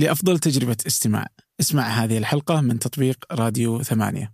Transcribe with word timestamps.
لأفضل 0.00 0.38
تجربة 0.38 0.76
استماع. 0.86 1.26
اسمع 1.60 1.82
هذه 1.82 2.18
الحلقة 2.18 2.60
من 2.60 2.78
تطبيق 2.78 3.24
راديو 3.32 3.82
ثمانية. 3.82 4.32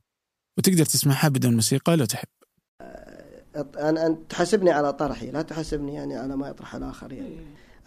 وتقدر 0.58 0.84
تسمعها 0.84 1.28
بدون 1.28 1.54
موسيقى 1.54 1.96
لو 1.96 2.04
تحب. 2.04 2.28
أنا 3.78 4.06
أن 4.06 4.28
تحاسبني 4.28 4.70
على 4.70 4.92
طرحي 4.92 5.30
لا 5.30 5.42
تحاسبني 5.42 5.94
يعني 5.94 6.16
على 6.16 6.36
ما 6.36 6.48
يطرح 6.48 6.74
الآخر 6.74 7.12
يعني. 7.12 7.36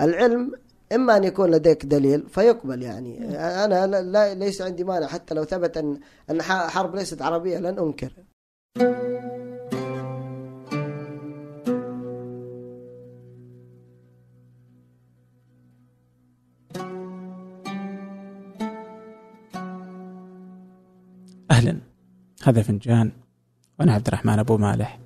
العلم 0.01 0.51
إما 0.93 1.17
أن 1.17 1.23
يكون 1.23 1.51
لديك 1.51 1.85
دليل 1.85 2.23
فيقبل 2.29 2.81
يعني. 2.83 3.39
أنا 3.65 4.01
لا- 4.01 4.33
ليس 4.33 4.61
عندي 4.61 4.83
مانع 4.83 5.07
حتى 5.07 5.33
لو 5.33 5.43
ثبت 5.43 5.77
أن 5.77 5.99
أن 6.29 6.41
ح- 6.41 6.67
حرب 6.69 6.95
ليست 6.95 7.21
عربية 7.21 7.57
لن 7.57 7.79
أنكر. 7.79 8.11
هذا 22.49 22.61
فنجان 22.61 23.11
وأنا 23.79 23.93
عبد 23.93 24.07
الرحمن 24.07 24.39
أبو 24.39 24.57
مالح. 24.57 24.99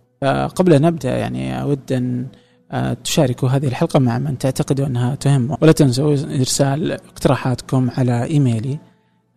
قبل 0.56 0.74
أن 0.74 0.82
نبدأ 0.82 1.18
يعني 1.18 1.62
أود 1.62 1.92
أن 1.92 2.28
آه، 2.72 2.94
تشاركوا 2.94 3.50
هذه 3.50 3.68
الحلقة 3.68 4.00
مع 4.00 4.18
من 4.18 4.38
تعتقدوا 4.38 4.88
أنها 4.88 5.16
تهم. 5.16 5.58
ولا 5.62 5.72
تنسوا 5.72 6.12
إرسال 6.14 6.92
اقتراحاتكم 6.92 7.90
على 7.90 8.24
إيميلي 8.24 8.80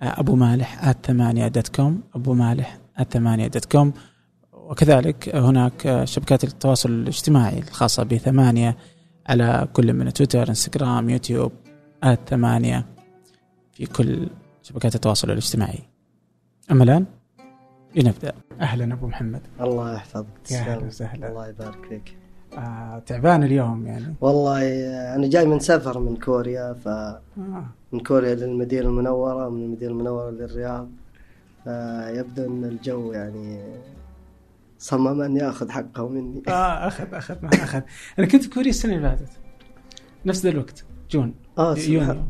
آه، 0.03 0.21
أبو 0.21 0.37
مالح 0.37 0.93
ثمانية 0.93 1.49
dot 1.49 1.69
com 1.69 2.01
أبو 2.15 2.35
مالح 2.35 2.79
ثمانية 3.11 3.47
dot 3.47 3.65
com 3.65 3.93
وكذلك 4.53 5.37
هناك 5.37 6.05
شبكات 6.05 6.45
التواصل 6.45 6.91
الاجتماعي 6.91 7.59
الخاصة 7.59 8.03
بثمانية 8.03 8.77
على 9.27 9.69
كل 9.73 9.93
من 9.93 10.13
تويتر 10.13 10.49
إنستغرام 10.49 11.11
يوتيوب 11.11 11.53
ثمانية 12.27 12.87
في 13.73 13.87
كل 13.87 14.29
شبكات 14.63 14.95
التواصل 14.95 15.31
الاجتماعي. 15.31 15.79
أما 16.71 16.85
الآن 16.85 17.07
لنبدأ 17.97 18.33
أهلا 18.61 18.95
أبو 18.95 19.07
محمد. 19.07 19.41
الله 19.61 19.95
يحفظك. 19.95 20.51
يا. 20.51 20.59
أهلا 20.59 20.87
وسهلا. 20.87 21.29
الله 21.29 21.49
يبارك 21.49 21.87
فيك. 21.89 22.17
آه 22.59 22.99
تعبان 23.07 23.43
اليوم 23.43 23.87
يعني. 23.87 24.15
والله 24.21 24.63
أنا 25.15 25.27
جاي 25.29 25.47
من 25.47 25.59
سفر 25.59 25.99
من 25.99 26.17
كوريا 26.17 26.73
ف 26.85 26.89
آه. 26.89 27.21
من 27.93 28.01
كوريا 28.01 28.35
للمدينة 28.35 28.89
المنورة 28.89 29.47
ومن 29.47 29.63
المدينة 29.63 29.93
المنورة 29.93 30.31
للرياض. 30.31 30.89
فيبدو 31.65 32.45
أن 32.47 32.65
الجو 32.65 33.13
يعني 33.13 33.61
صمم 34.79 35.23
أن 35.23 35.37
يأخذ 35.37 35.71
حقه 35.71 36.09
مني. 36.09 36.43
آه 36.49 36.87
أخذ 36.87 37.15
أخذ 37.15 37.37
ما 37.43 37.49
أخذ. 37.49 37.81
أنا 38.19 38.27
كنت 38.27 38.43
في 38.43 38.51
كوريا 38.51 38.71
السنة 38.71 38.97
اللي 38.97 39.09
فاتت. 39.09 39.31
نفس 40.27 40.43
ذا 40.43 40.51
الوقت 40.51 40.85
June 41.11 41.35
آه 41.59 41.77
يونيو. 41.79 42.01
سبحان 42.01 42.25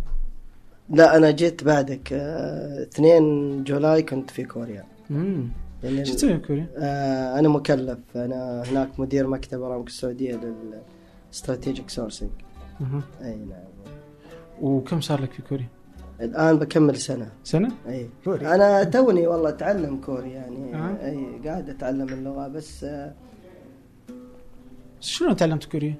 لا 0.90 1.16
أنا 1.16 1.30
جيت 1.30 1.64
بعدك 1.64 2.12
آه، 2.12 2.82
2 2.82 3.64
July 3.64 4.02
كنت 4.02 4.30
في 4.30 4.44
كوريا. 4.44 4.84
امم 5.10 5.48
يعني 5.84 6.04
شو 6.04 6.14
تسوي 6.14 6.38
في 6.38 6.46
كوريا؟ 6.46 6.68
آه، 6.76 7.38
أنا 7.38 7.48
مكلف 7.48 7.98
أنا 8.16 8.62
هناك 8.70 9.00
مدير 9.00 9.26
مكتب 9.26 9.62
أرامكو 9.62 9.86
السعودية 9.86 10.40
لل 11.30 11.41
strategic 11.41 11.90
sourcing. 11.90 12.30
أي 13.22 13.36
نعم 13.36 13.64
وكم 14.60 15.00
صار 15.00 15.22
لك 15.22 15.32
في 15.32 15.42
كوريا؟ 15.42 15.68
الآن 16.20 16.58
بكمل 16.58 16.96
سنة 16.96 17.28
سنة؟ 17.44 17.72
أي 17.88 18.08
كوري. 18.24 18.54
أنا 18.54 18.84
توني 18.84 19.26
والله 19.26 19.48
أتعلم 19.48 20.00
كوري 20.00 20.32
يعني 20.32 20.74
آه. 20.74 21.06
أي 21.06 21.40
قاعد 21.48 21.70
أتعلم 21.70 22.08
اللغة 22.08 22.48
بس 22.48 22.84
آه، 22.84 23.14
شلون 25.00 25.36
تعلمت 25.36 25.64
كوريا؟ 25.64 25.94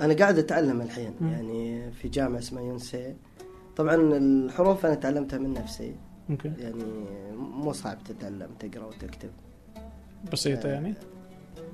أنا 0.00 0.14
قاعد 0.14 0.38
أتعلم 0.38 0.80
الحين 0.80 1.14
مم. 1.20 1.28
يعني 1.28 1.90
في 1.92 2.08
جامعة 2.08 2.38
اسمها 2.38 2.62
يونسي 2.62 3.14
طبعا 3.76 3.94
الحروف 3.94 4.86
أنا 4.86 4.94
تعلمتها 4.94 5.38
من 5.38 5.52
نفسي 5.52 5.94
okay. 6.30 6.52
يعني 6.58 6.84
مو 7.36 7.72
صعب 7.72 7.98
تتعلم 8.04 8.50
تقرأ 8.58 8.84
وتكتب. 8.84 9.30
بسيطة 10.32 10.68
يعني؟ 10.68 10.94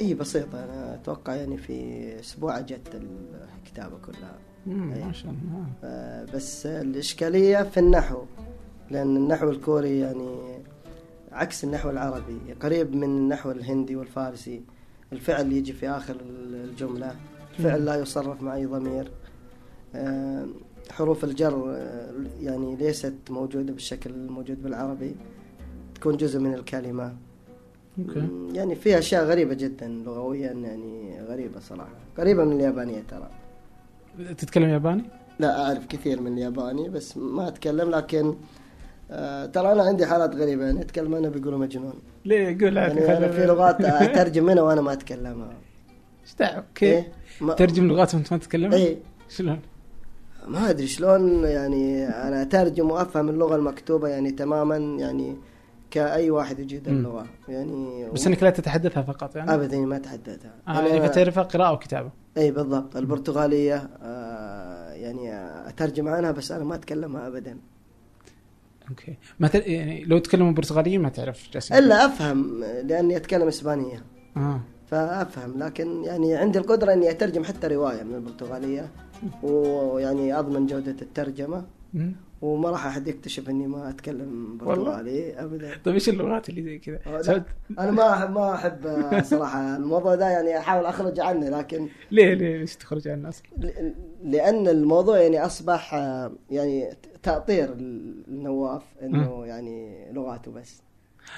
إي 0.01 0.15
بسيطة. 0.15 0.65
أنا 0.65 0.95
أتوقع 0.95 1.35
يعني 1.35 1.57
في 1.57 2.21
أسبوع 2.21 2.61
جت 2.61 3.01
الكتابة 3.65 3.99
كلها. 3.99 4.39
ما 4.67 5.13
شاء 5.13 5.31
الله. 5.31 5.67
آه، 5.85 6.25
بس 6.35 6.67
الإشكالية 6.67 7.63
في 7.63 7.81
النحو 7.81 8.25
لأن 8.91 9.17
النحو 9.17 9.51
الكوري 9.51 9.99
يعني 9.99 10.59
عكس 11.33 11.65
النحو 11.65 11.91
العربي. 11.91 12.39
قريب 12.63 12.95
من 12.97 13.05
النحو 13.05 13.51
الهندي 13.51 13.97
والفارسي. 13.97 14.63
الفعل 15.13 15.53
يجي 15.53 15.73
في 15.73 15.89
آخر 15.89 16.17
الجملة. 16.21 17.15
الفعل 17.59 17.85
لا 17.85 17.95
يصرف 17.95 18.43
مع 18.43 18.55
اي 18.55 18.67
ضمير. 18.67 19.11
آه، 19.95 20.47
حروف 20.91 21.25
الجر 21.25 21.75
آه، 21.77 22.11
يعني 22.41 22.77
ليست 22.77 23.15
موجودة 23.31 23.73
بالشكل 23.73 24.11
الموجود 24.11 24.63
بالعربي 24.63 25.15
تكون 25.95 26.17
جزء 26.17 26.39
من 26.39 26.55
الكلمة 26.55 27.15
أوكي 27.99 28.29
يعني 28.53 28.75
في 28.75 28.99
أشياء 28.99 29.25
غريبة 29.25 29.55
جدا 29.55 29.89
لغويا 29.89 30.53
يعني 30.53 31.21
غريبة 31.29 31.61
صراحة 31.61 31.97
قريبه 32.19 32.45
من 32.45 32.53
اليابانية 32.53 33.03
ترى 33.09 33.31
تتكلم 34.35 34.69
ياباني؟ 34.69 35.03
لا 35.39 35.67
أعرف 35.67 35.87
كثير 35.87 36.21
من 36.21 36.33
الياباني 36.33 36.89
بس 36.89 37.17
ما 37.17 37.49
أتكلم 37.49 37.91
لكن 37.91 38.35
آه 39.11 39.47
ترى 39.47 39.73
أنا 39.73 39.83
عندي 39.83 40.07
حالات 40.07 40.37
غريبة 40.37 40.65
يعني 40.65 40.81
أتكلم 40.81 41.15
أنا 41.15 41.29
بيقولوا 41.29 41.59
مجنون 41.59 41.95
ليه 42.25 42.59
قول 42.61 42.77
يعني 42.77 43.17
أنا 43.17 43.29
في 43.29 43.47
لغات 43.47 43.81
أترجم 43.81 44.45
منها 44.45 44.63
وأنا 44.63 44.81
ما 44.81 44.93
أتكلمها 44.93 45.53
إيش 46.25 46.35
دعوة؟ 46.35 46.65
كيف؟ 46.75 46.95
إيه؟ 46.95 47.13
ما 47.41 47.55
ترجم 47.55 47.89
لغات 47.89 48.15
وأنت 48.15 48.33
ما 48.33 48.39
تتكلم؟ 48.39 48.73
إيه 48.73 48.99
شلون؟ 49.29 49.61
ما 50.49 50.71
أدري 50.71 50.87
شلون 50.87 51.45
يعني 51.45 52.07
أنا 52.07 52.43
أترجم 52.43 52.91
وأفهم 52.91 53.29
اللغة 53.29 53.57
المكتوبة 53.57 54.09
يعني 54.09 54.31
تماما 54.31 54.77
يعني 54.77 55.37
كأي 55.91 56.31
واحد 56.31 56.59
يجيد. 56.59 56.89
اللغة. 56.89 57.27
يعني 57.49 58.11
بس 58.11 58.27
إنك 58.27 58.43
لا 58.43 58.51
تتحدثها 58.51 59.03
فقط 59.03 59.37
يعني؟ 59.37 59.55
ابدا 59.55 59.79
ما 59.79 59.97
أتحدثها. 59.97 60.55
آه 60.69 60.81
يعني 60.87 61.09
فتعرفها 61.09 61.43
قراءة 61.43 61.73
وكتابة. 61.73 62.11
إي 62.39 62.51
بالضبط 62.51 62.97
البرتغالية 62.97 63.91
آه 64.03 64.93
يعني 64.93 65.31
أترجم 65.69 66.09
عنها 66.09 66.31
بس 66.31 66.53
أنا 66.53 66.65
ما 66.65 66.75
أتكلمها 66.75 67.27
ابدا. 67.27 67.59
أوكي. 68.91 69.17
ما 69.41 69.49
ت... 69.49 69.55
يعني 69.55 70.05
لو 70.05 70.19
تكلموا 70.19 70.53
برتغالية 70.53 70.99
ما 70.99 71.09
تعرف 71.09 71.49
جالسين 71.53 71.77
إلا 71.77 72.07
أفهم 72.07 72.65
لأني 72.85 73.17
أتكلم 73.17 73.49
إسبانية. 73.49 74.03
آه. 74.37 74.61
فأفهم 74.91 75.63
لكن 75.63 76.05
يعني 76.05 76.35
عندي 76.37 76.59
القدرة 76.59 76.93
إني 76.93 77.11
أترجم 77.11 77.45
حتى 77.45 77.67
رواية 77.67 78.03
من 78.03 78.15
البرتغالية 78.15 78.89
ويعني 79.43 80.39
أضمن 80.39 80.67
جودة 80.67 80.97
الترجمة. 81.03 81.65
وما 82.43 82.71
راح 82.71 82.87
أحد 82.87 83.09
يكتشف 83.09 83.49
إني 83.49 83.67
ما 83.67 83.89
أتكلم 83.91 84.59
برتغالي 84.59 85.41
ابدا 85.45 85.71
طيب 85.85 85.95
إيش 85.95 86.09
اللغات 86.09 86.49
اللي 86.49 86.63
زي 86.63 86.79
كذا؟ 86.79 86.99
أنا 87.79 87.91
ما 87.91 88.27
ما 88.27 88.55
أحب 88.55 88.87
آه، 88.87 89.23
صراحة 89.23 89.77
الموضوع 89.77 90.15
ده 90.15 90.29
يعني 90.29 90.59
أحاول 90.59 90.87
أخرج 90.87 91.21
عنه 91.21 91.49
لكن 91.49 91.89
ليه 92.11 92.35
ليه 92.35 92.57
ليش 92.57 92.77
تخرج 92.77 93.09
عن 93.09 93.15
الناس؟ 93.15 93.43
ل- 93.59 93.95
لأن 94.25 94.69
الموضوع 94.69 95.19
يعني 95.21 95.45
أصبح 95.47 95.95
آه، 95.95 96.33
يعني 96.51 96.91
تأطير 97.23 97.73
النواف 98.29 98.83
إنه 99.03 99.47
يعني 99.47 100.07
لغاته 100.13 100.51
بس 100.53 100.83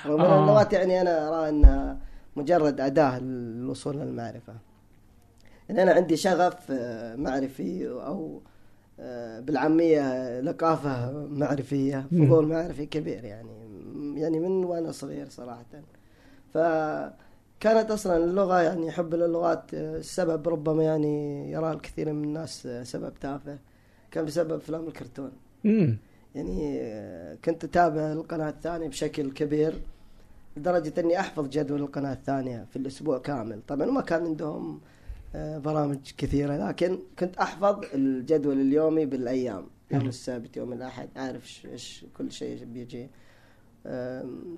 رغم 0.06 0.20
إن 0.20 0.26
آه. 0.30 0.42
اللغات 0.44 0.72
يعني 0.72 1.00
أنا 1.00 1.28
أرى 1.40 1.48
انها 1.48 1.98
مجرد 2.37 2.81
أداة 2.81 3.19
للوصول 3.19 3.97
للمعرفه 3.97 4.54
يعني 5.69 5.82
أنا 5.82 5.93
عندي 5.93 6.16
شغف 6.16 6.70
آه، 6.70 7.16
معرفي 7.16 7.88
أو 7.88 8.41
آه، 9.00 9.41
بالعامية 9.41 10.41
لقافة 10.41 11.12
معرفية 11.26 12.06
مم. 12.12 12.26
فضول 12.26 12.47
معرفي 12.47 12.87
كبير 12.87 13.25
يعني. 13.25 13.50
يعني 14.20 14.41
من 14.41 14.65
وأنا 14.65 14.93
صغير 14.93 15.28
صراحة. 15.28 15.65
فكانت 16.54 17.91
أصلا 17.91 18.16
اللغة 18.16 18.60
يعني 18.62 18.91
حب 18.91 19.14
للغات 19.14 19.75
آه، 19.75 19.97
السبب 19.97 20.49
ربما 20.49 20.82
يعني 20.84 21.50
يرى 21.53 21.72
الكثير 21.72 22.12
من 22.12 22.25
الناس 22.25 22.66
آه، 22.66 22.82
سبب 22.82 23.12
تافه. 23.20 23.59
كان 24.10 24.25
بسبب 24.25 24.53
أفلام 24.53 24.87
الكرتون. 24.87 25.32
يعني 26.35 26.78
آه، 26.81 27.35
كنت 27.44 27.64
أتابع 27.64 28.12
القناة 28.12 28.49
الثانية 28.49 28.88
بشكل 28.88 29.31
كبير. 29.32 29.75
لدرجة 30.56 31.00
إني 31.00 31.20
أحفظ 31.20 31.49
جدول 31.49 31.81
القناة 31.81 32.12
الثانية 32.12 32.66
في 32.70 32.76
الأسبوع 32.76 33.19
كامل. 33.19 33.60
طبعا 33.69 33.87
ما 33.87 34.00
كان 34.00 34.25
عندهم 34.25 34.81
آه، 35.34 35.58
برامج 35.58 35.99
كثيرة 36.19 36.69
لكن 36.69 36.99
كنت 37.19 37.37
أحفظ 37.37 37.84
الجدول 37.94 38.60
اليومي 38.60 39.06
بالأيام 39.06 39.66
يوم. 39.90 40.08
السبت 40.08 40.56
يوم 40.56 40.72
الأحد 40.72 41.08
أعرف 41.16 41.49
ش- 41.49 41.66
إيش 41.66 42.04
كل 42.19 42.32
شيء 42.32 42.64
بيجي. 42.64 43.08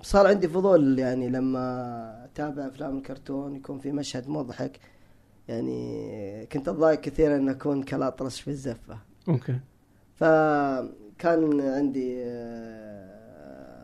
صار 0.02 0.26
عندي 0.26 0.48
فضول 0.48 0.98
يعني 0.98 1.28
لما 1.28 2.24
أتابع 2.24 2.66
أفلام 2.66 2.96
الكرتون 2.98 3.56
يكون 3.56 3.78
في 3.78 3.92
مشهد 3.92 4.28
مضحك. 4.28 4.78
يعني 5.48 6.46
كنت 6.52 6.68
أتضايق 6.68 7.00
كثيرا 7.00 7.36
إن 7.36 7.48
أكون 7.48 7.82
كالأطرش 7.82 8.40
في 8.40 8.48
الزفة. 8.48 8.98
okay. 9.28 9.58
فكان 10.14 11.60
عندي 11.60 12.22
آه، 12.24 13.03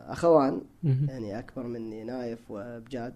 أخوان. 0.07 0.61
يعني 0.83 1.39
أكبر 1.39 1.67
مني 1.67 2.03
نايف 2.03 2.39
وبجاد 2.49 3.13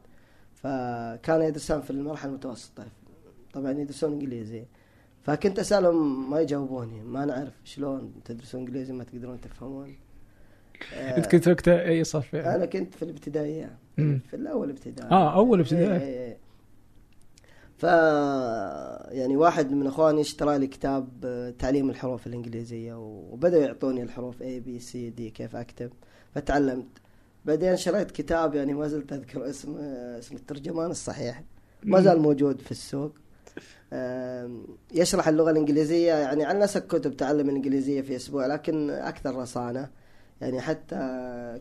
فكانوا 0.56 1.44
يدرسون 1.44 1.82
في 1.82 1.90
المرحلة 1.90 2.30
المتوسطة 2.30 2.86
طبعا 3.54 3.72
يدرسون 3.72 4.12
إنجليزي 4.14 4.64
فكنت 5.24 5.60
أسألهم 5.60 6.32
ما 6.32 6.40
يجاوبوني 6.40 7.02
ما 7.02 7.26
نعرف 7.26 7.54
شلون 7.64 8.14
تدرسون 8.26 8.62
إنجليزي 8.62 8.94
ما 8.94 9.04
تقدرون 9.04 9.42
تفهمون 9.42 9.96
أنت 11.18 11.26
كنت 11.26 11.48
وقتها 11.48 11.86
أي 11.86 12.04
صف 12.04 12.34
يعني؟ 12.34 12.56
أنا 12.56 12.66
كنت 12.66 12.94
في 12.94 13.04
الابتدائية. 13.04 13.78
في 13.96 14.34
الأول 14.34 14.70
ابتدائي 14.70 15.12
آه 15.12 15.36
أول 15.36 15.60
ابتدائي 15.60 15.86
إيه، 15.86 15.98
إيه، 15.98 16.28
إيه. 16.28 16.38
ف 17.78 17.84
يعني 19.14 19.38
واحد 19.38 19.72
من 19.72 19.88
أخواني 19.88 20.22
اشترى 20.22 20.58
لي 20.58 20.68
كتاب 20.68 21.10
آه، 21.26 21.50
تعليم 21.50 21.90
الحروف 21.90 22.28
الإنجليزية 22.28 22.94
وبدأوا 22.94 23.64
يعطوني 23.64 24.04
الحروف 24.04 24.44
A 24.44 24.62
B 24.68 24.82
C 24.82 24.94
D 25.20 25.22
كيف 25.22 25.56
أكتب 25.56 25.92
فتعلمت. 26.36 26.88
بعدين 27.46 27.78
شريت 27.78 28.12
كتاب 28.12 28.56
يعني 28.56 28.74
ما 28.74 28.88
زلت 28.88 29.14
أذكر 29.14 29.50
اسم 29.50 29.78
اسم 30.20 30.36
الترجمان 30.36 30.92
الصحيح. 30.92 31.44
ما 31.84 32.02
زال 32.02 32.20
موجود 32.20 32.62
في 32.62 32.72
السوق. 32.72 33.12
يشرح 34.94 35.28
اللغة 35.28 35.52
الإنجليزية 35.52 36.14
يعني 36.14 36.46
عن 36.46 36.60
نسق 36.60 36.88
كتب 36.88 37.18
تعلم 37.18 37.50
الإنجليزية 37.50 38.02
في 38.02 38.16
أسبوع 38.16 38.46
لكن 38.46 38.90
أكثر 38.90 39.36
رصانة. 39.36 39.90
يعني 40.42 40.62
حتى 40.62 40.96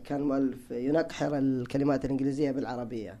كان 0.03 0.21
مؤلف 0.21 0.71
ينقحر 0.71 1.37
الكلمات 1.37 2.05
الإنجليزية 2.05 2.51
بالعربية. 2.51 3.19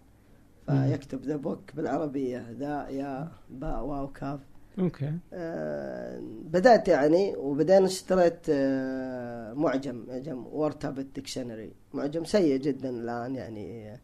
فيكتب 0.65 1.23
the 1.23 1.35
book 1.35 1.75
بالعربية 1.75 2.51
ذا 2.59 2.87
يا 2.89 3.31
باء 3.49 3.83
واو 3.83 4.07
كاف. 4.07 4.39
okay. 4.79 5.11
آه، 5.33 6.19
بدأت 6.45 6.87
يعني 6.87 7.35
وبعدين 7.37 7.83
اشتريت 7.85 8.39
آه، 8.49 9.53
معجم 9.53 10.03
معجم 10.07 10.45
Wortabet 10.51 11.05
dictionary 11.15 11.71
معجم 11.93 12.23
سيء 12.25 12.57
جدا 12.57 12.89
الآن 12.89 13.35
يعني 13.35 13.97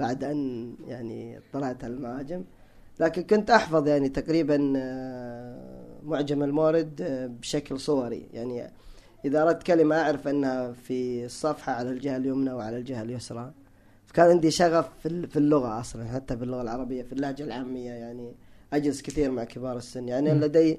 بعد 0.00 0.24
أن 0.24 0.74
يعني 0.88 1.40
طلعت 1.52 1.84
المعاجم 1.84 2.44
لكن 3.00 3.22
كنت 3.22 3.50
أحفظ 3.50 3.88
يعني 3.88 4.08
تقريبا 4.08 4.72
آه، 4.76 5.98
معجم 6.04 6.42
المورد 6.42 7.00
آه، 7.02 7.26
بشكل 7.26 7.80
صوري. 7.80 8.26
يعني 8.32 8.70
إذا 9.24 9.42
أردت 9.42 9.62
كلمة 9.62 9.96
أعرف 9.96 10.28
أنها 10.28 10.72
في 10.72 11.24
الصفحة 11.24 11.72
على 11.72 11.90
الجهة 11.90 12.16
اليمنى 12.16 12.52
وعلى 12.52 12.76
الجهة 12.76 13.02
اليسرى. 13.02 13.52
فكان 14.06 14.30
عندي 14.30 14.50
شغف 14.50 14.88
في 15.02 15.06
ال- 15.08 15.28
في 15.30 15.36
اللغة 15.36 15.80
أصلا 15.80 16.04
حتى 16.08 16.36
باللغة 16.36 16.62
العربية 16.62 17.02
في 17.02 17.12
اللهجة 17.12 17.42
العامية 17.42 17.90
يعني. 17.90 18.32
أجلس 18.72 19.02
كثير 19.02 19.30
مع 19.30 19.44
كبار 19.44 19.76
السن. 19.76 20.08
يعني 20.08 20.34
مم. 20.34 20.40
لدي 20.40 20.78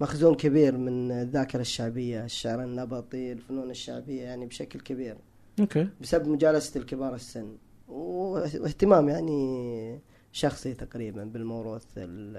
مخزون 0.00 0.34
كبير 0.34 0.76
من 0.76 1.12
الذاكرة 1.12 1.60
الشعبية 1.60 2.24
الشعر 2.24 2.62
النبطي 2.62 3.32
الفنون 3.32 3.70
الشعبية 3.70 4.22
يعني 4.22 4.46
بشكل 4.46 4.80
كبير. 4.80 5.16
أوكي. 5.60 5.88
بسبب 6.00 6.28
مجالسة 6.28 6.80
الكبار 6.80 7.14
السن. 7.14 7.56
واهتمام 7.88 9.08
يعني 9.08 10.00
شخصي 10.32 10.74
تقريبا 10.74 11.24
بالموروث 11.24 11.84
ال- 11.96 12.36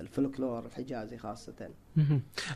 الفلكلور 0.00 0.66
الحجازي 0.66 1.16
خاصة. 1.18 1.52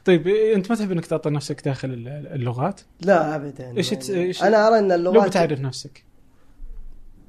طيب 0.04 0.28
أنت 0.28 0.70
ما 0.70 0.76
تحب 0.76 0.92
إنك 0.92 1.06
تعطي 1.06 1.30
نفسك 1.30 1.64
داخل 1.64 1.90
ال- 1.90 2.08
اللغات؟ 2.08 2.80
لا 3.00 3.36
أبدا. 3.36 3.76
إيش 3.76 3.90
تس- 3.90 4.10
يعني 4.10 4.32
إيش- 4.34 4.42
أنا 4.42 4.68
أرى 4.68 4.78
أن 4.78 4.88
لو 4.88 4.94
اللغات 5.10 5.28
بتعرف 5.28 5.60
نفسك. 5.60 6.04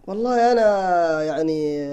والله 0.07 0.51
أنا 0.51 1.23
يعني 1.23 1.87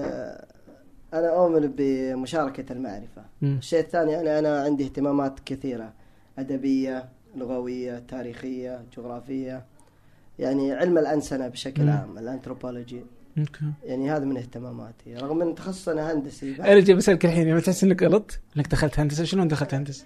أنا 1.15 1.29
أؤمن 1.37 1.73
بمشاركة 1.77 2.73
المعرفة 2.73 3.23
مم. 3.43 3.57
الشيء 3.59 3.81
الثاني 3.81 4.13
يعني 4.13 4.39
أنا 4.39 4.63
عندي 4.63 4.85
اهتمامات 4.85 5.41
كثيرة 5.47 5.93
أدبية 6.39 7.09
لغوية 7.37 7.99
تاريخية 8.09 8.85
جغرافية 8.97 9.65
يعني 10.39 10.73
علم 10.73 10.99
الأنسنة 10.99 11.49
بشكل 11.49 11.83
مم. 11.83 11.91
عام 11.91 12.19
الأنثروبولوجي 12.19 13.05
أوكي 13.39 13.65
يعني 13.85 14.11
هذا 14.11 14.25
من 14.25 14.37
اهتماماتي 14.37 15.15
رغم 15.17 15.43
أن 15.43 15.55
تخصص 15.55 15.89
أنا 15.89 16.13
هندسي 16.13 16.55
بعد. 16.55 16.69
ارجع 16.71 16.95
بسألك 16.95 17.25
الحين 17.25 17.55
ما 17.55 17.61
تحس 17.61 17.85
إنك 17.85 18.03
غلط؟ 18.03 18.39
إنك 18.57 18.69
دخلت 18.69 19.01
هندسة 19.01 19.25
شلون 19.25 19.49
دخلت 19.49 19.75
هندسة؟ 19.75 20.05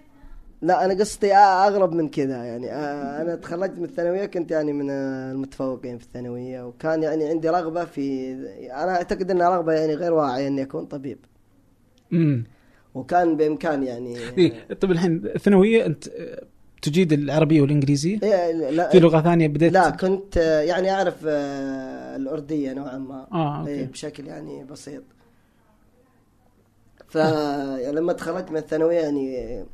لا 0.64 0.84
أنا 0.84 0.94
قصتي 0.94 1.34
أغرب 1.34 1.93
من 1.93 2.08
كذا 2.08 2.44
يعني 2.44 2.72
آه، 2.72 3.22
أنا 3.22 3.37
تخرجت 3.37 3.78
من 3.78 3.84
الثانوية 3.84 4.26
كنت 4.26 4.50
يعني 4.50 4.72
من 4.72 4.90
آه، 4.90 5.32
المتفوقين 5.32 5.99
في 5.99 6.05
الثانوية 6.05 6.62
وكان 6.66 7.02
يعني 7.02 7.28
عندي 7.28 7.49
رغبة 7.49 7.84
في 7.84 8.32
أنا 8.72 8.96
أعتقد 8.96 9.31
أنها 9.31 9.49
رغبة 9.49 9.72
يعني 9.72 9.94
غير 9.94 10.12
واعية 10.12 10.49
إني 10.49 10.62
أكون 10.62 10.87
طبيب. 10.87 11.19
امم 12.12 12.44
وكان 12.94 13.37
بإمكان 13.37 13.82
يعني 13.82 14.16
إيه 14.38 14.75
طيب 14.81 14.90
الحين 14.90 15.22
الثانوية 15.25 15.87
أنت 15.87 16.08
آه، 16.08 16.43
تجيد 16.82 17.12
العربية 17.12 17.60
والإنجليزية؟ 17.60 18.19
إيه، 18.22 18.70
لا 18.70 18.90
في 18.90 19.00
لغة 19.00 19.20
ثانية 19.20 19.49
بديت 19.49 19.72
لا 19.72 19.90
كنت 19.90 20.38
آه، 20.38 20.60
يعني 20.60 20.90
أعرف 20.90 21.14
آه، 21.26 22.17
الأردية 22.17 22.72
نوعا 22.72 22.99
ما. 22.99 23.26
آه 23.32 23.67
إيه 23.67 23.81
أوكي 23.81 23.93
بشكل 23.93 24.26
يعني 24.26 24.64
بسيط. 24.64 25.02
فلما 27.08 28.12
تخرجت 28.12 28.50
من 28.50 28.56
الثانوية 28.56 28.99
يعني 29.00 29.38
آه، 29.38 29.67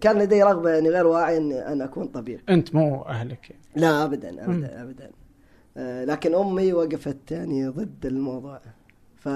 كان 0.00 0.18
لدي 0.18 0.42
رغبة 0.42 0.70
يعني 0.70 0.88
غير 0.88 1.06
واعي 1.06 1.36
ان 1.36 1.52
أن 1.52 1.82
أكون 1.82 2.06
طبيب. 2.06 2.40
أنت 2.48 2.74
مو 2.74 3.02
أهلك. 3.02 3.50
يعني. 3.50 3.62
لا 3.76 4.04
ابدا 4.04 4.44
ابدا 4.44 4.82
ابدا. 4.82 5.10
آه، 5.76 6.04
لكن 6.04 6.34
أمي 6.34 6.72
وقفت 6.72 7.30
يعني 7.30 7.68
ضد 7.68 8.06
الموضوع. 8.06 8.60
ف 9.16 9.28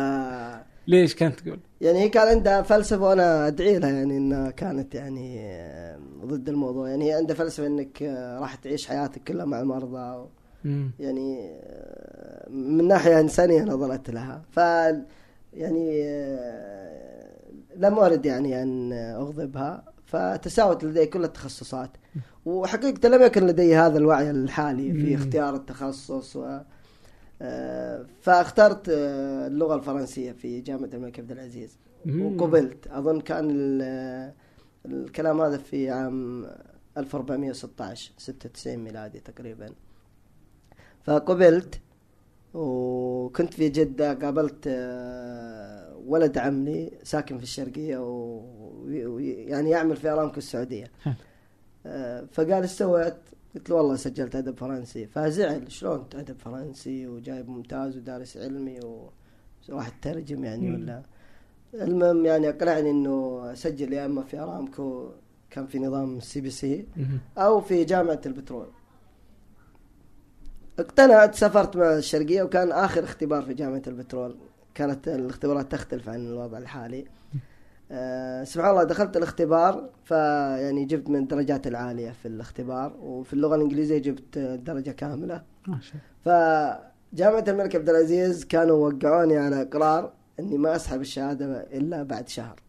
ليش 0.87 1.15
كانت 1.15 1.41
تقول؟ 1.41 1.59
يعني 1.81 1.99
هي 1.99 2.09
كان 2.09 2.29
عندها 2.29 2.63
فلسفة 2.63 3.03
وأنا 3.09 3.47
أدعي 3.47 3.79
لها 3.79 3.91
يعني 3.91 4.17
إنها 4.17 4.51
كانت 4.51 4.95
يعني 4.95 5.41
آه، 5.41 5.99
ضد 6.25 6.49
الموضوع. 6.49 6.89
يعني 6.89 7.09
هي 7.09 7.13
عندها 7.13 7.37
فلسفة 7.37 7.67
إنك 7.67 8.03
آه، 8.03 8.39
راح 8.41 8.55
تعيش 8.55 8.87
حياتك 8.87 9.23
كلها 9.25 9.45
مع 9.45 9.61
المرضى 9.61 10.29
مم. 10.65 10.91
يعني 10.99 11.51
من 12.51 12.89
ناحية 12.89 13.21
انسانيه 13.21 13.63
نظرت 13.63 14.11
لها. 14.11 14.43
ف 14.51 14.57
يعني 15.55 16.03
لم 17.77 17.99
أرد 17.99 18.27
يعني 18.27 18.63
أن 18.63 18.93
أغضبها. 18.93 19.85
فتساوت 20.11 20.85
لدي 20.85 21.07
كل 21.07 21.25
التخصصات. 21.25 21.91
وحقيقة 22.47 23.09
لم 23.09 23.23
يكن 23.23 23.47
لدي 23.47 23.77
هذا 23.77 23.99
الوعي 23.99 24.31
الحالي 24.31 24.93
في. 24.93 25.15
اختيار 25.15 25.55
التخصص 25.57 26.37
و 26.37 26.59
آه، 27.43 28.07
فاخترت 28.21 28.89
آه، 28.89 29.47
اللغة 29.47 29.75
الفرنسية 29.75 30.33
في 30.33 30.61
جامعة 30.61 30.91
الملك 30.95 31.19
عبد 31.21 31.33
العزيز. 31.33 31.79
وقبلت. 32.07 32.87
أظن 32.87 33.21
كان 33.21 33.49
ال- 33.51 34.33
الكلام 34.87 35.41
هذا 35.41 35.57
في 35.57 35.91
عام 35.91 36.47
1416 36.99 38.13
96 38.19 38.77
ميلادي 38.79 39.21
تقريبا. 39.21 39.67
فقبلت 41.03 41.81
وكنت 42.55 43.55
في 43.55 43.69
جدة. 43.69 44.15
قابلت 44.15 44.65
آه، 44.67 45.97
ولد 46.07 46.39
عم 46.39 46.65
لي 46.65 46.91
ساكن 47.03 47.37
في 47.39 47.43
الشرقية 47.43 47.99
ويعني 48.91 49.71
يعمل 49.71 49.97
في 49.97 50.09
أرامكو 50.09 50.39
السعودية 50.39 50.91
ها. 51.05 51.15
آه، 51.87 52.27
فقال 52.33 52.53
إيش 52.53 52.71
سويت؟ 52.71 53.17
قلت 53.55 53.71
له 53.71 53.77
والله 53.77 53.97
سجلت 53.97 54.37
أدب 54.37 54.57
فرنسي 54.59 55.07
فزعل 55.07 55.73
شلون 55.73 56.05
أدب 56.15 56.39
فرنسي 56.39 57.07
وجايب 57.07 57.49
ممتاز 57.49 57.97
ودارس 57.97 58.37
علمي 58.37 58.81
وراح 59.69 59.89
تترجم 59.89 60.45
يعني. 60.45 60.71
ولا 60.71 61.03
المهم 61.75 62.27
يعني 62.27 62.49
أقنعني 62.49 62.91
إنه 62.91 63.43
أسجل 63.53 63.93
يا 63.93 64.07
إما 64.07 64.23
في 64.23 64.39
أرامكو 64.39 65.11
كان 65.51 65.67
في 65.67 65.79
نظام 65.79 66.17
السي 66.17 66.41
بي 66.41 66.51
سي. 66.51 66.87
أو 67.39 67.61
في 67.61 67.85
جامعة 67.85 68.21
البترول 68.27 68.67
اقتنعت 70.79 71.35
سافرت 71.35 71.77
مع 71.77 71.97
الشرقية 71.97 72.43
وكان 72.43 72.73
آخر 72.73 73.05
اختبار 73.05 73.43
في 73.43 73.55
جامعة 73.55 73.83
البترول 73.87 74.37
كانت 74.75 75.09
الاختبارات 75.09 75.73
تختلف 75.73 76.09
عن 76.09 76.27
الوضع 76.27 76.59
الحالي 76.59 77.05
أه 77.91 78.45
سبحان 78.45 78.71
الله 78.71 78.85
دخلت 78.85 79.17
الاختبار 79.17 79.89
فيعني 80.05 80.85
جبت 80.85 81.09
من 81.11 81.17
الدرجات 81.17 81.67
العالية 81.67 82.11
في 82.11 82.29
الاختبار 82.29 82.93
وفي 83.01 83.33
اللغة 83.33 83.57
الإنجليزية 83.57 83.99
جبت 83.99 84.39
ما 85.69 85.81
شاء 85.81 85.97
فجامعة 86.25 87.45
الملك 87.49 87.77
عبد 87.77 87.89
العزيز 87.89 88.45
كانوا 88.45 88.89
وقعوني 88.89 89.37
على 89.39 89.63
إقرار 89.63 90.13
إني 90.41 90.59
ما 90.59 90.77
أسحب 90.77 91.01
الشهادة 91.01 91.67
إلا 91.73 92.03
بعد 92.03 92.29
شهر 92.29 92.61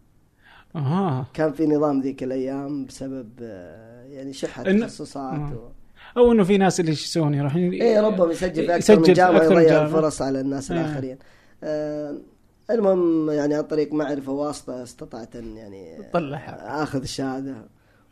آه 0.75 1.25
كان 1.33 1.51
في 1.53 1.67
نظام 1.67 2.01
ذيك 2.01 2.23
الأيام 2.23 2.85
بسبب 2.85 3.29
آه، 3.41 4.03
يعني 4.03 4.33
إن- 4.33 4.81
تخصصات 4.81 5.33
آه. 5.33 5.53
و... 5.55 5.71
أو 6.19 6.31
إنه 6.31 6.43
في 6.43 6.57
ناس 6.57 6.79
اللي 6.79 6.91
يسوون 6.91 7.33
يروحون 7.33 7.61
إيه 7.71 8.01
ربما 8.01 8.31
يسجل 8.31 8.65
في 8.65 8.75
أكثر 8.75 8.93
يسجل 8.93 9.13
جامعة 9.13 9.39
من 9.39 9.45
يضيع 9.51 9.61
جامعة. 9.69 9.85
الفرص 9.85 10.21
على 10.21 10.41
الناس 10.41 10.71
آه. 10.71 10.75
الآخرين 10.75 11.17
آه 11.63 12.17
المهم 12.71 13.29
يعني 13.29 13.55
عن 13.55 13.63
طريق 13.63 13.93
معرفة 13.93 14.31
واسطة 14.31 14.83
استطعت 14.83 15.35
أن 15.35 15.57
يعني 15.57 16.03
طلعها. 16.13 16.83
آخذ 16.83 17.01
الشهادة. 17.01 17.55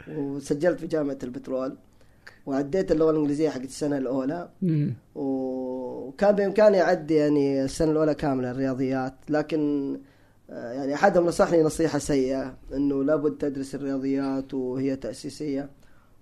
وسجلت 0.08 0.80
في 0.80 0.88
جامعة 0.88 1.18
البترول. 1.24 1.78
وعديت 2.46 2.92
اللغة 2.92 3.12
الإنجليزية 3.12 3.50
حقت 3.50 3.63
السنة 3.63 3.98
الأولى. 3.98 4.50
مم. 4.62 4.94
وكان 5.16 6.36
بإمكاني 6.36 6.82
اعدي 6.82 7.16
يعني 7.16 7.63
السنة 7.63 7.92
الأولى 7.92 8.16
كاملة 8.16 8.51
الرياضيات. 8.51 9.13
لكن 9.30 10.00
آه، 10.50 10.72
يعني 10.72 10.94
أحدهم 10.94 11.25
نصحني 11.25 11.63
نصيحة 11.63 12.00
سيئة 12.00 12.58
إنه 12.74 13.04
لابد 13.04 13.38
تدرس 13.38 13.75
الرياضيات 13.75 14.54
وهي 14.54 14.96
تأسيسية. 14.96 15.70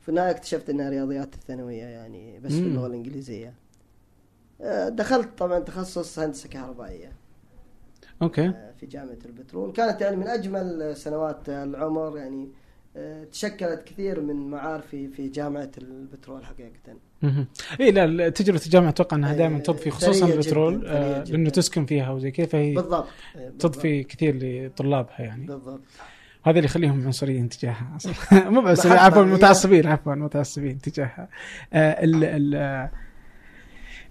في 0.02 0.10
النهاية 0.10 0.32
اكتشفت 0.32 0.70
إنها 0.70 0.90
رياضيات 0.90 1.34
الثانوية 1.34 1.84
يعني 1.84 2.40
بس 2.40 2.52
في 2.52 2.62
مم. 2.62 2.68
اللغة 2.68 2.88
الإنجليزية. 2.88 3.54
آه، 4.62 4.90
دخلت 4.90 5.30
طبعا 5.38 5.60
تخصص 5.60 6.20
هندسة 6.20 6.50
كهربائية. 6.50 7.12
أوكي. 8.22 8.48
آه، 8.48 8.74
في 8.80 8.86
جامعة 8.86 9.18
البترول. 9.26 9.72
كانت 9.72 10.02
يعني 10.02 10.16
من 10.16 10.28
أجمل 10.28 10.98
سنوات 10.98 11.50
العمر 11.50 12.18
يعني 12.18 12.50
آه، 12.98 13.24
تشكلت 13.24 13.84
كثير 13.86 14.22
من 14.22 14.50
معارفي 14.50 15.08
في 15.08 15.28
جامعة 15.28 15.72
البترول 15.78 16.46
حقيقة. 16.46 16.98
اي 17.80 17.92
لا 17.92 18.30
تجربة 18.30 18.62
الجامعة 18.66 18.90
أتوقع 18.90 19.18
إنها 19.18 19.32
إيه، 19.32 19.38
دائما 19.38 19.60
تضفي 19.60 19.92
خصوصا 19.92 20.28
البترول 20.28 20.88
آه، 20.88 21.24
جداً. 21.24 21.32
لأنه 21.32 21.50
تسكن 21.50 21.86
فيها 21.86 22.12
وزي 22.12 22.32
كذا 22.32 22.46
فهي 22.46 22.74
بالضبط 22.74 23.08
بالضبط. 23.36 23.62
تضفي 23.62 24.04
كثير 24.04 24.40
لطلابها 24.42 25.22
يعني. 25.22 25.46
بالضبط. 25.46 25.82
هذا 26.44 26.56
اللي 26.56 26.66
يخليهم 26.66 27.06
عنصريين 27.06 27.50
تجاهها. 27.50 27.94
أصلا. 27.96 28.50
مو 28.50 28.62
بس 28.62 28.86
عفوا 28.86 29.24
متعصبين 29.24 29.88
عفوا 29.88 30.16
متعصبين 30.16 30.82
تجاهها. 30.82 31.30
آه، 31.74 32.04
ال 32.04 32.24
ال 32.24 32.56
آه، 32.56 32.92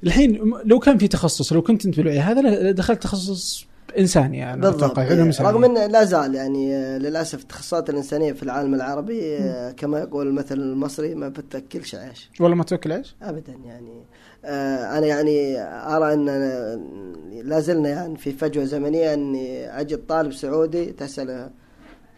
الحين 0.04 0.52
لو 0.64 0.78
كان 0.78 0.98
في 0.98 1.08
تخصص 1.08 1.52
لو 1.52 1.62
كنت 1.62 1.86
أنت 1.86 1.96
بالوعي 1.96 2.20
هذا 2.20 2.70
دخلت 2.70 3.02
تخصص 3.02 3.66
انساني 3.98 4.38
يعني 4.38 4.60
بالضبط. 4.60 4.98
علوم 4.98 5.26
انسانيه 5.26 5.50
رغم 5.50 5.64
انه 5.64 5.86
لا 5.86 6.04
زال 6.04 6.34
يعني 6.34 6.98
للأسف 6.98 7.42
التخصصات 7.42 7.90
الإنسانية 7.90 8.32
في 8.32 8.42
العالم 8.42 8.74
العربي 8.74 9.38
كما 9.76 9.98
يقول 9.98 10.26
المثل 10.28 10.54
المصري 10.58 11.14
ما 11.14 11.28
بتاكلش 11.28 11.94
عيش. 11.94 12.30
والله 12.40 12.56
ما 12.56 12.64
توكل 12.64 12.92
عيش؟ 12.92 13.16
ابدا 13.22 13.54
يعني. 13.64 14.02
آه، 14.44 14.98
أنا 14.98 15.06
يعني 15.06 15.60
أرى 15.62 16.14
أن 16.14 16.26
لا 17.44 17.60
زلنا 17.60 17.88
يعني 17.88 18.16
في 18.16 18.32
فجوة 18.32 18.64
زمنية 18.64 19.14
أني 19.14 19.80
أجد 19.80 20.06
طالب 20.06 20.32
سعودي 20.32 20.84
تسأله 20.84 21.50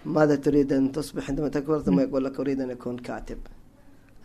ماذا 0.07 0.37
تريد 0.37 0.73
أن 0.73 0.93
تصبح 0.93 1.29
عندما 1.29 1.49
تكبر؟ 1.49 1.81
ثم 1.81 2.01
يقول 2.01 2.25
لك 2.25 2.41
أريد 2.41 2.61
أن 2.61 2.71
أكون 2.71 2.99
كاتب. 2.99 3.39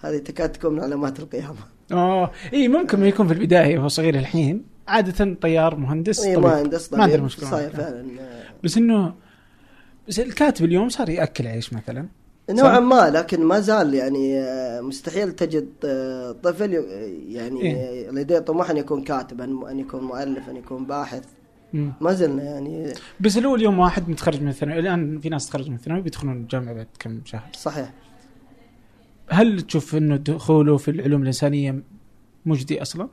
هذه 0.02 0.18
تكاد 0.18 0.52
تكون 0.52 0.74
من 0.74 0.80
علامات 0.84 1.20
القيامة. 1.20 1.56
آه 1.92 2.32
اي 2.54 2.68
ممكن 2.68 3.00
ما 3.00 3.08
يكون 3.08 3.28
في 3.28 3.34
البداية 3.34 3.80
وهو 3.80 3.88
صغير 3.88 4.16
الحين. 4.16 4.64
عادة 4.88 5.34
طيار 5.42 5.76
مهندس 5.76 6.20
إيه، 6.24 6.36
طبيب 6.36 6.48
مهندس 6.48 6.94
ما 6.94 7.00
عندنا 7.04 7.16
طبيب 7.18 7.26
مشكلة 7.26 7.50
صحيح 7.50 7.66
معك. 7.66 7.76
فعلا 7.76 8.06
آه، 8.20 8.44
بس 8.64 8.78
إنه 8.78 9.14
بس 10.08 10.20
الكاتب 10.20 10.66
اليوم 10.66 10.90
صار 10.90 11.10
يأكل 11.10 11.48
عيش 11.48 11.74
مثلا 11.74 12.08
نوعا 12.50 12.80
ما 12.80 13.10
لكن 13.10 13.44
ما 13.46 13.60
زال 13.60 13.94
يعني 13.94 14.40
آه، 14.40 14.82
مستحيل 14.82 15.32
تجد 15.32 15.70
آه، 15.86 16.32
طفل 16.32 16.74
ي- 16.74 17.34
يعني 17.34 17.62
إيه. 17.62 18.10
لديه 18.12 18.40
طموح 18.40 18.70
أن 18.70 18.78
يكون 18.78 19.04
كاتبا 19.04 19.72
أن 19.72 19.80
يكون 19.80 20.04
مؤلف 20.04 20.50
أن 20.50 20.56
يكون 20.58 20.86
باحث 20.86 21.24
مم. 21.74 21.94
ما 22.02 22.14
زلنا 22.14 22.44
يعني 22.44 22.94
بس 23.20 23.38
لو 23.38 23.56
اليوم 23.56 23.80
واحد 23.80 24.10
متخرج 24.10 24.42
من 24.42 24.48
الثانوي 24.48 24.80
الآن 24.80 25.20
في 25.20 25.30
ناس 25.30 25.50
تخرج 25.50 25.70
من 25.70 25.76
الثانوي 25.76 26.02
بيدخلون 26.02 26.38
الجامعة 26.38 26.74
بعد 26.74 26.88
كم 27.00 27.22
شهر 27.26 27.50
صحيح 27.54 27.94
هل 29.30 29.62
تشوف 29.62 29.96
إنه 29.96 30.16
دخوله 30.16 30.78
في 30.78 30.92
العلوم 30.92 31.22
الإنسانية 31.22 31.84
مجدي 32.46 32.82
أصلا؟ 32.82 33.10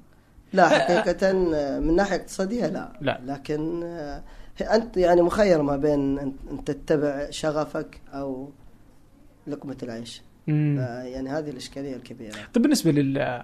لا 0.53 0.69
حقيقة 0.69 1.33
من 1.81 1.97
ناحية 1.97 2.17
اقتصادية 2.17 2.67
لا. 2.67 2.93
لا. 3.01 3.21
لكن 3.27 3.83
آه، 3.83 4.23
أنت 4.61 4.97
يعني 4.97 5.23
مخير 5.23 5.63
ما 5.63 5.77
بين 5.77 6.19
أن 6.19 6.65
تتبع 6.67 7.31
شغفك 7.31 8.01
أو 8.13 8.51
لقمة 9.47 9.77
العيش. 9.83 10.23
يعني 10.47 11.29
هذه 11.29 11.51
الإشكالية 11.51 11.97
الكبيرة. 11.97 12.35
طيب 12.55 12.63
بالنسبة 12.63 12.91
لل 12.91 13.43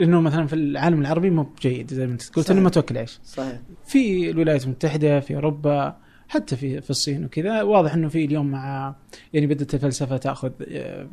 إنه 0.00 0.20
مثلا 0.20 0.46
في 0.46 0.52
العالم 0.52 1.00
العربي 1.00 1.30
مو 1.30 1.42
بجيد 1.42 1.94
زي 1.94 2.06
ما 2.06 2.12
أنت 2.12 2.30
قلت. 2.36 2.50
إنه 2.50 2.60
ما 2.60 2.70
توكل 2.70 2.98
عيش. 2.98 3.20
صحيح. 3.24 3.58
في 3.86 4.30
الولايات 4.30 4.64
المتحدة 4.64 5.20
في 5.20 5.34
أوروبا 5.34 5.96
حتى 6.28 6.56
في 6.56 6.80
في 6.80 6.90
الصين 6.90 7.24
وكذا 7.24 7.62
واضح 7.62 7.94
إنه 7.94 8.08
في 8.08 8.24
اليوم 8.24 8.46
مع 8.50 8.94
يعني 9.32 9.46
بدأت 9.46 9.74
الفلسفة 9.74 10.16
تأخذ 10.16 10.50
آه، 10.68 11.08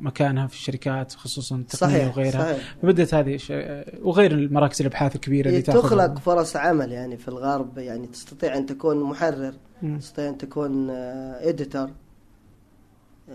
مكانها 0.00 0.46
في 0.46 0.54
الشركات 0.54 1.12
خصوصا 1.12 1.56
التقنية 1.56 1.92
صحيح 1.94 2.08
وغيرها 2.18 2.52
صحيح 2.52 2.76
فبدأت 2.82 3.14
هذه 3.14 3.38
آه، 3.50 3.98
وغير 4.02 4.32
المراكز 4.32 4.80
الأبحاث 4.80 5.14
الكبيرة 5.16 5.46
اللي 5.46 5.58
إيه، 5.58 5.64
تأخذ 5.64 5.80
تخلق 5.82 6.18
فرص 6.18 6.56
عمل 6.56 6.92
يعني 6.92 7.16
في 7.16 7.28
الغرب 7.28 7.78
يعني 7.78 8.06
تستطيع 8.06 8.56
أن 8.56 8.66
تكون 8.66 9.02
محرر 9.02 9.54
مم. 9.82 9.98
تستطيع 9.98 10.28
أن 10.28 10.38
تكون 10.38 10.90
إديتور 10.90 11.90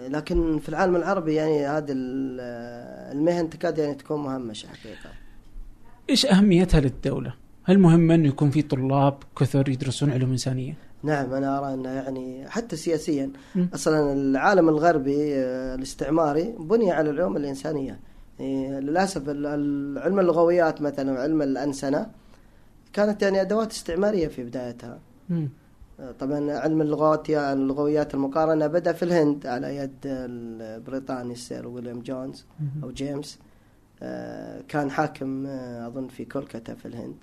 لكن 0.09 0.59
في 0.59 0.69
العالم 0.69 0.95
العربي 0.95 1.33
يعني 1.33 1.67
هذه 1.67 1.91
ال- 1.91 2.37
آه، 2.41 3.11
المهن 3.11 3.49
تكاد 3.49 3.77
يعني 3.77 3.93
تكون 3.95 4.23
مهمشة 4.23 4.67
حقيقة 4.67 5.09
إيش 6.09 6.25
أهميتها 6.25 6.79
للدولة؟ 6.79 7.33
هل 7.63 7.79
مهم 7.79 8.11
انه 8.11 8.27
يكون 8.27 8.49
في 8.49 8.61
طلاب 8.61 9.17
كثر 9.39 9.69
يدرسون 9.69 10.11
علوم 10.11 10.31
إنسانية؟ 10.31 10.77
نعم 11.03 11.33
أنا 11.33 11.57
أرى 11.59 11.73
أنه 11.73 11.89
يعني 11.89 12.49
حتى 12.49 12.75
سياسيا 12.75 13.31
مم. 13.55 13.69
أصلا 13.73 14.13
العالم 14.13 14.69
الغربي 14.69 15.35
آه، 15.35 15.75
الاستعماري 15.75 16.55
بني 16.59 16.91
على 16.91 17.09
العلوم 17.09 17.37
الإنسانية 17.37 17.99
يعني 18.39 18.77
ال- 18.79 19.97
علم 19.97 20.19
اللغويات 20.19 20.81
مثلا 20.81 21.11
وعلم 21.11 21.41
الأنسنة 21.41 22.11
كانت 22.93 23.21
يعني 23.21 23.41
أدوات 23.41 23.71
استعمارية 23.71 24.27
في 24.27 24.43
بدايتها 24.43 24.99
مم. 25.29 25.49
آه، 25.99 26.11
طبعا 26.11 26.51
علم 26.51 26.81
اللغات 26.81 27.29
يا 27.29 27.53
اللغويات 27.53 28.13
المقارنة 28.13 28.67
بدأ 28.67 28.91
في 28.93 29.03
الهند 29.03 29.47
على 29.47 29.75
يد 29.75 29.95
البريطاني 30.05 31.33
السير 31.33 31.67
ويليام 31.67 31.99
جونز. 31.99 32.45
أو 32.83 32.91
جيمس 32.91 33.39
آه، 34.03 34.61
كان 34.67 34.91
حاكم 34.91 35.45
أظن 35.87 36.07
في 36.07 36.25
كولكتا 36.25 36.73
في 36.75 36.87
الهند 36.87 37.15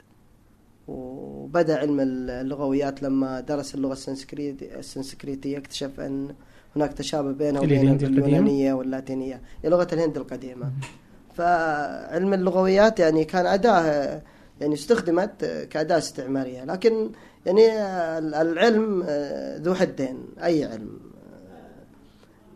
وبدأ 0.89 1.79
علم 1.79 2.01
اللغويات 2.01 3.03
لما 3.03 3.41
درس 3.41 3.75
اللغة 3.75 3.93
السنسكريت 3.93 4.63
السنسكريتية 4.63 5.59
اكتشف 5.59 6.01
أن 6.01 6.35
هناك 6.77 6.93
تشابه 6.93 7.33
بينها 7.33 7.61
وبين؟ 7.61 7.91
اليونانية 7.95 8.73
واللاتينية. 8.73 9.41
هي 9.65 9.71
لغة 9.71 9.89
الهند 9.93 10.17
القديمة. 10.17 10.73
فعلم 11.35 12.35
اللغويات 12.35 13.01
يعني 13.01 13.25
كان 13.25 13.47
أداة 13.47 13.81
آه، 13.81 14.23
يعني 14.61 14.75
استخدمت 14.75 15.45
كأداة 15.71 15.99
استعمارية. 15.99 16.65
لكن 16.65 17.11
يعني 17.47 17.73
العلم 18.19 19.05
آه، 19.09 19.59
ذو 19.59 19.75
حدين. 19.75 20.19
أي 20.43 20.65
علم؟ 20.65 20.99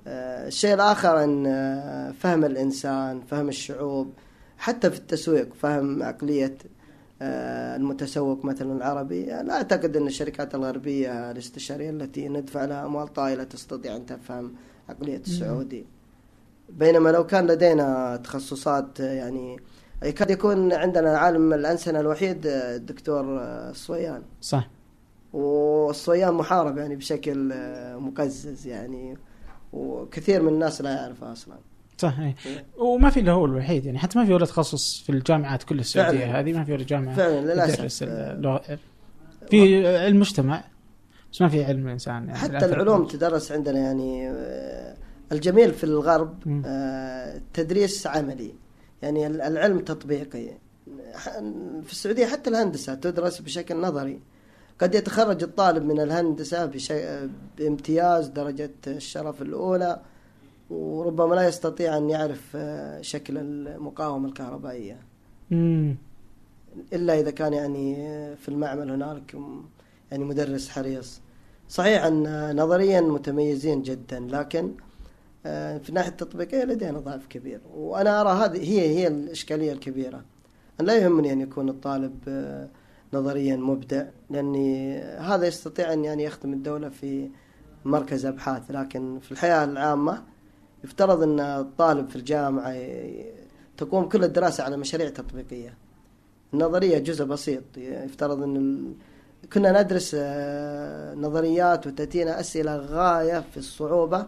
آه، 0.07 0.47
الشيء 0.47 0.75
الآخر 0.75 1.25
أن 1.25 1.47
آه، 1.47 2.11
فهم 2.11 2.45
الإنسان 2.45 3.21
فهم 3.21 3.49
الشعوب 3.49 4.13
حتى 4.59 4.91
في 4.91 4.99
التسويق 4.99 5.55
فهم 5.55 6.03
عقلية 6.03 6.45
آه، 6.45 6.72
المتسوق 7.77 8.45
مثلا 8.45 8.73
العربي. 8.73 9.25
لا 9.25 9.53
أعتقد 9.53 9.97
أن 9.97 10.07
الشركات 10.07 10.55
الغربية 10.55 11.31
الاستشارية 11.31 11.91
التي 11.91 12.29
ندفع 12.29 12.65
لها 12.65 12.87
أموال 12.87 13.09
طائلة 13.09 13.45
تستطيع 13.45 13.97
أن 13.97 14.07
تفهم 14.07 14.55
عقلية 14.89 15.17
السعودي. 15.17 15.87
بينما 16.69 17.09
لو 17.09 17.27
كان 17.27 17.47
لدينا 17.47 18.17
تخصصات 18.17 19.01
آه، 19.01 19.13
يعني 19.13 19.57
يكاد 20.03 20.31
يكون 20.31 20.73
عندنا 20.73 21.19
عالم 21.19 21.53
الأنسنة 21.53 22.01
الوحيد 22.01 22.47
آه، 22.47 22.77
الدكتور 22.77 23.41
آه، 23.41 23.71
الصويان 23.71 24.23
صح. 24.41 24.69
والصويان 25.33 26.35
محارب 26.35 26.79
يعني 26.79 26.97
بشكل 26.97 27.53
آه، 27.53 27.97
مقزز 27.97 28.67
يعني 28.67 29.17
وكثير 29.73 30.43
من 30.43 30.49
الناس 30.49 30.81
لا 30.81 30.91
يعرفها 30.91 31.33
أصلا. 31.33 31.55
صح 31.99 32.19
إيه. 32.19 32.35
وما 32.79 33.11
في 33.11 33.21
إلا 33.21 33.33
هو 33.33 33.45
الوحيد 33.45 33.85
يعني 33.87 33.99
حتى 33.99 34.19
ما 34.19 34.25
في 34.27 34.33
ولا 34.35 34.47
تخصص 34.47 35.03
في 35.03 35.13
الجامعات 35.13 35.63
كل 35.63 35.79
السعودية. 35.79 36.19
فعلاً. 36.19 36.41
هذه 36.41 36.53
ما 36.53 36.65
في 36.65 36.73
ولا 36.73 36.85
جامعة 36.85 37.17
فعلا 37.17 37.41
للاسف 37.41 38.05
في 39.51 39.87
علم 39.99 40.21
مجتمع 40.21 40.65
بس 41.33 41.43
ما 41.43 41.49
في 41.49 41.65
علم 41.65 41.89
إنسان 41.89 42.15
يعني. 42.15 42.35
حتى 42.35 42.65
العلوم 42.65 43.07
تدرس 43.07 43.53
عندنا 43.53 43.79
يعني 43.79 44.29
آه، 44.31 44.97
الجميل 45.33 45.75
في 45.75 45.85
الغرب. 45.85 46.63
آه، 46.67 47.41
تدريس 47.55 48.07
عملي. 48.07 48.55
يعني 49.03 49.27
ال- 49.27 49.41
العلم 49.41 49.79
تطبيقي. 49.81 50.49
في 51.85 51.93
السعودية 51.93 52.27
حتى 52.27 52.51
الهندسة 52.51 52.95
تدرس 52.95 53.41
بشكل 53.41 53.77
نظري. 53.81 54.21
قد 54.81 54.95
يتخرج 54.95 55.43
الطالب 55.43 55.85
من 55.85 56.01
الهندسة 56.01 56.67
بشيء 56.67 57.31
بامتياز 57.59 58.29
درجة 58.29 58.71
الشرف 58.87 59.43
الأولى 59.43 60.01
وربما 60.71 61.35
لا 61.35 61.49
يستطيع 61.49 61.97
أن 61.97 62.11
يعرف 62.11 62.53
آه، 62.57 63.01
شكل 63.01 63.39
المقاومة 63.39 64.29
الكهربائية. 64.29 64.99
مم. 65.51 65.97
إلا 66.93 67.21
إذا 67.21 67.31
كان 67.31 67.53
يعني 67.53 67.97
في 68.37 68.49
المعمل 68.49 68.91
هنالك 68.91 69.37
يعني 70.11 70.25
مدرس 70.25 70.69
حريص. 70.69 71.21
صحيح 71.69 72.05
أن 72.05 72.57
نظريا 72.57 73.01
متميزين 73.01 73.83
جدا 73.83 74.21
لكن 74.21 74.73
آه، 75.47 75.79
في 75.79 75.89
الناحية 75.89 76.11
التطبيقية 76.11 76.65
لدينا 76.65 76.99
ضعف 76.99 77.27
كبير. 77.27 77.61
وأنا 77.75 78.21
أرى 78.21 78.31
هذه 78.31 78.71
هي 78.71 78.89
هي 78.89 79.07
الإشكالية 79.07 79.73
الكبيرة. 79.73 80.25
أن 80.81 80.87
لا 80.87 80.97
يهمني 80.97 81.33
أن 81.33 81.41
يكون 81.41 81.69
الطالب 81.69 82.15
آه، 82.29 82.69
نظريا 83.13 83.57
مبدع 83.57 84.05
لأني 84.31 84.99
هذا 85.03 85.47
يستطيع 85.47 85.93
أن 85.93 86.05
يعني 86.05 86.25
يخدم 86.25 86.53
الدولة 86.53 86.89
في 86.89 87.31
مركز 87.85 88.27
أبحاث. 88.27 88.71
لكن 88.71 89.19
في 89.23 89.33
الحياة 89.33 89.65
العامة 89.65 90.23
يفترض 90.85 91.23
أن 91.23 91.41
الطالب 91.41 92.09
في 92.09 92.17
الجامعة 92.17 92.75
تقوم 93.77 94.09
كل 94.09 94.25
الدراسة 94.25 94.65
على 94.65 94.77
مشاريع 94.77 95.09
تطبيقية 95.09 95.75
النظرية 96.55 96.99
جزء 96.99 97.25
بسيط 97.25 97.63
يفترض 97.77 98.43
أن. 98.43 98.95
كنا 99.53 99.83
ندرس 99.83 100.17
آه، 100.19 101.15
نظريات 101.15 101.87
وتأتينا 101.87 102.41
أسئلة 102.41 102.77
غاية 102.77 103.45
في 103.51 103.57
الصعوبة 103.57 104.27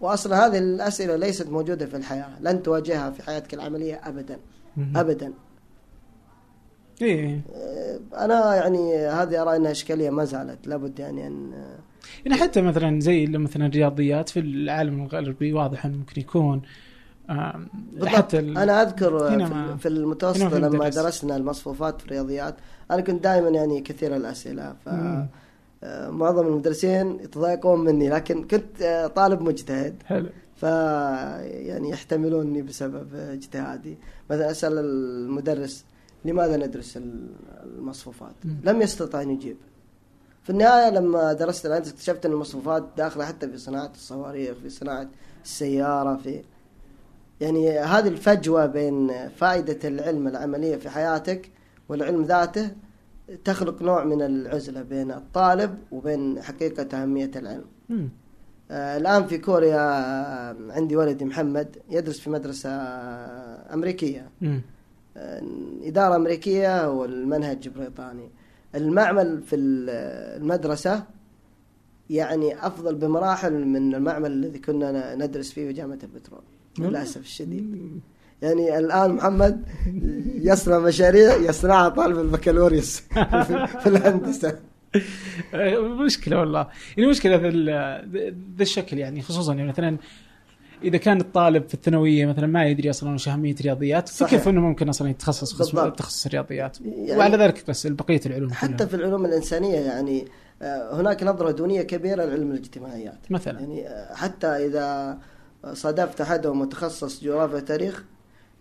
وأصلا 0.00 0.46
هذه 0.46 0.58
الأسئلة 0.58 1.16
ليست 1.16 1.48
موجودة 1.48 1.86
في 1.86 1.96
الحياة 1.96 2.40
لن 2.40 2.62
تواجهها 2.62 3.10
في 3.10 3.22
حياتك 3.22 3.54
العملية 3.54 4.00
أبدا. 4.04 4.38
أبدا 4.96 5.32
إيه 7.02 7.40
آه، 7.54 8.00
أنا 8.24 8.54
يعني 8.54 8.96
هذه 8.96 9.42
أرى 9.42 9.56
أنها 9.56 9.70
إشكالية 9.70 10.10
ما 10.10 10.24
زالت 10.24 10.66
لابد 10.66 10.98
يعني 10.98 11.26
أن 11.26 11.52
يعني 12.26 12.40
حتى 12.40 12.62
مثلا 12.62 13.00
زي 13.00 13.26
مثلا 13.26 13.66
الرياضيات 13.66 14.28
في 14.28 14.40
العالم 14.40 15.02
الغربي 15.02 15.52
واضح 15.52 15.86
إنه 15.86 15.96
ممكن 15.96 16.20
يكون 16.20 16.62
حتى 18.04 18.38
أنا 18.38 18.82
أذكر 18.82 19.18
في, 19.18 19.78
في 19.78 19.88
المتوسط 19.88 20.54
لما 20.54 20.88
درسنا 20.88 21.36
المصفوفات 21.36 22.00
في 22.00 22.06
الرياضيات 22.06 22.56
أنا 22.90 23.00
كنت 23.00 23.24
دائما 23.24 23.48
يعني 23.48 23.80
كثير 23.80 24.16
الأسئلة 24.16 24.74
ف 24.84 24.88
معظم 26.08 26.46
المدرسين 26.46 27.20
يتضايقون 27.20 27.84
مني 27.84 28.10
لكن 28.10 28.44
كنت 28.44 28.82
آه، 28.82 29.06
طالب 29.06 29.40
مجتهد. 29.40 29.94
حلو. 30.06 30.28
ف 30.56 30.62
يعني 30.62 31.90
يحتملوني 31.90 32.62
بسبب 32.62 33.14
اجتهادي. 33.14 33.98
مثلا 34.30 34.50
أسأل 34.50 34.78
المدرس 34.78 35.84
لماذا 36.24 36.56
ندرس 36.56 36.98
المصفوفات؟ 37.64 38.34
لم 38.64 38.82
يستطع 38.82 39.22
أن 39.22 39.30
يجيب. 39.30 39.56
في 40.50 40.54
النهاية 40.54 40.90
لما 40.90 41.32
درست 41.32 41.66
الآن 41.66 41.82
اكتشفت 41.82 42.26
إن 42.26 42.32
المصفوفات 42.32 42.84
داخلة 42.96 43.24
حتى 43.24 43.48
في 43.48 43.58
صناعة 43.58 43.90
الصواريخ 43.94 44.56
في 44.62 44.70
صناعة 44.70 45.08
السيارة 45.44 46.16
في 46.16 46.42
يعني 47.40 47.78
هذه 47.78 48.08
الفجوة 48.08 48.66
بين 48.66 49.28
فائدة 49.28 49.88
العلم 49.88 50.28
العملية 50.28 50.76
في 50.76 50.90
حياتك 50.90 51.50
والعلم 51.88 52.22
ذاته 52.22 52.70
تخلق 53.44 53.82
نوع 53.82 54.04
من 54.04 54.22
العزلة 54.22 54.82
بين 54.82 55.10
الطالب 55.10 55.78
وبين 55.92 56.42
حقيقة 56.42 57.02
أهمية 57.02 57.30
العلم. 57.36 57.64
آه 58.70 58.96
الآن 58.96 59.26
في 59.26 59.38
كوريا 59.38 59.78
آه 59.78 60.56
عندي 60.70 60.96
ولدي 60.96 61.24
محمد 61.24 61.76
يدرس 61.90 62.20
في 62.20 62.30
مدرسة 62.30 62.70
أمريكية. 63.74 64.30
آه 65.16 65.42
إدارة 65.82 66.16
أمريكية 66.16 66.90
والمنهج 66.90 67.68
بريطاني. 67.68 68.30
المعمل 68.74 69.42
في 69.42 69.56
المدرسة 69.56 71.04
يعني 72.10 72.66
أفضل 72.66 72.94
بمراحل 72.94 73.52
من 73.52 73.94
المعمل 73.94 74.32
الذي 74.32 74.58
كنا 74.58 75.14
ندرس 75.14 75.52
فيه 75.52 75.66
في 75.66 75.72
جامعة 75.72 75.98
البترول 76.02 76.42
للأسف 76.78 77.20
الشديد. 77.20 78.00
يعني 78.42 78.78
الآن 78.78 79.14
محمد 79.14 79.64
يصنع 80.34 80.78
مشاريع 80.78 81.36
يصنعها 81.36 81.88
طالب 81.88 82.18
البكالوريوس 82.18 83.00
في 83.80 83.86
الهندسة. 83.86 84.58
مشكلة 86.06 86.40
والله. 86.40 86.68
يعني 86.96 87.10
مشكلة 87.10 87.36
ذا 88.56 88.62
الشكل 88.62 88.98
يعني 88.98 89.22
خصوصا 89.22 89.54
يعني 89.54 89.68
مثلا 89.68 89.98
إذا 90.82 90.98
كان 90.98 91.20
الطالب 91.20 91.68
في 91.68 91.74
الثانوية 91.74 92.26
مثلا 92.26 92.46
ما 92.46 92.66
يدري 92.66 92.90
أصلا 92.90 93.14
وش 93.14 93.28
أهمية 93.28 93.54
رياضيات 93.60 94.08
فكيف 94.08 94.48
إنه 94.48 94.60
ممكن 94.60 94.88
أصلا 94.88 95.10
يتخصص 95.10 95.54
قسم 95.54 95.88
تخصص 95.88 96.26
الرياضيات؟ 96.26 96.78
يعني 96.80 97.18
وعلى 97.18 97.36
ذلك 97.36 97.64
بس 97.68 97.86
بقية 97.86 98.20
العلوم 98.26 98.52
حتى 98.52 98.72
كلها. 98.72 98.86
في 98.86 98.94
العلوم 98.94 99.24
الإنسانية 99.26 99.78
يعني 99.78 100.24
آه، 100.62 101.00
هناك 101.00 101.22
نظرة 101.22 101.50
دونية 101.50 101.82
كبيرة 101.82 102.24
لعلم 102.24 102.50
الاجتماعيات. 102.50 103.18
مثلا. 103.30 103.60
يعني 103.60 103.88
آه، 103.88 104.14
حتى 104.14 104.46
إذا 104.46 105.18
صادفت 105.72 106.20
احدهم 106.20 106.60
متخصص 106.60 107.24
جغرافيا 107.24 107.60
تاريخ 107.60 108.04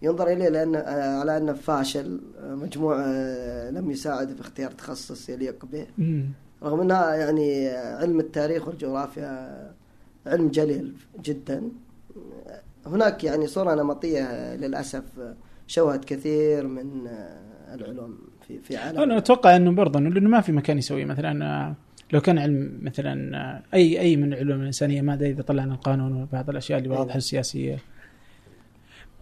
ينظر 0.02 0.28
إليه 0.28 0.50
لأن 0.50 0.76
آه، 0.76 1.20
على 1.20 1.38
أنه 1.38 1.54
فاشل 1.54 2.22
مجموع 2.44 3.06
لم 3.70 3.92
يساعد 3.92 4.34
في 4.36 4.42
اختيار 4.42 4.72
تخصص 4.72 5.30
يليق 5.30 5.66
به. 5.66 5.86
رغم 6.64 6.82
إنها 6.82 7.16
يعني 7.16 7.70
علم 7.70 8.20
التاريخ 8.20 8.68
والجغرافيا 8.68 9.74
علم 10.26 10.48
جليل 10.48 10.94
جدا. 11.24 11.62
هناك 12.86 13.24
يعني 13.24 13.48
صورة 13.48 13.76
نمطية 13.76 14.56
للأسف 14.56 15.04
شوهت 15.68 16.06
كثير 16.06 16.68
من 16.68 17.08
العلوم 17.74 18.18
في 18.48 18.60
في 18.60 18.78
عالم. 18.78 19.02
أنا 19.02 19.18
أتوقع 19.18 19.56
أنه 19.56 19.72
برضه 19.72 20.00
لأنه 20.00 20.30
ما 20.30 20.42
في 20.42 20.52
مكان 20.52 20.78
يسوي 20.78 21.06
مثلا 21.06 21.76
لو 22.14 22.22
كان 22.22 22.38
علم 22.38 22.80
مثلا 22.82 23.62
أي 23.74 24.00
أي 24.00 24.16
من 24.16 24.34
العلوم 24.34 24.62
الإنسانية 24.62 25.02
ما 25.02 25.14
إذا 25.14 25.42
طلعنا 25.42 25.74
القانون 25.74 26.22
وبعض 26.22 26.50
الأشياء 26.50 26.80
اللي 26.80 26.90
واضحة 26.90 27.18
السياسية. 27.18 27.78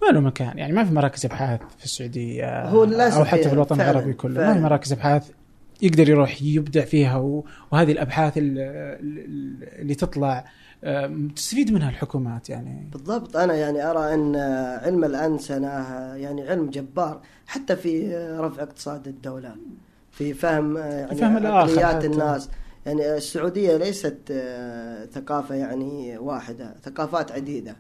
ما 0.02 0.08
له 0.08 0.20
مكان. 0.20 0.58
يعني 0.58 0.74
ما 0.74 0.84
في 0.84 0.94
مراكز 0.94 1.26
أبحاث 1.26 1.60
في 1.78 1.86
السعودية 1.86 2.66
هو 2.66 2.84
أو 2.84 3.26
حتى 3.26 3.44
في 3.44 3.54
الوطن 3.54 3.82
العربي 3.82 4.14
كله. 4.14 4.48
ما 4.48 4.54
في 4.54 4.60
مراكز 4.60 4.92
أبحاث 4.92 5.32
يقدر 5.82 6.10
يروح 6.10 6.42
يبدع 6.42 6.86
فيها 6.86 7.18
وهذه 7.72 7.92
الأبحاث 7.92 8.34
اللي 8.38 9.96
تطلع 9.96 10.46
تستفيد 11.36 11.72
منها 11.72 11.90
الحكومات 11.90 12.50
يعني. 12.50 12.90
بالضبط. 12.92 13.38
أنا 13.38 13.56
يعني 13.56 13.90
أرى 13.92 14.14
أن 14.14 14.36
علم 14.86 15.04
الانسنه 15.04 15.68
يعني 16.16 16.50
علم 16.50 16.70
جبار 16.70 17.22
حتى 17.48 17.76
في 17.76 18.16
رفع 18.40 18.64
اقتصاد 18.64 19.08
الدولة 19.08 19.56
في 20.12 20.34
فهم 20.34 20.78
يعني 20.78 21.16
فهم 21.16 21.48
عقليات 21.48 22.06
الناس. 22.06 22.50
يعني 22.86 23.18
السعودية 23.18 23.78
ليست 23.78 24.18
آه، 24.32 25.06
ثقافة 25.06 25.56
يعني 25.56 26.18
واحدة 26.18 26.76
ثقافات 26.84 27.32
عديدة. 27.32 27.76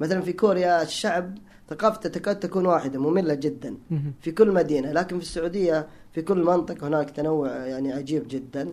مثلا 0.00 0.20
في 0.20 0.32
كوريا 0.32 0.82
الشعب 0.82 1.38
ثقافته 1.70 2.08
تكاد 2.08 2.40
تكون 2.40 2.66
واحدة 2.66 2.98
مملة 2.98 3.34
جدا 3.34 3.76
في 4.20 4.32
كل 4.32 4.52
مدينة 4.52 4.92
لكن 4.92 5.18
في 5.18 5.24
السعودية 5.24 5.86
في 6.12 6.22
كل 6.22 6.44
منطقة 6.44 6.88
هناك 6.88 7.10
تنوع 7.10 7.48
يعني 7.50 7.92
عجيب 7.92 8.24
جدا. 8.28 8.68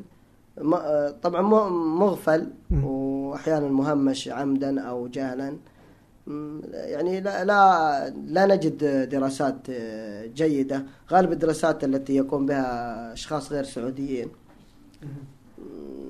طبعا 1.22 1.42
مغفل 1.72 2.52
واحيانا 2.72 3.68
مهمش 3.68 4.28
عمدا 4.28 4.82
أو 4.82 5.08
جهلا 5.08 5.58
يعني 6.72 7.22
لا 7.22 7.46
لا, 7.46 8.10
لا 8.10 8.46
نجد 8.46 9.10
دراسات 9.10 9.72
جيدة. 10.36 10.86
غالب 11.12 11.32
الدراسات 11.32 11.84
التي 11.84 12.16
يقوم 12.16 12.46
بها 12.46 13.14
أشخاص 13.14 13.52
غير 13.52 13.64
سعوديين. 13.64 14.28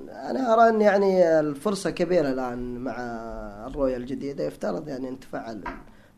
أنا 0.09 0.53
أرى 0.53 0.69
أن 0.69 0.81
يعني 0.81 1.39
الفرصة 1.39 1.89
كبيرة 1.89 2.29
الآن 2.29 2.77
مع 2.77 2.95
الرؤية 3.67 3.97
الجديدة. 3.97 4.43
يفترض 4.43 4.87
يعني 4.87 5.09
ان 5.09 5.19
تفعل 5.19 5.63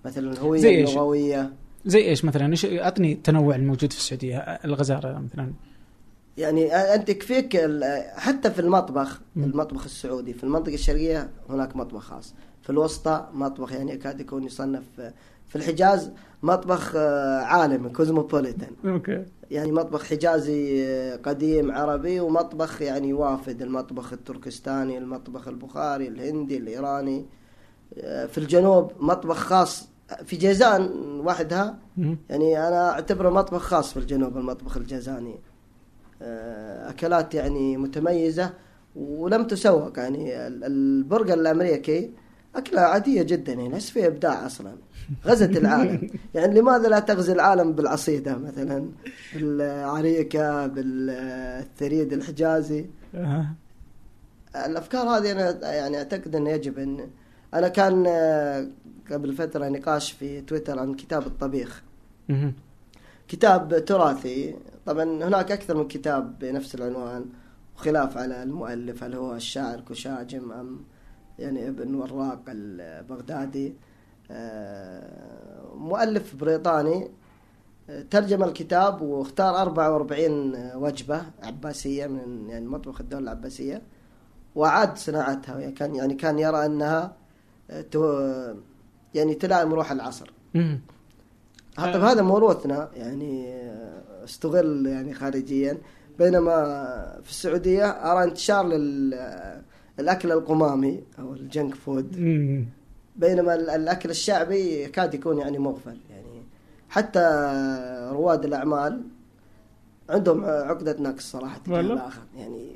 مثلا 0.06 0.32
الهوية 0.32 0.84
اللغوية. 0.84 1.54
زي 1.86 2.00
إيش 2.10 2.26
مثلا؟ 2.26 2.52
إيش 2.52 2.66
اعطني 2.66 3.14
التنوع 3.14 3.56
الموجود 3.56 3.94
في 3.94 4.00
السعودية؟ 4.00 4.38
الغزارة 4.38 5.20
مثلا. 5.20 5.54
يعني 6.38 6.74
أنت 6.74 7.10
يكفيك 7.10 7.58
حتى 8.16 8.52
في 8.52 8.60
المطبخ 8.60 9.22
المطبخ 9.38 9.84
السعودي 9.84 10.34
في 10.34 10.44
المنطقة 10.44 10.74
الشرقية 10.74 11.30
هناك 11.50 11.76
مطبخ 11.76 12.02
خاص. 12.02 12.34
في 12.62 12.70
الوسطى 12.70 13.28
مطبخ 13.34 13.72
يعني 13.72 13.92
يكاد 13.92 14.20
يكون 14.20 14.44
يصنف 14.44 14.84
في 15.52 15.56
الحجاز 15.56 16.12
مطبخ 16.44 16.94
آه، 16.96 17.42
عالمي 17.42 17.90
كوزموبوليتان 17.90 18.72
أوكي. 18.86 19.26
يعني 19.52 19.72
مطبخ 19.72 20.04
حجازي 20.04 20.86
آه، 20.86 21.16
قديم 21.16 21.72
عربي 21.72 22.20
ومطبخ 22.20 22.82
يعني 22.82 23.10
يوافد 23.10 23.62
المطبخ 23.62 24.14
التركستاني 24.14 24.98
المطبخ 24.98 25.48
البخاري 25.48 26.08
الهندي 26.08 26.58
الإيراني. 26.58 27.26
آه، 27.98 28.26
في 28.26 28.38
الجنوب 28.38 28.92
مطبخ 29.00 29.38
خاص 29.38 29.90
في 30.26 30.36
جيزان 30.36 30.90
وحدها 31.26 31.78
يعني 32.30 32.68
أنا 32.68 32.92
أعتبره 32.92 33.30
مطبخ 33.30 33.62
خاص 33.62 33.94
في 33.94 33.98
الجنوب 33.98 34.38
المطبخ 34.38 34.78
الجيزاني 34.78 35.36
آه، 36.22 36.90
أكلات 36.90 37.34
يعني 37.34 37.78
متميزة 37.78 38.54
ولم 38.96 39.44
تسوق. 39.48 40.00
يعني 40.00 40.48
البرجر 40.48 41.34
الأمريكي 41.34 42.12
أكلة 42.56 42.82
عادية 42.82 43.24
جدا 43.24 43.54
يعني 43.54 43.70
ليس 43.70 43.90
فيها 43.90 44.08
إبداع 44.08 44.46
أصلا. 44.46 44.76
غزت 45.26 45.58
العالم. 45.58 46.10
يعني 46.36 46.60
لماذا 46.60 46.90
لا 46.90 47.00
تغزي 47.00 47.34
العالم 47.34 47.74
بالعصيدة 47.74 48.38
مثلا 48.38 48.90
بالعريكة 49.36 50.68
بالثريد 50.68 52.14
الحجازي؟ 52.14 52.86
الأفكار 54.66 55.08
هذه 55.08 55.32
أنا 55.32 55.74
يعني 55.74 55.98
أعتقد 55.98 56.36
انه 56.36 56.50
يجب 56.50 56.80
أن 56.80 57.10
أنا 57.54 57.68
كان 57.68 58.06
آه، 58.08 58.68
قبل 59.12 59.34
فترة 59.34 59.68
نقاش 59.70 60.12
في 60.12 60.42
تويتر 60.42 60.80
عن 60.80 60.94
كتاب 60.94 61.28
الطبيخ. 61.28 61.84
كتاب 63.28 63.86
تراثي. 63.86 64.56
طبعا 64.86 65.04
هناك 65.04 65.52
أكثر 65.52 65.78
من 65.78 65.88
كتاب 65.88 66.40
بنفس 66.40 66.76
العنوان 66.76 67.26
وخلاف 67.76 68.18
على 68.18 68.44
المؤلف 68.44 69.04
هل 69.04 69.16
هو 69.16 69.36
الشاعر 69.36 69.82
كشاجم 69.82 70.52
أم 70.52 70.80
يعني 71.40 71.68
ابن 71.68 71.96
وراق 71.96 72.42
البغدادي. 72.48 73.74
آه، 74.32 75.74
مؤلف 75.76 76.36
بريطاني 76.36 77.12
آه، 77.90 78.02
ترجم 78.02 78.44
الكتاب 78.44 79.02
واختار 79.02 79.62
44 79.62 80.72
وجبة 80.76 81.22
عباسية 81.44 82.08
من 82.08 82.50
يعني 82.50 82.66
مطبخ 82.68 83.02
الدولة 83.02 83.24
العباسية 83.24 83.82
وأعاد 84.56 84.98
صناعتها. 84.98 85.60
يعني 85.60 85.72
كان 85.72 85.96
يعني 85.96 86.14
كان 86.14 86.40
يرى 86.40 86.66
أنها 86.66 87.21
يعني 89.14 89.34
تلائم 89.34 89.74
روح 89.74 89.92
العصر. 89.92 90.32
طيب 91.78 91.96
هذا 91.96 92.22
موروثنا 92.22 92.90
يعني 92.96 93.62
استغل 94.24 94.86
يعني 94.86 95.14
خارجيا. 95.14 95.78
بينما 96.20 96.54
في 97.24 97.30
السعودية 97.30 97.90
أرى 97.90 98.24
انتشار 98.24 98.68
للأكل 98.68 100.32
القمامي 100.32 101.04
أو 101.20 101.34
الجنك 101.34 101.76
فود. 101.76 102.12
بينما 103.16 103.56
الأكل 103.56 104.10
الشعبي 104.10 104.84
يكاد 104.84 105.14
يكون 105.14 105.38
يعني 105.38 105.60
مغفل. 105.60 105.98
يعني 106.10 106.44
حتى 106.90 107.20
رواد 108.12 108.46
الأعمال 108.46 109.02
عندهم 110.10 110.46
عقدة 110.46 110.96
نقص 111.00 111.32
صراحة 111.32 111.62
والله؟ 111.68 112.10
يعني 112.38 112.72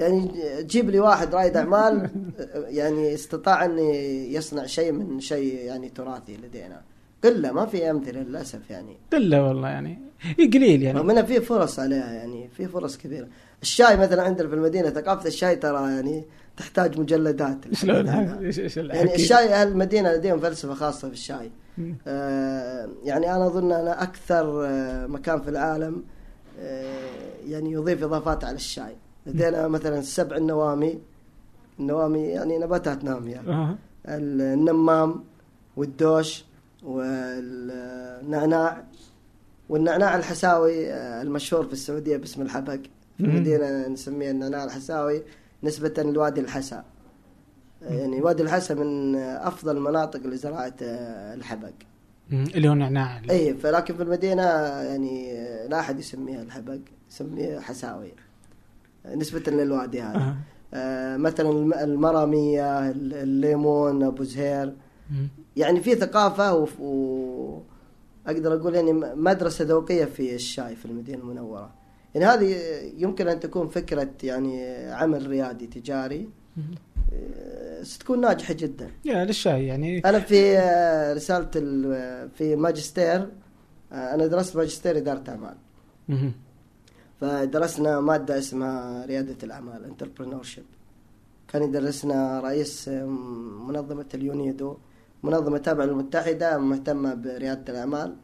يعني 0.00 0.30
جيب 0.60 0.90
لي 0.90 1.00
واحد 1.00 1.34
رائد 1.34 1.56
أعمال 1.56 2.10
يعني 2.78 3.14
استطاع 3.14 3.64
ان 3.64 3.78
يصنع 4.30 4.66
شيء 4.66 4.92
من 4.92 5.20
شيء 5.20 5.54
يعني 5.54 5.88
تراثي 5.88 6.36
لدينا. 6.36 6.82
قلة 7.24 7.52
ما 7.52 7.66
في 7.66 7.90
أمثلة 7.90 8.20
للأسف 8.20 8.70
يعني. 8.70 8.96
قلة 9.12 9.48
والله 9.48 9.68
يعني. 9.68 9.98
إيه 10.38 10.50
قليل 10.50 10.82
يعني. 10.82 10.98
رغم 10.98 11.22
في 11.26 11.40
فرص 11.40 11.78
عليها 11.78 12.12
يعني 12.12 12.48
في 12.56 12.66
فرص 12.66 12.96
كبيرة. 12.96 13.28
الشاي 13.62 13.96
مثلا 13.96 14.22
عندنا 14.22 14.48
في 14.48 14.54
المدينة 14.54 14.90
ثقافة 14.90 15.26
الشاي 15.26 15.56
ترى 15.56 15.90
يعني 15.90 16.24
تحتاج 16.56 17.00
مجلدات. 17.00 17.74
شلون؟ 17.74 18.06
يعني 18.06 18.52
يعني؟ 18.76 19.14
الشاي 19.14 19.54
أهل 19.54 19.68
المدينة 19.68 20.12
لديهم 20.12 20.40
فلسفة 20.40 20.74
خاصة 20.74 21.08
في 21.08 21.14
الشاي. 21.14 21.50
آه، 22.06 22.88
يعني 23.04 23.36
أنا 23.36 23.46
أظن 23.46 23.72
أنا 23.72 24.02
أكثر 24.02 24.66
آه، 24.66 25.06
مكان 25.06 25.40
في 25.40 25.50
العالم 25.50 26.02
آه، 26.60 27.40
يعني 27.48 27.72
يضيف 27.72 28.02
إضافات 28.02 28.44
على 28.44 28.56
الشاي. 28.56 28.96
لدينا 29.30 29.68
مثلا 29.68 30.00
سبع 30.00 30.36
النوامي 30.36 30.98
النوامي 31.80 32.20
يعني 32.20 32.58
نباتات 32.58 33.04
ناميه 33.04 33.40
آه. 33.48 33.78
النمام 34.06 35.24
والدوش 35.76 36.44
والنعناع. 36.82 38.84
والنعناع 39.68 40.16
الحساوي 40.16 40.92
آه، 40.92 41.22
المشهور 41.22 41.66
في 41.66 41.72
السعودية 41.72 42.16
باسم 42.16 42.42
الحبق 42.42 42.72
في. 42.72 42.80
المدينة 43.20 43.88
نسميه 43.88 44.30
النعناع 44.30 44.64
الحساوي 44.64 45.22
نسبة 45.62 46.02
لوادي 46.02 46.40
الحسا. 46.40 46.84
يعني 47.82 48.22
وادي 48.22 48.42
الحسا 48.42 48.74
من 48.74 49.16
أفضل 49.16 49.76
المناطق 49.76 50.26
لزراعة 50.26 50.74
آه، 50.82 51.34
الحبق. 51.34 51.72
اللي 52.32 52.68
هو 52.68 52.74
نعناع. 52.74 53.22
اي 53.30 53.54
فلكن 53.54 53.94
في 53.94 54.02
المدينة 54.02 54.42
يعني 54.42 55.32
لا 55.68 55.80
أحد 55.80 55.98
يسميها 55.98 56.42
الحبق 56.42 56.78
يسميها 57.10 57.60
حساوي. 57.60 58.12
نسبة 59.14 59.52
للوادي 59.52 60.02
هذا 60.02 60.16
آه. 60.18 60.36
آه، 60.74 61.16
مثلا 61.16 61.50
الم- 61.50 61.74
المرامية 61.74 62.90
الليمون 62.90 64.02
أبو 64.02 64.22
زهير. 64.22 64.74
يعني 65.56 65.80
في 65.80 65.94
ثقافة 65.94 66.54
و... 66.54 66.68
و... 66.80 67.62
أقدر 68.26 68.54
أقول 68.54 68.74
يعني 68.74 68.92
مدرسة 69.16 69.64
ذوقية 69.64 70.04
في 70.04 70.34
الشاي 70.34 70.76
في 70.76 70.84
المدينة 70.86 71.18
المنورة 71.18 71.70
يعني 72.14 72.26
هذه 72.26 72.56
يمكن 72.98 73.28
أن 73.28 73.40
تكون 73.40 73.68
فكرة 73.68 74.10
يعني 74.22 74.66
عمل 74.92 75.26
ريادي 75.26 75.66
تجاري. 75.66 76.28
آه، 77.12 77.82
ستكون 77.82 78.20
ناجحة 78.20 78.54
جدا 78.54 78.90
يا 79.04 79.24
للشاي 79.24 79.66
يعني 79.66 79.98
أنا 80.04 80.18
في 80.20 80.58
آه، 80.58 81.14
رسالة 81.14 81.50
ال- 81.56 82.30
في 82.30 82.56
ماجستير 82.56 83.28
آه، 83.92 84.14
أنا 84.14 84.26
درست 84.26 84.56
ماجستير 84.56 84.96
إدارة 84.96 85.24
أعمال. 85.28 85.54
فدرسنا 87.20 88.00
مادة 88.00 88.38
اسمها 88.38 89.06
ريادة 89.06 89.36
الأعمال 89.42 89.84
entrepreneurship 89.84 90.64
كان 91.48 91.62
يدرسنا 91.62 92.40
رئيس 92.40 92.88
آه، 92.88 93.04
منظمة 93.68 94.06
اليونيدو. 94.14 94.76
منظمة 95.22 95.58
تابعة 95.58 95.84
للمتحدة 95.84 96.58
مهتمة 96.58 97.14
بريادة 97.14 97.72
الأعمال. 97.72 98.16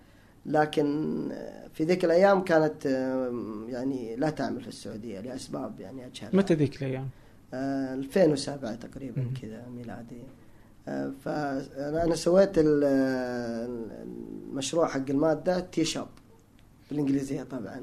لكن 0.47 0.87
آه، 1.33 1.69
في 1.75 1.85
ذيك 1.85 2.05
الأيام 2.05 2.45
كانت 2.45 2.87
آه، 2.87 3.33
يعني 3.69 4.17
لا 4.17 4.31
تعمل 4.31 4.61
في 4.63 4.69
السعودية 4.69 5.21
لأسباب 5.21 5.81
يعني 5.81 6.07
أجهل. 6.07 6.37
متى 6.37 6.55
ذيك 6.55 6.83
الأيام؟ 6.83 7.09
آه، 7.55 7.95
2007 7.95 8.75
تقريبا 8.75 9.23
مم. 9.23 9.35
كذا 9.43 9.63
ميلادي. 9.77 10.23
آه، 10.89 11.13
فانا 11.25 12.15
سويت 12.15 12.59
ال- 12.59 12.85
المشروع 14.51 14.87
حق 14.89 15.11
المادة 15.11 15.61
تي 15.61 15.85
شوب 15.85 16.07
بالإنجليزية 16.91 17.43
طبعا. 17.43 17.83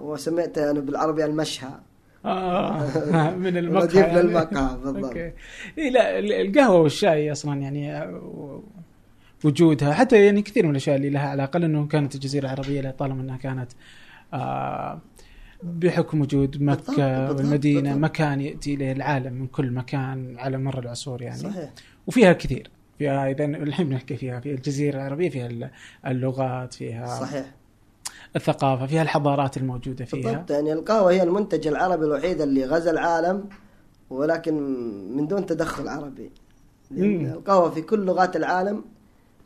وسميته 0.00 0.70
أنا 0.70 0.80
بالعربي 0.80 1.24
المشهى. 1.24 1.68
آه 2.24 2.86
من 3.44 3.56
المقهى 3.56 4.00
يعني. 4.00 4.22
للمقهى 4.22 4.76
بالضبط. 4.84 5.16
إيه 5.78 5.90
لا 5.90 6.18
ال- 6.18 6.32
القهوة 6.32 6.76
والشاي 6.80 7.32
أصلا 7.32 7.60
يعني 7.60 7.92
آه، 7.96 8.62
وجودها 9.44 9.92
حتى 9.94 10.26
يعني 10.26 10.42
كثير 10.42 10.64
من 10.64 10.70
الأشياء 10.70 10.96
اللي 10.96 11.10
لها 11.10 11.28
علاقة 11.28 11.58
لأنه 11.58 11.86
كانت 11.86 12.14
الجزيرة 12.14 12.44
العربية 12.46 12.80
لطالما 12.80 13.22
إنها 13.22 13.36
كانت 13.36 13.72
آه 14.34 15.00
بحكم 15.62 16.20
وجود 16.20 16.62
مكة 16.62 17.26
بالضبط، 17.26 17.40
والمدينة 17.40 17.80
بالضبط. 17.82 17.98
مكان 18.04 18.40
يأتي 18.40 18.74
إليه 18.74 18.92
العالم 18.92 19.32
من 19.32 19.46
كل 19.46 19.70
مكان 19.70 20.38
على 20.38 20.58
مر 20.58 20.78
العصور 20.78 21.22
يعني. 21.22 21.38
صحيح. 21.38 21.70
وفيها 22.06 22.32
كثير. 22.32 22.70
فيها 22.98 23.30
اذا 23.30 23.44
الحين 23.44 23.88
بنحكي 23.88 24.16
فيها 24.16 24.40
في 24.40 24.50
الجزيرة 24.52 24.96
العربية 24.96 25.28
فيها 25.30 25.46
ال- 25.46 25.70
اللغات 26.06 26.74
فيها 26.74 27.06
صحيح. 27.06 27.46
الثقافة 28.36 28.86
فيها 28.86 29.02
الحضارات 29.02 29.56
الموجودة 29.56 30.04
فيها. 30.04 30.30
بالضبط 30.30 30.50
يعني 30.50 30.72
القهوة 30.72 31.10
هي 31.10 31.22
المنتج 31.22 31.66
العربي 31.66 32.04
الوحيد 32.04 32.40
اللي 32.40 32.64
غزا 32.64 32.90
العالم 32.90 33.44
ولكن 34.10 34.54
من 35.16 35.26
دون 35.26 35.46
تدخل 35.46 35.88
عربي. 35.88 36.30
مم. 36.90 37.26
القهوة 37.26 37.70
في 37.70 37.82
كل 37.82 37.98
لغات 38.06 38.36
العالم 38.36 38.84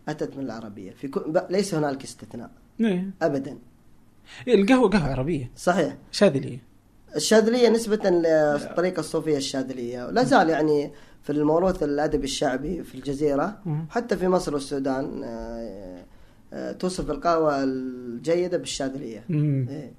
أتت 0.08 0.36
من 0.36 0.44
العربية. 0.44 0.90
في 0.90 1.08
كل 1.08 1.40
ليس 1.50 1.74
هنالك 1.74 2.04
استثناء. 2.04 2.50
إيه. 2.80 3.10
ابدا. 3.22 3.58
إيه، 4.48 4.54
القهوة 4.54 4.88
قهوة 4.90 5.10
عربية. 5.10 5.50
صحيح. 5.56 5.96
شاذلية. 6.12 6.58
الشاذلية 7.16 7.68
نسبة 7.68 8.10
للطريقة 8.10 9.00
الصوفية 9.00 9.36
الشاذلية. 9.36 10.10
لا 10.10 10.24
زال 10.24 10.48
يعني 10.48 10.90
في 11.22 11.30
الموروث 11.32 11.82
الأدبي 11.82 12.24
الشعبي 12.24 12.84
في 12.84 12.94
الجزيرة 12.94 13.58
مم. 13.66 13.86
حتى 13.90 14.16
في 14.16 14.28
مصر 14.28 14.54
والسودان 14.54 15.24
آه، 15.24 16.04
توصف 16.78 17.10
القهوة 17.10 17.64
الجيدة 17.64 18.58
بالشاذلية. 18.58 19.24
إيه. 19.30 19.92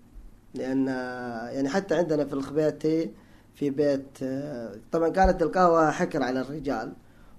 لأن 0.53 0.89
آه، 0.89 1.49
يعني 1.49 1.69
حتى 1.69 1.95
عندنا 1.95 2.25
في 2.25 2.33
الخبيتي 2.33 3.11
في 3.55 3.69
بيت 3.69 4.07
آه، 4.23 4.75
طبعا 4.91 5.09
كانت 5.09 5.41
القهوة 5.41 5.91
حكر 5.91 6.23
على 6.23 6.41
الرجال 6.41 6.93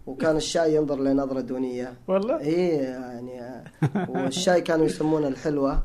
وكان 0.07 0.37
الشاي 0.37 0.75
ينظر 0.77 1.01
لنظرة 1.01 1.40
دونية. 1.40 1.94
والله؟ 2.09 2.40
إيه 2.40 2.81
يعني 2.81 3.42
آه، 3.42 3.64
والشاي 4.09 4.61
كانوا 4.61 4.87
يسمونه 4.87 5.29
الحلوة 5.29 5.83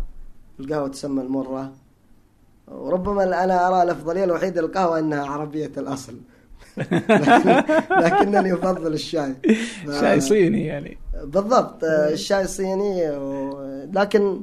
القهوة 0.59 0.87
تسمى 0.87 1.21
المرة. 1.21 1.73
وربما 2.67 3.43
أنا 3.43 3.67
أرى 3.67 3.83
الأفضلية 3.83 4.23
الوحيدة 4.23 4.61
للقهوة 4.61 4.99
إنها 4.99 5.25
عربية 5.25 5.71
الأصل. 5.77 6.13
لكن 7.09 7.63
لكنني 7.99 8.53
أفضل 8.53 8.93
الشاي. 8.93 9.35
ف- 9.87 9.91
شاي 10.01 10.19
صيني 10.21 10.65
يعني. 10.65 10.97
بالضبط. 11.23 11.83
الشاي 11.83 12.41
الصيني 12.41 13.09
و... 13.09 13.59
لكن 13.93 14.41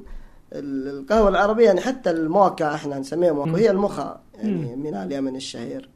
ال- 0.53 0.89
القهوة 1.01 1.29
العربية 1.29 1.65
يعني 1.67 1.81
حتى 1.81 2.11
الموكا 2.11 2.75
إحنا 2.75 2.99
نسميها 2.99 3.33
موكا. 3.33 3.53
وهي 3.53 3.71
المخا 3.71 4.21
يعني. 4.35 4.77
من 4.77 4.95
اليمن 4.95 5.37
الشهير. 5.37 5.89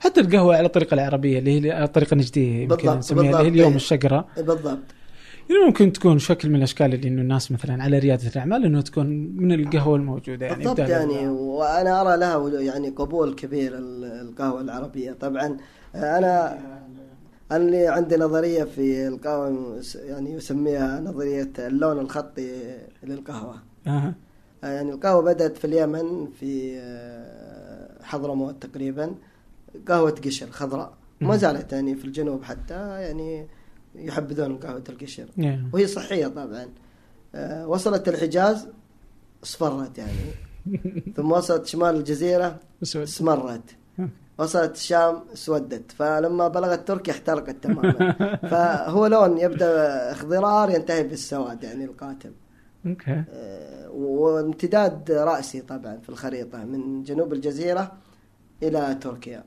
حتى 0.00 0.20
القهوة 0.20 0.56
على 0.56 0.66
الطريقة 0.66 0.94
العربية 0.94 1.38
اللي 1.38 1.60
هي 1.60 1.84
الطريقة 1.84 2.12
النجدية 2.14 2.62
يمكن 2.62 2.90
نسميها 2.98 3.30
اللي 3.40 3.44
هي 3.44 3.48
اليوم. 3.48 3.74
الشقرة. 3.76 4.26
بالضبط. 4.36 4.78
ممكن 5.66 5.92
تكون 5.92 6.18
شكل 6.18 6.48
من 6.48 6.56
الأشكال 6.56 6.94
اللي 6.94 7.08
إنه 7.08 7.22
الناس 7.22 7.52
مثلا 7.52 7.82
على 7.82 7.98
ريادة 7.98 8.28
الأعمال 8.28 8.64
إنه 8.64 8.80
تكون 8.80 9.06
من 9.36 9.52
القهوة 9.52 9.96
الموجودة 9.96 10.46
يعني 10.46 10.64
بالضبط 10.64 10.78
يعني 10.78 11.28
وأنا 11.28 12.00
أرى 12.00 12.16
لها 12.16 12.60
يعني 12.60 12.88
قبول 12.88 13.34
كبير 13.34 13.78
ال- 13.78 14.04
القهوة 14.04 14.60
العربية. 14.60 15.12
طبعا 15.12 15.56
أنا 15.94 16.58
أنا 17.50 17.56
اللي 17.56 17.86
عندي 17.88 18.16
نظرية 18.16 18.64
في 18.64 19.08
القهوة 19.08 19.80
يعني 19.94 20.32
يسميها 20.32 21.00
نظرية 21.00 21.52
اللون 21.58 21.98
الخطي 21.98 22.76
للقهوة. 23.02 23.54
آه. 23.86 24.14
يعني 24.62 24.92
القهوة 24.92 25.22
بدأت 25.22 25.56
في 25.58 25.64
اليمن 25.66 26.26
في 26.40 26.72
آه، 26.80 28.02
حضرموت 28.02 28.66
تقريبا. 28.66 29.14
قهوة 29.88 30.10
قشر 30.10 30.46
خضراء. 30.50 30.92
ما. 31.20 31.36
زالت 31.36 31.72
يعني 31.72 31.94
في 31.94 32.04
الجنوب 32.04 32.42
حتى 32.44 32.74
يعني 32.74 33.46
يحبذون 33.94 34.56
قهوه 34.56 34.82
القشر 34.88 35.26
Yeah. 35.38 35.74
وهي 35.74 35.86
صحية 35.86 36.26
طبعا. 36.26 36.68
آه، 37.34 37.66
وصلت 37.68 38.08
الحجاز 38.08 38.68
اصفرت 39.44 39.98
يعني. 39.98 40.12
ثم 41.16 41.32
وصلت 41.32 41.66
شمال 41.66 41.96
الجزيرة 41.96 42.60
اسود. 42.82 43.02
اسمرت. 43.02 43.62
وصلت 44.38 44.74
الشام 44.76 45.20
اسودت. 45.32 45.92
فلما 45.92 46.48
بلغت 46.48 46.88
تركيا 46.88 47.12
احترقت 47.12 47.56
تماما. 47.62 48.12
فهو 48.50 49.06
لون 49.06 49.38
يبدأ 49.38 50.12
اخضرار 50.12 50.70
ينتهي 50.70 51.02
بالسواد 51.02 51.64
يعني 51.64 51.84
القاتم 51.84 52.30
أوكي. 52.86 53.24
آه، 53.30 53.90
وامتداد 53.90 55.10
رأسي 55.12 55.60
طبعا 55.60 55.96
في 56.02 56.08
الخريطة 56.08 56.64
من 56.64 57.02
جنوب 57.02 57.32
الجزيرة 57.32 57.92
إلى 58.62 58.98
تركيا. 59.00 59.44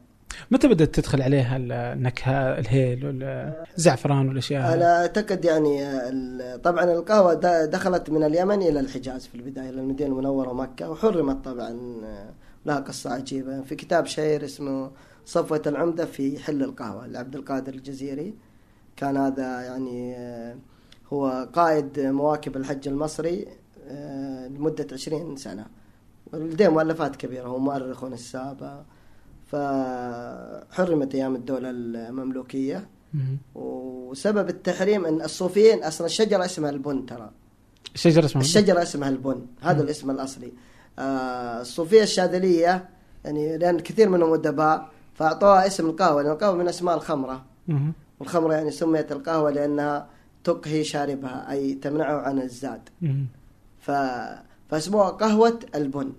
متى 0.52 0.68
بدأت 0.68 0.96
تدخل 0.96 1.22
عليها 1.22 1.58
النكهة 1.58 2.60
الهيل 2.60 3.06
والزعفران 3.06 4.28
والأشياء؟ 4.28 4.74
أنا 4.74 5.02
أعتقد 5.02 5.46
يعني 5.46 5.78
طبعا 6.58 6.84
القهوة 6.84 7.34
دخلت 7.66 8.10
من 8.10 8.24
اليمن 8.24 8.62
إلى 8.62 8.80
الحجاز 8.80 9.28
في 9.28 9.36
البداية 9.36 9.70
إلى 9.70 9.82
المدينة 9.82 10.10
المنورة 10.10 10.50
ومكه 10.50 10.90
وحرمت 10.90 11.46
طبعا 11.46 12.02
آه، 12.04 12.30
لها 12.66 12.80
قصة 12.80 13.14
عجيبة. 13.14 13.62
في 13.62 13.76
كتاب 13.76 14.06
شهير 14.06 14.46
اسمه 14.46 14.92
صفوة 15.26 15.62
العمدة 15.68 16.06
في 16.06 16.40
حل 16.40 16.64
القهوة 16.64 17.08
لعبد 17.08 17.36
القادر 17.36 17.74
الجزيري. 17.74 18.34
كان 18.98 19.18
هذا 19.18 19.62
يعني 19.62 20.16
آه، 20.18 20.56
هو 21.14 21.48
قائد 21.54 22.00
مواكب 22.00 22.58
الحج 22.58 22.88
المصري 22.88 23.48
آه، 23.88 24.48
لمدة 24.48 24.88
20 24.92 25.36
سنة. 25.36 25.66
ولديه 26.34 26.68
مؤلفات 26.68 27.16
كبيرة 27.16 27.48
هو 27.48 27.60
مؤرخ 27.60 28.04
ونساب 28.04 28.86
فحرمت 29.46 31.16
أيام 31.16 31.36
الدولة 31.36 31.70
المملوكية. 31.70 32.88
مم. 33.14 33.38
وسبب 33.56 34.50
التحريم 34.50 35.06
أن 35.06 35.22
الصوفيين 35.22 35.84
أصلا 35.84 36.08
الشجرة 36.08 36.46
اسمها 36.46 36.70
البن 36.70 37.06
ترى. 37.06 37.30
الشجرة 37.96 38.26
اسمها 38.26 38.44
الشجرة 38.44 38.82
اسمها 38.82 39.10
البن. 39.10 39.46
هذا 39.62 39.84
الاسم 39.84 40.12
الأصلي. 40.12 40.54
آه 41.00 41.62
الصوفية 41.62 42.04
الشاذلية 42.04 42.90
يعني 43.26 43.58
لأن 43.58 43.80
كثير 43.80 44.10
منهم 44.10 44.34
أدباء 44.34 44.90
فأعطوها 45.14 45.68
اسم 45.68 45.90
القهوة 45.90 46.22
لأن 46.22 46.32
القهوة 46.32 46.56
من 46.56 46.68
أسماء 46.68 46.96
الخمرة. 46.96 47.46
مم. 47.68 47.94
والخمرة 48.20 48.54
يعني 48.54 48.72
سميت 48.72 49.12
القهوة 49.12 49.52
لأنها 49.52 50.08
تقهي 50.44 50.84
شاربها 50.84 51.52
أي 51.52 51.74
تمنعه 51.74 52.22
عن 52.22 52.42
الزاد. 52.42 52.90
ف... 53.80 53.92
فاسموها 54.70 55.10
قهوة 55.10 55.60
البن. 55.76 56.12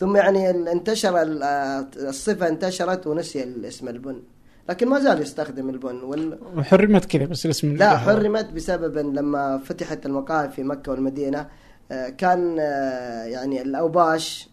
ثم 0.00 0.16
يعني 0.16 0.50
انتشر 0.50 1.18
آه، 1.42 1.86
الصفة 1.96 2.48
انتشرت 2.48 3.06
ونسي 3.06 3.42
الاسم 3.42 3.88
البن. 3.88 4.22
لكن 4.68 4.88
ما 4.88 5.00
زال 5.00 5.22
يستخدم 5.22 5.68
البن. 5.68 6.02
وال... 6.02 6.38
وحرمت 6.56 7.04
كذا 7.04 7.24
بس 7.24 7.44
الاسم 7.44 7.76
لا. 7.76 7.96
حرمت 7.96 8.50
بسبب 8.50 8.98
لما 8.98 9.58
فتحت 9.58 10.06
المقاهي 10.06 10.48
في 10.48 10.62
مكة 10.62 10.92
والمدينة 10.92 11.48
آه، 11.92 12.08
كان 12.08 12.56
آه، 12.60 13.24
يعني 13.24 13.62
الأوباش 13.62 14.50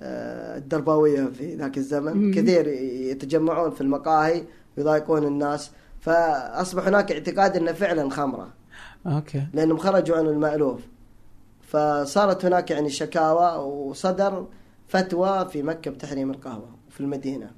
الدرباوية 0.00 1.24
في 1.24 1.54
ذاك 1.54 1.78
الزمن. 1.78 2.34
كثير 2.34 2.66
يتجمعون 3.10 3.70
في 3.70 3.80
المقاهي 3.80 4.44
ويضايقون 4.76 5.24
الناس. 5.24 5.70
فأصبح 6.00 6.86
هناك 6.86 7.12
اعتقاد 7.12 7.56
أنه 7.56 7.72
فعلا 7.72 8.10
خمرة. 8.10 8.48
أوكي. 9.06 9.42
لأنهم 9.54 9.76
خرجوا 9.78 10.16
عن 10.16 10.26
المألوف. 10.26 10.80
فصارت 11.60 12.44
هناك 12.44 12.70
يعني 12.70 12.90
شكاوى 12.90 13.64
وصدر 13.64 14.46
فتوى 14.88 15.48
في 15.48 15.62
مكة 15.62 15.90
بتحريم 15.90 16.30
القهوة 16.30 16.68
وفي 16.88 17.00
المدينة. 17.00 17.50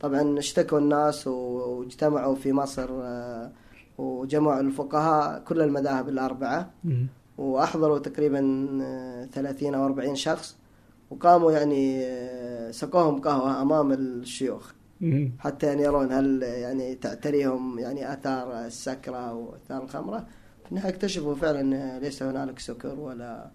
طبعا 0.00 0.38
اشتكوا 0.38 0.78
الناس 0.78 1.26
واجتمعوا 1.26 2.34
في 2.34 2.52
مصر 2.52 2.88
آه، 2.92 3.52
وجمعوا 3.98 4.60
الفقهاء 4.60 5.40
كل 5.44 5.60
المذاهب 5.62 6.08
الأربعة. 6.08 6.70
وأحضروا 7.38 7.98
تقريبا 7.98 8.68
آه، 8.82 9.24
30 9.24 9.74
أو 9.74 9.84
40 9.84 10.14
شخص. 10.16 10.56
وقاموا 11.10 11.52
يعني 11.52 12.04
آه، 12.04 12.70
سقوهم 12.70 13.20
قهوة 13.20 13.62
أمام 13.62 13.92
الشيوخ. 13.92 14.72
حتى 15.38 15.66
يعني 15.66 15.82
يرون 15.82 16.12
هل 16.12 16.42
يعني 16.42 16.94
تعتريهم 16.94 17.78
يعني 17.78 18.12
آثار 18.12 18.64
السكرة 18.66 19.32
وآثار 19.34 19.82
الخمرة. 19.82 20.26
في 20.64 20.72
النهاية 20.72 20.92
اكتشفوا 20.92 21.34
فعلا 21.34 21.98
ليس 21.98 22.22
هنالك 22.22 22.58
سكر 22.58 23.00
ولا 23.00 23.50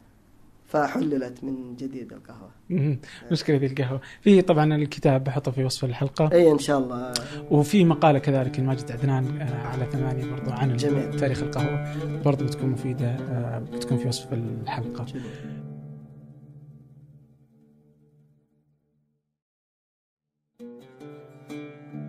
فحللت 0.71 1.43
من 1.43 1.75
جديد 1.75 2.13
القهوة. 2.13 2.49
مم. 2.69 2.99
مشكلة 3.31 3.57
ذي 3.57 3.65
القهوة. 3.65 4.01
في 4.21 4.41
طبعا 4.41 4.75
الكتاب 4.75 5.23
بحطه 5.23 5.51
في 5.51 5.63
وصف 5.63 5.85
الحلقة. 5.85 6.29
اي 6.31 6.51
إن 6.51 6.59
شاء 6.59 6.79
الله. 6.79 7.13
وفي 7.51 7.85
مقالة 7.85 8.19
كذلك 8.19 8.59
الماجد 8.59 8.91
عدنان 8.91 9.41
آه، 9.41 9.67
على 9.67 9.85
ثمانية 9.85 10.25
برضو 10.31 10.51
عن 10.51 10.77
جميل. 10.77 11.19
تاريخ 11.19 11.43
القهوة. 11.43 11.95
برضو 12.23 12.45
بتكون 12.45 12.69
مفيدة 12.69 13.07
آه، 13.09 13.59
بتكون 13.59 13.97
في 13.97 14.07
وصف 14.07 14.33
الحلقة. 14.33 15.05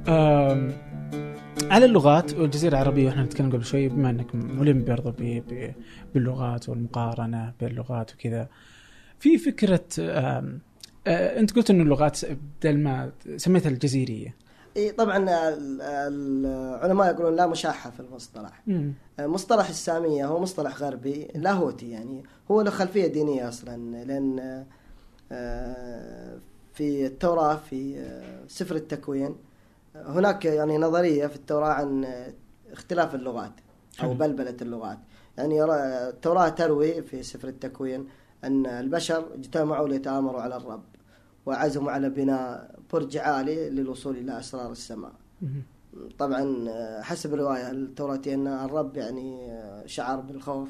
آم، 0.09 0.73
على 1.71 1.85
اللغات 1.85 2.35
والجزيرة 2.35 2.73
العربية 2.73 3.09
إحنا 3.09 3.23
نتكلم 3.25 3.51
قبل 3.53 3.65
شوي 3.65 3.89
بما 3.89 4.11
إنك 4.11 4.35
ملم 4.35 4.85
برضو 4.85 5.11
ب- 5.11 5.43
ب- 5.49 5.75
باللغات 6.15 6.69
والمقارنة 6.69 7.53
بين 7.61 7.69
اللغات 7.69 8.15
وكذا 8.15 8.49
في 9.19 9.39
فكرة 9.39 9.85
آه، 10.01 10.59
أنت 11.07 11.57
قلت 11.57 11.71
إنه 11.71 11.83
اللغات 11.83 12.19
بدل 12.25 12.79
ما 12.79 13.13
سميتها 13.37 13.71
الجزيرية 13.71 14.35
إي 14.77 14.91
طبعا 14.93 15.17
ال- 15.19 15.81
العلماء 15.83 17.15
يقولون 17.15 17.37
لا 17.37 17.47
مشاحة 17.47 17.91
في 17.91 18.01
المصطلح. 18.01 18.63
مم. 18.67 18.93
مصطلح 19.21 19.69
السامية 19.69 20.27
هو 20.27 20.41
مصطلح 20.41 20.77
غربي 20.79 21.29
لاهوتي 21.35 21.91
يعني 21.91 22.23
هو 22.51 22.61
له 22.63 22.71
خلفية 22.71 23.07
دينية 23.07 23.49
أصلا 23.49 24.05
لأن 24.05 24.65
آه، 25.33 26.39
في 26.75 27.07
التوراة 27.07 27.57
في 27.57 27.99
آه، 27.99 28.41
سفر 28.49 28.77
التكوين 28.77 29.35
هناك 29.97 30.45
يعني 30.45 30.79
نظرية 30.79 31.27
في 31.27 31.37
التوراة 31.37 31.69
عن 31.73 32.07
اختلاف 32.73 33.15
اللغات 33.15 33.53
أو 34.01 34.09
حلو. 34.09 34.15
بلبلة 34.15 34.57
اللغات 34.63 34.99
يعني 35.39 35.61
يرى- 35.67 35.71
التوراة 36.09 36.49
تروي 36.49 37.03
في 37.03 37.23
سفر 37.23 37.49
التكوين 37.49 38.07
أن 38.45 38.67
البشر 38.67 39.25
اجتمعوا 39.35 39.89
ليتآمروا 39.89 40.41
على 40.43 40.57
الرب 40.57 40.83
وعزموا 41.47 41.91
على 41.93 42.11
بناء 42.11 42.75
برج 42.93 43.17
عالي 43.17 43.71
للوصول 43.71 44.17
إلى 44.17 44.39
أسرار 44.39 44.73
السماء. 44.73 45.13
طبعا 46.19 46.69
حسب 47.03 47.35
الرواية 47.35 47.71
التوراتية 47.71 48.35
أن 48.35 48.47
الرب 48.47 48.97
يعني 48.97 49.53
شعر 49.87 50.21
بالخوف 50.21 50.69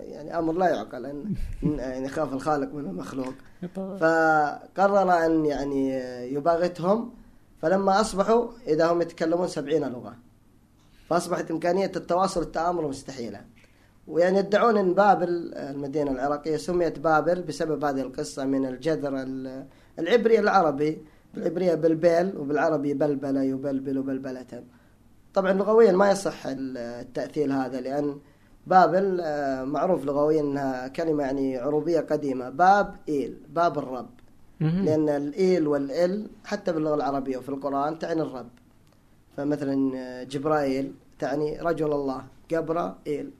يعني 0.00 0.38
أمر 0.38 0.52
لا 0.52 0.68
يعقل 0.68 1.06
أن 1.06 1.34
أن- 1.62 1.66
يعني 1.66 2.06
يخاف 2.06 2.32
الخالق 2.32 2.74
من 2.74 2.86
المخلوق. 2.86 3.34
فقرر 4.00 5.26
أن 5.26 5.46
يعني 5.46 5.90
يباغتهم 6.34 7.10
فلما 7.64 8.00
أصبحوا 8.00 8.48
إذا 8.66 8.92
هم 8.92 9.02
يتكلمون 9.02 9.48
سبعين 9.48 9.84
لغة. 9.84 10.16
فأصبحت 11.08 11.50
إمكانية 11.50 11.92
التواصل 11.96 12.40
والتآمر 12.40 12.88
مستحيلة. 12.88 13.40
ويعني 14.08 14.38
يدعون 14.38 14.76
أن 14.76 14.94
بابل 14.94 15.52
المدينة 15.54 16.10
العراقية 16.10 16.56
سميت 16.56 16.98
بابل 16.98 17.42
بسبب 17.42 17.84
هذه 17.84 18.00
القصة 18.00 18.44
من 18.44 18.66
الجذر 18.66 19.16
ال- 19.22 19.66
العبري 19.98 20.38
العربي 20.38 20.98
بالعبرية 21.34 21.74
بلبل 21.74 22.32
وبالعربي 22.38 22.94
بلبلة 22.94 23.42
يبلبل 23.42 24.02
بلبلة. 24.02 24.64
طبعا 25.34 25.52
لغويا 25.52 25.92
ما 25.92 26.10
يصح 26.10 26.46
ال- 26.46 26.78
التأثيل 26.78 27.52
هذا 27.52 27.80
لأن 27.80 28.18
بابل 28.66 29.20
آه، 29.20 29.64
معروف 29.64 30.04
لغويا 30.04 30.40
أنها 30.40 30.88
كلمة 30.88 31.22
يعني 31.24 31.56
عروبية 31.58 32.00
قديمة 32.00 32.48
باب 32.50 32.96
إيل 33.08 33.38
باب 33.48 33.78
الرب. 33.78 34.10
لأن 34.60 35.08
الإيل 35.08 35.66
والإل 35.66 36.26
حتى 36.44 36.72
باللغة 36.72 36.94
العربية 36.94 37.36
وفي 37.36 37.48
القرآن 37.48 37.98
تعني 37.98 38.22
الرب. 38.22 38.48
فمثلا 39.36 39.96
آه، 39.96 40.22
جبرائيل 40.24 40.92
تعني 41.18 41.58
رجل 41.60 41.92
الله 41.92 42.24
جبرائيل. 42.50 43.30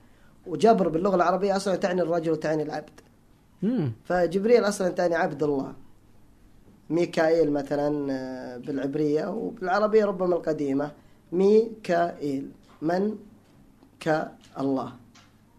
وجبر 0.46 0.88
باللغة 0.88 1.16
العربية 1.16 1.56
أصلا 1.56 1.76
تعني 1.76 2.02
الرجل 2.02 2.30
وتعني 2.32 2.62
العبد. 2.62 2.96
فجبريل 4.04 4.64
أصلا 4.64 4.88
تعني 4.88 5.14
عبد 5.14 5.42
الله. 5.42 5.72
ميكائيل 6.90 7.52
مثلا 7.52 8.12
آه، 8.12 8.56
بالعبرية 8.56 9.26
وبالعربية 9.26 10.04
ربما 10.04 10.36
القديمة 10.36 10.90
ميكائيل. 11.32 12.50
من؟ 12.82 13.16
كالله 14.00 14.92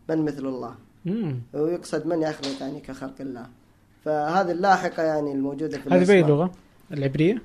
من 0.10 0.26
مثل 0.26 0.46
الله. 0.46 0.76
ويقصد 1.54 2.06
من 2.08 2.22
يخلق 2.22 2.62
يعني 2.62 2.80
كخلق 2.80 3.16
الله. 3.20 3.48
فهذه 4.06 4.52
اللاحقة 4.52 5.04
يعني 5.04 5.32
الموجودة 5.32 5.78
في 5.78 5.84
هذه 5.90 5.90
بأي 5.90 6.20
الأسماء. 6.20 6.30
لغة؟ 6.30 6.52
العبرية؟ 6.92 7.42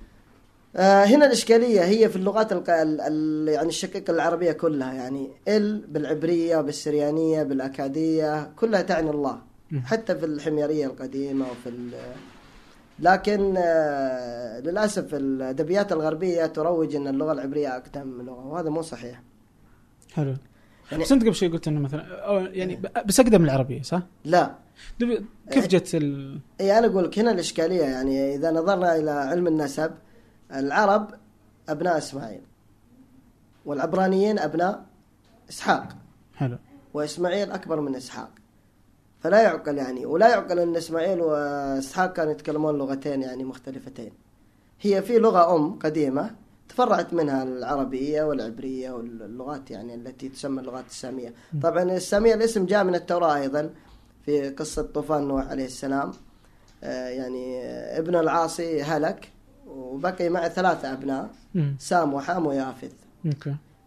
آه 0.77 1.05
هنا 1.05 1.27
الإشكالية 1.27 1.85
هي 1.85 2.09
في 2.09 2.17
اللغات 2.17 2.53
الق... 2.53 2.71
ال... 2.71 3.01
ال... 3.01 3.49
يعني 3.49 3.69
الشقيقة 3.69 4.11
العربية 4.11 4.53
كلها 4.53 4.93
يعني 4.93 5.29
ال 5.49 5.87
بالعبرية 5.87 6.61
بالسريانية 6.61 7.43
بالأكادية 7.43 8.51
كلها 8.57 8.83
تعني 8.83 9.11
الله. 9.11 9.39
حتى 9.85 10.15
في 10.15 10.27
الحميرية 10.27 10.87
القديمة 10.87 11.47
وفي. 11.51 11.91
لكن 12.99 13.55
آه 13.59 14.61
للأسف 14.61 15.15
الأدبيات 15.15 15.93
الغربية 15.93 16.47
تروج 16.47 16.97
أن 16.97 17.09
اللغة 17.09 17.33
العبرية 17.33 17.77
أقدم 17.77 18.23
لغة 18.23 18.47
وهذا 18.47 18.71
مو 18.71 18.83
صحيح 18.83 19.23
حلو 20.15 20.35
يعني- 20.93 21.03
بس 21.05 21.13
انت 21.13 21.23
قبل 21.23 21.35
شوي 21.35 21.49
قلت 21.49 21.69
إنه 21.69 21.81
مثلا 21.81 22.25
أو 22.27 22.37
يعني 22.39 22.77
ب- 22.77 23.07
بس 23.07 23.21
أقدم 23.21 23.45
العربية 23.45 23.83
صح؟ 23.83 24.03
لا. 24.25 24.55
كيف 25.51 25.67
جت 25.67 25.95
ال 25.95 26.41
اي 26.61 26.79
أنا 26.79 26.87
أقول 26.87 27.05
لك 27.05 27.19
هنا 27.19 27.31
الإشكالية 27.31 27.83
يعني 27.83 28.35
إذا 28.35 28.51
نظرنا 28.51 28.97
إلى 28.97 29.11
علم 29.11 29.47
النسب 29.47 29.91
العرب 30.55 31.11
أبناء 31.69 31.99
إسماعيل 31.99 32.41
والعبرانيين 33.67 34.39
أبناء 34.39 34.85
إسحاق. 35.51 35.97
حلو. 36.35 36.59
وإسماعيل 36.95 37.51
أكبر 37.51 37.81
من 37.81 37.95
إسحاق. 37.97 38.31
فلا 39.21 39.43
يعقل 39.43 39.79
يعني 39.79 40.07
ولا 40.07 40.29
يعقل 40.29 40.59
إن 40.59 40.77
إسماعيل 40.77 41.21
وإسحاق 41.21 42.13
كانوا 42.13 42.33
يتكلمون 42.33 42.79
لغتين 42.79 43.23
يعني 43.23 43.45
مختلفتين. 43.45 44.13
هي 44.81 45.03
في 45.03 45.19
لغة 45.19 45.57
أم 45.57 45.79
قديمة 45.79 46.31
تفرعت 46.71 47.15
منها 47.15 47.43
العربية 47.43 48.23
والعبرية 48.23 48.91
واللغات 48.91 49.71
يعني 49.71 49.95
التي 49.95 50.29
تسمى 50.29 50.61
اللغات 50.61 50.87
السامية. 50.87 51.35
طبعا 51.63 51.83
السامية 51.83 52.35
الاسم 52.35 52.67
جاء 52.67 52.85
من 52.85 52.95
التوراة 52.95 53.37
أيضا 53.37 53.71
في 54.25 54.51
قصة 54.51 54.83
طوفان 54.83 55.29
نوح 55.29 55.47
عليه 55.49 55.65
السلام. 55.65 56.11
آه، 56.85 57.09
يعني 57.09 57.61
ابن 57.99 58.15
العاصي 58.17 58.83
هلك 58.83 59.29
وبقي 59.67 60.29
معه 60.29 60.49
ثلاثة 60.49 60.93
أبناء 60.93 61.31
مم. 61.55 61.77
سام 61.79 62.15
وحام 62.15 62.47
ويافث. 62.47 62.93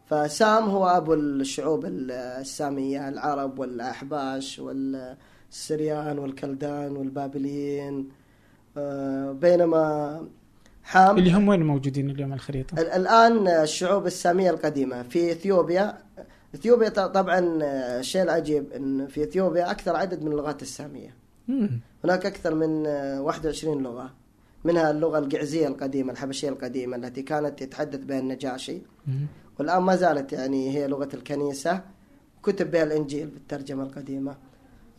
فسام 0.06 0.64
هو 0.64 0.88
أبو 0.88 1.14
الشعوب 1.14 1.86
السامية 1.86 3.10
العرب 3.10 3.60
والأحباش 3.60 4.60
والسريان 4.60 6.20
والكلدان 6.20 6.96
والبابليين. 6.98 8.10
آه، 8.78 9.32
بينما 9.32 10.28
حام 10.84 11.18
اللي 11.18 11.32
هم 11.34 11.48
وين 11.48 11.64
موجودين 11.66 12.10
اليوم 12.10 12.30
على 12.32 12.36
الخريطة؟ 12.40 12.82
ال- 12.82 12.90
الآن 12.92 13.48
الشعوب 13.48 14.06
السامية 14.06 14.50
القديمة 14.50 15.04
في 15.04 15.32
إثيوبيا 15.32 15.98
إثيوبيا 16.56 16.90
طبعا 16.90 17.40
الشيء 18.00 18.22
العجيب 18.22 18.72
أن 18.72 19.08
في 19.08 19.24
إثيوبيا 19.24 19.72
أكثر 19.72 19.96
عدد 19.96 20.24
من 20.24 20.32
اللغات 20.32 20.62
السامية 20.62 21.16
مم. 21.48 21.80
هناك 22.04 22.26
أكثر 22.26 22.56
من 22.56 22.88
21 23.20 23.84
لغة 23.84 24.14
منها 24.64 24.92
اللغة 24.92 25.20
القعزية 25.20 25.68
القديمة 25.68 26.12
الحبشية 26.14 26.50
القديمة 26.50 26.96
التي 26.98 27.22
كانت 27.22 27.62
يتحدث 27.62 28.00
بها 28.00 28.20
النجاشي 28.20 28.82
مم. 29.08 29.26
والآن 29.60 29.82
ما 29.82 29.96
زالت 29.96 30.34
يعني 30.34 30.78
هي 30.78 30.88
لغة 30.88 31.10
الكنيسة 31.14 31.82
كتب 32.44 32.72
بها 32.72 32.84
الإنجيل 32.84 33.28
بالترجمة 33.28 33.84
القديمة 33.84 34.36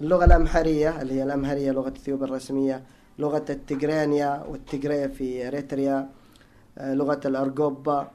اللغة 0.01 0.25
الأمهرية 0.25 1.03
اللي 1.03 1.15
هي 1.15 1.23
الأمهرية 1.23 1.71
لغة 1.71 1.89
إثيوبيا 1.89 2.27
الرسمية 2.27 2.83
لغة 3.19 3.45
التجرانيا 3.51 4.45
والتجرية 4.49 5.07
في 5.07 5.47
إريتريا 5.49 6.09
آه، 6.79 6.95
لغة 6.95 7.21
الأرجوبا 7.25 8.11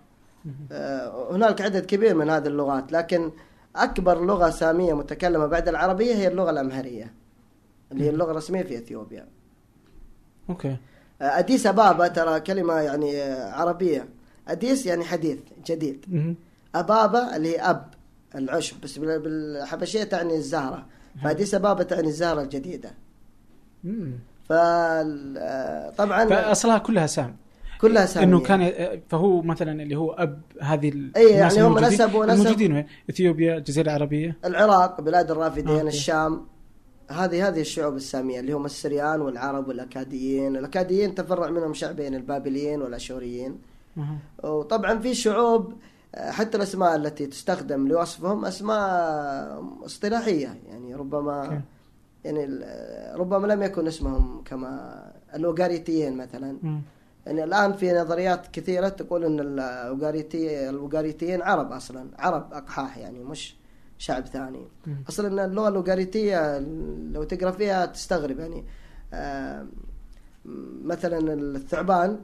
آه، 0.72 1.32
هناك 1.36 1.62
عدد 1.62 1.86
كبير 1.86 2.16
من 2.16 2.30
هذه 2.30 2.48
اللغات 2.48 2.92
لكن 2.92 3.32
أكبر 3.76 4.26
لغة 4.26 4.50
سامية 4.50 4.94
متكلمة 4.94 5.46
بعد 5.46 5.68
العربية 5.68 6.16
هي 6.16 6.28
اللغة 6.28 6.50
الأمهرية 6.50 7.14
اللي 7.92 8.04
هي 8.04 8.10
اللغة 8.10 8.32
الرسمية 8.32 8.64
في 8.64 8.78
إثيوبيا. 8.78 9.28
okay. 10.50 10.78
آه، 11.22 11.40
أديس 11.40 11.68
أبابا 11.68 12.08
ترى 12.08 12.40
كلمة 12.40 12.74
يعني 12.74 13.22
عربية. 13.32 14.08
أديس 14.48 14.86
يعني 14.86 15.04
حديث 15.04 15.38
جديد. 15.66 16.06
أبابا 16.76 17.36
اللي 17.36 17.50
هي 17.58 17.60
أب 17.62 17.86
العشب 18.36 18.82
بس 18.82 18.98
بال- 18.98 19.20
بالحبشية 19.20 20.04
تعني 20.04 20.36
الزهرة. 20.36 20.86
فأديس 21.24 21.56
أبابا 21.56 21.84
تعني 21.84 22.08
الزهرة 22.08 22.42
الجديدة. 22.42 22.92
فطبعا 24.50 26.26
فأصلها 26.30 26.78
كلها 26.78 27.08
سام 27.08 27.36
كلها 27.82 28.06
سامية 28.06 28.26
إنه 28.28 28.40
كان 28.40 28.72
فهو 29.10 29.42
مثلا 29.42 29.84
اللي 29.84 29.96
هو 29.96 30.12
أب 30.12 30.42
هذه 30.62 30.90
الناس 30.90 31.18
يعني 31.58 31.68
هم 31.68 31.80
نسبوا- 31.80 32.26
نسب- 32.26 32.30
الموجودين 32.32 32.74
وين؟ 32.74 32.86
إثيوبيا 33.10 33.58
الجزيرة 33.58 33.86
العربية 33.86 34.38
العراق 34.46 35.02
بلاد 35.02 35.32
الرافدين 35.32 35.70
okay. 35.70 35.88
الشام 35.88 36.46
هذه 37.12 37.48
هذه 37.48 37.62
الشعوب 37.62 37.96
السامية 37.96 38.40
اللي 38.40 38.54
هم 38.54 38.66
السريان 38.66 39.22
والعرب 39.22 39.68
والأكاديين 39.68 40.56
الأكاديين 40.58 41.16
تفرع 41.16 41.50
منهم 41.50 41.74
شعبين 41.74 42.16
البابليين 42.16 42.82
والأشوريين 42.82 43.58
أها. 43.98 44.18
وطبعا 44.50 45.00
في 45.00 45.14
شعوب 45.16 45.74
آه، 46.16 46.32
حتى 46.32 46.58
الأسماء 46.58 46.96
التي 46.96 47.26
تستخدم 47.28 47.88
لوصفهم 47.88 48.46
أسماء 48.46 49.64
اصطلاحية 49.86 50.60
يعني 50.70 50.96
ربما 50.96 51.44
أوكي. 51.46 51.62
يعني 52.26 52.46
ربما 53.16 53.48
لم 53.48 53.62
يكن 53.64 53.88
اسمهم 53.88 54.44
كما 54.46 55.04
الأوغاريتيين 55.36 56.18
مثلا. 56.18 56.58
يعني 57.26 57.44
الآن 57.44 57.74
في 57.74 57.94
نظريات 57.94 58.48
كثيرة 58.48 58.90
تقول 58.90 59.26
أن 59.26 59.40
الأوغاريتي 59.40 60.70
الأوغاريتيين 60.70 61.42
عرب 61.42 61.72
أصلا 61.72 62.10
عرب 62.20 62.54
أقحاح 62.54 62.98
يعني 62.98 63.24
مش 63.24 63.56
شعب 63.98 64.26
ثاني 64.26 64.68
مم. 64.88 65.04
أصلا 65.10 65.46
اللغة 65.46 65.68
الأوغاريتية 65.70 66.60
لو 67.14 67.24
تقرأ 67.24 67.52
فيها 67.52 67.86
تستغرب 67.86 68.40
يعني 68.40 68.66
آه، 69.14 69.68
مثلا 70.84 71.34
الثعبان 71.34 72.20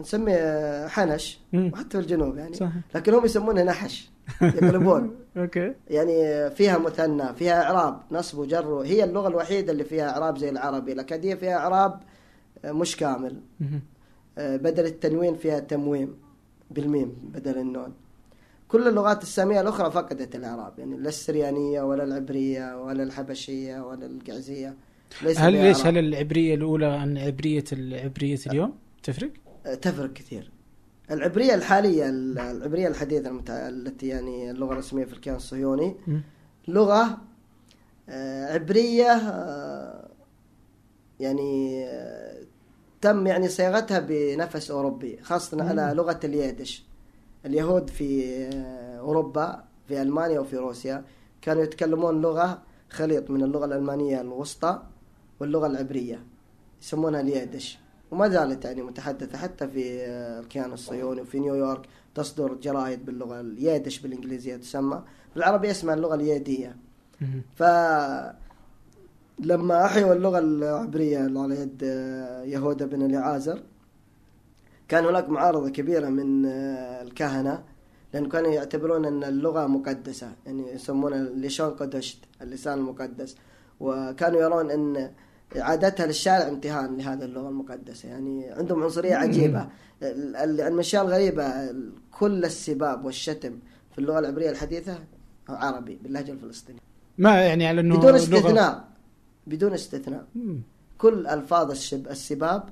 نسميه 0.00 0.86
حنش 0.88 1.38
مم. 1.52 1.70
وحتى 1.74 1.90
في 1.90 1.98
الجنوب 1.98 2.36
يعني. 2.36 2.56
لكن 2.94 3.14
هم 3.14 3.24
يسمونه 3.24 3.62
نحش 3.62 4.10
يقلبون 4.42 5.16
okay. 5.36 5.74
يعني 5.90 6.50
فيها 6.50 6.78
مثنى 6.78 7.34
فيها 7.34 7.62
إعراب 7.62 8.00
نصب 8.10 8.38
وجر. 8.38 8.80
هي 8.80 9.04
اللغة 9.04 9.28
الوحيدة 9.28 9.72
اللي 9.72 9.84
فيها 9.84 10.10
إعراب 10.10 10.38
زي 10.38 10.50
العربي 10.50 10.92
الأكادية 10.92 11.34
فيها 11.34 11.56
إعراب 11.56 12.00
آه، 12.64 12.72
مش 12.72 12.96
كامل. 12.96 13.40
آه، 14.38 14.56
بدل 14.56 14.84
التنوين 14.86 15.36
فيها 15.36 15.60
تمييم 15.60 16.14
بالميم 16.70 17.12
بدل 17.34 17.58
النون. 17.58 17.92
كل 18.68 18.88
اللغات 18.88 19.22
السامية 19.22 19.60
الأخرى 19.60 19.90
فقدت 19.90 20.36
الإعراب. 20.36 20.78
يعني 20.78 20.96
لا 20.96 21.08
السريانية 21.08 21.82
ولا 21.82 22.04
العبرية 22.04 22.82
ولا 22.82 23.02
الحبشية 23.02 23.80
ولا 23.80 24.06
القعزية. 24.06 24.74
ليس 25.22 25.38
هل 25.38 25.52
ليش. 25.52 25.86
هل 25.86 25.98
العبرية 25.98 26.54
الأولى 26.54 26.86
عن 26.86 27.18
عبرية 27.18 27.64
العبريه 27.72 28.38
اليوم؟ 28.46 28.74
تفرق؟ 29.02 29.30
آه، 29.66 29.74
تفرق 29.74 30.12
كثير. 30.12 30.50
العبرية 31.12 31.54
الحالية 31.54 32.08
العبرية 32.08 32.88
الحديثة 32.88 33.28
المتع... 33.28 33.68
التي 33.68 34.08
يعني 34.08 34.50
اللغة 34.50 34.72
الرسمية 34.72 35.04
في 35.04 35.12
الكيان 35.12 35.36
الصهيوني. 35.36 35.96
لغة 36.68 37.18
آه، 38.08 38.54
عبرية 38.54 39.10
آه، 39.10 40.08
يعني 41.20 41.84
آه، 41.86 42.42
تم 43.00 43.26
يعني 43.26 43.48
صياغتها 43.48 43.98
بنفس 43.98 44.70
أوروبي 44.70 45.18
خاصة 45.22 45.64
على 45.64 45.92
لغة 45.96 46.20
اليدش. 46.24 46.84
اليهود 47.46 47.90
في 47.90 48.32
أوروبا 48.98 49.64
في 49.88 50.02
ألمانيا 50.02 50.40
وفي 50.40 50.56
روسيا 50.56 51.04
كانوا 51.42 51.62
يتكلمون 51.62 52.22
لغة 52.22 52.62
خليط 52.90 53.30
من 53.30 53.42
اللغة 53.42 53.64
الألمانية 53.64 54.20
الوسطى 54.20 54.82
واللغة 55.40 55.66
العبرية 55.66 56.22
يسمونها 56.82 57.20
اليدش. 57.20 57.78
وما 58.12 58.28
زالت 58.28 58.64
يعني 58.64 58.82
متحدثة 58.82 59.38
حتى 59.38 59.68
في 59.68 60.02
آه، 60.02 60.40
الكيان 60.40 60.72
الصهيوني 60.72 61.20
وفي 61.20 61.40
نيويورك 61.40 61.86
تصدر 62.14 62.54
جرائد 62.54 63.04
باللغة 63.06 63.40
اليدش 63.40 63.98
بالإنجليزية 63.98 64.56
تسمى. 64.56 65.02
بالعربية 65.34 65.70
اسمها 65.70 65.94
اللغة 65.94 66.14
اليدية. 66.14 66.76
ف 67.56 67.62
لما 69.38 69.84
أحيوا 69.84 70.12
اللغة 70.12 70.38
العبرية 70.38 71.18
على 71.18 71.60
يد 71.60 71.82
آه، 71.84 72.42
يهوذا 72.42 72.86
بن 72.86 73.02
اليعازر 73.02 73.62
كان 74.88 75.04
هناك 75.04 75.28
معارضة 75.28 75.70
كبيرة 75.70 76.08
من 76.08 76.46
آه، 76.46 77.02
الكهنة 77.02 77.64
لأن 78.14 78.28
كانوا 78.28 78.52
يعتبرون 78.52 79.04
أن 79.04 79.24
اللغة 79.24 79.66
مقدسة 79.66 80.32
يعني 80.46 80.72
يسمونها 80.72 81.18
الليشون 81.18 81.70
قدشت 81.70 82.18
اللسان 82.42 82.78
المقدس. 82.78 83.36
وكانوا 83.80 84.40
يرون 84.40 84.70
أن 84.70 85.10
إعادتها 85.60 86.06
للشارع 86.06 86.48
امتهان 86.48 86.96
لهذه 86.96 87.24
اللغة 87.24 87.48
المقدسة. 87.48 88.08
يعني 88.08 88.50
عندهم 88.50 88.82
عنصرية 88.82 89.14
عجيبة. 89.14 89.66
ال- 90.02 90.36
ال- 90.36 90.60
الأشياء 90.60 91.04
الغريبة 91.04 91.46
ال- 91.46 91.92
كل 92.18 92.44
السباب 92.44 93.04
والشتم 93.04 93.58
في 93.92 93.98
اللغة 93.98 94.18
العبرية 94.18 94.50
الحديثة 94.50 94.98
عربي 95.48 95.98
باللهجة 96.02 96.32
الفلسطينية. 96.32 96.80
ما 97.18 97.40
يعني 97.42 97.66
على 97.66 97.80
إنه 97.80 97.98
بدون 97.98 98.12
لغة- 98.12 98.14
استثناء. 98.14 98.84
بدون 99.46 99.72
استثناء. 99.72 100.24
مم. 100.34 100.62
كل 100.98 101.26
ألفاظ 101.26 101.70
الشب 101.70 102.08
السباب 102.08 102.62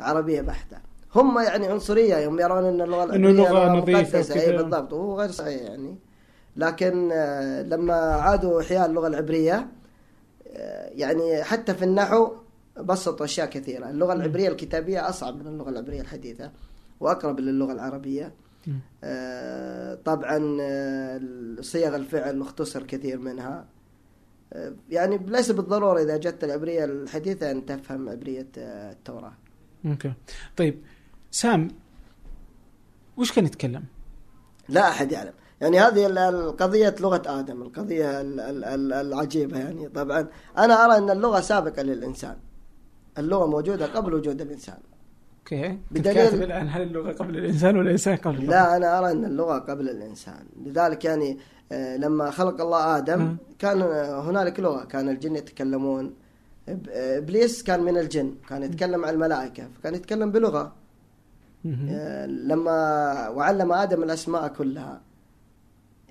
عربية 0.00 0.40
بحتة. 0.40 0.76
هم 1.14 1.38
يعني 1.38 1.66
عنصرية. 1.66 2.16
يوم 2.16 2.40
يرون 2.40 2.64
إن 2.64 2.80
اللغة 2.80 3.14
إنه 3.14 3.28
العربيه 3.30 3.50
لغة 3.50 3.68
نظيفة 3.78 4.18
مقدسة. 4.18 4.40
اي. 4.40 4.56
بالضبط. 4.56 4.92
وهو 4.92 5.20
غير 5.20 5.30
صحيح 5.30 5.62
يعني. 5.62 5.96
لكن 6.56 7.08
آه، 7.12 7.62
لما 7.62 7.94
عادوا 7.94 8.60
إحياء 8.60 8.86
اللغة 8.86 9.06
العبرية 9.06 9.66
يعني 10.92 11.42
حتى 11.44 11.74
في 11.74 11.84
النحو 11.84 12.32
بسطوا 12.80 13.26
أشياء 13.26 13.46
كثيرة. 13.50 13.90
اللغة 13.90 14.12
العبرية 14.12 14.48
الكتابية 14.48 15.08
أصعب 15.08 15.36
من 15.36 15.46
اللغة 15.46 15.70
العبرية 15.70 16.00
الحديثة 16.00 16.52
وأقرب 17.00 17.40
للغة 17.40 17.72
العربية. 17.72 18.34
مم. 18.66 18.80
آه، 19.04 19.94
طبعا 19.94 20.58
آه، 20.60 21.20
صيغ 21.60 21.96
الفعل 21.96 22.40
اختصر 22.40 22.82
كثير 22.82 23.18
منها. 23.18 23.66
آه، 24.52 24.74
يعني 24.90 25.18
ليس 25.26 25.50
بالضرورة 25.50 26.02
إذا 26.02 26.16
جت 26.16 26.44
العبرية 26.44 26.84
الحديثة 26.84 27.50
أن 27.50 27.66
تفهم 27.66 28.08
عبرية 28.08 28.48
التوراة. 28.56 29.32
okay. 29.86 30.12
طيب 30.56 30.82
سام 31.30 31.68
وش 33.16 33.32
كان 33.32 33.44
يتكلم؟ 33.44 33.84
لا 34.68 34.88
أحد 34.88 35.12
يعلم. 35.12 35.32
يعني 35.60 35.80
هذه 35.80 36.06
ال- 36.06 36.18
القضية 36.18 36.94
لغة 37.00 37.22
آدم 37.26 37.62
القضية 37.62 38.20
ال- 38.20 38.40
ال- 38.40 38.64
ال- 38.64 38.92
العجيبة 38.92 39.58
يعني. 39.58 39.88
طبعا 39.88 40.26
أنا 40.58 40.84
أرى 40.84 40.96
أن 40.98 41.10
اللغة 41.10 41.40
سابقة 41.40 41.82
للإنسان. 41.82 42.36
اللغة 43.18 43.46
موجودة 43.46 43.86
قبل 43.86 44.14
وجود 44.14 44.40
الإنسان. 44.40 44.78
okay. 45.38 45.78
بدليل- 45.90 46.42
الان 46.42 46.68
هل 46.68 46.82
اللغة 46.82 47.12
قبل 47.12 47.38
الإنسان 47.38 47.76
ولا 47.76 47.86
الانسان 47.86 48.16
قبل 48.16 48.34
اللغة؟ 48.36 48.50
لا 48.50 48.76
أنا 48.76 48.98
أرى 48.98 49.10
أن 49.12 49.24
اللغة 49.24 49.58
قبل 49.58 49.88
الإنسان. 49.88 50.46
لذلك 50.66 51.04
يعني 51.04 51.38
آه، 51.72 51.96
لما 51.96 52.30
خلق 52.30 52.60
الله 52.60 52.96
آدم 52.96 53.18
مم. 53.20 53.36
كان 53.58 53.82
آه، 53.82 54.20
هنالك 54.20 54.60
لغة. 54.60 54.84
كان 54.84 55.08
الجن 55.08 55.36
يتكلمون. 55.36 56.14
آه، 56.68 57.18
إبليس 57.18 57.62
كان 57.62 57.82
من 57.82 57.98
الجن. 57.98 58.34
كان 58.48 58.62
يتكلم 58.62 59.00
مع 59.00 59.10
الملائكة. 59.10 59.68
فكان 59.78 59.94
يتكلم. 59.94 60.32
آه، 61.90 62.26
لما 62.26 63.28
وعلم 63.28 63.72
آدم 63.72 64.02
الأسماء 64.02 64.48
كلها 64.48 65.00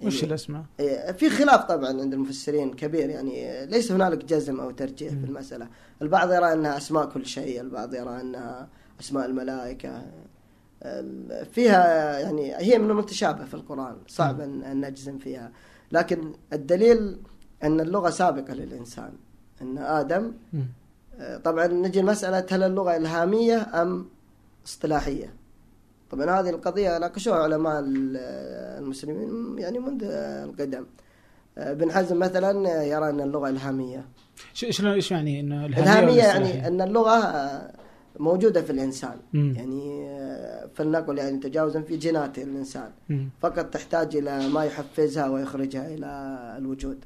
وش 0.03 0.15
يعني- 0.15 0.27
الأسماء؟ 0.27 0.63
آه، 0.79 1.11
في 1.11 1.29
خلاف 1.29 1.63
طبعا 1.63 1.87
عند 2.01 2.13
المفسرين 2.13 2.73
كبير 2.73 3.09
يعني 3.09 3.65
ليس 3.65 3.91
هنالك 3.91 4.25
جزم 4.25 4.59
أو 4.59 4.71
ترجيح 4.71 5.09
في 5.13 5.25
المسألة. 5.25 5.67
البعض 6.01 6.31
يرى 6.33 6.53
أنها 6.53 6.77
أسماء 6.77 7.05
كل 7.05 7.25
شيء 7.25 7.61
البعض 7.61 7.93
يرى 7.93 8.21
أنها 8.21 8.67
أسماء 9.01 9.25
الملائكة. 9.25 10.01
ال- 10.83 11.45
فيها 11.45 12.19
يعني 12.19 12.55
هي 12.55 12.79
من 12.79 12.89
المتشابه 12.89 13.45
في 13.45 13.53
القرآن 13.53 13.95
صعب 14.07 14.41
أن 14.41 14.85
نجزم 14.85 15.17
فيها. 15.17 15.51
لكن 15.91 16.33
الدليل 16.53 17.17
أن 17.63 17.79
اللغة 17.79 18.09
سابقة 18.09 18.53
للإنسان 18.53 19.11
أن 19.61 19.77
آدم 19.77 20.31
مم. 20.53 20.65
آه، 21.19 21.37
طبعا 21.37 21.67
نجي 21.67 22.01
لمسألة 22.01 22.45
هل 22.51 22.63
اللغة 22.63 22.95
إلهامية 22.97 23.81
أم 23.81 24.05
اصطلاحية؟ 24.65 25.33
طبعا 26.11 26.39
هذه 26.39 26.49
القضية 26.49 26.97
ناقشوها 26.97 27.37
علماء 27.37 27.79
ال- 27.79 28.17
المسلمين 28.83 29.55
يعني 29.59 29.79
منذ 29.79 30.03
القدم 30.43 30.85
آه، 31.57 31.71
ابن 31.71 31.91
حزم 31.91 32.19
مثلا 32.19 32.83
يرى 32.83 33.09
أن 33.09 33.21
اللغة 33.21 33.49
إلهامية 33.49 34.05
شلون 34.53 34.93
إيش 34.93 35.11
يعني 35.11 35.39
انه 35.39 35.65
إلهامية 35.65 36.11
ولا 36.13 36.23
يعني؟ 36.25 36.67
أن 36.67 36.81
اللغة 36.81 37.11
آه، 37.17 37.71
موجودة 38.19 38.61
في 38.61 38.69
الإنسان 38.71 39.17
مم. 39.33 39.53
يعني 39.57 40.09
آه، 40.09 40.69
فلنقل 40.75 41.17
يعني 41.17 41.37
تجاوزا 41.37 41.81
في 41.81 41.97
جينات 41.97 42.37
الإنسان 42.37 42.89
مم. 43.09 43.29
فقط 43.41 43.65
تحتاج 43.65 44.15
إلى 44.15 44.47
ما 44.49 44.63
يحفزها 44.65 45.29
ويخرجها 45.29 45.87
إلى 45.87 46.07
الوجود 46.57 47.05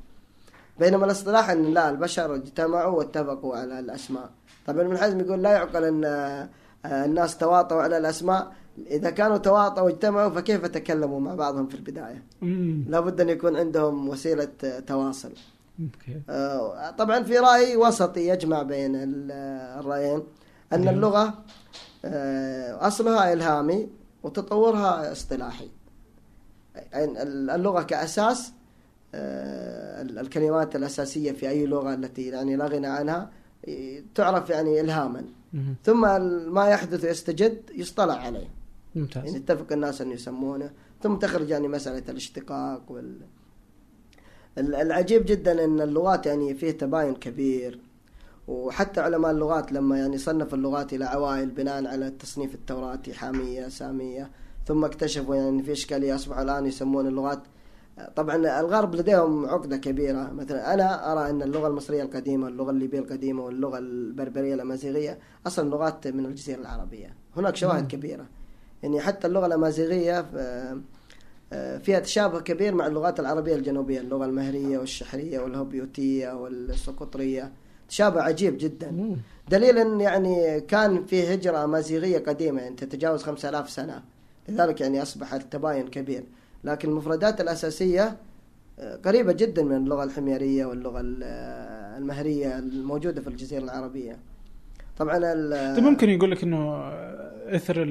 بينما 0.79 1.05
الاصطلاح 1.05 1.49
أن 1.49 1.73
لا 1.73 1.89
البشر 1.89 2.35
اجتمعوا 2.35 2.97
واتفقوا 2.97 3.55
على 3.57 3.79
الأسماء 3.79 4.29
طبعا 4.67 4.81
ابن 4.81 4.97
حزم 4.97 5.19
يقول 5.19 5.41
لا 5.43 5.51
يعقل 5.51 5.83
أن 5.83 6.03
آه، 6.05 6.49
الناس 7.05 7.37
تواطؤوا 7.37 7.81
على 7.81 7.97
الأسماء 7.97 8.51
إذا 8.87 9.09
كانوا 9.09 9.37
تواطؤوا 9.37 9.85
واجتمعوا 9.85 10.29
فكيف 10.29 10.65
تكلموا 10.65 11.19
مع 11.19 11.35
بعضهم 11.35 11.67
في 11.67 11.75
البداية 11.75 12.23
مم. 12.41 12.85
لابد 12.89 13.21
أن 13.21 13.29
يكون 13.29 13.55
عندهم 13.57 14.09
وسيلة 14.09 14.47
تواصل 14.87 15.31
آه، 16.29 16.91
طبعا 16.91 17.23
في 17.23 17.37
رأي 17.37 17.75
وسطي 17.75 18.27
يجمع 18.27 18.61
بين 18.63 18.95
ال- 18.95 19.31
الرأيين 19.79 20.23
أن. 20.73 20.87
اللغة 20.87 21.33
آه، 22.05 22.87
أصلها 22.87 23.33
إلهامي 23.33 23.89
وتطورها 24.23 25.11
إصطلاحي 25.11 25.69
يعني 26.93 27.21
اللغة 27.55 27.81
كأساس 27.81 28.51
آه، 29.15 30.01
الكلمات 30.01 30.75
الأساسية 30.75 31.31
في 31.31 31.49
أي 31.49 31.65
لغة 31.65 31.93
التي 31.93 32.27
يعني 32.27 32.55
لا 32.55 32.65
غنى 32.67 32.87
عنها 32.87 33.29
تعرف 34.15 34.49
يعني 34.49 34.81
إلهاما. 34.81 35.23
ثم 35.83 36.01
ما 36.53 36.67
يحدث 36.67 37.03
ويستجد 37.05 37.61
يصطلح 37.75 38.25
عليه 38.25 38.47
يعني 38.95 39.07
ممتاز 39.07 39.35
اتفق 39.35 39.73
الناس 39.73 40.01
أن 40.01 40.11
يسمونه. 40.11 40.71
ثم 41.03 41.15
تخرج 41.15 41.49
يعني 41.49 41.67
مسألة 41.67 42.03
الاشتقاق 42.09 42.91
وال. 42.91 43.17
ال- 44.57 44.75
العجيب 44.75 45.25
جدا 45.25 45.63
أن 45.65 45.81
اللغات 45.81 46.25
يعني 46.25 46.53
فيه 46.55 46.71
تباين 46.71 47.13
كبير. 47.15 47.79
وحتى 48.47 49.01
علماء 49.01 49.31
اللغات 49.31 49.71
لما 49.71 49.97
يعني 49.99 50.17
صنفوا 50.17 50.57
اللغات 50.57 50.93
إلى 50.93 51.05
عوائل 51.05 51.49
بناء 51.49 51.87
على 51.87 52.07
التصنيف 52.07 52.55
التوراتي 52.55 53.13
حامية 53.13 53.67
سامية 53.67 54.31
ثم 54.67 54.85
اكتشفوا 54.85 55.35
يعني 55.35 55.63
في 55.63 55.71
إشكالية 55.71 56.15
أصبحوا 56.15 56.41
الآن 56.43 56.65
يسمون 56.65 57.07
اللغات. 57.07 57.39
طبعا 58.15 58.35
الغرب 58.59 58.95
لديهم 58.95 59.45
عقدة 59.45 59.77
كبيرة. 59.77 60.31
مثلا 60.33 60.73
أنا 60.73 61.11
أرى 61.11 61.29
أن 61.29 61.41
اللغة 61.41 61.67
المصرية 61.67 62.03
القديمة 62.03 62.45
واللغة 62.45 62.71
الليبية 62.71 62.99
القديمة 62.99 63.45
واللغة 63.45 63.77
البربرية 63.77 64.53
الأمازيغية 64.53 65.19
أصلا 65.47 65.69
لغات 65.69 66.07
من 66.07 66.25
الجزيرة 66.25 66.59
العربية. 66.61 67.15
هناك 67.37 67.55
شواهد 67.55 67.87
كبيرة. 67.87 68.25
يعني 68.83 69.01
حتى 69.01 69.27
اللغة 69.27 69.45
الأمازيغية 69.45 70.25
آه، 70.35 70.77
آه، 71.53 71.77
فيها 71.77 71.99
تشابه 71.99 72.39
كبير 72.39 72.75
مع 72.75 72.87
اللغات 72.87 73.19
العربية 73.19 73.55
الجنوبية 73.55 73.99
اللغة 73.99 74.25
المهرية 74.25 74.77
والشحرية 74.77 75.39
والهوبيوتية 75.39 76.31
والسقطرية 76.33 77.51
تشابه 77.89 78.21
عجيب 78.21 78.57
جدا. 78.57 79.15
دليل 79.49 79.77
ان 79.77 80.01
يعني 80.01 80.61
كان 80.61 81.05
في 81.05 81.33
هجرة 81.33 81.63
أمازيغية 81.63 82.17
قديمة 82.19 82.61
يعني 82.61 82.75
تتجاوز 82.75 83.23
5000 83.23 83.69
سنة. 83.69 84.01
لذلك 84.49 84.81
يعني 84.81 85.01
أصبح 85.01 85.33
التباين 85.33 85.87
كبير. 85.87 86.23
لكن 86.63 86.89
المفردات 86.89 87.41
الأساسية 87.41 88.17
آه، 88.79 88.95
قريبة 89.05 89.33
جدا 89.33 89.63
من 89.63 89.75
اللغة 89.75 90.03
الحميرية 90.03 90.65
واللغة 90.65 90.99
ال- 90.99 91.23
المهرية 91.97 92.59
الموجودة 92.59 93.21
في 93.21 93.27
الجزيرة 93.27 93.63
العربية. 93.63 94.17
طبعا 94.97 95.17
ال- 95.17 95.75
طيب 95.75 95.83
ممكن 95.83 96.09
يقول 96.09 96.31
لك 96.31 96.43
إنه 96.43 96.77
إثر 97.55 97.83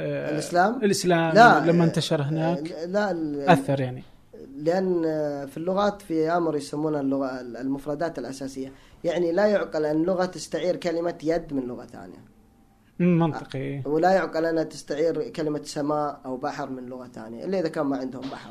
آه، 0.00 0.30
الإسلام؟ 0.30 0.84
الإسلام 0.84 1.34
لا 1.34 1.60
لما 1.66 1.84
انتشر 1.84 2.22
هناك. 2.22 2.72
آه، 2.72 2.84
لا 2.84 3.52
أثر 3.52 3.80
يعني. 3.80 4.02
لأن 4.56 5.02
في 5.46 5.56
اللغات 5.56 6.02
في 6.02 6.30
أمر 6.30 6.56
يسمونها 6.56 7.00
اللغة 7.00 7.40
المفردات 7.40 8.18
الأساسية. 8.18 8.72
يعني 9.04 9.32
لا 9.32 9.46
يعقل 9.46 9.84
أن 9.84 10.02
لغة 10.02 10.24
تستعير 10.24 10.76
كلمة 10.76 11.14
يد 11.22 11.54
من 11.54 11.62
لغة 11.62 11.84
ثانية. 11.84 12.24
مم، 12.98 13.18
منطقي. 13.18 13.82
ولا 13.84 14.10
يعقل 14.12 14.46
أنها 14.46 14.62
تستعير 14.64 15.28
كلمة 15.28 15.60
سماء 15.64 16.20
أو 16.24 16.36
بحر 16.36 16.70
من 16.70 16.86
لغة 16.86 17.08
ثانية 17.14 17.44
إلا 17.44 17.60
إذا 17.60 17.68
كان 17.68 17.86
ما 17.86 17.96
عندهم 17.96 18.22
بحر. 18.32 18.50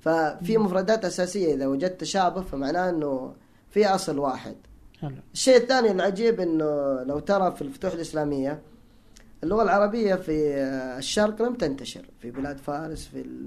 ففي 0.00 0.58
مفردات 0.58 1.04
أساسية 1.04 1.54
إذا 1.54 1.66
وجدت 1.66 2.00
تشابه 2.00 2.42
فمعناه 2.42 2.90
أنه 2.90 3.34
في 3.70 3.86
أصل 3.86 4.18
واحد. 4.18 4.54
حلو. 5.00 5.16
الشيء 5.34 5.56
الثاني 5.56 5.90
العجيب 5.90 6.40
أنه 6.40 7.02
لو 7.02 7.18
ترى 7.18 7.54
في 7.56 7.62
الفتوح 7.62 7.92
الإسلامية 7.92 8.62
اللغة 9.42 9.62
العربية 9.62 10.14
في 10.14 10.54
الشرق 10.98 11.42
لم 11.42 11.54
تنتشر 11.54 12.04
في 12.20 12.30
بلاد 12.30 12.58
فارس 12.58 13.06
في 13.06 13.20
ال... 13.20 13.46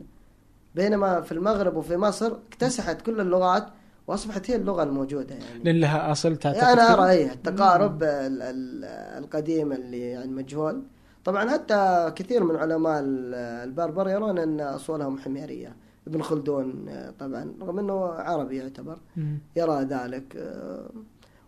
بينما 0.75 1.21
في 1.21 1.31
المغرب 1.31 1.75
وفي 1.75 1.97
مصر 1.97 2.33
اكتسحت 2.49 3.01
كل 3.01 3.21
اللغات 3.21 3.67
وأصبحت 4.07 4.51
هي 4.51 4.55
اللغة 4.55 4.83
الموجودة 4.83 5.35
يعني 5.35 5.63
لأن 5.63 5.79
لها 5.79 6.11
أصل 6.11 6.35
تعتقد 6.35 6.61
يعني 6.61 6.73
أنا؟ 6.81 6.93
ارى 6.93 7.11
إيه 7.11 7.31
التقارب 7.31 8.03
ال- 8.03 8.41
ال- 8.41 8.85
القديم 9.23 9.71
اللي 9.71 9.99
يعني 10.01 10.31
مجهول 10.31 10.83
طبعا 11.25 11.49
حتى 11.49 12.11
كثير 12.15 12.43
من 12.43 12.55
علماء 12.55 12.99
ال- 12.99 13.33
البربر 13.69 14.09
يرون 14.09 14.37
أن 14.37 14.61
أصولهم 14.61 15.17
حميرية 15.17 15.75
ابن 16.07 16.21
خلدون 16.21 16.89
آه، 16.89 17.13
طبعا 17.19 17.53
رغم 17.61 17.79
إنه 17.79 18.05
عربي 18.05 18.57
يعتبر. 18.57 18.97
يرى 19.55 19.81
ذلك 19.83 20.35
آه، 20.35 20.89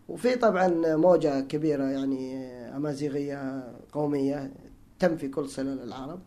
وفي 0.08 0.34
طبعا 0.36 0.68
موجة 0.96 1.40
كبيرة 1.40 1.84
يعني 1.84 2.36
أمازيغية 2.76 3.64
قومية 3.92 4.52
تنفي 4.98 5.28
كل 5.28 5.48
صلة 5.48 5.72
العرب. 5.84 6.20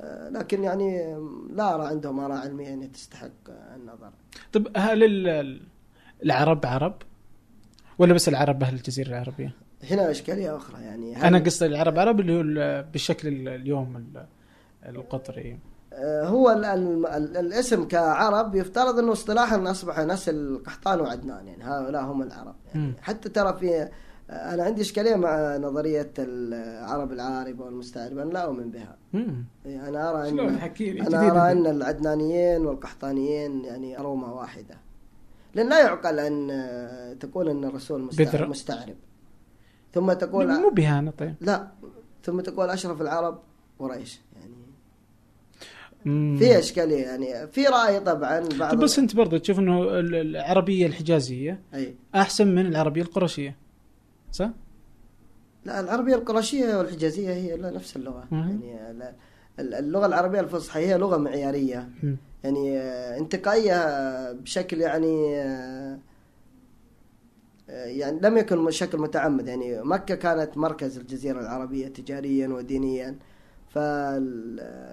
آه، 0.00 0.28
لكن 0.28 0.62
يعني 0.64 1.16
لا 1.50 1.74
أرى 1.74 1.86
عندهم 1.86 2.20
آراء 2.20 2.38
علمية 2.38 2.64
يعني 2.68 2.86
تستحق 2.86 3.30
آه، 3.50 3.76
النظر. 3.76 4.10
طيب 4.52 4.68
هل 4.76 5.04
ال- 5.04 5.60
العرب 6.24 6.66
عرب؟ 6.66 6.94
ولا 7.98 8.14
بس 8.14 8.28
العرب 8.28 8.62
أهل 8.62 8.74
الجزيرة 8.74 9.08
العربية؟ 9.08 9.52
هنا 9.90 10.10
إشكالية 10.10 10.56
أخرى 10.56 10.82
يعني. 10.82 11.28
أنا 11.28 11.38
قصدي 11.38 11.66
العرب 11.66 11.98
عرب 11.98 12.20
اللي 12.20 12.36
هو 12.36 12.40
ال- 12.40 12.82
بالشكل 12.82 13.28
ال- 13.28 13.48
اليوم 13.48 13.96
ال- 13.96 14.26
القطري. 14.88 15.52
آه، 15.52 15.58
هو 16.24 16.50
ال 16.50 16.64
ال 16.64 17.06
ال 17.06 17.36
الاسم 17.36 17.88
كعرب 17.88 18.54
يفترض 18.54 18.98
إنه 18.98 19.12
اصطلاحا 19.12 19.70
أصبح 19.70 20.00
نسل 20.00 20.62
قحطان 20.66 21.00
وعدنان 21.00 21.46
يعني 21.46 21.64
هؤلاء 21.64 22.02
هم 22.04 22.22
العرب 22.22 22.54
يعني. 22.74 22.94
حتى 23.00 23.28
ترى 23.28 23.56
في 23.60 23.88
آه، 24.30 24.54
أنا 24.54 24.62
عندي 24.62 24.82
إشكالية 24.82 25.14
مع 25.16 25.56
نظرية 25.56 26.12
العرب 26.18 27.12
العاربه 27.12 27.64
والمستعربه 27.64 28.22
أنا 28.22 28.30
لا 28.30 28.44
أؤمن 28.44 28.70
بها. 28.70 28.96
يعني 29.64 29.88
أنا 29.88 30.10
أرى 30.10 30.28
إن 30.28 30.38
أنا 31.06 31.30
أرى. 31.30 31.52
إن 31.52 31.66
العدنانيين 31.66 32.66
والقحطانيين 32.66 33.64
يعني 33.64 33.98
ارومه 33.98 34.34
واحدة 34.34 34.74
لأن 35.54 35.68
لا 35.68 35.80
يعقل 35.80 36.18
أن 36.18 36.48
آه، 36.50 37.12
تقول 37.12 37.48
إن 37.48 37.64
الرسول 37.64 38.02
بذرة. 38.06 38.24
مستعرب, 38.24 38.50
مستعرب 38.50 38.96
ثم 39.94 40.12
تقول 40.12 40.60
مو 40.60 40.70
بهانة 40.70 41.10
طيب 41.10 41.34
لا 41.40 41.68
ثم 42.24 42.40
تقول 42.40 42.70
أشرف 42.70 43.02
العرب 43.02 43.38
قريش. 43.78 44.20
في 46.38 46.58
اشكاليه 46.58 47.02
يعني 47.02 47.46
في 47.48 47.66
رأي 47.66 48.00
طبعا 48.00 48.40
بعض 48.58 48.70
طيب 48.70 48.80
بس 48.80 48.98
أنت 48.98 49.16
برضه 49.16 49.38
تشوف 49.38 49.58
إنه 49.58 49.82
ال- 49.82 50.14
العربية 50.14 50.86
الحجازية 50.86 51.60
أي 51.74 51.94
أحسن 52.14 52.54
من 52.54 52.66
العربية 52.66 53.02
القرشية 53.02 53.56
صح؟ 54.32 54.50
لا 55.64 55.80
العربية 55.80 56.14
القرشية 56.14 56.78
والحجازية 56.78 57.30
هي 57.32 57.56
لا 57.56 57.70
نفس 57.70 57.96
اللغة 57.96 58.24
مم. 58.30 58.60
يعني 58.64 59.14
اللغة 59.58 60.06
العربية 60.06 60.40
الفصحى 60.40 60.80
هي 60.80 60.98
لغة 60.98 61.16
معيارية 61.16 61.88
مم. 62.02 62.16
يعني 62.44 62.78
آه، 62.78 63.18
انتقائية 63.18 63.76
بشكل 64.32 64.80
يعني 64.80 65.36
آه، 65.36 65.98
يعني 67.68 68.20
لم 68.20 68.36
يكن 68.38 68.64
بشكل 68.64 68.98
متعمد 68.98 69.48
يعني 69.48 69.82
مكة 69.82 70.14
كانت 70.14 70.58
مركز 70.58 70.98
الجزيرة 70.98 71.40
العربية 71.40 71.88
تجاريا 71.88 72.48
ودينيا 72.48 73.16
ف 73.72 73.76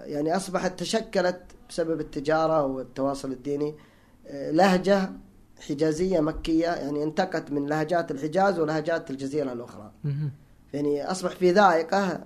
يعني 0.04 0.36
أصبحت 0.36 0.78
تشكلت 0.78 1.40
بسبب 1.68 2.00
التجارة 2.00 2.66
والتواصل 2.66 3.32
الديني 3.32 3.74
آه، 4.26 4.50
لهجة 4.50 5.10
حجازية 5.68 6.20
مكية 6.20 6.66
يعني 6.66 7.02
انتقت 7.02 7.50
من 7.52 7.66
لهجات 7.66 8.10
الحجاز 8.10 8.58
ولهجات 8.58 9.10
الجزيرة 9.10 9.52
الأخرى 9.52 9.92
مم. 10.04 10.30
يعني 10.72 11.10
أصبح 11.10 11.30
في 11.30 11.50
ذائقة 11.50 12.24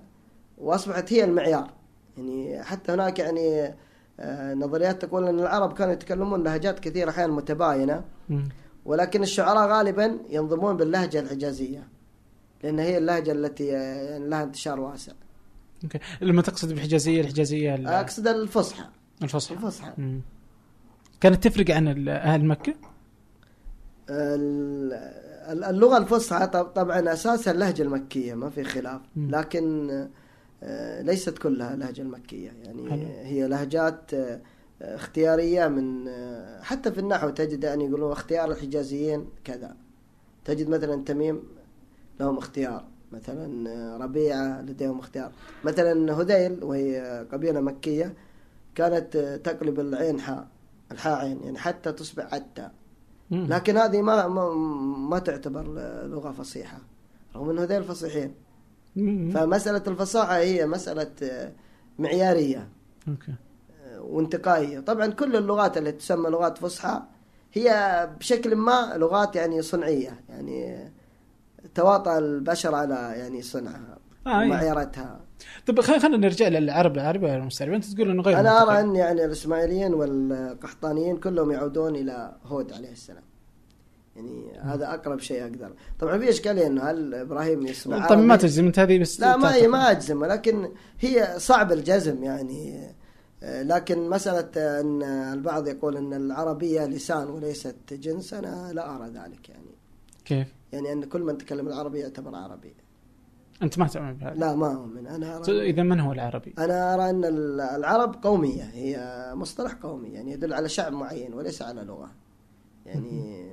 وأصبحت 0.57 1.13
هي 1.13 1.23
المعيار 1.23 1.73
يعني 2.17 2.63
حتى 2.63 2.91
هناك 2.91 3.19
يعني 3.19 3.75
آه، 4.19 4.53
نظريات 4.53 5.05
تقول 5.05 5.27
أن 5.27 5.39
العرب 5.39 5.73
كانوا 5.73 5.93
يتكلمون 5.93 6.43
لهجات 6.43 6.79
كثيرة 6.79 7.09
أحيانا 7.09 7.33
متباينة 7.33 8.03
مم. 8.29 8.49
ولكن 8.85 9.23
الشعراء 9.23 9.67
غالبا 9.69 10.19
ينظمون 10.29 10.77
باللهجة 10.77 11.19
الحجازية 11.19 11.87
لأن 12.63 12.79
هي 12.79 12.97
اللهجة 12.97 13.31
التي 13.31 13.65
يعني 13.65 14.29
لها 14.29 14.43
انتشار 14.43 14.79
واسع 14.79 15.13
أوكي 15.83 15.99
لما 16.21 16.41
تقصد 16.41 16.69
بالحجازيه 16.73 17.21
الحجازية 17.21 17.75
ال- 17.75 17.87
أقصد 17.87 18.27
الفصحى 18.27 18.83
الفصحى 19.23 19.55
الفصحى 19.55 19.91
مم. 19.97 20.21
كانت 21.21 21.47
تفرق 21.47 21.71
عن 21.71 22.07
أهل 22.09 22.45
مكة؟ 22.45 22.73
ال- 24.09 25.63
اللغة 25.63 25.97
الفصحى 25.97 26.47
طب- 26.47 26.65
طبعا 26.65 27.13
أساسها 27.13 27.53
اللهجة 27.53 27.81
المكية 27.81 28.33
ما 28.33 28.49
في 28.49 28.63
خلاف. 28.63 29.01
لكن 29.17 29.89
آه، 30.63 31.01
ليست 31.01 31.37
كلها 31.37 31.75
لهجة 31.75 32.01
المكية 32.01 32.51
يعني 32.63 32.89
حلو. 32.89 33.01
هي 33.21 33.47
لهجات 33.47 34.13
آه، 34.13 34.41
اختيارية 34.81 35.67
من 35.67 36.07
آه، 36.07 36.61
حتى 36.61 36.91
في 36.91 36.99
النحو 36.99 37.29
تجد 37.29 37.63
يعني 37.63 37.85
يقولون 37.85 38.11
اختيار 38.11 38.51
الحجازيين 38.51 39.25
كذا 39.43 39.75
تجد 40.45 40.69
مثلا 40.69 41.03
تميم 41.03 41.43
لهم 42.19 42.37
اختيار 42.37 42.85
مثلا 43.11 43.69
آه، 43.69 43.97
ربيعة 43.97 44.61
لديهم 44.61 44.99
اختيار. 44.99 45.31
مثلا 45.63 46.13
هذيل 46.21 46.63
وهي 46.63 47.25
قبيلة 47.31 47.59
مكية 47.61 48.13
كانت 48.75 49.15
آه، 49.15 49.35
تقلب 49.37 49.79
العين 49.79 50.19
حاء 50.19 50.47
الحاء 50.91 51.19
عين 51.19 51.43
يعني 51.43 51.57
حتى 51.57 51.91
تصبح 51.91 52.33
عتى. 52.33 52.69
لكن 53.31 53.77
هذه 53.77 54.01
ما 54.01 54.27
ما, 54.27 54.49
ما 55.09 55.19
تعتبر 55.19 55.63
لغة 56.07 56.31
فصيحة 56.31 56.77
رغم 57.35 57.49
انه 57.49 57.63
هذيل 57.63 57.83
فصيحين. 57.83 58.33
فمسألة 59.31 59.83
الفصاحة 59.87 60.37
هي 60.37 60.65
مسألة 60.67 61.11
آه، 61.23 61.51
معيارية. 61.99 62.69
آه، 63.83 64.01
وانتقائية. 64.01 64.79
طبعا 64.79 65.07
كل 65.07 65.35
اللغات 65.35 65.77
اللي 65.77 65.91
تسمى 65.91 66.29
لغات 66.29 66.57
فصحى 66.57 67.01
هي 67.53 68.09
بشكل 68.19 68.55
ما 68.55 68.93
لغات 68.97 69.35
يعني 69.35 69.61
صنعية 69.61 70.19
يعني 70.29 70.73
آه، 70.73 70.91
تواطأ 71.75 72.17
البشر 72.17 72.75
على 72.75 73.13
يعني 73.15 73.41
صنعها 73.41 73.97
آه، 74.27 74.41
إيه. 74.41 74.45
ومعيارتها 74.45 75.19
طب 75.67 75.81
خلينا 75.81 76.01
خلينا 76.01 76.17
نرجع 76.17 76.47
للعرب 76.47 76.95
العربي 76.95 77.25
ولا 77.25 77.35
المستعرب 77.35 77.73
أنت 77.73 77.85
تقول 77.85 78.09
إنه 78.09 78.23
غير 78.23 78.39
أنا. 78.39 78.61
أرى 78.61 78.79
أن 78.79 78.95
يعني 78.95 79.25
الإسماعيليين 79.25 79.93
والقحطانيين 79.93 81.17
كلهم 81.17 81.51
يعودون 81.51 81.95
إلى 81.95 82.35
هود 82.45 82.73
عليه 82.73 82.91
السلام 82.91 83.23
يعني 84.15 84.59
هذا 84.59 84.93
أقرب 84.93 85.19
شيء 85.19 85.43
أقدر 85.43 85.73
طبعا 85.99 86.17
في 86.17 86.29
إشكالية 86.29 86.67
إنه 86.67 86.83
هل 86.83 87.13
إبراهيم 87.13 87.67
يسمع 87.67 88.07
طب 88.07 88.17
ما؟ 88.17 88.35
تجزم 88.35 88.65
أنت 88.65 88.79
هذه 88.79 88.99
بس 88.99 89.19
لا 89.19 89.37
ما. 89.37 89.67
ما 89.67 89.91
أجزم 89.91 90.21
ولكن 90.21 90.71
هي 90.99 91.33
صعب 91.37 91.71
الجزم 91.71 92.23
يعني 92.23 92.95
لكن 93.43 94.09
مسألة 94.09 94.79
أن 94.81 95.03
البعض 95.03 95.67
يقول 95.67 95.97
أن 95.97 96.13
العربية 96.13 96.85
لسان 96.85 97.29
وليست 97.29 97.75
جنس 97.91 98.33
أنا 98.33 98.71
لا 98.73 98.95
أرى 98.95 99.05
ذلك 99.05 99.49
يعني 99.49 99.74
كيف؟ 100.25 100.53
يعني 100.73 100.93
أن 100.93 101.03
كل 101.03 101.21
من 101.23 101.37
تكلم 101.37 101.67
العربي 101.67 101.99
يعتبر 101.99 102.35
عربي. 102.35 102.73
أنت 103.63 103.79
ما 103.79 103.87
تؤمن 103.87 104.13
بهذا؟ 104.13 104.35
لا 104.35 104.55
ما 104.55 104.73
أؤمن 104.73 105.07
أنا 105.07 105.37
أرى 105.37 105.69
إذا 105.69 105.83
من 105.83 105.99
هو 105.99 106.11
العربي؟ 106.11 106.53
أنا 106.59 106.93
أرى 106.93 107.09
أن 107.09 107.25
ال- 107.25 107.61
العرب 107.61 108.15
قومية 108.23 108.63
هي 108.63 109.31
مصطلح 109.35 109.73
قومي 109.73 110.09
يعني 110.09 110.31
يدل 110.31 110.53
على 110.53 110.69
شعب 110.69 110.93
معين 110.93 111.33
وليس 111.33 111.61
على 111.61 111.81
لغة. 111.81 112.11
يعني 112.85 113.49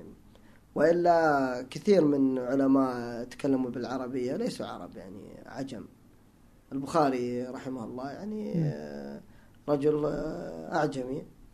وإلا 0.75 1.67
كثير 1.71 2.05
من 2.05 2.39
علماء 2.39 3.25
تكلموا 3.25 3.71
بالعربية 3.71 4.37
ليسوا 4.37 4.67
عرب 4.67 4.97
يعني 4.97 5.43
عجم. 5.47 5.85
البخاري 6.73 7.43
رحمه 7.45 7.85
الله 7.85 8.11
يعني 8.11 8.73
رجل 9.69 9.95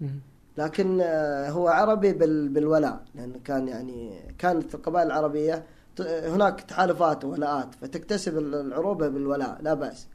مم. 0.01 0.21
لكن 0.59 0.99
آه، 1.03 1.51
هو 1.51 1.69
عربي 1.69 2.13
بال- 2.13 2.49
بالولاء 2.49 3.01
لأنه 3.15 3.35
كان 3.45 3.69
يعني 3.69 4.21
كانت 4.39 4.75
القبائل 4.75 5.07
العربية 5.07 5.65
هناك 6.01 6.61
تحالفات 6.61 7.25
ولاءات 7.25 7.75
فتكتسب 7.75 8.39
العروبة 8.39 9.09
بالولاء 9.09 9.59
لا 9.63 9.75
بأس. 9.75 10.09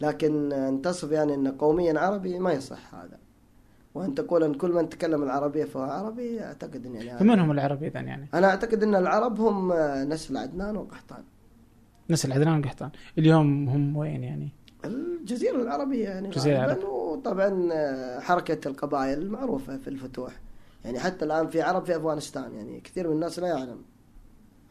لكن 0.00 0.52
أن 0.52 0.82
تصف 0.82 1.10
يعني 1.12 1.34
أن 1.34 1.48
قوميا 1.48 2.00
عربي 2.00 2.38
ما 2.38 2.52
يصح 2.52 2.94
هذا 2.94 3.18
وأن 3.94 4.14
تقول 4.14 4.44
أن 4.44 4.54
كل 4.54 4.72
من 4.72 4.88
تكلم 4.88 5.22
العربية 5.22 5.64
فهو 5.64 5.82
عربي 5.82 6.40
أعتقد 6.44 6.86
أن 6.86 6.94
يعني 6.94 7.18
فمن 7.18 7.38
هم 7.38 7.50
العرب 7.50 7.82
اذا 7.84 8.00
يعني؟ 8.00 8.28
أنا 8.34 8.46
أعتقد 8.50 8.82
أن 8.82 8.94
العرب 8.94 9.40
هم 9.40 9.72
نسل 10.12 10.36
عدنان 10.36 10.76
وقحطان 10.76 11.22
نسل 12.10 12.32
عدنان 12.32 12.58
وقحطان 12.60 12.90
اليوم 13.18 13.68
هم 13.68 13.96
وين 13.96 14.24
يعني؟ 14.24 14.48
الجزيرة 14.84 15.56
العربية 15.62 16.04
يعني 16.08 16.28
الجزيرة 16.28 16.58
غالباً، 16.66 16.86
وطبعا 16.86 17.68
حركة 18.20 18.68
القبائل 18.68 19.18
المعروفة 19.18 19.76
في 19.76 19.88
الفتوح 19.88 20.32
يعني 20.84 20.98
حتى 21.00 21.24
الآن 21.24 21.48
في 21.48 21.62
عرب 21.62 21.84
في 21.84 21.96
أفغانستان 21.96 22.54
يعني 22.54 22.80
كثير 22.80 23.08
من 23.08 23.14
الناس 23.14 23.38
لا 23.38 23.48
يعلم 23.48 23.78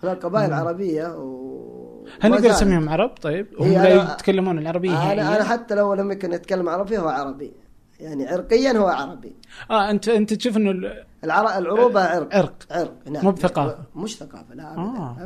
هناك 0.04 0.26
قبائل 0.26 0.48
مم. 0.50 0.54
عربية 0.56 1.16
و 1.18 2.06
هل 2.22 2.32
نقدر. 2.32 2.50
نسميهم 2.50 2.90
عرب 2.90 3.10
طيب؟ 3.22 3.48
هم 3.60 3.66
هي 3.66 3.76
لا 3.96 4.08
أنا- 4.08 4.12
يتكلمون 4.14 4.60
العربية 4.60 4.90
أنا 4.92 5.12
أنا 5.14 5.24
نهائياً؟ 5.24 5.44
حتى 5.44 5.76
لو 5.76 5.94
لم 5.94 6.12
يكن 6.12 6.34
يتكلم 6.34 6.70
عربي 6.70 6.98
هو 6.98 7.08
عربي 7.08 7.54
يعني 8.00 8.28
عرقيا 8.28 8.72
هو 8.78 8.88
عربي 8.88 9.36
آه 9.72 9.90
انت 9.90 10.08
أنت 10.10 10.34
تشوف 10.34 10.58
إنه 10.58 10.72
ال- 10.72 11.04
العر... 11.24 11.58
العروبة 11.58 12.04
عرق 12.04 12.36
عرق 12.36 12.54
عرق 12.72 12.94
نعم 13.10 13.26
مو 13.26 13.32
بثقافة. 13.32 13.78
مش 13.96 14.18
ثقافة 14.18 14.56
لا 14.56 14.74
أبدا 14.74 14.82
آه. 14.82 15.18
آه. 15.22 15.24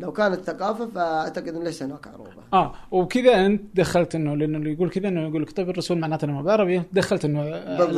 لو 0.00 0.12
كانت 0.12 0.40
ثقافة 0.40 0.86
فأعتقد 0.86 1.48
أن 1.48 1.64
ليس 1.64 1.82
هناك 1.82 2.06
عروبة 2.08 2.30
آه 2.52 2.74
وكذا 2.90 3.46
أنت 3.46 3.62
دخلت 3.74 4.14
إنه 4.14 4.36
لأنه 4.36 4.58
اللي 4.58 4.72
يقول 4.72 4.90
كذا 4.90 5.08
إنه 5.08 5.28
يقول 5.28 5.42
لك 5.42 5.52
طيب 5.52 5.70
الرسول 5.70 5.98
معناته 5.98 6.24
إنه 6.24 6.32
ما 6.32 6.42
بعربي 6.42 6.82
دخلت 6.92 7.24
إنه. 7.24 7.40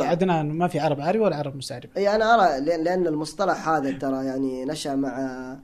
عدنان 0.03 0.51
ما 0.51 0.67
في 0.67 0.79
عرب 0.79 1.01
عربي 1.01 1.19
ولا 1.19 1.35
عرب 1.35 1.55
مستعرب 1.55 1.89
أي 1.97 2.15
أنا 2.15 2.33
أرى 2.33 2.65
لأن 2.83 3.07
المصطلح 3.07 3.69
هذا 3.69 3.91
ترى 3.91 4.25
يعني 4.25 4.65
نشأ 4.65 4.95
مع 4.95 5.55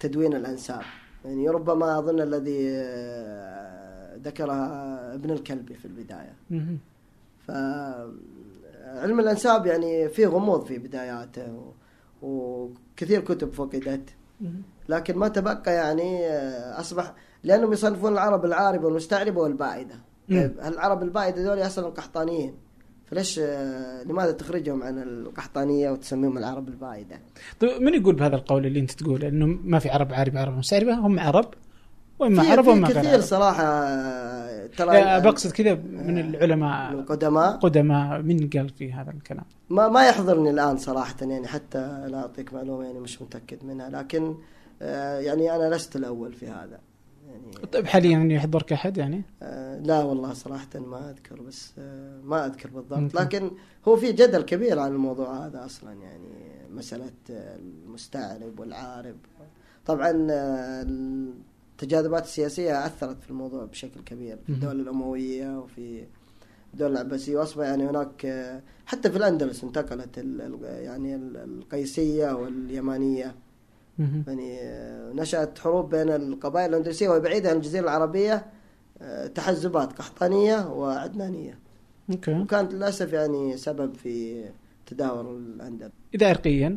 تدوين 0.00 0.36
الأنساب 0.36 0.82
يعني 1.24 1.48
ربما 1.48 1.98
أظن 1.98 2.20
الذي 2.20 2.68
ذكرها 4.24 5.14
ابن 5.14 5.30
الكلبي 5.30 5.74
في 5.74 5.84
البداية 5.84 6.34
مهم. 6.50 6.78
فعلم 7.46 9.20
الأنساب 9.20 9.66
يعني 9.66 10.08
فيه 10.08 10.26
غموض 10.26 10.64
في 10.64 10.78
بداياته 10.78 11.72
وكثير 12.22 13.20
كتب 13.20 13.52
فقدت. 13.52 14.10
لكن 14.88 15.16
ما 15.16 15.28
تبقى 15.28 15.74
يعني 15.74 16.26
آه، 16.26 16.80
اصبح 16.80 17.12
لأنهم 17.44 17.72
يصنفون 17.72 18.12
العرب 18.12 18.44
العاربة 18.44 18.86
والمستعربة 18.86 19.40
والبائدة. 19.40 19.94
طيب 20.30 20.52
العرب 20.64 21.02
البائدة 21.02 21.42
دول 21.44 21.66
أصلا 21.66 21.88
قحطانيين؟ 21.88 22.54
فليش 23.06 23.38
آه، 23.38 24.02
لماذا 24.02 24.32
تخرجهم 24.32 24.82
عن 24.82 25.02
القحطانية 25.02 25.90
وتسميهم 25.90 26.38
العرب 26.38 26.68
البائدة؟ 26.68 27.20
طيب 27.60 27.82
من 27.82 27.94
يقول 27.94 28.14
بهذا 28.14 28.36
القول 28.36 28.66
اللي 28.66 28.80
أنت 28.80 28.90
تقوله؟ 28.90 29.28
إنه 29.28 29.46
ما 29.46 29.78
في 29.78 29.90
عرب 29.90 30.12
عربي 30.12 30.38
عرب 30.38 30.58
مستعربة 30.58 30.94
هم 30.94 31.20
عرب 31.20 31.46
وإما 32.18 32.42
عرب 32.50 32.66
وإما 32.66 32.88
غير 32.88 32.98
كثير 32.98 33.12
عرب. 33.12 33.20
صراحة 33.20 33.64
آه، 33.64 34.66
ترى 34.66 35.20
بقصد 35.20 35.50
كذا 35.52 35.74
من 35.74 36.18
العلماء. 36.18 36.92
القدماء. 36.92 37.56
قدماء 37.56 38.22
من 38.22 38.50
قال 38.50 38.68
في 38.68 38.92
هذا 38.92 39.10
الكلام؟ 39.10 39.44
ما 39.70 39.88
ما 39.88 40.08
يحضرني 40.08 40.50
الآن 40.50 40.76
صراحة 40.76 41.14
يعني 41.20 41.46
حتى 41.46 42.04
لا 42.08 42.18
أعطيك 42.18 42.54
معلومة 42.54 42.84
يعني 42.84 42.98
مش 43.00 43.22
متأكد 43.22 43.64
منها 43.64 43.90
لكن 43.90 44.24
آه، 44.24 44.36
يعني 45.20 45.56
أنا 45.56 45.74
لست 45.74 45.96
الأول 45.96 46.32
في 46.32 46.46
هذا 46.48 46.80
يعني 47.28 47.52
طيب 47.72 47.86
حاليا 47.86 48.18
يحضرك 48.34 48.72
أحد 48.72 48.96
يعني 48.96 49.22
آه، 49.42 49.78
لا 49.78 50.02
والله 50.02 50.32
صراحة 50.32 50.68
ما 50.78 51.10
أذكر 51.10 51.40
بس 51.40 51.72
آه، 51.78 52.20
ما 52.20 52.46
أذكر 52.46 52.70
بالضبط. 52.70 53.14
لكن 53.14 53.50
هو 53.88 53.96
في 53.96 54.12
جدل 54.12 54.42
كبير 54.42 54.78
عن 54.78 54.92
الموضوع 54.92 55.46
هذا 55.46 55.64
أصلا 55.64 55.92
يعني 55.92 56.28
مسألة 56.70 57.10
آه، 57.30 57.56
المستعرب 57.56 58.60
والعارب 58.60 59.16
طبعا 59.86 60.26
آه، 60.30 60.82
التجاذبات 60.82 62.24
السياسية 62.24 62.86
أثرت 62.86 63.22
في 63.22 63.30
الموضوع 63.30 63.64
بشكل 63.64 64.00
كبير 64.06 64.36
في 64.36 64.52
مهم. 64.52 64.60
الدولة 64.60 64.82
الأموية 64.82 65.58
وفي 65.58 66.04
الدولة 66.74 66.92
العباسية 67.00 67.36
وأصبح 67.38 67.64
يعني 67.64 67.84
هناك 67.88 68.26
آه، 68.26 68.62
حتى 68.86 69.10
في 69.10 69.16
الأندلس 69.16 69.64
انتقلت 69.64 70.18
ال- 70.18 70.58
يعني 70.64 71.14
ال- 71.14 71.36
القيسية 71.36 72.32
واليمانية. 72.32 73.34
يعني 73.98 74.58
آه، 74.60 75.12
نشأت 75.14 75.58
حروب 75.58 75.94
بين 75.94 76.08
القبائل 76.10 76.68
الأندلسية 76.70 77.08
وهي 77.08 77.20
بعيدة 77.20 77.50
عن 77.50 77.56
الجزيرة 77.56 77.84
العربية 77.84 78.46
آه، 79.02 79.26
تحزبات 79.26 79.92
قحطانية 79.92 80.68
وعدنانية. 80.72 81.58
أوكي. 82.10 82.32
وكانت 82.40 82.74
للأسف 82.74 83.12
يعني 83.12 83.56
سبب 83.56 83.94
في 83.94 84.44
تدهور 84.86 85.30
الأندلس. 85.36 85.90
اذا 86.14 86.28
عرقيا 86.28 86.76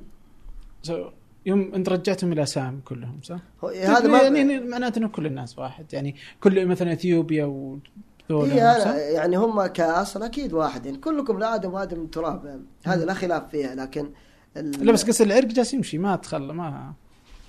يوم 1.46 1.72
أنت 1.76 1.90
رجعتهم 1.90 2.32
إلى 2.32 2.46
سام 2.46 2.82
كلهم 2.86 3.20
صح؟ 3.24 3.40
هذا 3.64 4.08
ما 4.08 4.22
يعني 4.22 4.60
معناته 4.60 5.00
إنه 5.00 5.08
كل 5.08 5.26
الناس 5.26 5.60
واحد 5.60 5.94
يعني 5.94 6.16
كل 6.42 6.66
مثلا 6.66 6.94
إثيوبيا 6.94 7.46
صح؟ 8.30 8.86
أنا- 8.86 8.96
يعني 8.96 9.38
هم 9.38 9.66
كأصل 9.66 10.24
أكيد 10.24 10.54
واحد 10.54 10.86
يعني 10.86 10.98
كلكم 10.98 11.40
لآدم 11.40 11.74
وآدم 11.74 12.00
من 12.00 12.12
تراب. 12.12 12.62
هذا 12.86 13.06
لا 13.06 13.14
خلاف 13.14 13.50
فيها 13.50 13.76
لكن 13.76 14.10
ال- 14.58 14.86
لا 14.86 14.92
بس 14.92 15.04
قصد 15.06 15.26
العرق 15.26 15.46
جالس 15.46 15.74
يمشي 15.74 15.98
ما 15.98 16.16
تخلى 16.16 16.54
ما 16.54 16.94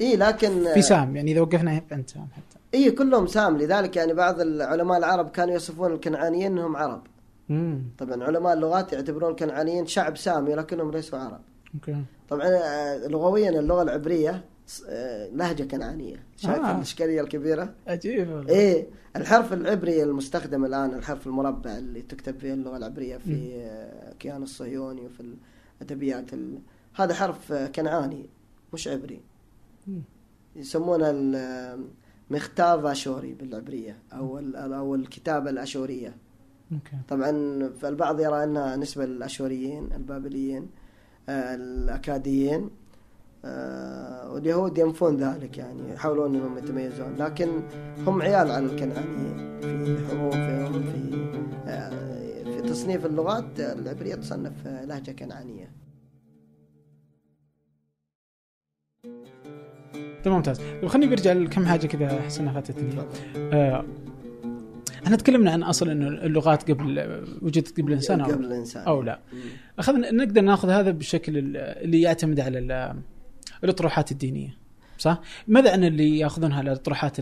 إيه 0.00 0.16
لكن 0.16 0.74
في 0.74 0.82
سام 0.82 1.16
يعني 1.16 1.32
إذا 1.32 1.40
وقفنا 1.40 1.82
عند 1.90 2.04
سام 2.10 2.28
حتى 2.36 2.56
إيه 2.74 2.96
كلهم 2.96 3.26
سام. 3.26 3.58
لذلك 3.58 3.96
يعني 3.96 4.14
بعض 4.14 4.40
العلماء 4.40 4.98
العرب 4.98 5.30
كانوا 5.30 5.54
يصفون 5.54 5.92
الكنعانيين 5.92 6.52
أنهم 6.52 6.76
عرب. 6.76 7.02
امم 7.50 7.82
طبعا 7.98 8.24
علماء 8.24 8.52
اللغات 8.54 8.92
يعتبرون 8.92 9.30
الكنعانيين 9.30 9.86
شعب 9.86 10.16
سامي 10.16 10.54
لكنهم 10.54 10.90
ليسوا 10.90 11.18
عرب. 11.18 11.40
أوكي. 11.74 11.96
طبعا 12.28 12.46
آه، 12.46 13.06
لغويا 13.06 13.50
اللغة 13.50 13.82
العبرية 13.82 14.44
آه، 14.88 15.28
لهجة 15.28 15.62
كنعانية. 15.62 16.16
شايف 16.36 16.58
آه. 16.64 16.76
الإشكالية 16.76 17.20
الكبيرة؟ 17.20 17.74
عجيب. 17.86 18.48
إيه 18.48 18.86
الحرف 19.16 19.52
العبري 19.52 20.02
المستخدم 20.02 20.64
الآن 20.64 20.94
الحرف 20.94 21.26
المربع 21.26 21.78
اللي 21.78 22.02
تكتب 22.02 22.38
فيه 22.38 22.52
اللغة 22.54 22.76
العبرية 22.76 23.16
في 23.16 23.52
آه، 23.54 24.12
كيان 24.18 24.42
الصهيوني 24.42 25.00
وفي 25.00 25.34
الأدبيات 25.80 26.32
ال... 26.32 26.58
هذا 26.94 27.14
حرف 27.14 27.52
آه، 27.52 27.66
كنعاني 27.66 28.26
مش 28.72 28.88
عبري. 28.88 29.20
يسمونه 30.56 31.10
المختاف 32.30 32.84
اشوري 32.84 33.34
بالعبرية 33.34 33.98
أو 34.12 34.38
أو 34.56 34.94
الكتابه 34.94 35.50
الأشورية. 35.50 36.16
أوكي. 36.72 36.96
طبعا 37.08 37.32
فالبعض 37.80 38.20
يرى 38.20 38.44
إنها 38.44 38.76
نسبة 38.76 39.04
للأشوريين 39.04 39.92
البابليين 39.92 40.68
الأكاديين 41.28 42.70
آه، 43.44 44.32
واليهود 44.32 44.78
ينفون 44.78 45.16
ذلك 45.16 45.58
يعني 45.58 45.92
يحاولون 45.92 46.34
إنهم 46.34 46.58
يتميزون. 46.58 47.16
لكن 47.18 47.62
هم 48.06 48.22
عيال 48.22 48.50
على 48.50 48.66
الكنعانيين 48.66 49.60
في 49.60 50.06
حروفهم 50.06 50.82
في 50.82 51.26
آه، 51.66 51.90
في 52.44 52.60
تصنيف 52.62 53.06
اللغات 53.06 53.60
العبرية 53.60 54.14
تصنف 54.14 54.66
لهجة 54.66 55.10
كنعانية. 55.10 55.85
تمام 60.26 60.36
ممتاز 60.36 60.60
لو 60.82 60.88
خليني 60.88 61.10
برجع 61.10 61.32
لكم 61.32 61.66
حاجة 61.66 61.86
كذا 61.86 62.18
احس 62.20 62.38
انها 62.40 62.52
فاتتني 62.52 63.02
آه 63.36 63.84
إحنا 65.04 65.16
تكلمنا 65.16 65.50
عن 65.50 65.62
أصل 65.62 65.90
إنه 65.90 66.08
اللغات 66.08 66.70
قبل 66.70 66.98
وجدت 67.42 67.80
قبل 67.80 67.88
الانسان 67.88 68.20
أو 68.20 68.30
قبل 68.32 68.44
الانسان 68.44 68.82
أو 68.86 69.02
لا. 69.02 69.20
أخذنا 69.78 70.10
نقدر 70.10 70.40
ناخذ 70.40 70.70
هذا 70.70 70.90
بالشكل 70.90 71.38
ال- 71.38 71.56
اللي 71.56 72.00
يعتمد 72.00 72.40
على 72.40 72.58
ال- 72.58 72.96
الاطروحات 73.64 74.12
الدينية 74.12 74.56
صح؟ 74.98 75.20
ماذا 75.48 75.72
عن 75.72 75.84
اللي 75.84 76.18
يأخذونها 76.18 76.60
الاطروحات 76.60 77.16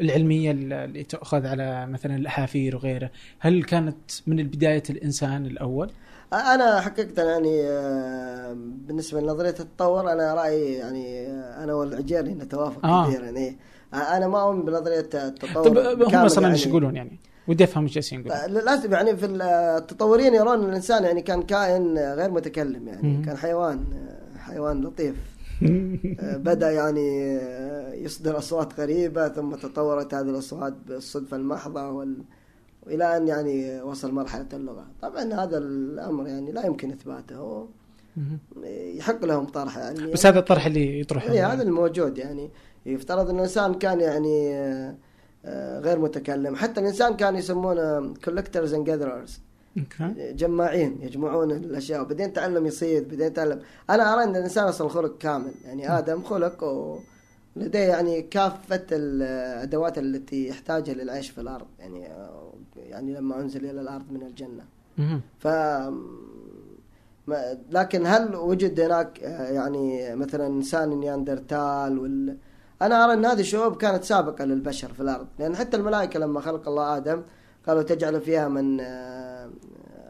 العلمية 0.00 0.50
اللي 0.50 1.02
تؤخذ 1.02 1.46
على 1.46 1.86
مثلا 1.86 2.16
الأحافير 2.16 2.76
وغيره، 2.76 3.10
هل 3.38 3.62
كانت 3.64 3.96
من 4.26 4.36
بدايه 4.42 4.82
الإنسان 4.90 5.46
الأول؟ 5.46 5.90
أنا 6.32 6.80
حقيقه 6.80 7.22
يعني 7.22 7.62
آه، 7.68 8.56
بالنسبة 8.56 9.20
لنظرية 9.20 9.54
التطور 9.60 10.12
أنا 10.12 10.34
رأيي 10.34 10.72
يعني 10.72 11.26
آه، 11.26 11.64
أنا 11.64 11.74
والعجيري 11.74 12.34
نتوافق 12.34 12.86
آه. 12.86 13.08
كثيرا 13.08 13.28
إيه. 13.36 13.56
آه، 13.94 13.96
أنا 13.96 14.28
ما 14.28 14.42
أؤمن 14.42 14.62
بنظرية 14.62 15.08
التطور 15.14 15.64
طب 15.64 16.02
هم 16.02 16.14
أصلا 16.14 16.42
يعني. 16.42 16.54
إيش 16.54 16.66
يقولون 16.66 16.96
يعني؟ 16.96 17.20
ودي 17.48 17.64
أفهم 17.64 17.82
إيش 17.82 17.94
جالسين 17.94 18.20
يقولون. 18.20 18.64
لازم 18.64 18.92
يعني 18.92 19.16
في 19.16 19.26
التطوريين 19.26 20.34
يرون 20.34 20.62
إن 20.62 20.68
الإنسان 20.68 21.04
يعني 21.04 21.22
كان 21.22 21.42
كائن 21.42 21.98
غير 21.98 22.30
متكلم 22.30 22.88
يعني 22.88 23.08
مم. 23.08 23.24
كان 23.24 23.36
حيوان 23.36 23.84
حيوان 24.38 24.80
لطيف 24.80 25.14
بدأ 26.48 26.70
يعني 26.70 27.38
يصدر 28.04 28.38
أصوات 28.38 28.80
غريبة 28.80 29.28
ثم 29.28 29.54
تطورت 29.54 30.14
هذه 30.14 30.30
الأصوات 30.30 30.74
بالصدفة 30.86 31.36
المحضة 31.36 31.90
وال... 31.90 32.16
والى 32.86 33.16
أن 33.16 33.28
يعني 33.28 33.82
وصل 33.82 34.12
مرحلة 34.12 34.48
اللغة. 34.52 34.86
طبعا 35.02 35.34
هذا 35.34 35.58
الأمر 35.58 36.28
يعني 36.28 36.52
لا 36.52 36.66
يمكن 36.66 36.90
إثباته. 36.90 37.68
يحق 38.94 39.24
لهم 39.24 39.46
طرح 39.46 39.78
يعني. 39.78 40.06
بس 40.06 40.26
هذا 40.26 40.38
الطرح 40.38 40.66
اللي 40.66 41.00
يطرحه. 41.00 41.32
اي 41.32 41.42
هذا 41.42 41.62
الموجود 41.62 42.18
يعني. 42.18 42.50
يفترض 42.86 43.30
ان 43.30 43.36
الانسان 43.36 43.74
كان 43.74 44.00
يعني 44.00 44.54
آه، 44.54 44.94
آه، 45.44 45.80
غير 45.80 45.98
متكلم. 45.98 46.56
حتى 46.56 46.80
الإنسان 46.80 47.16
كان 47.16 47.36
يسمونه 47.36 48.14
collectors 48.14 48.70
and 48.70 48.86
gatherers. 48.88 49.30
أوكي. 49.78 50.32
جماعين 50.32 50.98
يجمعون 51.02 51.50
الأشياء. 51.50 52.02
وبعدين 52.02 52.28
يتعلم 52.28 52.66
يصيد 52.66 53.08
بعدين 53.08 53.26
يتعلم 53.26 53.60
أنا 53.90 54.14
أرى 54.14 54.24
إن 54.24 54.36
الإنسان 54.36 54.64
أصلا 54.64 54.88
خلق 54.88 55.18
كامل. 55.18 55.52
يعني 55.64 55.98
آدم 55.98 56.22
خلق 56.22 56.64
ولديه 57.56 57.78
يعني 57.78 58.22
كافة 58.22 58.86
الادوات 58.92 59.98
التي 59.98 60.48
يحتاجها 60.48 60.94
للعيش 60.94 61.30
في 61.30 61.40
الأرض. 61.40 61.66
يعني 61.78 62.08
يعني 62.92 63.14
لما 63.14 63.40
انزل 63.40 63.64
إلى 63.70 63.80
الأرض 63.80 64.12
من 64.12 64.22
الجنة. 64.22 64.64
مهم. 64.98 65.20
ف 65.38 65.48
لكن 67.70 68.06
هل 68.06 68.36
وجد 68.36 68.80
هناك 68.80 69.20
آه، 69.22 69.50
يعني 69.50 70.14
مثلا 70.16 70.46
إنسان 70.46 70.88
نياندرتال 70.88 71.98
وال 71.98 72.36
أنا 72.82 73.04
أرى 73.04 73.12
إن 73.12 73.24
هذه 73.24 73.40
الشعوب 73.40 73.76
كانت 73.76 74.04
سابقة 74.04 74.44
للبشر 74.44 74.92
في 74.92 75.00
الأرض. 75.00 75.26
لأن 75.38 75.56
حتى 75.56 75.76
الملائكة 75.76 76.18
لما 76.20 76.40
خلق 76.40 76.68
الله 76.68 76.96
آدم 76.96 77.22
قالوا 77.66 77.82
تجعل 77.82 78.20
فيها 78.20 78.48
من 78.48 78.80
آه، 78.80 79.50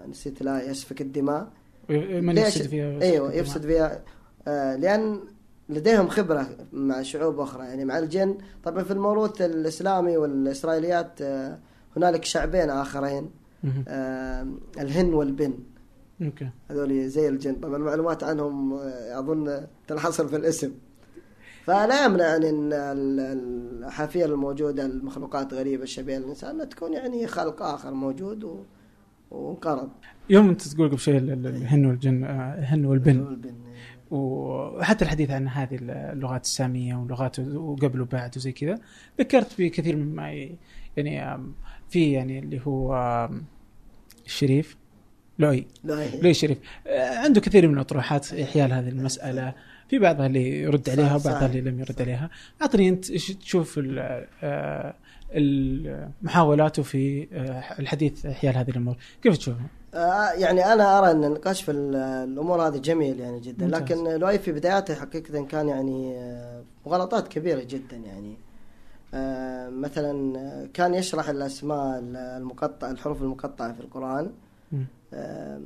نسيت 0.08 0.42
لا 0.42 0.62
يسفك 0.62 1.00
الدماء. 1.00 1.48
من 1.88 2.34
ليش؟ 2.34 2.56
يفسد 2.56 2.68
فيها 2.68 3.02
إيوه 3.02 3.32
يفسد 3.34 3.62
فيها 3.62 4.02
آه، 4.48 4.76
لأن 4.76 5.20
لديهم 5.68 6.08
خبرة 6.08 6.46
مع 6.72 7.02
شعوب 7.02 7.40
أخرى. 7.40 7.64
يعني 7.64 7.84
مع 7.84 7.98
الجن. 7.98 8.38
طبعا 8.64 8.82
في 8.82 8.90
الموروث 8.90 9.42
الإسلامي 9.42 10.16
والإسرائيليات 10.16 11.22
آه، 11.22 11.58
هنالك 11.96 12.24
شعبين 12.24 12.70
آخرين 12.70 13.30
مهم. 13.64 13.84
آه، 13.88 14.46
الهن 14.78 15.14
والبن. 15.14 15.54
أوكي. 16.22 16.48
هذول 16.70 17.08
زي 17.08 17.28
الجن. 17.28 17.54
طبعا 17.54 17.76
المعلومات 17.76 18.24
عنهم 18.24 18.72
آه، 18.72 19.18
أظن 19.18 19.66
تنحصر 19.88 20.28
في 20.28 20.36
الاسم. 20.36 20.72
فلا 21.64 22.04
يمنع 22.04 22.36
أن 22.36 22.42
ال- 22.44 22.72
الحافيه 23.84 24.24
الموجوده 24.24 24.86
المخلوقات 24.86 25.54
غريبة 25.54 25.82
الشبيهه 25.82 26.18
للانسان 26.18 26.50
انها 26.50 26.64
تكون 26.64 26.92
يعني 26.92 27.26
خلق 27.26 27.62
آخر 27.62 27.90
موجود 27.94 28.44
و... 28.44 28.62
وانقرض. 29.30 29.88
يوم 30.30 30.48
أنت 30.48 30.62
تقول 30.68 30.88
قبل 30.90 31.16
ال- 31.16 31.30
ال- 31.30 31.46
الهن 31.46 31.86
والجن 31.86 32.24
آه، 32.24 32.58
الهن 32.58 32.84
والبن. 32.84 33.20
والبن. 33.20 33.54
وحتى 34.10 35.04
الحديث 35.04 35.30
عن 35.30 35.48
هذه 35.48 35.78
اللغات 36.12 36.44
السامية 36.44 36.94
واللغات 36.96 37.38
وقبل 37.40 38.00
وبعد 38.00 38.36
وزي 38.36 38.52
كذا 38.52 38.78
ذكرت 39.20 39.54
بكثير 39.58 39.96
مما 39.96 40.32
يعني 40.96 41.38
في 41.92 42.12
يعني 42.12 42.38
اللي 42.38 42.60
هو 42.66 42.94
الشريف 44.26 44.76
لؤي. 45.38 45.66
لؤي. 45.84 46.30
الشريف 46.30 46.58
آه، 46.86 47.18
عنده 47.18 47.40
كثير 47.40 47.68
من 47.68 47.74
الأطروحات 47.74 48.26
حيال 48.26 48.72
هذه 48.72 48.88
المسألة. 48.88 49.54
في 49.88 49.98
بعضها 49.98 50.26
اللي 50.26 50.62
يرد 50.62 50.90
عليها. 50.90 51.14
وبعضها 51.16 51.46
اللي 51.46 51.60
لم 51.60 51.80
يرد 51.80 52.02
عليها. 52.02 52.30
أعطني 52.62 52.88
أنت 52.88 53.10
إيش 53.10 53.26
تشوف 53.30 53.80
آه، 54.42 54.94
محاولاته 56.22 56.82
في 56.82 57.28
آه، 57.32 57.80
الحديث 57.80 58.26
حيال 58.26 58.56
هذه 58.56 58.70
الأمور؟ 58.70 58.96
كيف 59.22 59.36
تشوفها؟ 59.36 59.66
يعني 60.38 60.72
أنا 60.72 60.98
أرى 60.98 61.10
أن 61.10 61.24
النقاش 61.24 61.62
في 61.62 61.70
ال- 61.70 61.96
الأمور 61.96 62.66
هذه 62.68 62.76
جميل 62.78 63.20
يعني 63.20 63.40
جدا. 63.40 63.64
ممتاز. 63.66 63.80
لكن 63.82 64.04
لؤي 64.20 64.38
في 64.38 64.52
بداياته 64.52 64.94
حقيقه 64.94 65.44
كان 65.46 65.68
يعني 65.68 66.16
غلطات 66.88 67.28
كبيرة 67.28 67.62
جدا 67.62 67.96
يعني. 67.96 68.36
مثلا 69.70 70.38
آه، 70.38 70.68
كان 70.74 70.94
يشرح 70.94 71.28
الأسماء 71.28 71.98
المقطعه 72.16 72.90
الحروف 72.90 73.22
المقطعة 73.22 73.72
في 73.72 73.80
القرآن. 73.80 74.30
آه، 75.14 75.60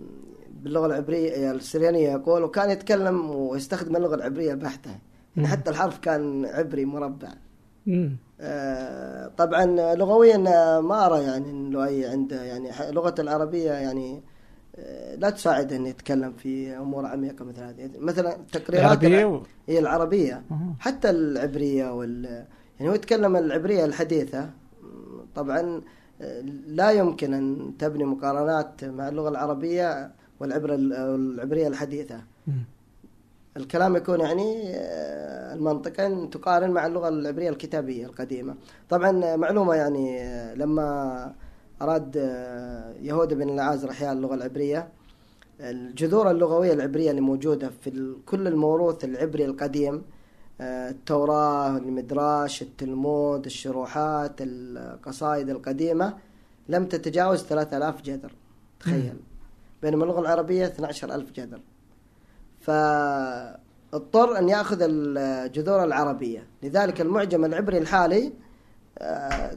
باللغة 0.63 0.87
العبريه 0.87 1.51
السريانية 1.51 2.11
يقول 2.13 2.43
وكان 2.43 2.71
يتكلم 2.71 3.31
ويستخدم 3.31 3.97
اللغة 3.97 4.15
العبرية 4.15 4.55
بحته 4.55 4.91
مم. 4.91 4.99
يعني 5.37 5.49
حتى 5.49 5.71
الحرف 5.71 5.99
كان 5.99 6.45
عبري 6.47 6.85
مربع. 6.85 7.29
آه، 8.41 9.27
طبعا 9.37 9.95
لغويا 9.95 10.45
آه، 10.49 10.81
ما 10.81 11.07
أرى 11.07 11.23
يعني 11.23 11.51
ان 11.51 11.71
لؤي 11.71 12.07
عنده 12.07 12.43
يعني 12.45 12.71
لغته 12.93 13.21
العربية 13.21 13.73
يعني 13.73 14.23
آه، 14.77 15.15
لا 15.15 15.31
تساعده 15.31 15.77
إنه 15.77 15.89
يتكلم 15.89 16.33
في 16.33 16.77
أمور 16.77 17.07
عميقة 17.07 17.45
مثل 17.45 17.63
هذه 17.63 17.91
مثلا 17.99 18.37
تقريرات 18.53 19.05
العربية. 19.05 19.43
هي 19.69 19.79
العربية 19.79 20.43
أها. 20.51 20.75
حتى 20.81 21.11
العبرية 21.11 21.93
وال 21.93 22.45
يعني 22.81 22.91
هو 22.91 22.95
يتكلم 22.95 23.37
العبرية 23.37 23.85
الحديثة 23.85 24.41
م، 24.45 24.47
طبعا 25.35 25.81
لا 26.67 26.91
يمكن 26.91 27.35
أن 27.35 27.73
تبني 27.79 28.05
مقارنات 28.05 28.85
مع 28.85 29.09
اللغة 29.09 29.29
العربية 29.29 30.11
والعبرة 30.41 30.75
العبريه 30.75 31.69
الحديثة 31.69 32.21
مم. 32.47 32.65
الكلام 33.57 33.97
يكون 33.97 34.21
يعني 34.21 34.63
آه، 34.75 35.55
المنطق 35.55 36.01
ان 36.01 36.31
تقارن 36.31 36.71
مع 36.71 36.87
اللغة 36.87 37.09
العبرية 37.09 37.51
الكتابية 37.51 38.07
القديمة. 38.07 38.55
طبعا 38.91 39.37
معلومة 39.37 39.75
يعني 39.75 40.21
لما 40.55 41.33
أراد 41.83 42.17
آه، 42.17 42.95
يهوذا 43.03 43.35
بن 43.35 43.49
العازر 43.49 43.91
إحياء 43.91 44.13
اللغة 44.13 44.35
العبرية 44.35 44.89
الجذور 45.61 46.31
اللغوية 46.31 46.73
العبرية 46.73 47.11
اللي 47.11 47.21
موجودة 47.21 47.71
في 47.81 48.15
كل 48.27 48.47
الموروث 48.47 49.05
العبري 49.05 49.45
القديم 49.45 50.03
التوراة، 50.61 51.77
المدراش، 51.77 52.63
التلمود، 52.63 53.45
الشروحات، 53.45 54.35
القصائد 54.41 55.51
القديمة 55.51 56.17
لم 56.69 56.87
تتجاوز 56.87 57.43
3000 57.43 58.03
جذر 58.03 58.33
تخيل. 58.81 59.17
بينما 59.83 60.05
اللغة 60.05 60.21
العربية 60.21 60.67
12000 60.67 61.33
جذر. 61.33 61.61
فاضطر 62.61 64.39
أن 64.39 64.49
يأخذ 64.49 64.79
الجذور 64.81 65.85
العربية. 65.85 66.47
لذلك 66.63 67.01
المعجم 67.01 67.45
العبري 67.45 67.79
الحالي 67.79 68.33
آه، 68.99 69.57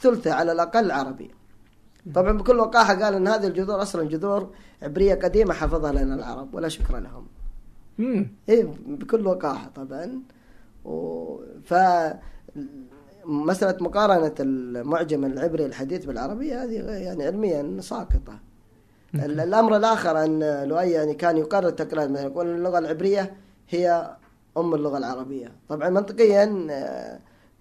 ثلثه 0.00 0.32
على 0.32 0.52
الأقل 0.52 0.90
عربي. 0.90 1.30
طبعا 2.14 2.32
بكل 2.32 2.58
وقاحة 2.58 2.94
قال 3.04 3.14
إن 3.14 3.28
هذه 3.28 3.46
الجذور 3.46 3.82
أصلا 3.82 4.08
جذور 4.08 4.50
عبرية 4.82 5.14
قديمة 5.14 5.54
حفظها 5.54 5.92
لنا 5.92 6.14
العرب 6.14 6.54
ولا 6.54 6.68
شكر 6.68 6.98
لهم. 6.98 7.26
مم. 7.98 8.28
إيه 8.48 8.68
بكل 8.86 9.26
وقاحة 9.26 9.68
طبعا 9.74 10.20
و... 10.84 11.36
ف 11.64 11.74
مسألة 13.24 13.76
مقارنة 13.80 14.34
المعجم 14.40 15.24
العبري 15.24 15.66
الحديث 15.66 16.04
بالعربية 16.04 16.62
هذه 16.62 16.72
يعني 16.74 17.24
علميا 17.24 17.80
ساقطة. 17.80 18.38
الأمر 19.14 19.76
الآخر 19.76 20.24
أن 20.24 20.64
لؤي 20.68 20.90
يعني 20.90 21.14
كان 21.14 21.36
يقرر 21.36 21.70
تقرير 21.70 22.08
مثلا 22.08 22.22
يقول 22.26 22.46
اللغة 22.46 22.78
العبرية 22.78 23.34
هي 23.68 24.16
أم 24.56 24.74
اللغة 24.74 24.98
العربية 24.98 25.52
طبعا 25.68 25.88
منطقيا 25.88 26.66
آه، 26.70 27.18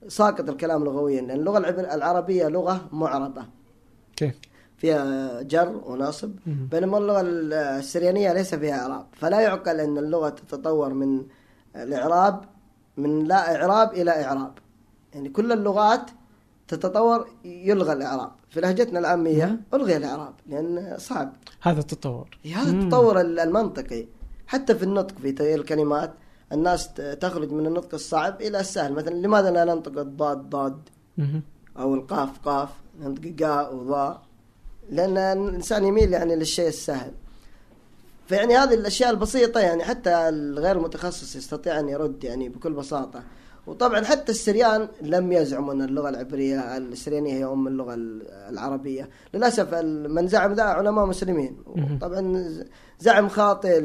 ساقط 0.08 0.50
الكلام 0.50 0.84
لغويا 0.84 1.22
لأن 1.22 1.40
اللغة 1.40 1.58
العب- 1.58 1.80
العربية 1.80 2.48
لغة 2.48 2.90
معربة 2.92 3.46
كيف؟ 4.16 4.36
فيها 4.78 5.42
جر 5.42 5.82
ونصب. 5.86 6.32
بينما 6.46 6.98
اللغة 6.98 7.22
السريانية 7.26 8.34
ليس 8.34 8.56
فيها 8.56 8.82
إعراب. 8.82 9.06
فلا 9.12 9.40
يعقل 9.42 9.80
إن 9.80 9.98
اللغة 9.98 10.30
تتطور 10.30 10.94
من 10.94 11.24
الإعراب 11.76 12.42
من 12.98 13.24
لا 13.24 13.56
إعراب 13.56 13.94
إلى 13.94 14.26
إعراب. 14.26 14.52
يعني 15.14 15.30
كل 15.30 15.52
اللغات 15.52 16.12
تتطور 16.68 17.28
يلغى 17.46 17.94
الإعراب. 17.94 18.32
في 18.50 18.62
لهجتنا 18.62 19.00
العامية 19.00 19.60
ألغي 19.74 19.98
الإعراب 19.98 20.34
لأن 20.48 20.96
صعب. 20.98 21.34
هذا 21.62 21.80
التطور. 21.80 22.38
هذا. 22.56 22.70
التطور 22.72 23.22
ال- 23.22 23.40
المنطقي. 23.40 24.06
حتى 24.48 24.76
في 24.76 24.84
النطق 24.84 25.16
في 25.18 25.32
تغيير 25.32 25.60
الكلمات 25.60 26.14
الناس 26.52 26.94
تخرج 26.94 27.52
من 27.52 27.66
النطق 27.66 27.94
الصعب 27.94 28.42
إلى 28.42 28.60
السهل. 28.60 28.94
مثلا 28.94 29.14
لماذا 29.14 29.52
لا 29.52 29.66
ننطق 29.66 30.00
الضاد 30.00 30.50
ضاد. 30.50 30.90
أو 31.80 31.96
القاف 31.96 32.40
قاف 32.40 32.70
ننطق 33.00 33.36
قاء 33.44 33.76
وضاء. 33.76 34.22
لأن 34.90 35.18
الإنسان 35.18 35.86
يميل 35.86 36.14
يعني 36.14 36.36
للشيء 36.36 36.68
السهل. 36.68 37.12
فيعني 38.28 38.58
هذه 38.58 38.74
الأشياء 38.74 39.10
البسيطة 39.10 39.60
يعني 39.60 39.84
حتى 39.84 40.10
الغير 40.30 40.80
متخصص 40.80 41.36
يستطيع 41.36 41.80
أن 41.80 41.90
يرد 41.90 42.24
يعني 42.24 42.50
بكل 42.50 42.74
بساطة. 42.74 43.24
وطبعا 43.68 44.04
حتى 44.04 44.32
السريان 44.32 44.88
لم 45.02 45.32
يزعموا 45.32 45.74
أن 45.74 45.82
اللغة 45.82 46.10
العبرية 46.10 46.78
السريانية 46.78 47.34
هي 47.34 47.46
أم 47.46 47.68
اللغة 47.68 47.94
العربية. 48.50 49.10
للأسف 49.34 49.74
ال- 49.74 50.14
من 50.14 50.28
زعم 50.28 50.54
ذا 50.54 50.64
علماء 50.64 51.06
مسلمين. 51.06 51.58
طبعا 52.02 52.54
زعم 53.00 53.30
خاطئ 53.30 53.80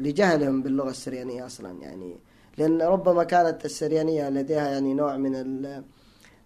لجهلهم 0.00 0.62
باللغة 0.62 0.90
السريانية 0.90 1.46
أصلا 1.46 1.70
يعني. 1.82 2.16
لأن 2.58 2.82
ربما 2.82 3.24
كانت 3.24 3.64
السريانية 3.64 4.30
لديها 4.30 4.68
يعني 4.68 4.94
نوع 4.94 5.16
من 5.16 5.34
ال- 5.34 5.84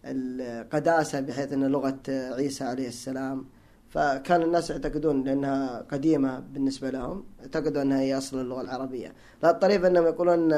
القداسة 0.04 1.20
بحيث 1.20 1.52
أن 1.52 1.64
لغة 1.66 1.98
عيسى 2.08 2.64
عليه 2.64 2.88
السلام 2.88 3.44
فكان 3.96 4.42
الناس 4.42 4.70
يعتقدون 4.70 5.24
لأنها 5.24 5.84
قديمة 5.92 6.38
بالنسبة 6.40 6.90
لهم 6.90 7.24
اعتقدوا 7.40 7.82
أنها 7.82 8.00
هي 8.00 8.18
أصل 8.18 8.40
اللغة 8.40 8.60
العربية. 8.60 9.12
لا 9.42 9.50
الطريف 9.50 9.84
أنهم 9.84 10.04
يقولون 10.04 10.52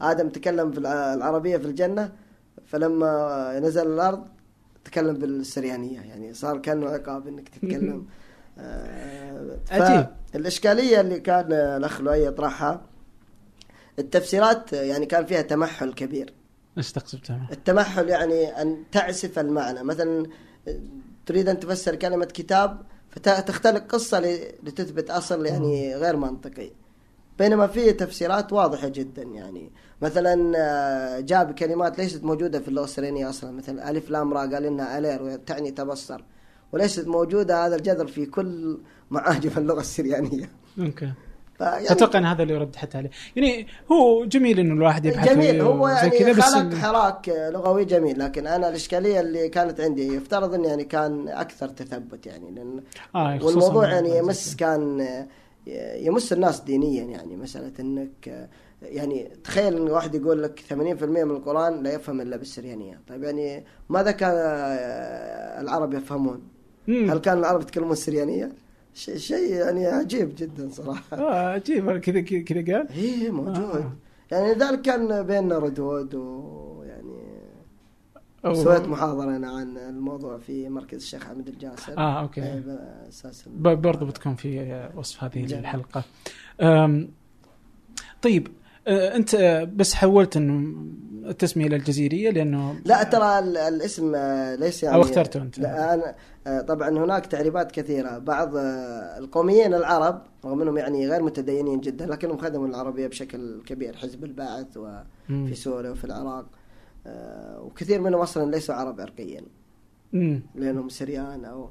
آدم 0.00 0.28
تكلم 0.28 0.72
في 0.72 0.78
الع- 0.78 1.14
العربية 1.14 1.56
في 1.56 1.64
الجنة 1.66 2.12
فلما 2.66 3.60
نزل 3.62 3.86
الأرض 3.86 4.26
تكلم 4.84 5.14
بالسريانية. 5.14 6.00
يعني 6.00 6.34
صار 6.34 6.58
كأنه 6.58 6.88
عقاب 6.88 7.26
أنك 7.28 7.48
تتكلم. 7.48 8.06
آه، 8.58 9.56
عجيب. 9.70 10.06
فالإشكالية 10.32 11.00
اللي 11.00 11.20
كان 11.20 11.52
الأخ 11.52 12.00
لؤي 12.00 12.24
يطرحها 12.24 12.80
التفسيرات 13.98 14.72
يعني 14.72 15.06
كان 15.06 15.26
فيها 15.26 15.42
تمحل 15.42 15.92
كبير. 15.92 16.32
إيش 16.78 16.92
تقصد؟ 16.92 17.18
التمحل 17.52 18.08
يعني 18.08 18.62
أن 18.62 18.84
تعسف 18.92 19.38
المعنى. 19.38 19.82
مثلا 19.82 20.26
تريد 21.26 21.48
أن 21.48 21.60
تفسر 21.60 21.94
كلمة 21.94 22.24
كتاب 22.24 22.82
فتختلق 23.10 23.86
قصة 23.86 24.20
لتثبت 24.62 25.10
أصل 25.10 25.46
يعني 25.46 25.96
غير 25.96 26.16
منطقي. 26.16 26.70
بينما 27.38 27.66
في 27.66 27.92
تفسيرات 27.92 28.52
واضحة 28.52 28.88
جدا 28.88 29.22
يعني. 29.22 29.70
مثلا 30.02 30.52
آه، 30.56 31.20
جاب 31.20 31.52
كلمات 31.52 31.98
ليست 31.98 32.24
موجودة 32.24 32.60
في 32.60 32.68
اللغة 32.68 32.84
السريانية 32.84 33.28
أصلا. 33.30 33.50
مثلا 33.50 33.90
ألف 33.90 34.10
لام 34.10 34.34
را 34.34 34.40
قال 34.40 34.64
إنها 34.64 34.98
ألير 34.98 35.36
تعني 35.36 35.70
تبصر. 35.70 36.24
وليست 36.72 37.06
موجودة 37.06 37.66
هذا 37.66 37.76
الجذر 37.76 38.06
في 38.06 38.26
كل 38.26 38.78
معاجم 39.10 39.50
اللغة 39.56 39.80
السريانية. 39.80 40.50
أوكي 40.78 41.12
فيعني 41.60 41.92
أتوقع 41.92 42.18
إن 42.18 42.24
هذا 42.24 42.42
اللي 42.42 42.54
يرد 42.54 42.76
حتى 42.76 42.98
عليه. 42.98 43.10
يعني 43.36 43.66
هو 43.92 44.24
جميل 44.24 44.58
إنه 44.58 44.74
الواحد 44.74 45.04
يبحث 45.04 45.32
جميل. 45.32 45.60
هو 45.60 45.88
يعني 45.88 46.34
خلق 46.34 46.74
حراك 46.74 47.28
لغوي 47.28 47.84
جميل 47.84 48.18
لكن 48.18 48.46
أنا 48.46 48.68
الإشكالية 48.68 49.20
اللي 49.20 49.48
كانت 49.48 49.80
عندي 49.80 50.06
يفترض 50.14 50.54
إنه 50.54 50.68
يعني 50.68 50.84
كان 50.84 51.28
أكثر 51.28 51.68
تثبت 51.68 52.26
يعني 52.26 52.50
لأن 52.50 52.82
آه 53.14 53.38
والموضوع 53.44 53.88
يعني. 53.88 54.16
يمس 54.16 54.56
كان 54.56 55.06
يمس 55.96 56.32
الناس 56.32 56.60
دينيا 56.60 57.04
يعني 57.04 57.36
مسألة 57.36 57.72
إنك 57.80 58.48
يعني 58.82 59.30
تخيل 59.44 59.76
إن 59.76 59.90
واحد 59.90 60.14
يقول 60.14 60.42
لك 60.42 60.60
80% 60.70 60.72
من 61.02 61.30
القرآن 61.30 61.82
لا 61.82 61.92
يفهم 61.92 62.20
إلا 62.20 62.36
بالسريانية. 62.36 63.00
طيب 63.08 63.22
يعني 63.22 63.64
ماذا 63.88 64.10
كان 64.10 64.32
العرب 65.60 65.94
يفهمون. 65.94 66.42
هل 66.88 67.18
كان 67.18 67.38
العرب 67.38 67.62
يتكلمون 67.62 67.92
السريانيه 67.92 68.52
شيء 68.94 69.52
يعني 69.54 69.86
عجيب 69.86 70.34
جدا 70.36 70.68
صراحة. 70.70 71.16
آه 71.16 71.48
عجيب. 71.52 71.96
كذا 71.98 72.20
كذا 72.20 72.40
كذا 72.42 72.76
قال؟ 72.76 72.88
إيه 72.90 73.30
موجود. 73.30 73.56
آه. 73.56 73.92
يعني 74.30 74.54
لذلك 74.54 74.82
كان 74.82 75.22
بيننا 75.22 75.58
ردود 75.58 76.14
ويعني 76.14 77.30
سويت 78.54 78.88
محاضرة 78.88 79.36
أنا 79.36 79.50
عن 79.50 79.78
الموضوع 79.78 80.38
في 80.38 80.68
مركز 80.68 81.02
الشيخ 81.02 81.24
حمد 81.24 81.48
الجاسر. 81.48 81.98
آه 81.98 82.20
okay. 82.20 82.42
إيه، 82.42 83.74
برضو 83.74 84.06
بتكون 84.06 84.34
في 84.34 84.90
وصف 84.94 85.24
هذه 85.24 85.44
جميل. 85.44 85.54
الحلقة. 85.54 86.04
أم، 86.60 87.08
طيب 88.22 88.48
أنت 88.88 89.36
بس 89.76 89.94
حولت 89.94 90.36
إنه 90.36 90.74
التسمية 91.28 91.66
إلى 91.66 91.76
الجزيرية 91.76 92.30
لأنه 92.30 92.80
لا 92.84 93.02
ترى 93.02 93.38
ال- 93.38 93.56
الاسم 93.56 94.12
آه، 94.14 94.54
ليس 94.54 94.82
يعني 94.82 94.96
أو 94.96 95.00
اخترته 95.02 95.42
أنت. 95.42 95.58
لا 95.58 95.94
أنا 95.94 96.14
آه، 96.46 96.60
طبعا 96.60 96.88
هناك 96.88 97.26
تعريبات 97.26 97.72
كثيرة 97.72 98.18
بعض 98.18 98.50
القوميين 99.18 99.74
العرب 99.74 100.22
رغم 100.44 100.62
أنهم 100.62 100.78
يعني 100.78 101.08
غير 101.08 101.22
متدينين 101.22 101.80
جدا 101.80 102.06
لكنهم 102.06 102.38
خدموا 102.38 102.66
العربية 102.68 103.06
بشكل 103.06 103.62
كبير 103.66 103.96
حزب 103.96 104.24
البعث 104.24 104.76
وفي. 104.76 105.54
سوريا 105.54 105.90
وفي 105.90 106.04
العراق 106.04 106.46
وكثير 107.64 108.00
منهم 108.00 108.20
أصلا 108.20 108.50
ليسوا 108.50 108.74
عرب 108.74 109.00
عرقيا. 109.00 109.42
لأنهم 110.54 110.88
سريان 110.88 111.44
أو 111.44 111.70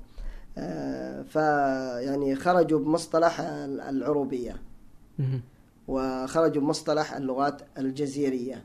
فيعني 1.23 2.35
خرجوا 2.35 2.79
بمصطلح 2.79 3.39
ال- 3.39 3.81
العروبية. 3.81 4.55
وخرجوا 5.89 6.61
بمصطلح 6.61 7.13
اللغات 7.13 7.61
الجزيرية. 7.77 8.63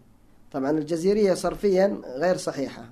طبعا 0.53 0.71
الجزيرية 0.71 1.35
صرفيا 1.35 2.01
غير 2.17 2.37
صحيحة 2.37 2.85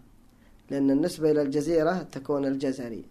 لأن 0.71 0.91
النسبة 0.91 1.31
إلى 1.31 1.43
الجزيرة 1.43 2.03
تكون 2.13 2.45
الجزري. 2.47 3.05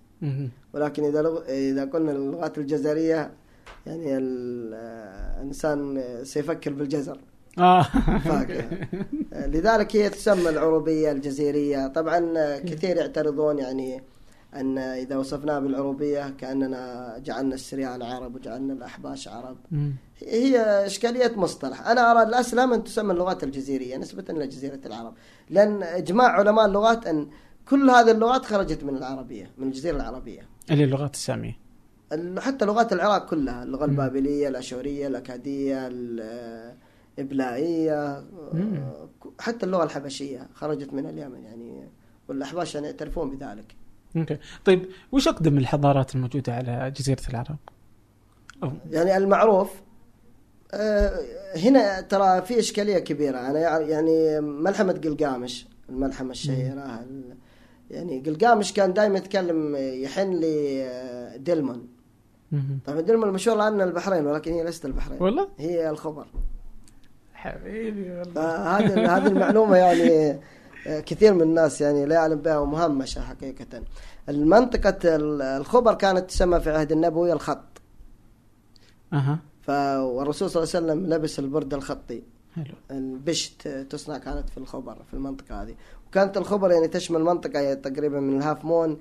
ولكن 0.73 1.03
إذا 1.03 1.21
لغ... 1.21 1.41
إذا 1.49 1.85
قلنا 1.85 2.11
اللغات 2.11 2.57
الجزرية 2.57 3.31
يعني 3.87 4.17
ال- 4.17 4.71
آه، 4.73 5.41
الإنسان 5.41 6.03
سيفكر 6.23 6.73
بالجزر. 6.73 7.17
فاقع. 8.25 8.61
لذلك 9.53 9.95
هي 9.95 10.09
تسمى 10.09 10.49
العروبية 10.49 11.11
الجزيرية. 11.11 11.87
طبعا 11.87 12.19
كثير 12.59 12.97
يعترضون 12.97 13.59
يعني 13.59 14.01
أن 14.55 14.77
إذا 14.77 15.17
وصفناها 15.17 15.59
بالعروبية 15.59 16.29
كأننا 16.29 17.15
جعلنا 17.25 17.55
السريان 17.55 18.01
عرب 18.01 18.35
وجعلنا 18.35 18.73
الأحباش 18.73 19.27
عرب 19.27 19.57
مم. 19.71 19.93
هي 20.19 20.59
إشكالية 20.85 21.31
مصطلح 21.35 21.87
أنا 21.87 22.11
أرى 22.11 22.23
الأسلم 22.29 22.73
أن 22.73 22.83
تسمى 22.83 23.13
اللغات 23.13 23.43
الجزيرية 23.43 23.97
نسبة 23.97 24.25
إلى 24.29 24.47
جزيرة 24.47 24.79
العرب 24.85 25.13
لأن 25.49 25.83
إجماع 25.83 26.27
علماء 26.27 26.65
اللغات 26.65 27.07
أن 27.07 27.27
كل 27.69 27.89
هذه 27.89 28.11
اللغات 28.11 28.45
خرجت 28.45 28.83
من 28.83 28.97
العربية 28.97 29.51
من 29.57 29.67
الجزيرة 29.67 29.95
العربية 29.95 30.41
اللي 30.71 30.83
اللغات 30.83 31.13
السامية 31.13 31.57
ال- 32.11 32.39
حتى 32.39 32.65
لغات 32.65 32.93
العراق 32.93 33.29
كلها 33.29 33.63
اللغة. 33.63 33.85
البابلية 33.85 34.47
الأشورية 34.47 35.07
الأكادية 35.07 35.87
الإبلائية. 37.17 38.23
حتى 39.39 39.65
اللغة 39.65 39.83
الحبشية 39.83 40.47
خرجت 40.53 40.93
من 40.93 41.05
اليمن 41.05 41.43
يعني 41.43 41.89
والأحباش 42.29 42.75
يعني 42.75 42.87
يعترفون 42.87 43.29
بذلك 43.37 43.75
أوكي. 44.17 44.37
طيب 44.65 44.85
وش 45.11 45.27
أقدم 45.27 45.57
الحضارات 45.57 46.15
الموجودة 46.15 46.53
على 46.55 46.91
جزيرة 46.97 47.21
العرب؟ 47.29 47.55
أو. 48.63 48.71
يعني 48.91 49.17
المعروف 49.17 49.69
آه، 50.73 51.11
هنا 51.55 52.01
ترى 52.01 52.41
في 52.41 52.59
إشكالية 52.59 52.99
كبيرة. 52.99 53.39
أنا 53.39 53.59
يع- 53.59 53.79
يعني 53.79 54.41
ملحمة 54.41 54.93
قلقامش 54.93 55.67
الملحمة 55.89 56.31
الشهيرة 56.31 56.99
ال- 56.99 57.35
يعني 57.91 58.19
قلقامش 58.25 58.73
كان 58.73 58.93
دائما 58.93 59.17
يتكلم 59.17 59.75
يحن 59.79 60.33
لدلمون 60.33 61.87
مم. 62.51 62.79
طبعا 62.85 63.01
دلمون 63.01 63.29
المشهور 63.29 63.61
عنها 63.61 63.85
البحرين 63.85 64.25
ولكن 64.27 64.53
هي 64.53 64.63
ليست 64.63 64.85
البحرين. 64.85 65.21
والله؟ 65.23 65.47
هي 65.59 65.89
الخبر. 65.89 66.27
حبيبي 67.33 68.11
والله. 68.11 68.33
فهذه 68.33 69.17
هذه 69.17 69.27
المعلومة 69.27 69.75
يعني 69.77 70.29
آه، 70.31 70.39
كثير 70.85 71.33
من 71.33 71.41
الناس 71.41 71.81
يعني 71.81 72.05
لا 72.05 72.15
يعلم 72.15 72.39
بها 72.39 72.57
ومهمشة 72.57 73.21
حقيقة. 73.21 73.83
المنطقة 74.29 75.15
ال- 75.15 75.41
الخبر 75.41 75.93
كانت 75.93 76.29
تسمى 76.29 76.59
في 76.59 76.71
عهد 76.71 76.91
النبوي 76.91 77.33
الخط. 77.33 77.81
أها. 79.13 79.39
ف 79.61 79.69
والرسول 79.99 80.49
صلى 80.49 80.63
الله 80.63 80.75
عليه 80.75 80.85
وسلم 80.85 81.13
لبس 81.13 81.39
البرد 81.39 81.73
الخطي. 81.73 82.23
حلو. 82.55 82.73
البشت 82.91 83.67
تصنع 83.67 84.17
كانت 84.17 84.49
في 84.49 84.57
الخبر 84.57 84.97
في 85.07 85.13
المنطقة 85.13 85.61
هذه. 85.63 85.75
وكانت 86.07 86.37
الخبر 86.37 86.71
يعني 86.71 86.87
تشمل 86.87 87.23
منطقة 87.23 87.73
تقريبا 87.73 88.19
من 88.19 88.37
ال 88.37 88.43
half 88.43 88.65
moon 88.65 88.99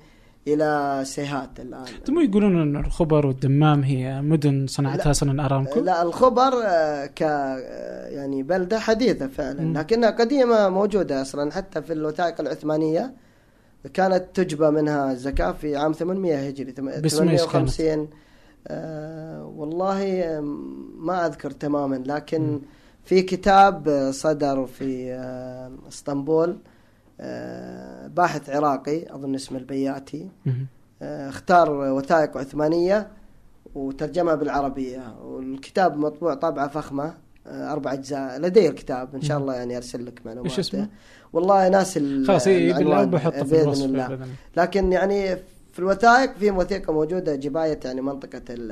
إلى 0.49 1.01
سيهات 1.05 1.61
الآن 1.61 1.85
مو 2.09 2.21
يقولون 2.21 2.61
إن 2.63 2.77
الخبر 2.85 3.27
والدمام 3.27 3.83
هي 3.83 4.21
مدن 4.23 4.67
صنعتها 4.67 5.13
سنن 5.13 5.41
ارامكو؟ 5.41 5.81
لا 5.81 6.03
الخبر 6.03 6.53
آه، 6.65 7.07
ك 7.07 7.23
آه، 7.23 8.09
يعني 8.09 8.43
بلدة 8.43 8.79
حديثة 8.79 9.27
فعلا 9.29 9.61
مم. 9.63 9.79
لكنها 9.79 10.11
قديمة 10.11 10.69
موجودة 10.69 11.23
أصلا 11.23 11.53
حتى 11.53 11.83
في 11.83 11.93
الوثائق 11.93 12.41
العثمانية 12.41 13.15
كانت 13.95 14.25
تجبى 14.35 14.71
منها 14.71 15.13
الزكاه 15.13 15.53
في 15.53 15.77
عام 15.77 15.93
800 15.93 16.49
هجري 16.49 16.73
تم- 16.73 16.91
باسم 17.01 17.29
إيش 17.29 17.41
كانت؟ 17.41 17.71
850 17.71 18.09
آه 18.69 19.45
والله 19.57 20.05
ما 20.99 21.27
أذكر 21.27 21.51
تماما 21.51 22.03
لكن 22.07 22.41
مم. 22.41 22.61
في 23.05 23.23
كتاب 23.23 23.89
آه، 23.89 24.11
صدر 24.11 24.67
في 24.67 25.13
آه، 25.13 25.71
إسطنبول 25.89 26.59
باحث 28.09 28.51
عراقي 28.51 29.15
أظن 29.15 29.35
اسمه 29.35 29.59
البياتي. 29.59 30.29
آه، 31.03 31.29
اختار 31.29 31.71
وثائق 31.71 32.37
عثمانية 32.37 33.09
وترجمها 33.75 34.35
بالعربية 34.35 35.15
والكتاب 35.25 35.97
مطبوع 35.99 36.35
طابعة 36.35 36.69
فخمة 36.69 37.15
آه، 37.47 37.73
أربع 37.73 37.93
أجزاء 37.93 38.41
لدي 38.41 38.69
الكتاب 38.69 39.15
إن 39.15 39.23
شاء. 39.23 39.39
الله 39.39 39.55
يعني 39.55 39.77
أرسل 39.77 40.07
لك 40.07 40.21
معلومات 40.27 40.53
وش 40.53 40.59
اسمه؟ 40.59 40.89
والله 41.33 41.69
ناس 41.69 41.99
خلاص 42.27 42.49
بحطه 43.05 43.45
الوصف 43.63 43.85
الله. 43.85 44.19
لكن 44.57 44.93
يعني 44.93 45.37
في 45.73 45.79
الوثائق 45.79 46.33
في 46.37 46.51
وثيقة 46.51 46.93
موجودة 46.93 47.37
جباية 47.37 47.81
يعني 47.85 48.01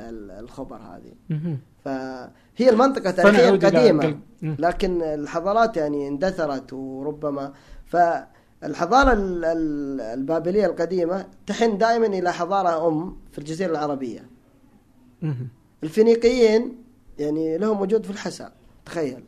ال- 0.01 0.31
الخبر 0.31 0.77
هذه. 0.77 1.39
فهي 1.85 2.71
المنطقة 2.71 3.11
تاريخيا 3.11 3.51
مم. 4.43 4.57
لكن 4.59 5.03
الحضارات 5.03 5.77
يعني 5.77 6.09
اندثرت 6.09 6.73
وربما 6.73 7.53
فالحضارة 7.87 8.38
ال- 9.13 9.45
ال- 9.45 10.01
البابلية 10.01 10.67
القديمة 10.67 11.27
تحن 11.47 11.79
دائما 11.79 12.07
إلى 12.07 12.33
حضارة 12.33 12.89
أم 12.89 13.17
في 13.33 13.39
الجزيرة 13.39 13.71
العربية. 13.71 14.27
الفينيقيين 15.83 16.83
يعني 17.19 17.59
لهم 17.59 17.81
وجود 17.81 18.05
في 18.05 18.11
الحسا 18.11 18.53
تخيل. 18.87 19.25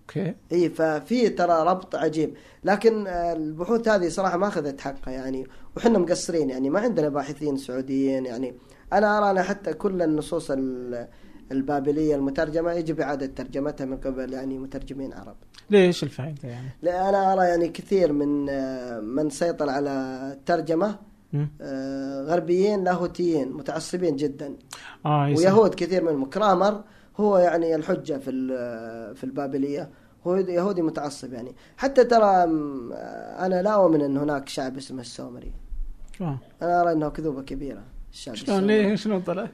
okay. 0.00 0.34
إي 0.52 0.68
ففي 0.68 1.28
ترى 1.28 1.62
ربط 1.66 1.94
عجيب. 1.94 2.34
لكن 2.64 3.06
آه، 3.06 3.32
البحوث 3.32 3.88
هذه 3.88 4.08
صراحة 4.08 4.36
ما 4.36 4.48
أخذت 4.48 4.80
حقها 4.80 5.12
يعني 5.12 5.46
وحنا 5.76 5.98
مقصرين 5.98 6.50
يعني 6.50 6.70
ما 6.70 6.80
عندنا 6.80 7.08
باحثين 7.08 7.56
سعوديين 7.56 8.26
يعني. 8.26 8.54
أنا 8.92 9.18
أرى 9.18 9.30
أنا 9.30 9.42
حتى 9.42 9.72
كل 9.72 10.02
النصوص 10.02 10.50
ال- 11.52 11.56
البابلية 11.56 12.14
المترجمة 12.14 12.72
يجب 12.72 13.00
اعاده 13.00 13.26
ترجمتها 13.26 13.84
من 13.84 13.96
قبل 13.96 14.32
يعني 14.32 14.58
مترجمين 14.58 15.12
عرب 15.12 15.36
ليش 15.70 16.02
الفائدة 16.02 16.48
يعني؟ 16.48 16.68
لا 16.82 17.08
أنا 17.08 17.32
أرى 17.32 17.44
يعني 17.48 17.68
كثير 17.68 18.12
من 18.12 18.46
آه، 18.50 19.00
من 19.00 19.30
سيطر 19.30 19.68
على 19.70 19.90
الترجمة 20.32 20.98
مم. 21.32 21.48
آه، 21.60 22.22
غربيين 22.22 22.84
لاهوتيين 22.84 23.52
متعصبين 23.52 24.16
جدا 24.16 24.54
يصير. 25.06 25.36
ويهود 25.48 25.74
كثير 25.74 26.04
منهم 26.04 26.24
كرامر 26.24 26.82
هو 27.20 27.38
يعني 27.38 27.74
الحجة 27.74 28.18
في 28.18 28.30
في 29.14 29.24
البابلية 29.24 29.90
هو 30.26 30.36
يهودي 30.36 30.82
متعصب 30.82 31.32
يعني 31.32 31.52
حتى 31.76 32.04
ترى 32.04 32.44
أنا 33.38 33.62
لا 33.62 33.70
أؤمن 33.74 34.00
أن 34.00 34.16
هناك 34.16 34.48
شعب 34.48 34.76
اسمه 34.76 35.00
السومري 35.00 35.52
آه. 36.20 36.38
أنا 36.62 36.80
أرى 36.82 36.92
أنه 36.92 37.08
كذوبة 37.08 37.42
كبيرة 37.42 37.82
الشعب 38.12 38.34
شلون 38.34 38.66
ليه 38.66 38.94
شلون 38.94 39.20
طلع؟ 39.20 39.48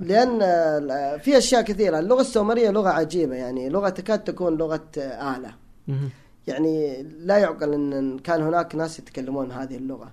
لأن 0.00 0.38
آه، 0.42 1.16
في 1.16 1.38
أشياء 1.38 1.62
كثيرة. 1.62 1.98
اللغة 1.98 2.20
السومرية 2.20 2.70
لغة 2.70 2.88
عجيبة 2.88 3.34
يعني. 3.34 3.68
لغة 3.68 3.88
تكاد 3.88 4.24
تكون 4.24 4.56
لغة 4.56 4.82
آه، 4.98 5.36
آلة 5.36 5.54
مهم. 5.88 6.10
يعني 6.46 7.02
لا 7.02 7.38
يعقل 7.38 7.72
أن 7.72 8.18
كان 8.18 8.42
هناك 8.42 8.74
ناس 8.74 8.98
يتكلمون 8.98 9.52
هذه 9.52 9.76
اللغة. 9.76 10.12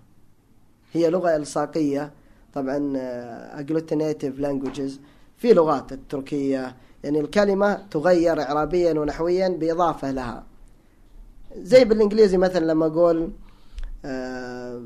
هي 0.93 1.09
لغة 1.09 1.35
إلصاقية. 1.35 2.11
طبعا 2.53 2.93
آه، 2.97 3.61
agglutinative 3.61 4.41
languages. 4.41 4.91
في 5.37 5.53
لغات 5.53 5.91
التركية. 5.91 6.75
يعني 7.03 7.19
الكلمة 7.19 7.73
تغير 7.91 8.41
إعرابيا 8.41 8.93
ونحويا 8.93 9.47
بإضافة 9.49 10.11
لها. 10.11 10.43
زي 11.57 11.85
بالإنجليزي 11.85 12.37
مثلا 12.37 12.65
لما 12.65 12.85
أقول 12.85 13.31
آه، 14.05 14.81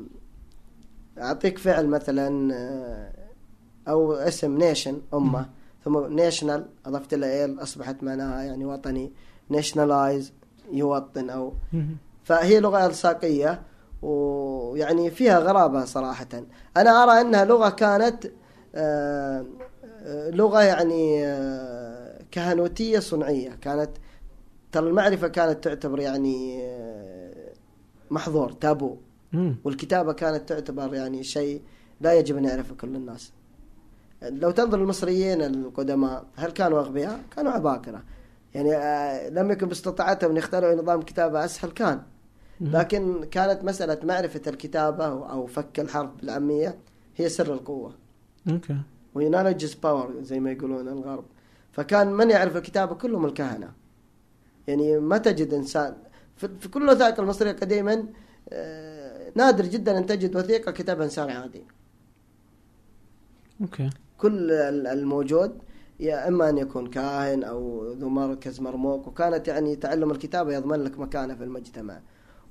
أعطيك 1.18 1.58
فعل 1.58 1.86
مثلا 1.86 2.54
آه، 2.54 3.12
أو 3.88 4.12
اسم 4.12 4.58
nation 4.58 5.00
أمة. 5.14 5.46
ثم 5.84 6.06
national 6.16 6.66
أضفت 6.86 7.14
لها 7.14 7.44
al 7.44 7.62
أصبحت 7.62 8.02
معناها 8.02 8.42
يعني 8.42 8.64
وطني. 8.64 9.12
nationalize 9.48 10.32
يوطن 10.72 11.30
أو. 11.30 11.52
فهي 12.24 12.60
لغة 12.60 12.86
إلصاقية 12.86 13.62
ويعني 14.02 15.10
فيها 15.10 15.38
غرابة 15.38 15.84
صراحة. 15.84 16.26
أنا 16.76 17.02
أرى 17.02 17.20
أنها 17.20 17.44
لغة 17.44 17.68
كانت 17.70 18.26
آه، 18.74 19.46
آه، 20.04 20.30
لغة 20.30 20.62
يعني 20.62 21.26
آه، 21.26 22.22
كهنوتية 22.30 22.98
صنعية. 22.98 23.50
كانت 23.60 23.90
ترى 24.72 24.88
المعرفة 24.88 25.28
كانت 25.28 25.64
تعتبر 25.64 26.00
يعني 26.00 26.58
آه، 26.62 27.52
محظور 28.10 28.52
تابو. 28.52 28.96
والكتابة 29.64 30.12
كانت 30.12 30.48
تعتبر 30.48 30.94
يعني 30.94 31.22
شيء 31.24 31.62
لا 32.00 32.12
يجب 32.14 32.36
أن 32.36 32.44
يعرفه 32.44 32.74
كل 32.74 32.96
الناس. 32.96 33.32
لو 34.22 34.50
تنظر 34.50 34.78
المصريين 34.78 35.42
القدماء 35.42 36.24
هل 36.36 36.50
كانوا 36.50 36.80
أغبياء؟ 36.80 37.20
كانوا 37.36 37.52
عباقرة. 37.52 38.02
يعني 38.54 38.76
آه، 38.76 39.28
لم 39.28 39.50
يكن 39.50 39.68
باستطاعتهم 39.68 40.30
أن 40.30 40.36
يخترعوا 40.36 40.74
نظام 40.74 41.02
كتابة 41.02 41.44
أسهل 41.44 41.70
كان. 41.70 42.02
لكن 42.60 43.24
كانت 43.24 43.64
مسألة 43.64 43.98
معرفة 44.04 44.42
الكتابة 44.46 45.04
أو 45.06 45.46
فك 45.46 45.80
الحرف 45.80 46.10
بالعامية 46.20 46.78
هي 47.16 47.28
سر 47.28 47.52
القوة. 47.52 47.94
أوكي. 48.50 48.76
power 49.82 50.22
زي 50.22 50.40
ما 50.40 50.50
يقولون 50.50 50.88
الغرب. 50.88 51.24
فكان 51.72 52.12
من 52.12 52.30
يعرف 52.30 52.56
الكتابة؟ 52.56 52.94
كلهم 52.94 53.24
الكهنة. 53.24 53.72
يعني 54.66 54.98
ما 54.98 55.18
تجد 55.18 55.54
إنسان 55.54 55.96
في 56.36 56.48
في 56.60 56.68
كل 56.68 56.82
الوثائق 56.82 57.20
المصرية 57.20 57.52
قديما 57.52 58.06
آه، 58.52 59.32
نادر 59.34 59.66
جدا 59.66 59.98
أن 59.98 60.06
تجد 60.06 60.36
وثيقة 60.36 60.72
كتبها 60.72 61.04
إنسان 61.04 61.30
عادي. 61.30 61.64
okay. 63.60 63.90
كل 64.22 64.50
ال- 64.52 64.86
الموجود 64.86 65.52
يا 66.00 66.28
إما 66.28 66.48
أن 66.48 66.58
يكون 66.58 66.86
كاهن 66.86 67.44
أو 67.44 67.86
ذو 67.92 68.08
مركز 68.08 68.60
مرموق 68.60 69.08
وكانت 69.08 69.48
يعني 69.48 69.76
تعلم 69.76 70.10
الكتابة 70.10 70.54
يضمن 70.54 70.80
لك 70.84 70.98
مكانة 70.98 71.34
في 71.34 71.44
المجتمع 71.44 72.00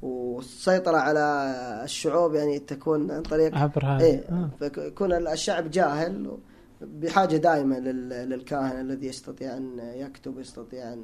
والسيطرة 0.02 0.98
على 0.98 1.52
الشعوب 1.84 2.36
يعني 2.36 2.60
تكون 2.60 3.12
عن 3.12 3.22
طريق 3.22 3.58
عبر 3.58 3.86
هذا 3.86 4.06
إيه 4.06 4.24
آه. 4.30 4.50
فيكون 4.60 5.28
الشعب 5.28 5.72
جاهل 5.72 6.38
بحاجه 6.82 7.38
دائما 7.38 7.76
لل- 7.76 8.30
للكاهن 8.30 8.82
الذي 8.82 9.08
يستطيع 9.08 9.58
أن 9.58 9.80
يكتب 9.96 10.40
يستطيع 10.40 10.94
أن 10.94 11.04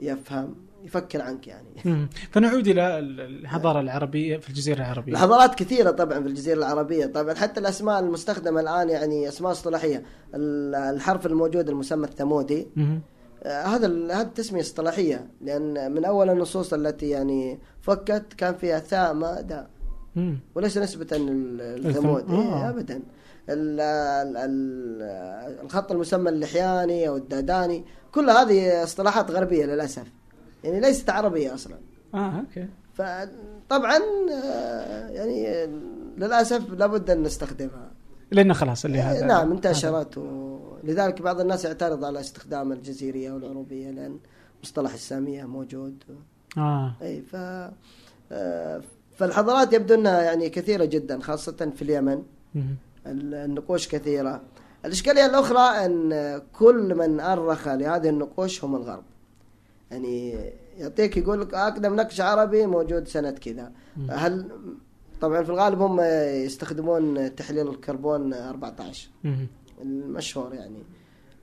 يفهم 0.00 0.54
يفكر 0.84 1.22
عنك 1.22 1.46
يعني. 1.46 2.08
فنعود 2.30 2.68
إلى 2.68 2.98
ال- 2.98 3.20
الحضارة 3.20 3.80
العربية 3.80 4.36
في 4.36 4.48
الجزيرة 4.48 4.76
العربية 4.76 5.12
الحضارات 5.12 5.54
كثيرة 5.54 5.90
طبعا 5.90 6.20
في 6.20 6.26
الجزيرة 6.28 6.58
العربية 6.58 7.06
طبعا 7.06 7.34
حتى 7.34 7.60
الأسماء 7.60 8.00
المستخدمة 8.00 8.60
الآن 8.60 8.88
يعني 8.88 9.28
أسماء 9.28 9.52
اصطلاحية 9.52 10.02
ال- 10.34 10.74
الحرف 10.74 11.26
الموجود 11.26 11.68
المسمى 11.68 12.06
الثمودي. 12.06 12.66
آه، 13.42 13.62
هذا 13.66 13.86
ال- 13.86 14.12
هذه 14.12 14.26
تسمية 14.26 14.60
اصطلاحية 14.60 15.26
لأن 15.40 15.92
من 15.92 16.04
أول 16.04 16.30
النصوص 16.30 16.72
التي 16.74 17.08
يعني 17.08 17.58
فكت 17.80 18.32
كان 18.36 18.54
فيها 18.54 18.78
ثاء 18.78 19.14
ما 19.14 19.40
داء. 19.40 19.70
وليس 20.54 20.78
نسبة 20.78 21.06
ال- 21.12 21.86
الثمود 21.86 22.22
الثم-. 22.22 22.32
إيه 22.34 22.70
ال- 22.70 23.02
الخط 25.62 25.92
المسمى 25.92 26.30
اللحياني 26.30 27.08
أو 27.08 27.16
الداداني. 27.16 27.84
كل 28.12 28.30
هذه 28.30 28.82
اصطلاحات 28.84 29.30
غربية 29.30 29.64
للأسف. 29.64 30.06
يعني 30.64 30.80
ليست 30.80 31.10
عربية 31.10 31.54
أصلا. 31.54 31.76
آه 32.14 32.38
أوكي. 32.38 32.68
فطبعا 32.94 33.98
آه، 34.32 35.08
يعني 35.08 35.66
للأسف 36.18 36.70
لابد 36.70 37.10
أن 37.10 37.22
نستخدمها. 37.22 37.90
لأنه 38.30 38.54
خلاص 38.54 38.84
اللي 38.84 38.98
هذا 38.98 39.26
نعم. 39.26 39.52
انتشرت 39.52 40.18
ولذلك 40.18 41.22
بعض 41.22 41.40
الناس 41.40 41.64
يعترض 41.64 42.04
على 42.04 42.20
استخدام 42.20 42.72
الجزيرية 42.72 43.32
والعروبيه 43.32 43.90
لأن 43.90 44.18
مصطلح 44.62 44.92
السامية 44.92 45.44
موجود. 45.44 46.04
آه. 46.58 46.96
اي 47.02 47.22
ف 47.22 47.36
آه، 48.32 48.82
فالحضارات 49.16 49.72
يبدو 49.72 49.94
أنها 49.94 50.22
يعني 50.22 50.48
كثيرة 50.48 50.84
جدا 50.84 51.20
خاصة 51.20 51.72
في 51.76 51.82
اليمن. 51.82 52.22
النقوش 53.06 53.88
كثيرة. 53.88 54.42
الإشكالية 54.84 55.26
الأخرى 55.26 55.86
أن 55.86 56.42
كل 56.52 56.94
من 56.94 57.20
أرخ 57.20 57.68
لهذه 57.68 58.08
النقوش 58.08 58.64
هم 58.64 58.76
الغرب. 58.76 59.04
يعني 59.90 60.34
يعطيك 60.78 61.16
يقول 61.16 61.40
لك 61.40 61.54
أقدم 61.54 61.96
نقش 61.96 62.20
عربي 62.20 62.66
موجود 62.66 63.08
سنة 63.08 63.30
كذا. 63.30 63.72
هل 64.10 64.48
طبعا 65.20 65.42
في 65.42 65.50
الغالب 65.50 65.80
هم 65.82 66.00
يستخدمون 66.44 67.34
تحليل 67.34 67.68
الكربون 67.68 68.32
14 68.34 69.08
مهم. 69.24 69.46
المشهور 69.82 70.54
يعني. 70.54 70.82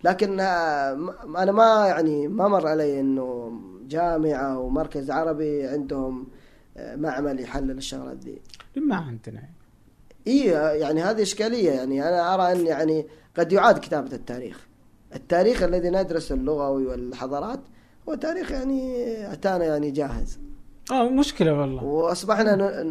لكن 0.03 0.39
آه، 0.39 1.13
أنا 1.37 1.51
ما 1.51 1.87
يعني 1.87 2.27
ما 2.27 2.47
مر 2.47 2.67
علي 2.67 2.99
إنه 2.99 3.51
جامعة 3.87 4.59
ومركز 4.59 5.11
عربي 5.11 5.67
عندهم 5.67 6.27
آه، 6.77 6.95
معمل 6.95 7.39
يحلل 7.39 7.77
الشغلات 7.77 8.17
دي. 8.17 8.41
ما 8.75 8.95
عندنا؟ 8.95 9.43
اي 10.27 10.45
يعني 10.79 11.01
هذه 11.01 11.21
إشكالية 11.21 11.71
يعني 11.71 12.09
أنا 12.09 12.33
أرى 12.33 12.51
أن 12.51 12.65
يعني 12.65 13.05
قد 13.37 13.51
يعاد 13.51 13.79
كتابة 13.79 14.15
التاريخ. 14.15 14.67
التاريخ 15.15 15.63
الذي 15.63 15.89
ندرسه 15.89 16.35
اللغوي 16.35 16.85
والحضارات 16.85 17.59
هو 18.09 18.15
تاريخ 18.15 18.51
يعني 18.51 19.03
أتانا 19.33 19.65
يعني 19.65 19.91
جاهز. 19.91 20.39
آه 20.91 21.09
مشكلة 21.09 21.59
والله. 21.59 21.83
وأصبحنا 21.83 22.83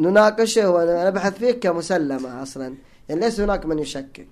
نناقشه 0.00 0.70
ونبحث 0.70 1.38
فيه 1.38 1.52
كمسلمة 1.52 2.42
أصلا. 2.42 2.74
يعني 3.08 3.20
ليس 3.20 3.40
هناك 3.40 3.66
من 3.66 3.78
يشكك. 3.78 4.28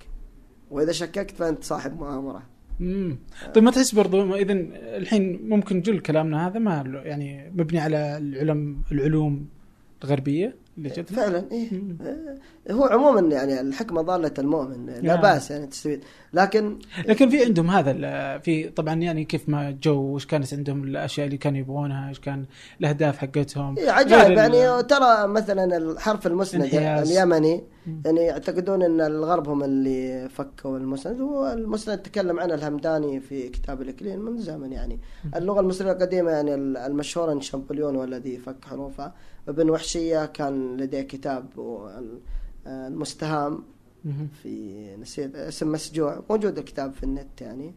وإذا 0.70 0.92
شككت 0.92 1.30
فأنت 1.30 1.64
صاحب 1.64 2.00
مؤامرة. 2.00 2.42
امم 2.80 3.18
طيب 3.54 3.64
ما 3.64 3.70
تحس 3.70 3.94
برضو 3.94 4.34
إذا 4.34 4.52
الحين 4.96 5.48
ممكن 5.48 5.80
جل 5.80 6.00
كلامنا 6.00 6.46
هذا 6.46 6.58
ما 6.58 7.02
يعني 7.04 7.52
مبني 7.54 7.78
على 7.78 8.16
العلم 8.16 8.82
العلوم 8.92 9.46
الغربية؟ 10.04 10.56
اللي 10.78 10.88
جت 10.88 11.12
فعلا. 11.12 11.38
آه، 12.02 12.38
هو 12.70 12.84
عموما 12.84 13.20
يعني 13.34 13.60
الحكمة 13.60 14.02
ضالة 14.02 14.32
المؤمن 14.38 14.86
لا 14.86 15.00
نعم. 15.00 15.20
بأس 15.20 15.50
يعني 15.50 15.66
تستفيد. 15.66 16.00
لكن 16.32 16.78
لكن 17.08 17.28
في 17.28 17.44
عندهم 17.44 17.70
هذا 17.70 18.38
في 18.38 18.68
طبعا 18.68 18.94
يعني 18.94 19.24
كيف 19.24 19.48
ما 19.48 19.70
جو 19.82 19.94
وش 20.14 20.26
كانت 20.26 20.54
عندهم 20.54 20.84
الأشياء 20.84 21.26
اللي 21.26 21.38
كانوا 21.38 21.58
يبغونها 21.58 22.08
إيش 22.08 22.20
كان 22.20 22.44
الأهداف 22.80 23.18
حقتهم؟ 23.18 23.78
إيه 23.78 23.90
عجائب 23.90 24.32
يعني. 24.38 24.82
ترى 24.82 25.26
مثلا 25.26 25.76
الحرف 25.76 26.26
المسند. 26.26 26.68
اليمني. 26.74 27.64
يعني 28.04 28.20
يعتقدون 28.20 28.82
إن 28.82 29.00
الغرب 29.00 29.48
هم 29.48 29.64
اللي 29.64 30.28
فكوا 30.28 30.78
المسند. 30.78 31.20
هو 31.20 31.52
المسند 31.52 31.98
تكلم 31.98 32.40
عنه 32.40 32.54
الهمداني 32.54 33.20
في 33.20 33.48
كتاب 33.48 33.82
الإكليل 33.82 34.20
من 34.20 34.38
زمن 34.38 34.72
يعني. 34.72 35.00
اللغة 35.36 35.60
المصرية 35.60 35.92
القديمة 35.92 36.30
يعني 36.30 36.54
المشهورة 36.54 37.32
إن 37.32 37.40
شامبليون 37.40 37.96
هو 37.96 38.04
الذي 38.04 38.38
فك 38.38 38.64
حروفها 38.64 39.14
ابن 39.48 39.70
وحشية 39.70 40.26
كان 40.26 40.76
لديه 40.76 41.00
كتاب 41.02 41.58
وال- 41.58 42.20
المستهام 42.66 43.62
مهم. 44.04 44.28
في 44.42 44.96
نسيت 44.96 45.34
اسم 45.36 45.72
مسجوع 45.72 46.22
موجود 46.30 46.58
الكتاب 46.58 46.92
في 46.92 47.02
النت 47.02 47.40
يعني. 47.40 47.74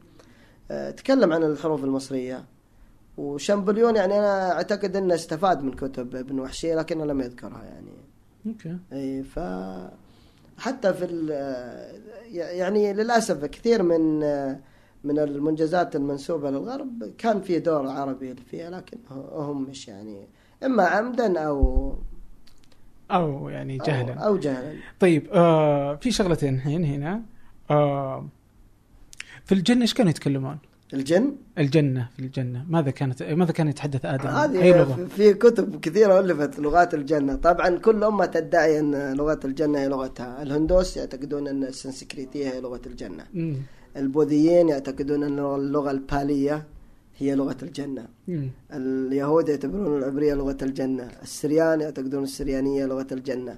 آه، 0.72 0.92
تكلم 0.92 1.34
عن 1.34 1.44
الحروف 1.44 1.84
المصرية. 1.84 2.46
وشامبليون 3.18 3.96
يعني 3.96 4.20
أنا 4.20 4.52
أعتقد 4.52 4.96
أنه 4.96 5.16
استفاد 5.16 5.64
من 5.64 5.72
كتب 5.72 6.16
ابن 6.16 6.40
وحشية 6.40 6.76
لكنه 6.76 7.06
لم 7.06 7.22
يذكرها 7.22 7.64
يعني. 7.64 7.92
أوكي. 8.48 8.78
أي 8.94 9.24
ف 9.24 9.40
حتى 10.58 10.94
في 10.94 11.06
ال- 11.06 12.00
يعني 12.34 12.94
للأسف 12.94 13.46
كثير 13.46 13.84
من 13.84 14.20
من 15.04 15.20
المنجزات 15.20 15.96
المنسوبة 15.96 16.52
للغرب 16.52 17.04
كان 17.18 17.42
في 17.42 17.60
دور 17.60 17.88
عربي 17.88 18.36
فيها 18.36 18.70
لكن 18.70 18.98
هم 19.32 19.62
مش 19.64 19.88
يعني 19.88 20.28
إما 20.64 20.84
عمدا 20.84 21.40
أو 21.40 21.94
أو 23.12 23.50
يعني 23.50 23.78
جهلا 23.78 24.14
أو, 24.14 24.28
أو 24.28 24.38
جهلا 24.38 24.74
طيب 25.00 25.28
آه 25.34 25.96
في 25.96 26.12
شغلتين 26.12 26.56
الحين 26.56 26.86
هنا 26.86 27.22
آه 27.72 28.28
في 29.46 29.52
الجنة 29.56 29.82
إيش 29.82 29.94
كانوا 29.94 30.10
يتكلمون؟ 30.10 30.58
الجن 30.94 31.36
الجنة 31.58 32.08
في 32.16 32.20
الجنة 32.20 32.66
ماذا 32.70 32.92
كانت 32.92 33.24
ماذا 33.24 33.52
كان 33.52 33.68
يتحدث 33.68 34.06
آدم؟ 34.06 34.28
أي 34.28 34.34
هذه 34.74 34.78
لغة؟ 34.78 34.94
في- 34.96 35.06
في 35.08 35.34
كتب 35.34 35.80
كثيرة 35.80 36.20
ألفت 36.20 36.60
لغات 36.60 36.94
الجنة 36.94 37.36
طبعا 37.36 37.70
كل 37.78 38.04
أمة 38.04 38.26
تدعي 38.26 38.80
أن 38.80 39.14
لغة 39.14 39.40
الجنة 39.46 39.80
هي 39.80 39.88
لغتها 39.88 40.42
الهندوس 40.44 40.98
يعتقدون 40.98 41.48
أن 41.48 41.64
السنسكريتية 41.64 42.50
هي 42.50 42.62
لغة 42.62 42.82
الجنة 42.86 43.24
مم. 43.34 43.56
البوذيين 43.98 44.70
يعتقدون 44.70 45.24
أن 45.24 45.40
اللغة 45.40 45.92
البالية 45.92 46.64
هي 47.20 47.36
لغة 47.36 47.58
الجنة. 47.64 48.06
اليهود 48.74 49.50
يعتبرون 49.50 49.98
العبرية 49.98 50.34
لغة 50.34 50.58
الجنة 50.62 51.12
السريان 51.24 51.82
يعتقدون 51.82 52.24
السريانية 52.24 52.86
لغة 52.86 53.08
الجنة 53.12 53.58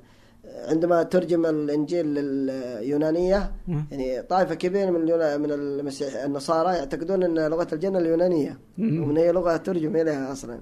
عندما 0.68 1.04
ترجم 1.04 1.46
الإنجيل 1.46 2.06
لليونانية 2.06 3.52
مم. 3.68 3.86
يعني 3.92 4.22
طائفة 4.22 4.56
كبيرة 4.56 4.90
من 4.90 5.02
اليونا- 5.02 5.38
من 5.38 5.52
المسيح 5.52 6.16
النصارى 6.24 6.76
يعتقدون 6.78 7.24
أن 7.24 7.48
لغة 7.52 7.68
الجنة 7.74 8.00
اليونانية 8.00 8.60
مم. 8.78 9.04
ومن 9.04 9.18
هي 9.18 9.32
لغة 9.32 9.58
ترجم 9.58 9.96
إليها 9.96 10.32
أصلا 10.32 10.60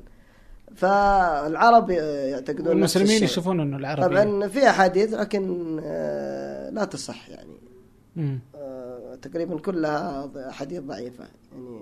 فالعرب 0.75 1.89
يعتقدون 1.89 2.71
الشيء. 3.11 3.23
يشوفون 3.23 3.59
إنه 3.59 3.77
العربي 3.77 4.01
طبعا 4.15 4.47
في 4.47 4.69
أحاديث 4.69 5.13
لكن 5.13 5.77
آه، 5.83 6.69
لا 6.69 6.85
تصح 6.85 7.29
يعني. 7.29 7.57
آه، 8.55 9.15
تقريبا 9.21 9.59
كلها 9.59 10.31
أحاديث 10.49 10.79
ضعيفة 10.81 11.23
يعني 11.51 11.79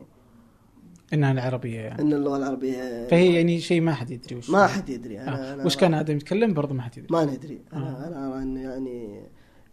انها 1.13 1.31
العربيه 1.31 1.79
يعني. 1.79 2.01
أن 2.01 2.13
اللغة 2.13 2.37
العربية 2.37 3.07
فهي 3.07 3.35
يعني 3.35 3.59
شيء 3.59 3.81
ما 3.81 3.93
حد 3.93 4.11
يدري 4.11 4.35
وش. 4.35 4.49
ما 4.49 4.67
حد 4.67 4.89
يدري. 4.89 5.19
أنا 5.19 5.51
آه. 5.51 5.53
أنا 5.53 5.65
وش 5.65 5.77
كان 5.77 5.93
آدم 5.93 6.15
يتكلم؟ 6.15 6.53
برضه 6.53 6.73
ما 6.73 6.81
حد 6.81 6.97
يدري. 6.97 7.07
ما 7.11 7.25
ندري. 7.25 7.61
آه. 7.73 7.77
أنا 7.77 8.07
أنا 8.07 8.33
أرى 8.33 8.43
أن 8.43 8.57
يعني 8.57 9.21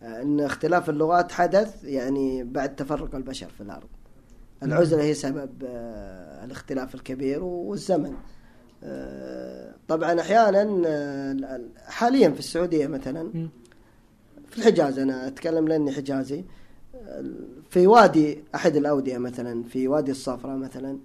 أن 0.03 0.41
اختلاف 0.41 0.91
اللغات 0.91 1.33
حدث 1.33 1.85
يعني 1.85 2.45
بعد 2.45 2.77
تفرق 2.77 3.15
البشر 3.15 3.49
في 3.49 3.61
الأرض. 3.61 3.89
العزلة 4.63 5.03
هي 5.03 5.15
سبب 5.15 5.51
آه، 5.67 6.45
الاختلاف 6.45 6.95
الكبير 6.95 7.45
والزمن. 7.45 8.15
آه، 8.85 9.75
طبعا 9.89 10.21
أحيانا 10.21 10.83
آه، 10.87 11.61
حاليا 11.87 12.31
في 12.31 12.39
السعودية 12.39 12.87
مثلا. 12.87 13.49
في 14.51 14.59
الحجاز 14.59 14.99
أنا 14.99 15.27
أتكلم 15.27 15.69
لأني 15.69 15.93
حجازي. 15.93 16.45
آه، 16.95 17.25
في 17.71 17.87
وادي 17.87 18.39
أحد 18.55 18.77
الأودية 18.77 19.19
مثلا 19.19 19.63
في 19.63 19.89
وادي 19.89 20.11
الصفرة 20.11 20.57
مثلا. 20.57 20.99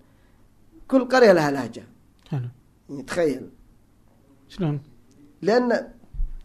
كل 0.89 1.05
قرية 1.05 1.31
لها 1.31 1.51
لهجة. 1.51 1.83
حلو. 2.29 2.47
يعني 2.89 3.03
تخيل 3.03 3.49
شلون؟ 4.47 4.81
لأن 5.41 5.71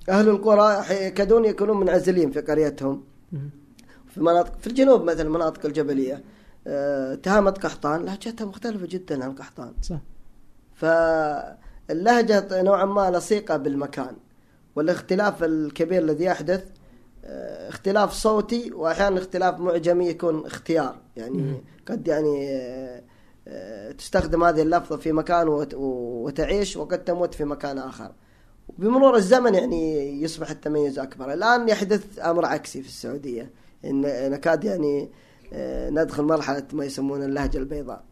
أهل 0.09 0.29
القرى 0.29 0.85
يكادون 0.91 1.45
يكونون 1.45 1.81
منعزلين 1.81 2.31
في 2.31 2.41
قريتهم. 2.41 3.05
في 4.09 4.21
مناطق 4.21 4.59
في 4.59 4.67
الجنوب 4.67 5.05
مثلا 5.05 5.23
المناطق 5.23 5.67
الجبلية. 5.67 6.25
آه، 6.67 7.15
تهامة 7.15 7.51
قحطان 7.51 8.05
لهجتها 8.05 8.45
مختلفة 8.45 8.87
جدا 8.87 9.25
عن 9.25 9.33
قحطان. 9.33 9.73
صح. 9.83 9.99
فاللهجة 10.75 12.63
نوعا 12.63 12.85
ما 12.85 13.11
لصيقة 13.11 13.57
بالمكان. 13.57 14.17
والاختلاف 14.77 15.45
الكبير 15.45 16.03
الذي 16.03 16.25
يحدث 16.25 16.65
آه، 17.25 17.69
اختلاف 17.69 18.13
صوتي 18.13 18.73
واحيانا 18.73 19.19
اختلاف 19.19 19.61
معجمي 19.61 20.09
يكون 20.09 20.47
اختيار. 20.47 20.97
يعني. 21.17 21.63
قد 21.89 22.09
يعني 22.09 22.49
آه، 22.51 23.03
تستخدم 23.99 24.45
هذه 24.45 24.63
اللفظة 24.63 24.97
في 24.97 25.13
مكان 25.13 25.49
وت- 25.49 25.75
وتعيش 25.75 26.77
وقد 26.77 27.05
تموت 27.05 27.35
في 27.35 27.45
مكان 27.45 27.79
آخر. 27.79 28.13
بمرور 28.79 29.17
الزمن 29.17 29.55
يعني 29.55 30.13
يصبح 30.23 30.51
التميز 30.51 30.99
أكبر. 30.99 31.33
الآن 31.33 31.69
يحدث 31.69 32.19
أمر 32.19 32.45
عكسي 32.47 32.83
في 32.83 32.89
السعودية. 32.89 33.51
إن 33.85 34.31
نكاد 34.31 34.65
يعني 34.65 35.09
آه، 35.53 35.91
ندخل 35.91 36.23
مرحلة 36.23 36.63
ما 36.73 36.85
يسمون 36.85 37.23
اللهجة 37.23 37.59
البيضاء. 37.59 38.05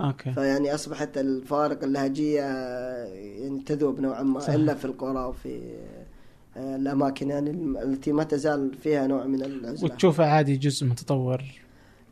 أوكي. 0.00 0.32
فيعني 0.32 0.74
أصبحت 0.74 1.18
الفوارق 1.18 1.84
اللهجية 1.84 2.42
آه، 2.44 3.04
يعني 3.14 3.60
تذوب 3.66 4.00
نوعا 4.00 4.22
ما 4.22 4.40
صح. 4.40 4.48
إلا 4.52 4.74
في 4.74 4.84
القرى 4.84 5.24
وفي 5.24 5.60
آه، 6.56 6.76
الأماكن 6.76 7.30
يعني 7.30 7.50
التي 7.82 8.12
ما 8.12 8.24
تزال 8.24 8.74
فيها 8.82 9.06
نوع 9.06 9.24
من 9.24 9.42
العزلة 9.42 9.92
وتشوفه 9.92 10.24
عادي 10.26 10.56
جزء 10.56 10.86
متطور. 10.86 11.42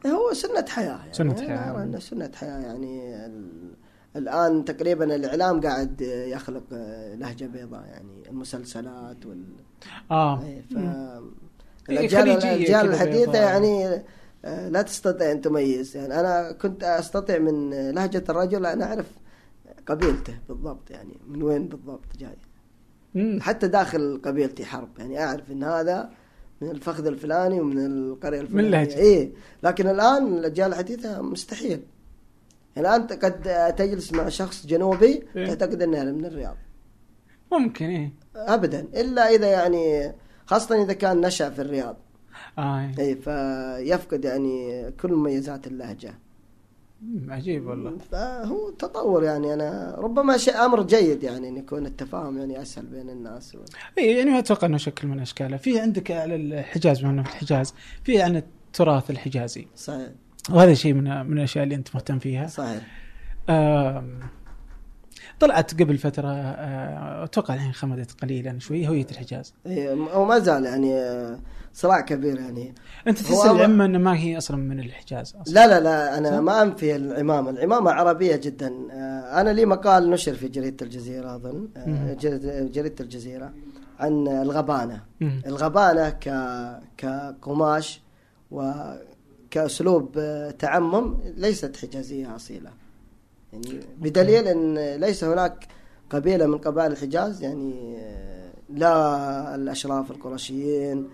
هو 0.07 0.33
سنة 0.33 0.65
حياة 0.69 0.87
يعني 0.99 1.13
سنة 1.15 1.33
أنا 1.39 1.41
حياة. 1.61 1.83
أنه 1.83 1.99
سنة 1.99 2.31
حياة 2.35 2.59
يعني 2.61 3.17
ال- 3.27 3.75
الآن 4.17 4.65
تقريبا 4.65 5.15
الإعلام 5.15 5.61
قاعد 5.61 6.01
يخلق 6.01 6.63
لهجة 7.15 7.45
بيضاء 7.45 7.85
يعني 7.87 8.29
المسلسلات 8.29 9.27
وال 9.27 9.45
آه 10.11 10.43
إيه، 10.43 10.63
ف. 10.63 10.77
الأجيال 11.91 12.29
الأجيال 12.31 12.87
الحديثة. 12.91 13.39
يعني 13.39 14.03
آه، 14.45 14.69
لا 14.69 14.83
تستطيع 14.83 15.33
أن 15.33 15.41
تميز 15.41 15.97
يعني 15.97 16.21
أنا 16.21 16.53
كنت 16.53 16.85
أستطيع 16.85 17.39
من 17.39 17.71
لهجة 17.91 18.25
الرجل 18.29 18.67
أن 18.67 18.83
أعرف 18.83 19.07
قبيلته 19.87 20.39
بالضبط 20.49 20.91
يعني 20.91 21.19
من 21.29 21.43
وين 21.43 21.69
بالضبط 21.69 22.05
جاي. 22.19 22.37
حتى 23.41 23.69
داخل 23.69 24.21
قبيلتي 24.25 24.65
حرب 24.65 24.89
يعني 24.99 25.25
أعرف 25.25 25.51
أن 25.51 25.65
هذا 25.65 26.11
من 26.61 26.71
الفخذ 26.71 27.07
الفلاني 27.07 27.61
ومن 27.61 27.87
القرية 27.87 28.41
الفلانية. 28.41 28.71
لهجة. 28.71 28.97
إيه. 28.97 29.33
لكن 29.63 29.89
الآن 29.89 30.39
الأجيال 30.39 30.69
الحديثة 30.69 31.23
مستحيل. 31.23 31.81
الآن 32.79 33.01
أنت 33.01 33.13
قد 33.13 33.75
تجلس 33.77 34.13
مع 34.13 34.29
شخص 34.29 34.67
جنوبي 34.67 35.23
إيه. 35.37 35.47
تعتقد 35.47 35.83
أنه 35.83 36.05
من 36.05 36.25
الرياض. 36.25 36.57
ممكن 37.53 37.87
إيه. 37.87 38.13
أبدا. 38.37 38.81
إلا 38.81 39.35
إذا 39.35 39.47
يعني 39.47 40.13
خاصة 40.47 40.83
إذا 40.85 40.93
كان 40.93 41.21
نشأ 41.21 41.51
في 41.51 41.63
الرياض. 41.63 41.97
آه 42.59 42.81
إيه. 42.81 42.99
اي 42.99 43.15
فيفقد 43.15 44.25
يعني 44.25 44.91
كل 45.01 45.13
مميزات 45.13 45.67
اللهجة. 45.67 46.15
عجيب 47.29 47.67
والله. 47.67 47.99
فهو 48.13 48.71
تطور 48.71 49.25
يعني. 49.25 49.55
أنا 49.55 49.97
ربما 49.99 50.37
شيء 50.37 50.65
أمر 50.65 50.83
جيد 50.83 51.23
يعني 51.23 51.49
إن 51.49 51.57
يكون 51.57 51.87
التفاهم 51.87 52.39
يعني 52.39 52.63
أسهل 52.63 52.87
بين 52.87 53.11
الناس 53.11 53.55
و... 53.55 53.59
اي 53.99 54.17
يعني 54.17 54.31
ما 54.31 54.39
أتوقع 54.39 54.67
إنه 54.67 54.77
شكل 54.77 55.09
من 55.09 55.21
أشكاله. 55.21 55.57
في 55.57 55.81
عندك 55.81 56.11
على 56.11 56.35
الحجاز 56.35 57.01
بما 57.01 57.23
في 57.23 57.31
الحجاز 57.31 57.75
في 58.05 58.23
عن 58.23 58.37
التراث 58.37 59.11
الحجازي. 59.11 59.67
صحيح. 59.77 60.09
وهذا 60.51 60.75
شيء 60.75 60.93
من 60.93 61.27
من 61.27 61.39
الأشياء 61.39 61.65
اللي 61.65 61.75
أنت 61.75 61.95
مهتم 61.95 62.19
فيها. 62.19 62.47
صحيح. 62.47 62.83
طلعت 65.41 65.83
قبل 65.83 65.99
فترة 65.99 66.29
آه، 66.29 67.25
أتوقع 67.25 67.55
الحين 67.55 67.73
خمدت 67.73 68.21
قليلا 68.23 68.59
شوي 68.59 68.89
هوية 68.89 69.07
الحجاز. 69.11 69.55
إيه، 69.67 69.93
هو 69.93 70.25
ما 70.25 70.39
زال 70.39 70.65
يعني 70.65 70.95
آه، 70.95 71.39
صراع 71.75 72.01
كبير 72.01 72.41
يعني 72.41 72.75
أنت 73.07 73.19
تحس 73.19 73.47
العمة 73.47 73.85
إنه 73.85 73.99
ما 73.99 74.17
هي 74.17 74.39
أصلا 74.39 74.57
من 74.57 74.81
الحجاز 74.81 75.37
أصلاً. 75.41 75.55
لا 75.55 75.67
لا 75.67 75.81
لا 75.81 76.19
أنا؟ 76.19 76.41
ما 76.41 76.63
أنفي 76.63 76.97
العمامة، 76.97 77.51
العمامة 77.51 77.91
عربية 77.91 78.37
جدا، 78.37 78.73
آه، 78.91 79.41
أنا 79.41 79.51
لي 79.51 79.65
مقال 79.65 80.11
نشر 80.11 80.35
في 80.35 80.49
جريدة 80.49 80.87
الجزيرة 80.87 81.35
أظن 81.37 81.69
آه،. 81.77 82.15
جريده 82.15 82.63
جريدة 82.63 83.05
الجزيرة 83.05 83.53
عن 83.99 84.29
الغبانة، 84.29 85.03
مم. 85.21 85.43
الغبانة 85.47 86.11
ك 86.11 86.31
كقماش 86.97 88.03
وكاسلوب 88.51 90.19
آه، 90.19 90.51
تعمم 90.51 91.19
ليست 91.37 91.77
حجازية 91.77 92.37
أصيلة. 92.37 92.71
يعني 93.53 93.81
بدليل 93.99 94.49
إن 94.49 94.95
ليس 95.01 95.25
هناك 95.25 95.67
قبيلة 96.11 96.47
من 96.47 96.59
قبائل 96.59 96.93
الحجاز 96.93 97.43
يعني 97.43 97.99
لا 98.69 99.55
الأشراف 99.55 100.11
القرشيين 100.11 101.09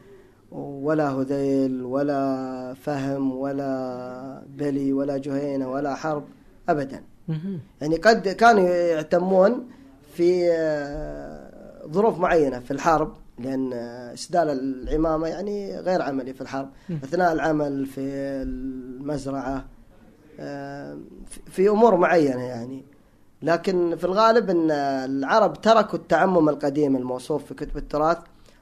ولا 0.53 1.09
هذيل 1.11 1.83
ولا 1.85 2.75
فهم 2.75 3.37
ولا 3.37 4.43
بلي 4.49 4.93
ولا 4.93 5.19
جهينة 5.19 5.71
ولا 5.71 5.95
حرب 5.95 6.25
ابدا 6.69 7.03
مهم. 7.29 7.61
يعني 7.81 7.97
قد 7.97 8.29
كانوا 8.29 8.69
يعتمون 8.69 9.67
في 10.15 10.49
آه، 10.53 11.87
ظروف 11.93 12.19
معينة 12.19 12.59
في 12.59 12.71
الحرب 12.71 13.13
لأن 13.39 13.73
آه، 13.73 14.15
اسدال 14.15 14.49
العمامة 14.51 15.27
يعني 15.29 15.77
غير 15.79 16.03
عملي 16.03 16.33
في 16.35 16.41
الحرب 16.41 16.69
مم. 16.89 16.99
أثناء 17.05 17.33
العمل 17.33 17.87
في 17.87 18.01
المزرعة 18.01 19.65
آه، 20.41 20.99
في- 21.29 21.41
في 21.51 21.69
أمور 21.69 21.97
معينة 21.97 22.43
يعني 22.43 22.85
لكن 23.43 23.97
في 23.97 24.05
الغالب 24.05 24.51
إن 24.51 24.71
العرب 24.71 25.61
تركوا 25.61 25.99
التعمم 25.99 26.49
القديم 26.49 26.97
الموصوف 26.97 27.45
في 27.45 27.55
كتب 27.55 27.77
التراث 27.77 28.19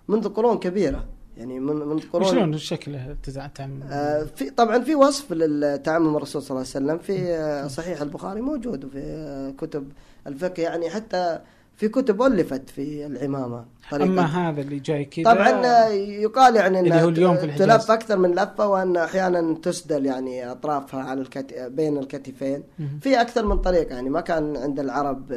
منذ 0.09 0.28
قرون 0.28 0.59
كبيرة 0.59 1.05
يعني 1.39 1.61
من 1.61 1.76
منذ 1.76 2.03
قرون 2.12 2.26
وشلون 2.26 2.59
شكله 2.59 3.16
تعمم 3.55 3.82
آه، 3.91 4.22
في 4.36 4.51
طبعا 4.51 4.78
في 4.78 4.95
وصف 4.95 5.32
للتعمم 5.32 6.16
الرسول 6.16 6.43
صلى 6.43 6.51
الله 6.51 6.61
عليه 6.74 6.84
وسلم. 6.86 6.99
في 6.99 7.32
آه، 7.34 7.66
صحيح 7.66 8.01
البخاري 8.03 8.41
موجود 8.41 8.84
وفي 8.84 8.99
آه، 8.99 9.51
كتب 9.51 9.89
الفقه 10.26 10.62
يعني 10.62 10.91
حتى 10.91 11.39
في 11.76 11.89
كتب 11.89 12.22
ألفت 12.22 12.70
في 12.70 13.07
العمامة 13.07 13.64
أما 13.93 14.22
هذا 14.51 14.61
اللي 14.61 14.78
جاي 14.78 15.05
كذا 15.05 15.24
طبعا 15.24 15.66
آه، 15.66 15.89
يقال 15.89 16.57
يعني 16.57 16.80
اليوم 16.80 17.36
في 17.36 17.45
الحجاز. 17.45 17.68
تلف 17.68 17.91
أكثر 17.91 18.16
من 18.18 18.30
لفة 18.34 18.68
وأن 18.68 18.97
أحيانا 18.97 19.55
تسدل 19.62 20.07
يعني 20.07 20.51
أطرافها 20.51 21.01
على 21.03 21.20
الكت... 21.20 21.55
بين 21.55 21.99
الكتفين. 21.99 22.62
في 23.01 23.20
أكثر 23.20 23.47
من 23.47 23.59
طريقة 23.59 23.95
يعني 23.95 24.11
ما 24.11 24.20
كان 24.20 24.57
عند 24.57 24.80
العرب 24.80 25.32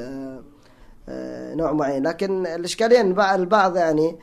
نوع 1.56 1.72
معين. 1.72 2.04
لكن 2.08 2.46
الاشكاليه 2.48 3.02
ان 3.02 3.16
بع- 3.16 3.34
البعض 3.34 3.78
يعني 3.78 4.16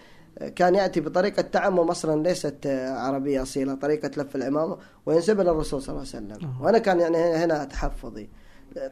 كان 0.56 0.74
يأتي 0.74 1.00
بطريقة 1.00 1.42
تعمم 1.42 1.90
أصلا 1.90 2.22
ليست 2.22 2.66
آه، 2.66 2.90
عربية 2.90 3.42
أصيلة 3.42 3.74
طريقة 3.74 4.10
لف 4.16 4.36
العمامة 4.36 4.78
وينسبها 5.06 5.44
للرسول 5.44 5.82
صلى 5.82 5.88
الله 5.88 6.06
عليه 6.14 6.26
وسلم 6.26 6.48
آه. 6.48 6.62
وأنا 6.62 6.78
كان 6.78 7.00
يعني 7.00 7.16
هنا 7.16 7.64
تحفظي 7.64 8.28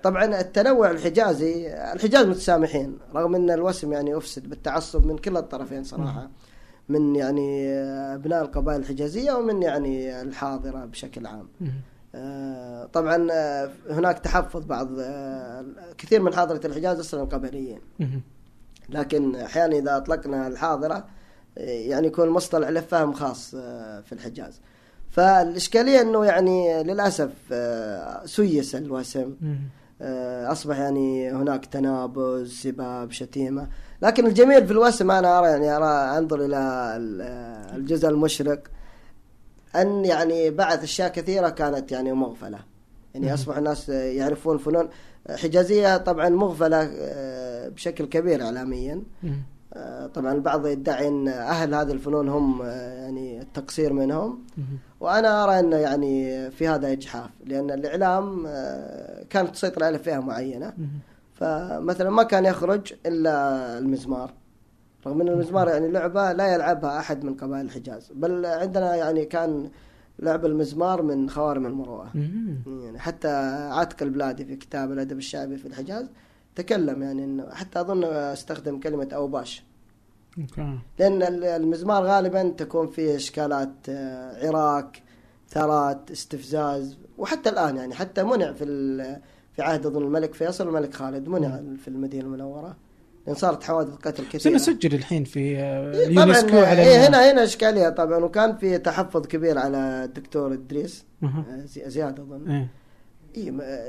طبعا 0.03 0.41
التنوع 0.41 0.91
الحجازي 0.91 1.73
الحجاز 1.93 2.27
متسامحين 2.27 2.99
رغم 3.15 3.35
إن 3.35 3.51
الوسم 3.51 3.93
يعني 3.93 4.17
أفسد 4.17 4.49
بالتعصب 4.49 5.07
من 5.07 5.19
كلا 5.19 5.39
الطرفين 5.39 5.85
صراحة 5.85 6.31
من 6.89 7.17
يعني 7.17 7.69
أبناء 8.15 8.43
القبائل 8.43 8.81
الحجازية 8.81 9.33
ومن 9.33 9.63
يعني 9.63 10.23
الحاضرة 10.23 10.85
بشكل 10.85 11.27
عام. 11.27 11.49
آه، 12.15 12.85
طبعا 12.85 13.29
آه، 13.33 13.71
هناك 13.91 14.19
تحفظ 14.19 14.65
بعض 14.65 14.89
آه، 14.99 15.65
كثير 15.99 16.23
من 16.23 16.35
حاضرة 16.35 16.67
الحجاز 16.67 17.01
أصلا 17.01 17.25
قبليين. 17.25 17.81
لكن 18.89 19.37
أحيانا 19.37 19.77
إذا 19.77 19.97
أطلقنا 19.97 20.47
الحاضرة 20.47 20.95
آه، 20.95 21.05
يعني 21.57 22.07
يكون 22.07 22.25
المصطلح 22.29 22.69
له 22.69 22.81
فهم 22.81 23.13
خاص 23.13 23.55
آه، 23.59 24.01
في 24.01 24.13
الحجاز. 24.13 24.61
فالإشكالية 25.11 26.01
إنه 26.01 26.25
يعني 26.25 26.83
للأسف 26.83 27.31
آه، 27.53 28.27
سيس 28.27 28.75
الوسم. 28.75 29.35
آه، 30.03 30.53
أصبح 30.53 30.79
يعني 30.79 31.31
هناك 31.33 31.67
تنابز 31.67 32.53
سباب 32.63 33.11
شتيمة 33.13 33.69
لكن 34.03 34.27
الجميل 34.27 34.67
في 34.67 34.73
الوسم 34.73 35.11
أنا 35.11 35.39
أرى 35.39 35.47
يعني 35.49 35.77
أرى 35.77 36.19
أنظر 36.19 36.45
إلى 36.45 36.57
ال- 36.97 37.21
آه، 37.23 37.77
الجزء 37.77 38.09
المشرق 38.09 38.61
أن 39.77 40.05
يعني 40.05 40.51
بعد 40.51 40.83
أشياء 40.83 41.09
كثيرة 41.09 41.49
كانت 41.49 41.93
يعني 41.93 42.13
مغفلة 42.13 42.59
يعني 43.15 43.27
مم. 43.27 43.33
أصبح 43.33 43.57
الناس 43.57 43.89
يعرفون 43.89 44.59
فنون 44.59 44.89
حجازية 45.31 45.97
طبعا 45.97 46.29
مغفلة 46.29 46.91
آه، 46.99 47.69
بشكل 47.69 48.05
كبير. 48.07 48.43
آه، 48.49 48.51
طبعا 50.15 50.33
البعض 50.33 50.67
يدعي 50.67 51.09
ان 51.09 51.29
أهل 51.29 51.75
هذه 51.75 51.93
الفنون 51.93 52.29
هم 52.29 52.63
آه، 52.63 52.95
يعني 52.95 53.41
التقصير 53.41 53.93
منهم. 53.93 54.45
وأنا 55.01 55.45
أرى 55.45 55.61
انه 55.61 55.77
يعني 55.77 56.51
في 56.51 56.69
هذا 56.69 56.93
إجحاف 56.93 57.31
لأن 57.47 57.71
الإعلام 57.71 58.45
آه، 58.47 59.25
كانت 59.31 59.51
تسيطر 59.51 59.85
على 59.85 59.99
فئة 59.99 60.19
معينة. 60.19 60.73
فمثلا 61.35 62.11
ما 62.11 62.23
كان 62.23 62.45
يخرج 62.45 62.93
إلا 63.07 63.79
المزمار 63.79 64.33
رغم 65.07 65.21
أن 65.21 65.29
المزمار 65.29 65.69
يعني 65.69 65.89
لعبة 65.89 66.33
لا 66.33 66.55
يلعبها 66.55 66.99
أحد 66.99 67.25
من 67.25 67.35
قبائل 67.35 67.65
الحجاز 67.65 68.13
بل 68.15 68.47
عندنا 68.47 68.95
يعني 68.97 69.25
كان 69.25 69.71
لعب 70.19 70.47
المزمار 70.47 71.03
من 71.03 71.31
خوارم 71.31 71.67
المروءة. 71.67 72.11
يعني 72.85 72.99
حتى 72.99 73.29
عاتق 73.71 74.03
البلادي 74.03 74.45
في 74.45 74.57
كتاب 74.57 74.93
الأدب 74.93 75.19
الشعبي 75.19 75.57
في 75.57 75.67
الحجاز 75.69 76.07
تكلم 76.57 77.03
يعني 77.03 77.25
إنه 77.25 77.47
حتى 77.53 77.81
أظن 77.81 78.05
أستخدم 78.05 78.81
كلمة 78.81 79.09
اوباش 79.13 79.65
أوكي. 80.39 80.79
لأن 80.99 81.23
ال- 81.23 81.45
المزمار 81.45 82.03
غالبا 82.05 82.49
تكون 82.49 82.87
فيه 82.89 83.17
إشكالات 83.17 83.71
آه، 83.89 84.47
عراك 84.47 85.03
ثارات 85.51 86.11
استفزاز 86.11 86.99
وحتى 87.19 87.49
الآن 87.51 87.77
يعني 87.77 87.95
حتى 87.95 88.23
منع 88.23 88.53
في 88.53 88.65
في 89.53 89.63
عهد 89.63 89.87
أظن 89.87 90.03
الملك 90.03 90.35
فيصل 90.35 90.67
والملك 90.67 90.95
خالد 90.95 91.29
منع 91.29 91.61
في 91.83 91.89
المدينة 91.89 92.25
المنورة. 92.25 92.77
لأن 93.27 93.35
صارت 93.37 93.63
حوادث 93.65 93.95
قتل 93.95 94.25
بس 94.25 94.31
كثيرة. 94.33 94.51
انه 94.53 94.59
سجل 94.59 94.95
الحين 94.95 95.25
في 95.25 95.59
آه، 95.59 95.93
إيه 95.95 96.07
اليونسكو 96.07 96.49
طبعا 96.49 96.67
على 96.67 96.83
إيه 96.83 97.09
هنا 97.09 97.31
هنا 97.33 97.45
إشكالية 97.45 97.89
طبعا. 97.89 98.25
وكان 98.25 98.57
في 98.57 98.79
تحفظ 98.79 99.27
كبير 99.27 99.59
على 99.59 100.05
الدكتور 100.05 100.53
إدريس. 100.53 101.05
آه، 101.23 101.45
زي- 101.65 101.91
زياد 101.91 102.21
أظن. 102.21 102.51
إيه. 102.51 102.69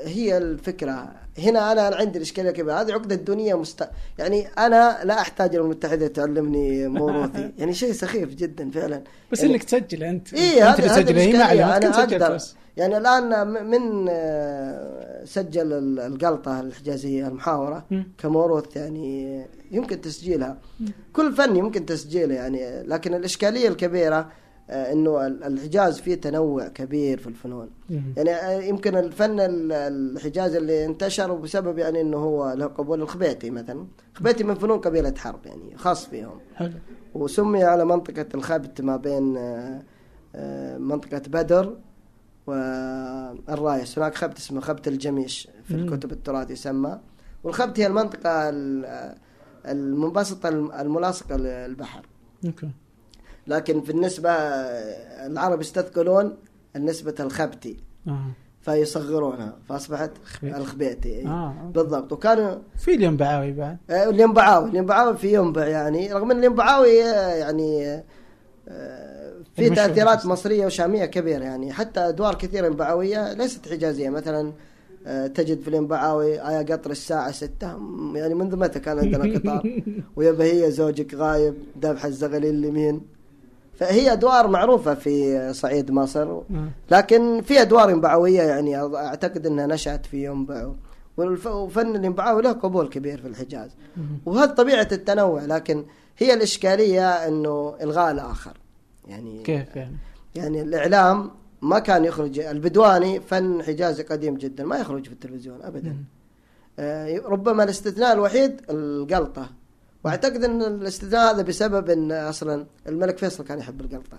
هي 0.04 0.38
الفكرة. 0.38 1.08
هنا 1.38 1.72
أنا 1.72 1.96
عندي 1.96 2.18
الإشكالية 2.18 2.50
كبيرة. 2.50 2.80
هذه 2.80 2.92
عقدة 2.92 3.14
دنيا 3.14 3.54
مست... 3.54 3.88
يعني 4.18 4.46
أنا 4.58 4.98
لا 5.04 5.20
أحتاج 5.20 5.54
المتحدة 5.56 6.06
تعلمني 6.06 6.88
موروثي. 6.88 7.50
يعني 7.58 7.74
شيء 7.74 7.92
سخيف 7.92 8.34
جدا 8.34 8.70
فعلا. 8.70 9.02
بس 9.32 9.40
يعني 9.40 9.52
إنك 9.54 9.64
تسجل 9.64 10.04
أنت. 10.04 10.34
إيه 10.34 10.70
أنت 10.70 10.80
تسجل 10.80 11.16
هي 11.18 11.32
سجلت 11.92 12.12
أقدر. 12.22 12.34
بس 12.34 12.54
يعني 12.76 12.96
الآن 12.96 13.48
م- 13.48 13.70
من 13.70 14.06
سجل 15.24 15.72
ال- 15.72 16.00
القلطة 16.00 16.60
الحجازية 16.60 17.28
المحاورة 17.28 17.84
مم. 17.90 18.12
كموروث 18.18 18.76
يعني 18.76 19.44
يمكن 19.70 20.00
تسجيلها. 20.00 20.56
كل 21.12 21.32
فن 21.32 21.56
يمكن 21.56 21.86
تسجيله 21.86 22.34
يعني. 22.34 22.82
لكن 22.82 23.14
الإشكالية 23.14 23.68
الكبيرة 23.68 24.16
آه، 24.18 24.28
إنه 24.70 25.26
ال- 25.26 25.44
الحجاز 25.44 26.00
فيه 26.00 26.14
تنوع 26.14 26.68
كبير 26.68 27.18
في 27.18 27.26
الفنون. 27.26 27.70
يعني 27.90 28.30
آه، 28.30 28.60
يمكن 28.60 28.96
الفن 28.96 29.40
ال- 29.40 29.72
الحجازي 29.72 30.58
اللي 30.58 30.84
انتشر 30.84 31.34
بسبب 31.34 31.78
يعني 31.78 32.00
إنه 32.00 32.16
هو 32.16 32.52
له 32.52 32.66
قبول 32.66 33.02
الخبيتي 33.02 33.50
مثلا. 33.50 33.86
الخبيتي 34.12 34.44
من 34.44 34.54
فنون 34.54 34.78
قبيلة 34.78 35.14
حرب 35.18 35.46
يعني 35.46 35.76
خاص 35.76 36.06
فيهم. 36.06 36.40
حلو. 36.54 36.72
وسمي 37.14 37.64
على 37.64 37.84
منطقة 37.84 38.26
الخبت 38.34 38.80
ما 38.80 38.96
بين 38.96 39.36
آه، 39.36 39.82
آه، 40.34 40.78
منطقة 40.78 41.22
بدر 41.28 41.76
والرايس 43.48 43.98
هناك 43.98 44.14
خبت 44.14 44.38
اسمه 44.38 44.60
خبت 44.60 44.88
الجميش 44.88 45.48
في. 45.64 45.74
الكتب 45.74 46.12
التراث 46.12 46.50
يسمى. 46.50 46.98
والخبت 47.44 47.80
هي 47.80 47.86
المنطقة 47.86 48.48
ال- 48.48 49.14
المنبسطة 49.66 50.48
الم- 50.48 50.72
الملاصقة 50.72 51.36
للبحر. 51.36 52.06
أوكي. 52.46 52.70
لكن 53.48 53.80
في 53.80 53.90
النسبة 53.90 54.30
آه، 54.30 55.26
العرب 55.26 55.60
يستثقلون 55.60 56.36
النسبة 56.76 57.14
الخبتي. 57.20 57.76
آه. 58.08 58.30
فيصغرونها. 58.60 59.56
فأصبحت 59.68 60.10
خبيت. 60.24 60.56
الخبيتي 60.56 61.26
آه. 61.26 61.70
بالضبط. 61.74 62.12
وكانوا 62.12 62.54
في 62.76 62.94
الينبعاوي 62.94 63.52
بعد. 63.52 63.76
آه، 63.90 64.10
الينبعاوي 64.10 64.70
الينبعاوي 64.70 65.16
في 65.16 65.34
ينبع 65.34 65.66
يعني 65.66 66.12
رغم 66.12 66.30
إن 66.30 66.38
الينبعاوي 66.38 67.04
آه، 67.04 67.34
يعني 67.34 68.02
آه، 68.68 69.32
في 69.56 69.70
تأثيرات. 69.70 70.26
مصرية 70.26 70.66
وشامية 70.66 71.04
كبيرة. 71.04 71.44
يعني 71.44 71.72
حتى 71.72 72.00
أدوار 72.00 72.34
كثيرة 72.34 72.66
ينبعاويه 72.66 73.32
ليست 73.32 73.68
حجازية. 73.68 74.10
مثلا 74.10 74.52
آه، 75.06 75.26
تجد 75.26 75.60
في 75.60 75.68
الينبعاوي 75.68 76.48
آية 76.48 76.66
قطر 76.66 76.90
الساعة 76.90 77.30
ستة. 77.30 77.78
يعني 78.14 78.34
منذ 78.34 78.56
متى 78.56 78.80
كان 78.80 78.98
عندنا 78.98 79.38
قطار؟ 79.38 79.82
ويا 80.16 80.32
بهية 80.32 80.68
زوجك 80.68 81.14
غايب 81.14 81.54
ذبح 81.82 82.04
الزغليل 82.04 82.54
اليمين. 82.54 83.17
فهي 83.78 84.12
أدوار 84.12 84.48
معروفة 84.48 84.94
في 84.94 85.52
صعيد 85.52 85.90
مصر. 85.90 86.40
لكن 86.90 87.42
في 87.42 87.60
أدوار 87.62 87.90
ينبعويه 87.90 88.42
يعني 88.42 88.76
أعتقد 88.96 89.46
إنها 89.46 89.66
نشأت 89.66 90.06
في 90.06 90.24
ينبع 90.24 90.72
وفن 91.46 91.96
الانبعاوي 91.96 92.42
له 92.42 92.52
قبول 92.52 92.88
كبير 92.88 93.20
في 93.20 93.28
الحجاز 93.28 93.70
وهذا 94.26 94.52
طبيعة 94.52 94.88
التنوع 94.92 95.44
لكن 95.44 95.84
هي 96.18 96.34
الإشكالية 96.34 97.10
إنه 97.10 97.74
إلغاء 97.82 98.10
الآخر 98.10 98.56
يعني 99.08 99.42
كيف 99.42 99.76
يعني؟ 99.76 99.96
يعني 100.34 100.62
الإعلام 100.62 101.30
ما 101.62 101.78
كان 101.78 102.04
يخرج 102.04 102.38
البدواني 102.38 103.20
فن 103.20 103.62
حجازي 103.62 104.02
قديم 104.02 104.34
جدا 104.36 104.64
ما 104.64 104.76
يخرج 104.76 105.06
في 105.06 105.12
التلفزيون 105.12 105.62
ابدا. 105.62 105.96
آه، 106.78 107.18
ربما 107.24 107.64
الاستثناء 107.64 108.12
الوحيد 108.12 108.60
القلطة 108.70 109.50
وأعتقد 110.04 110.44
إن 110.44 110.62
الاستثناء 110.62 111.34
هذا 111.34 111.42
بسبب 111.42 111.90
إن 111.90 112.12
أصلا 112.12 112.66
الملك 112.88 113.18
فيصل 113.18 113.44
كان 113.44 113.58
يحب 113.58 113.80
القلطة. 113.80 114.18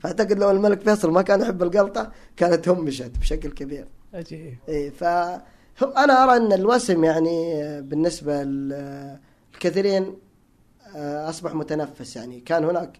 فأعتقد 0.00 0.38
لو 0.38 0.50
الملك 0.50 0.80
فيصل 0.80 1.10
ما 1.10 1.22
كان 1.22 1.40
يحب 1.40 1.62
القلطة 1.62 2.12
كانت 2.36 2.68
همشت 2.68 3.18
بشكل 3.20 3.50
كبير. 3.50 3.86
عجيب 4.14 4.54
اي 4.68 4.90
ف 4.90 5.04
أنا 5.82 6.24
أرى 6.24 6.36
إن 6.36 6.52
الوسم 6.52 7.04
يعني 7.04 7.60
بالنسبة 7.82 8.42
للكثيرين 8.42 10.14
آه، 10.96 11.28
أصبح 11.28 11.54
متنفس 11.54 12.16
يعني. 12.16 12.40
كان 12.40 12.64
هناك 12.64 12.98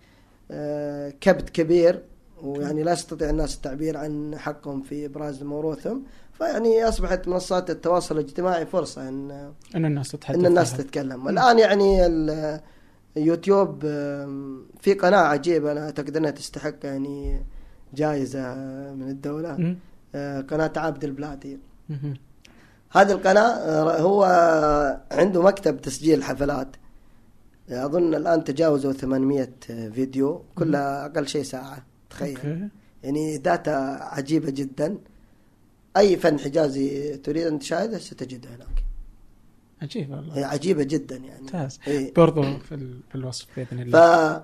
آه، 0.51 1.13
كبت 1.21 1.51
كبير 1.51 2.03
ويعني 2.43 2.83
لا 2.83 2.93
يستطيع 2.93 3.31
الناس 3.31 3.57
التعبير 3.57 3.97
عن 3.97 4.39
حقهم 4.39 4.83
في 4.83 5.07
إبراز 5.07 5.43
موروثهم. 5.43 6.05
فيعني 6.39 6.85
أصبحت 6.89 7.29
منصات 7.29 7.71
التواصل 7.71 8.19
الاجتماعي 8.19 8.67
فرصة 8.67 9.09
إن 9.09 9.53
إن 9.75 9.85
الناس 9.85 10.09
تتحدث 10.11 10.39
إن 10.39 10.47
الناس. 10.47 10.77
تتكلم. 10.77 11.29
الآن 11.29 11.59
يعني 11.59 12.07
ال- 12.07 12.61
اليوتيوب 13.17 13.81
في 14.81 14.95
قناة 15.01 15.19
عجيبة 15.19 15.73
أنا 15.73 15.85
أعتقد 15.85 16.17
إنها 16.17 16.31
تستحق 16.31 16.75
يعني 16.85 17.43
جائزه 17.95 18.55
من 18.95 19.09
الدولة. 19.09 19.57
مم. 19.57 19.77
آه، 20.15 20.41
قناة 20.41 20.73
عابد 20.77 21.05
البلادي. 21.05 21.59
هذه 22.91 23.13
القناة 23.13 23.41
آه، 23.49 24.01
هو 24.01 24.25
عنده 25.13 25.43
مكتب 25.43 25.81
تسجيل 25.81 26.25
حفلات. 26.25 26.69
أظن 27.71 28.15
الآن 28.15 28.45
تجاوزوا 28.45 28.93
800 28.93 29.49
فيديو 29.95 30.43
كلها 30.55 31.07
أقل 31.07 31.29
شيء 31.29 31.43
ساعة 31.43 31.85
تخيل. 32.11 32.69
يعني 33.03 33.39
داتا 33.39 33.71
عجيبة 34.01 34.51
جدا. 34.51 34.99
أي 35.97 36.17
فن 36.17 36.39
حجازي 36.39 37.17
تريد 37.17 37.47
أن 37.47 37.59
تشاهده 37.59 37.99
ستجده 37.99 38.49
هناك. 38.49 38.85
عجيب 39.83 40.11
والله. 40.11 40.39
هي 40.39 40.45
عجيبة 40.45 40.83
جدا 40.83 41.17
يعني. 41.17 41.41
ممتاز. 41.41 41.79
إيه. 41.87 42.15
برضو 42.15 42.43
في 42.59 42.75
ال- 42.75 43.01
في 43.09 43.15
الوصف 43.15 43.47
بإذن 43.57 43.69
ف 43.69 43.97
الله 43.97 44.43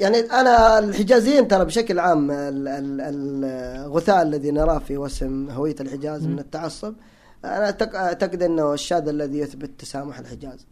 يعني 0.00 0.18
أنا 0.18 0.78
الحجازيين 0.78 1.48
ترى 1.48 1.64
بشكل 1.64 1.98
عام 1.98 2.30
ال- 2.30 2.68
ال- 2.68 3.44
الغثاء 3.84 4.22
الذي 4.22 4.50
نراه 4.50 4.78
في 4.78 4.98
وسم 4.98 5.50
هوية 5.50 5.74
الحجاز 5.80 6.22
من 6.26 6.32
مم. 6.32 6.38
التعصب 6.38 6.94
أنا 7.44 7.64
أعتقد 7.94 8.42
أنه 8.42 8.74
الشاذ 8.74 9.08
الذي 9.08 9.38
يثبت 9.38 9.70
تسامح 9.78 10.18
الحجاز. 10.18 10.66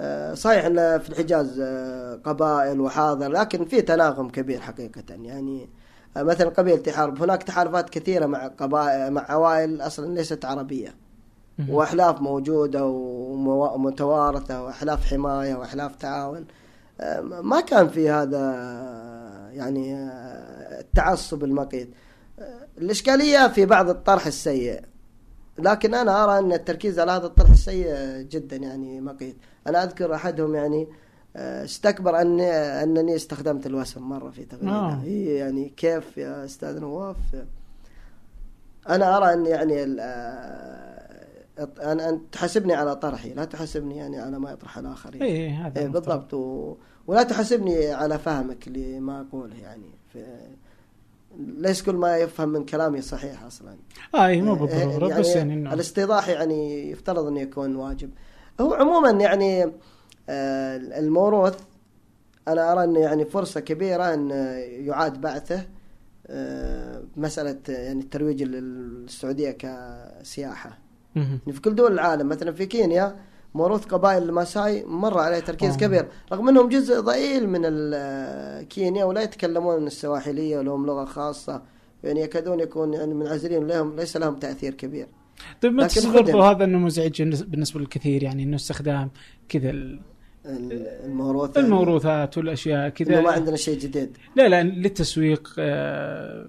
آه، 0.00 0.34
صحيح 0.34 0.64
إن 0.64 0.98
في 0.98 1.08
الحجاز 1.10 1.60
آه، 1.60 2.14
قبائل 2.24 2.80
وحاضر 2.80 3.28
لكن 3.28 3.64
في 3.64 3.82
تناغم 3.82 4.28
كبير 4.28 4.60
حقيقة. 4.60 5.02
يعني 5.22 5.68
مثلا 6.22 6.48
قبيله 6.48 6.76
تحارب 6.76 7.22
هناك 7.22 7.42
تحالفات 7.42 7.90
كثيرة 7.90 8.26
مع 8.26 8.46
قبائل 8.46 9.10
مع 9.10 9.24
عوائل 9.28 9.80
أصلا 9.80 10.14
ليست. 10.14 10.44
وأحلاف 11.68 12.20
موجودة 12.20 12.86
وموا- 12.86 13.70
ومتوارثه 13.72 14.64
وأحلاف 14.64 15.04
حماية 15.04 15.54
وأحلاف 15.54 15.96
تعاون. 15.96 16.44
ما 17.42 17.60
كان 17.60 17.88
في 17.88 18.10
هذا 18.10 18.40
يعني 19.52 19.94
التعصب 20.80 21.44
المقيت. 21.44 21.90
الإشكالية 22.78 23.48
في 23.48 23.66
بعض 23.66 23.88
الطرح 23.88 24.26
السيء. 24.26 24.80
لكن 25.58 25.94
أنا 25.94 26.24
أرى 26.24 26.38
أن 26.38 26.52
التركيز 26.52 26.98
على 27.00 27.12
هذا 27.12 27.26
الطرح 27.26 27.50
السيء 27.50 27.86
جدا 28.22 28.56
يعني 28.56 29.00
مقيت. 29.00 29.36
أنا 29.66 29.84
أذكر 29.84 30.14
أحدهم 30.14 30.54
يعني 30.54 30.82
آه، 30.82 30.88
استكبر 31.36 32.20
اني 32.20 32.50
أنني 32.52 33.14
استخدمت 33.16 33.66
الوسم 33.66 34.02
مرة 34.02 34.30
في 34.30 34.44
تغريده 34.44 34.70
آه. 34.72 34.94
هي 34.94 35.34
يعني 35.34 35.68
كيف 35.76 36.16
يا 36.18 36.44
أستاذ 36.44 36.80
نواف؟ 36.80 37.16
أنا 38.88 39.16
أرى 39.16 39.32
أن 39.32 39.46
يعني 39.46 39.82
ال- 39.84 40.00
آه، 40.00 41.92
ان 41.92 42.00
أن 42.00 42.20
تحاسبني 42.32 42.74
على 42.74 42.96
طرحي 42.96 43.34
لا 43.34 43.44
تحاسبني 43.44 43.96
يعني 43.96 44.18
على 44.20 44.38
ما 44.38 44.50
يطرح 44.50 44.78
الآخرين. 44.78 45.22
اي 45.22 45.50
هذا 45.50 45.80
إيه 45.80 45.86
المفترض. 45.86 46.04
بالضبط. 46.04 46.34
و... 46.34 46.76
ولا 47.06 47.22
تحاسبني 47.22 47.86
على 47.92 48.18
فهمك 48.18 48.68
لما 48.68 49.20
اقوله 49.20 49.56
يعني. 49.56 49.90
في... 50.12 50.24
ليس 51.38 51.82
كل 51.82 51.94
ما 51.94 52.16
يفهم 52.16 52.48
من 52.48 52.64
كلامي 52.64 53.00
صحيح 53.02 53.42
أصلا. 53.44 53.76
آه 54.14 54.26
اي 54.26 54.42
مو 54.42 54.54
إيه، 54.54 54.60
بالضرورة 54.60 55.18
بس 55.18 55.26
يعني 55.36 55.72
الاستيضاح 55.74 56.28
يعني 56.28 56.90
يفترض 56.90 57.26
انه 57.26 57.40
يكون 57.40 57.76
واجب. 57.76 58.10
هو 58.60 58.74
عموما 58.74 59.10
يعني 59.10 59.64
آه، 59.64 59.72
الموروث 60.28 61.58
أنا 62.48 62.72
أرى 62.72 62.84
إنه 62.84 63.00
يعني 63.00 63.24
فرصة 63.24 63.60
كبيرة 63.60 64.14
إن 64.14 64.30
يعاد 64.86 65.20
بعثه 65.20 65.66
آه، 66.30 67.02
مسألة 67.16 67.58
يعني 67.68 68.00
الترويج 68.00 68.42
للسعودية 68.42 69.50
كسياحة. 69.50 70.78
يعني 71.16 71.52
في 71.52 71.60
كل 71.60 71.74
دول 71.74 71.92
العالم 71.92 72.28
مثلا 72.28 72.52
في 72.52 72.66
كينيا 72.66 73.16
موروث 73.54 73.84
قبائل 73.84 74.22
الماساي 74.22 74.84
مر 74.84 75.18
عليه 75.18 75.38
تركيز 75.38 75.72
آه. 75.74 75.76
كبير 75.76 76.06
رغم 76.32 76.48
إنهم 76.48 76.68
جزء 76.68 77.00
ضئيل 77.00 77.48
من 77.48 77.60
ال- 77.64 78.68
كينيا 78.68 79.04
ولا 79.04 79.22
يتكلمون 79.22 79.86
السواحلية 79.86 80.58
ولهم 80.58 80.86
لغة 80.86 81.04
خاصة 81.04 81.62
يعني 82.04 82.20
يكادون 82.20 82.60
يكون 82.60 82.94
يعني 82.94 83.14
منعزلين 83.14 83.66
لهم 83.66 83.96
ليس 83.96 84.16
لهم 84.16 84.36
تأثير 84.36 84.74
كبير 84.74 85.06
طيب 85.62 85.72
ما. 85.72 85.88
برضو 86.14 86.40
هذا 86.42 86.64
إنه 86.64 86.78
مزعج 86.78 87.22
بالنسبة 87.22 87.80
للكثير 87.80 88.22
يعني 88.22 88.42
إنه 88.42 88.56
استخدام 88.56 89.10
كذا 89.48 89.70
ال- 89.70 90.00
ال- 90.48 90.86
الموروث 91.04 91.56
يعني 91.56 91.68
الموروثات 91.68 92.38
والأشياء 92.38 92.88
كذا. 92.88 93.20
ما 93.20 93.30
عندنا 93.32 93.56
شيء 93.56 93.78
جديد. 93.78 94.16
لا 94.36 94.48
لا 94.48 94.62
للتسويق 94.62 95.54
آه، 95.58 96.46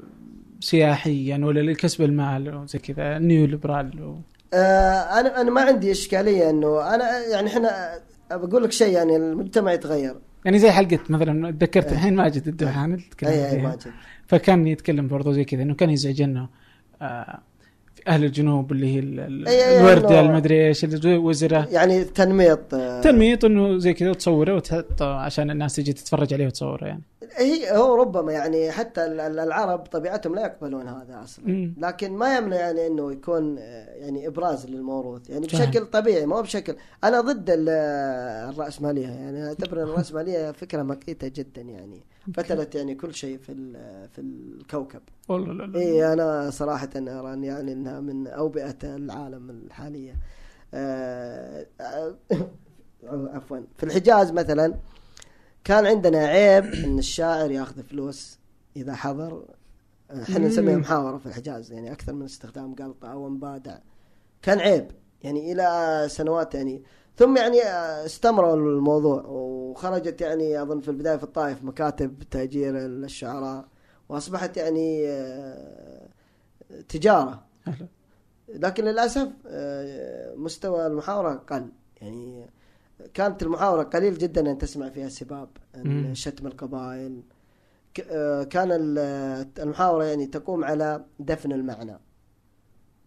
سياحيا 0.59 1.37
ولا 1.43 1.59
لكسب 1.71 2.01
المال 2.03 2.55
وزي 2.55 2.79
كذا 2.79 3.17
neo 3.17 3.45
liberal. 3.45 4.03
و... 4.03 4.15
آه 4.53 5.19
أنا 5.19 5.41
أنا 5.41 5.51
ما 5.51 5.61
عندي 5.61 5.91
إشكالية 5.91 6.49
إنه 6.49 6.95
أنا 6.95 7.25
يعني 7.31 7.47
إحنا 7.47 7.99
بقول 8.31 8.63
لك 8.63 8.71
شيء 8.71 8.93
يعني 8.93 9.15
المجتمع 9.15 9.73
يتغير. 9.73 10.15
يعني 10.45 10.59
زي 10.59 10.71
حلقة 10.71 10.99
مثلا 11.09 11.51
تذكرت 11.51 11.85
إيه. 11.85 11.93
الحين 11.93 12.15
ماجد 12.15 12.47
الدوحان 12.47 12.93
اللي 12.93 13.03
تكلم 13.11 13.29
اي 13.29 13.51
اي. 13.51 13.61
ماجد 13.61 13.91
فكان 14.27 14.67
يتكلم 14.67 15.07
برضو 15.07 15.31
زي 15.31 15.43
كذا 15.45 15.61
إنه 15.61 15.73
كان 15.75 15.89
يزعجنا 15.89 16.49
آه، 17.01 17.39
أهل 18.07 18.23
الجنوب 18.23 18.71
اللي 18.71 18.95
هي 18.95 18.99
ال- 18.99 19.45
أي- 19.45 19.49
أي 19.49 19.79
الورده 19.79 20.19
المدري 20.19 20.67
إيش 20.67 20.83
الوزره 20.83 21.67
يعني 21.71 22.03
تنميط 22.03 22.73
آه. 22.73 23.01
تنميط 23.01 23.45
إنه 23.45 23.77
زي 23.77 23.93
كذا 23.93 24.13
تصوره 24.13 24.55
وتحطه 24.55 25.05
عشان 25.15 25.51
الناس 25.51 25.75
تجي 25.75 25.93
تتفرج 25.93 26.33
عليه 26.33 26.45
وتصوره 26.45 26.85
يعني. 26.85 27.01
هي 27.35 27.71
هو 27.77 27.95
ربما 27.95 28.31
يعني 28.31 28.71
حتى 28.71 29.05
ال- 29.05 29.19
ال- 29.19 29.39
العرب 29.39 29.79
طبيعتهم 29.79 30.35
لا 30.35 30.41
يقبلون 30.41 30.87
هذا 30.87 31.21
أصلا. 31.23 31.73
لكن 31.77 32.11
ما 32.11 32.37
يمنع 32.37 32.55
يعني 32.55 32.87
إنه 32.87 33.11
يكون 33.11 33.55
آه، 33.59 33.95
يعني 33.95 34.27
إبراز 34.27 34.65
للموروث. 34.67 35.29
يعني. 35.29 35.47
بشكل 35.47 35.85
طبيعي 35.85 36.25
ما 36.25 36.35
هو 36.35 36.41
بشكل. 36.41 36.75
أنا 37.03 37.21
ضد 37.21 37.49
ال- 37.49 37.69
الرأسمالية. 38.53 39.07
يعني 39.07 39.47
أعتبر 39.47 39.83
الرأسمالية 39.83 40.51
فكرة 40.51 40.83
مقيتة 40.83 41.27
جدا 41.27 41.61
يعني. 41.61 42.01
فتلت 42.33 42.75
يعني 42.75 42.95
كل 42.95 43.13
شيء 43.13 43.37
في 43.37 43.73
في 44.07 44.21
الكوكب. 44.21 45.01
والله 45.29 45.53
لا 45.53 45.63
لا. 45.63 45.79
اي 45.79 46.13
أنا 46.13 46.49
صراحة 46.49 46.89
ارى 46.95 47.33
أن 47.33 47.43
يعني 47.43 47.73
إنها 47.73 47.99
من 47.99 48.27
أوبئة 48.27 48.77
العالم 48.83 49.49
الحالية. 49.49 50.15
آه، 50.73 51.65
آه، 51.81 52.15
عفوا. 53.03 53.59
في 53.77 53.83
الحجاز 53.83 54.31
مثلا 54.31 54.75
كان 55.63 55.85
عندنا 55.85 56.17
عيب 56.17 56.63
إن 56.65 56.99
الشاعر 56.99 57.51
ياخذ 57.51 57.83
فلوس 57.83 58.39
إذا 58.75 58.93
حضر. 58.95 59.45
إحنا. 60.11 60.39
نسميها 60.39 60.77
محاوره 60.77 61.17
في 61.17 61.25
الحجاز 61.25 61.71
يعني 61.71 61.91
أكثر 61.91 62.13
من 62.13 62.25
استخدام 62.25 62.75
قلطة 62.75 63.11
أو 63.11 63.29
مبادع 63.29 63.77
كان 64.41 64.59
عيب. 64.59 64.91
يعني 65.23 65.51
إلى 65.51 66.05
سنوات 66.09 66.55
يعني 66.55 66.83
ثم 67.19 67.37
يعني 67.37 67.61
استمروا 68.05 68.55
الموضوع 68.55 69.23
وخرجت 69.25 70.21
يعني 70.21 70.61
أظن 70.61 70.79
في 70.79 70.87
البداية 70.87 71.17
في 71.17 71.23
الطائف 71.23 71.63
مكاتب 71.63 72.23
تأجير 72.31 72.77
الشعراء 72.77 73.65
وأصبحت 74.09 74.57
يعني 74.57 75.07
آه، 75.09 76.07
تجارة. 76.89 77.45
لكن 78.49 78.83
للأسف 78.83 79.27
آه، 79.47 80.35
مستوى 80.35 80.87
المحاورة 80.87 81.33
قل. 81.33 81.65
يعني 82.01 82.45
كانت 83.13 83.43
المحاورة 83.43 83.83
قليل 83.83 84.17
جدا 84.17 84.51
أن 84.51 84.57
تسمع 84.57 84.89
فيها 84.89 85.09
سباب 85.09 85.49
شتم 86.13 86.47
القبائل. 86.47 87.21
آه، 88.11 88.43
كان 88.43 88.71
ال- 88.71 89.47
المحاورة 89.59 90.03
يعني 90.03 90.25
تقوم 90.27 90.63
على 90.63 91.05
دفن 91.19 91.51
المعنى. 91.51 91.99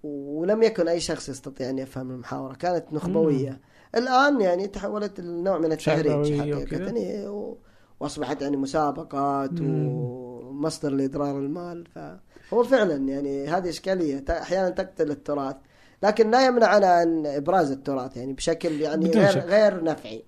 ولم 0.02 0.62
يكن 0.62 0.89
أي 0.89 1.01
شخص 1.01 1.28
يستطيع 1.28 1.70
أن 1.70 1.78
يفهم 1.78 2.10
المحاورة. 2.10 2.55
كانت 2.55 2.93
نخبوية. 2.93 3.60
الآن 3.94 4.40
يعني 4.40 4.66
تحولت 4.66 5.20
لنوع 5.20 5.59
من 5.59 5.73
التهريج 5.73 6.40
حقيقة 6.40 7.31
و- 7.31 7.56
وأصبحت 8.01 8.43
يعني 8.43 8.56
مسابقات 8.56 9.52
مم. 9.60 9.89
ومصدر 9.89 10.90
لاضرار 10.90 11.39
المال. 11.39 11.85
فهو 11.94 12.62
فعلا 12.64 12.97
يعني 13.09 13.47
هذه 13.48 13.69
إشكالية. 13.69 14.24
أحيانا 14.31 14.70
تقتل 14.70 15.10
التراث 15.10 15.56
لكن 16.02 16.31
لا 16.31 16.47
يمنعنا 16.47 16.86
عن 16.86 17.27
إبراز 17.27 17.70
التراث 17.70 18.16
يعني 18.16 18.32
بشكل 18.32 18.81
يعني 18.81 19.10
غير 19.10 19.31
شك. 19.31 19.44
غير 19.44 19.85
نفعي. 19.85 20.23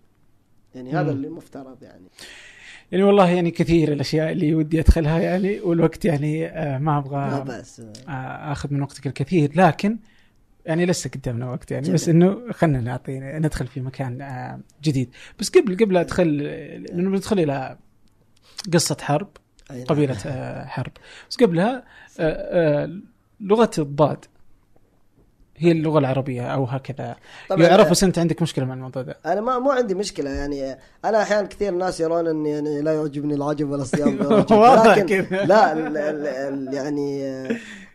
يعني 0.75 0.93
هذا 0.93 1.03
مم. 1.03 1.09
اللي 1.09 1.29
مفترض 1.29 1.83
يعني. 1.83 2.05
يعني 2.93 3.05
والله 3.05 3.29
يعني 3.31 3.51
كثير 3.51 3.93
الأشياء 3.93 4.33
اللي 4.33 4.55
ودي 4.55 4.81
أدخلها 4.81 5.19
يعني 5.19 5.61
والوقت 5.61 6.05
يعني 6.05 6.47
آه، 6.47 6.79
ما 6.79 6.99
أبغى 6.99 7.45
بأس. 7.45 7.81
آه، 8.09 8.53
آخذ 8.53 8.73
من 8.75 8.83
وقتك 8.83 9.07
الكثير. 9.07 9.53
لكن 9.57 9.99
يعني 10.67 10.87
لسه 10.87 11.11
قدامنا 11.11 11.51
وقت 11.51 11.71
يعني 11.71 11.85
جميل. 11.85 11.95
بس 11.95 12.09
إنه 12.09 12.53
خلينا 12.53 12.81
نعطي 12.81 13.21
ندخل 13.21 13.67
في 13.67 13.81
مكان 13.81 14.23
آه، 14.23 14.61
جديد 14.83 15.11
بس 15.39 15.51
قبل 15.51 15.77
قبل 15.77 15.97
ادخل 15.97 16.29
لأنه 16.29 17.11
بندخل 17.11 17.39
إلى 17.39 17.79
قصة 18.73 18.97
حرب 19.01 19.29
نعم. 19.71 19.85
قبيلة 19.85 20.17
آه، 20.27 20.65
حرب 20.65 20.93
بس 21.31 21.37
قبلها 21.37 21.85
آه، 22.21 23.01
لغة 23.41 23.71
الضاد 23.79 24.25
هي 25.57 25.73
اللغة 25.73 25.99
العربية 25.99 26.43
أو 26.43 26.65
هكذا 26.65 27.17
طبعاً، 27.49 27.67
يعرف 27.67 27.91
بس 27.91 28.05
انت 28.05 28.19
عندك 28.19 28.43
مشكلة 28.43 28.65
مع 28.65 28.75
الموضوع 28.75 29.03
ده 29.03 29.19
أنا 29.27 29.41
ما 29.41 29.59
مو 29.59 29.71
عندي 29.71 29.95
مشكلة 29.95 30.31
يعني 30.31 30.79
أنا 31.05 31.23
أحيانا 31.23 31.47
كثير 31.47 31.75
ناس 31.75 32.01
يرون 32.01 32.27
إني 32.27 32.51
يعني 32.51 32.81
لا 32.83 32.95
يعجبني 32.95 33.35
العجب 33.35 33.71
ولا 33.71 33.83
الصيام 33.83 34.19
لكن. 34.97 35.27
لا 35.31 35.73
ال 35.73 35.97
ال 35.97 36.27
ال 36.27 36.75
يعني 36.75 37.23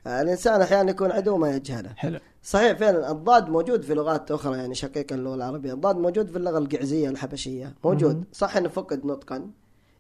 الإنسان 0.10 0.62
أحيانا 0.62 0.92
يكون 0.92 1.12
عدو 1.12 1.38
ما 1.38 1.50
يجهله. 1.56 1.90
حلو. 1.96 2.20
صحيح 2.44 2.78
فعلا 2.78 3.12
الضاد 3.12 3.50
موجود 3.50 3.82
في 3.82 3.94
لغات 3.94 4.32
أخرى 4.32 4.58
يعني 4.58 4.76
شقيقه 4.76 5.14
اللغة 5.14 5.36
العربية. 5.36 5.74
الضاد 5.74 5.98
موجود 5.98 6.30
في 6.30 6.38
اللغة 6.38 6.58
القعزية 6.58 7.10
الحبشيه 7.10 7.76
موجود. 7.84 8.16
مم. 8.16 8.24
صح 8.32 8.58
إنه 8.58 8.70
فقد 8.70 9.06
نطقا 9.06 9.50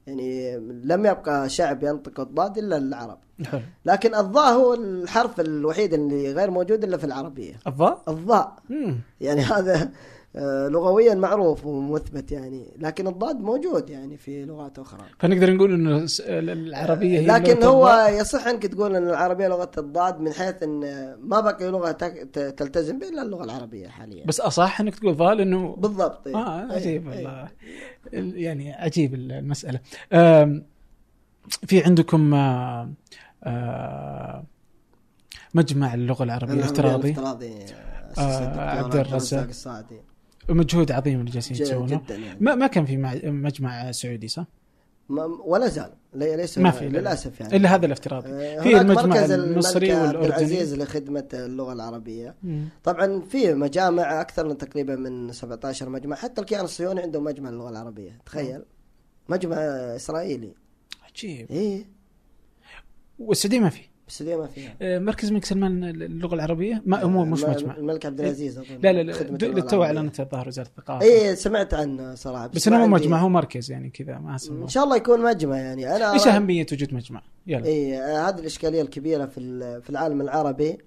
يعني 0.07 0.57
لم 0.83 1.05
يبقى 1.05 1.49
شعب 1.49 1.83
ينطق 1.83 2.19
الضاد 2.19 2.57
إلا 2.57 2.77
العرب. 2.77 3.17
حلو. 3.45 3.61
لكن 3.85 4.15
الضاء 4.15 4.53
هو 4.53 4.73
الحرف 4.73 5.39
الوحيد 5.39 5.93
اللي 5.93 6.33
غير 6.33 6.51
موجود 6.51 6.83
إلا 6.83 6.97
في 6.97 7.03
العربية. 7.03 7.59
الضاء؟ 7.67 8.03
الضاء. 8.07 8.55
يعني 9.21 9.41
هذا 9.41 9.91
لغويا 10.69 11.13
معروف 11.15 11.65
ومثبت 11.65 12.31
يعني 12.31 12.73
لكن 12.77 13.07
الضاد 13.07 13.39
موجود 13.39 13.89
يعني 13.89 14.17
في 14.17 14.45
لغات 14.45 14.79
أخرى 14.79 15.01
فنقدر 15.19 15.53
نقول 15.53 15.73
إنه 15.73 16.05
العربية 16.29 17.19
هي 17.19 17.25
لكن 17.25 17.63
هو. 17.63 18.07
يصح 18.19 18.47
أنك 18.47 18.65
تقول 18.65 18.95
إن 18.95 19.09
العربية 19.09 19.47
لغة 19.47 19.71
الضاد 19.77 20.19
من 20.19 20.33
حيث 20.33 20.63
إن 20.63 20.79
ما 21.21 21.39
بقي 21.39 21.71
لغة 21.71 21.91
تلتزم 22.31 22.99
بها 22.99 23.09
إلا 23.09 23.21
اللغة 23.21 23.43
العربية 23.43 23.87
حاليا 23.87 24.25
بس 24.25 24.39
أصح 24.39 24.81
إنك 24.81 24.95
تقول 24.95 25.15
ضال 25.17 25.41
إنه 25.41 25.75
بالضبط 25.75 26.27
إيه. 26.27 26.35
آه 26.35 26.65
إيه، 26.65 26.71
عجيب 26.75 27.09
إيه. 27.09 27.15
والله 27.15 27.47
ال- 28.13 28.37
يعني 28.41 28.73
عجيب 28.73 29.13
المسألة 29.13 29.79
في 31.67 31.83
عندكم 31.83 32.33
آه، 32.33 32.89
آه، 33.43 34.43
مجمع 35.53 35.93
اللغة 35.93 36.23
العربية 36.23 36.53
الافتراضي 36.53 37.09
الافتراضي 37.09 37.53
آه، 38.17 38.59
عبد 38.83 38.95
الرزاق. 38.95 39.47
الصاعدي 39.47 39.95
مجهود 40.49 40.91
عظيم 40.91 41.19
اللي 41.19 41.31
جالسين 41.31 41.57
يسوونه. 41.57 42.01
جدا 42.05 42.15
يعني. 42.15 42.37
ما 42.41 42.55
ما 42.55 42.67
كان 42.67 42.85
في 42.85 42.97
مع- 42.97 43.19
مجمع 43.23 43.91
سعودي 43.91 44.27
صح؟ 44.27 44.45
ولا 45.45 45.67
زال. 45.67 45.93
لي- 46.13 46.35
ليس 46.35 46.57
ما 46.57 46.71
في 46.71 46.89
لا. 46.89 46.99
للأسف 46.99 47.39
يعني. 47.39 47.55
إلا 47.55 47.75
هذا 47.75 47.85
الافتراضي. 47.85 48.29
آه، 48.29 48.61
في 48.61 48.81
المجمع 48.81 49.03
مركز 49.05 49.31
المصري 49.31 49.93
والأردني. 49.93 50.25
العزيز 50.27 50.75
لخدمة 50.75 51.27
اللغة 51.33 51.73
العربية. 51.73 52.35
مم. 52.43 52.69
طبعا 52.83 53.21
في 53.21 53.53
مجامع 53.53 54.21
أكثر 54.21 54.47
من 54.47 54.57
تقريبا 54.57 54.95
من 54.95 55.31
17 55.31 55.89
مجمع. 55.89 56.15
حتى 56.15 56.41
الكيان 56.41 56.63
الصهيوني 56.65 57.01
عنده 57.01 57.21
مجمع 57.21 57.49
للغة 57.49 57.69
العربية. 57.69 58.17
تخيل. 58.25 58.61
مجمع 59.29 59.55
إسرائيلي. 59.95 60.53
عجيب. 61.09 61.51
إيه. 61.51 61.85
والسعودية 63.19 63.59
ما 63.59 63.69
في. 63.69 63.81
السعوديه 64.09 64.35
ما 64.35 64.47
فيها. 64.47 64.75
آه، 64.81 64.99
مركز 64.99 65.27
الملك 65.27 65.45
سلمان 65.45 65.83
اللغة 65.83 66.35
العربية. 66.35 66.81
ما 66.85 67.05
مو 67.05 67.25
مش 67.25 67.43
الم- 67.43 67.51
مجمع. 67.53 67.77
الملك 67.77 68.05
عبد 68.05 68.19
العزيز 68.21 68.57
أظن 68.57 68.67
لا 68.83 68.93
لا 68.93 69.03
لا 69.03 69.11
للتو. 69.47 69.83
اعلنت 69.83 70.19
الظاهر 70.19 70.47
وزارة 70.47 70.67
الثقافة. 70.67 71.05
إيه 71.05 71.33
سمعت 71.33 71.73
عنه 71.73 72.15
صراحة 72.15 72.47
بس 72.47 72.67
ما 72.67 72.75
إنه 72.77 72.85
مو 72.87 72.93
مجمع 72.95 73.17
هو 73.19 73.29
مركز 73.29 73.71
يعني 73.71 73.89
كذا 73.89 74.17
ما 74.17 74.35
اسمه 74.35 74.63
إن 74.63 74.67
شاء 74.67 74.83
الله 74.83 74.95
يكون 74.95 75.23
مجمع 75.23 75.57
يعني. 75.57 75.95
أنا 75.95 76.13
إيش 76.13 76.27
اهميه 76.27 76.65
وجود 76.73 76.93
مجمع؟ 76.93 77.21
يلا. 77.47 77.65
اي 77.65 77.97
آه، 78.01 78.29
هذه 78.29 78.39
الإشكالية 78.39 78.81
الكبيرة 78.81 79.25
في 79.25 79.81
في 79.81 79.89
العالم 79.89 80.21
العربي 80.21 80.77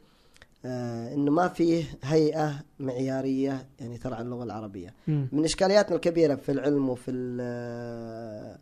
آه 0.65 1.15
إنه 1.15 1.31
ما 1.31 1.49
فيه 1.49 1.85
هيئة 2.03 2.55
معيارية 2.81 3.67
يعني 3.81 3.99
ترعى 3.99 4.23
اللغة 4.23 4.45
العربية. 4.45 4.95
مم. 5.09 5.29
من 5.33 5.45
إشكالياتنا 5.45 5.97
الكبيرة 5.97 6.35
في 6.35 6.53
العلم 6.53 6.89
وفي 6.89 7.11
آه، 7.41 8.59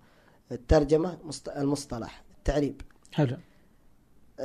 الترجمة 0.52 1.18
مصط- 1.24 1.48
المصطلح 1.48 2.22
التعريب. 2.38 2.80
حلو. 3.12 3.36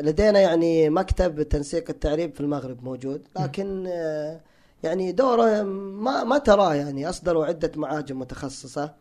لدينا 0.02 0.40
يعني 0.40 0.90
مكتب 0.90 1.42
تنسيق 1.44 1.90
التعريب 1.90 2.34
في 2.34 2.42
المغرب 2.42 2.84
موجود 2.84 3.22
لكن 3.40 3.86
آه، 3.88 4.42
يعني 4.84 5.12
دوره 5.12 5.62
ما 5.64 6.24
ما 6.24 6.38
تراه 6.38 6.74
يعني 6.76 7.10
أصدروا 7.10 7.46
عدة 7.46 7.72
معاجم 7.76 8.20
متخصصة 8.20 8.94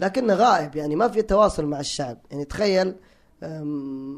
لكنه 0.00 0.34
غائب 0.34 0.76
يعني 0.76 0.96
ما 0.96 1.08
في 1.08 1.22
تواصل 1.22 1.66
مع 1.66 1.80
الشعب. 1.80 2.18
يعني 2.30 2.44
تخيل 2.44 2.94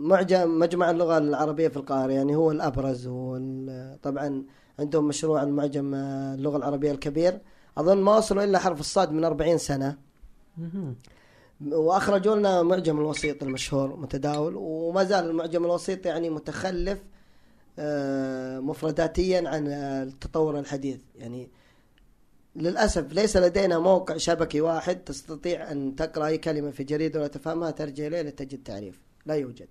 معجم 0.08 0.58
مجمع 0.58 0.90
اللغة 0.90 1.18
العربية 1.18 1.68
في 1.68 1.76
القاهرة 1.76 2.12
يعني 2.12 2.36
هو 2.36 2.50
الأبرز 2.50 3.06
هو 3.06 3.36
ال- 3.36 4.00
طبعا 4.02 4.44
عندهم 4.78 5.08
مشروع 5.08 5.42
المعجم 5.42 5.94
آه، 5.94 6.34
اللغة 6.34 6.56
العربية 6.56 6.92
الكبير. 6.92 7.40
أظن 7.78 7.98
ما 7.98 8.16
وصلوا 8.16 8.44
إلا 8.44 8.58
حرف 8.58 8.80
الصاد 8.80 9.12
من 9.12 9.24
40 9.24 9.58
سنة. 9.58 9.96
وأخرجوا 11.66 12.36
لنا 12.36 12.62
معجم 12.62 12.98
الوسيط 12.98 13.42
المشهور 13.42 13.96
متداول 13.96 14.54
وما 14.56 15.04
زال 15.04 15.30
المعجم 15.30 15.64
الوسيط 15.64 16.06
يعني 16.06 16.30
متخلف 16.30 16.98
آه، 17.78 18.58
مفرداتيا 18.58 19.48
عن 19.48 19.66
التطور 19.68 20.58
الحديث. 20.58 20.98
يعني 21.18 21.48
للأسف 22.56 23.12
ليس 23.12 23.36
لدينا 23.36 23.78
موقع 23.78 24.16
شبكي 24.16 24.60
واحد 24.60 24.96
تستطيع 24.96 25.72
أن 25.72 25.96
تقرأ 25.96 26.26
أي 26.26 26.38
كلمة 26.38 26.70
في 26.70 26.84
جريدة 26.84 27.18
ولا 27.18 27.28
تفهمها 27.28 27.70
ترجع 27.70 28.06
اليه 28.06 28.22
لتجد 28.22 28.62
تعريف. 28.62 29.00
لا 29.26 29.34
يوجد. 29.34 29.68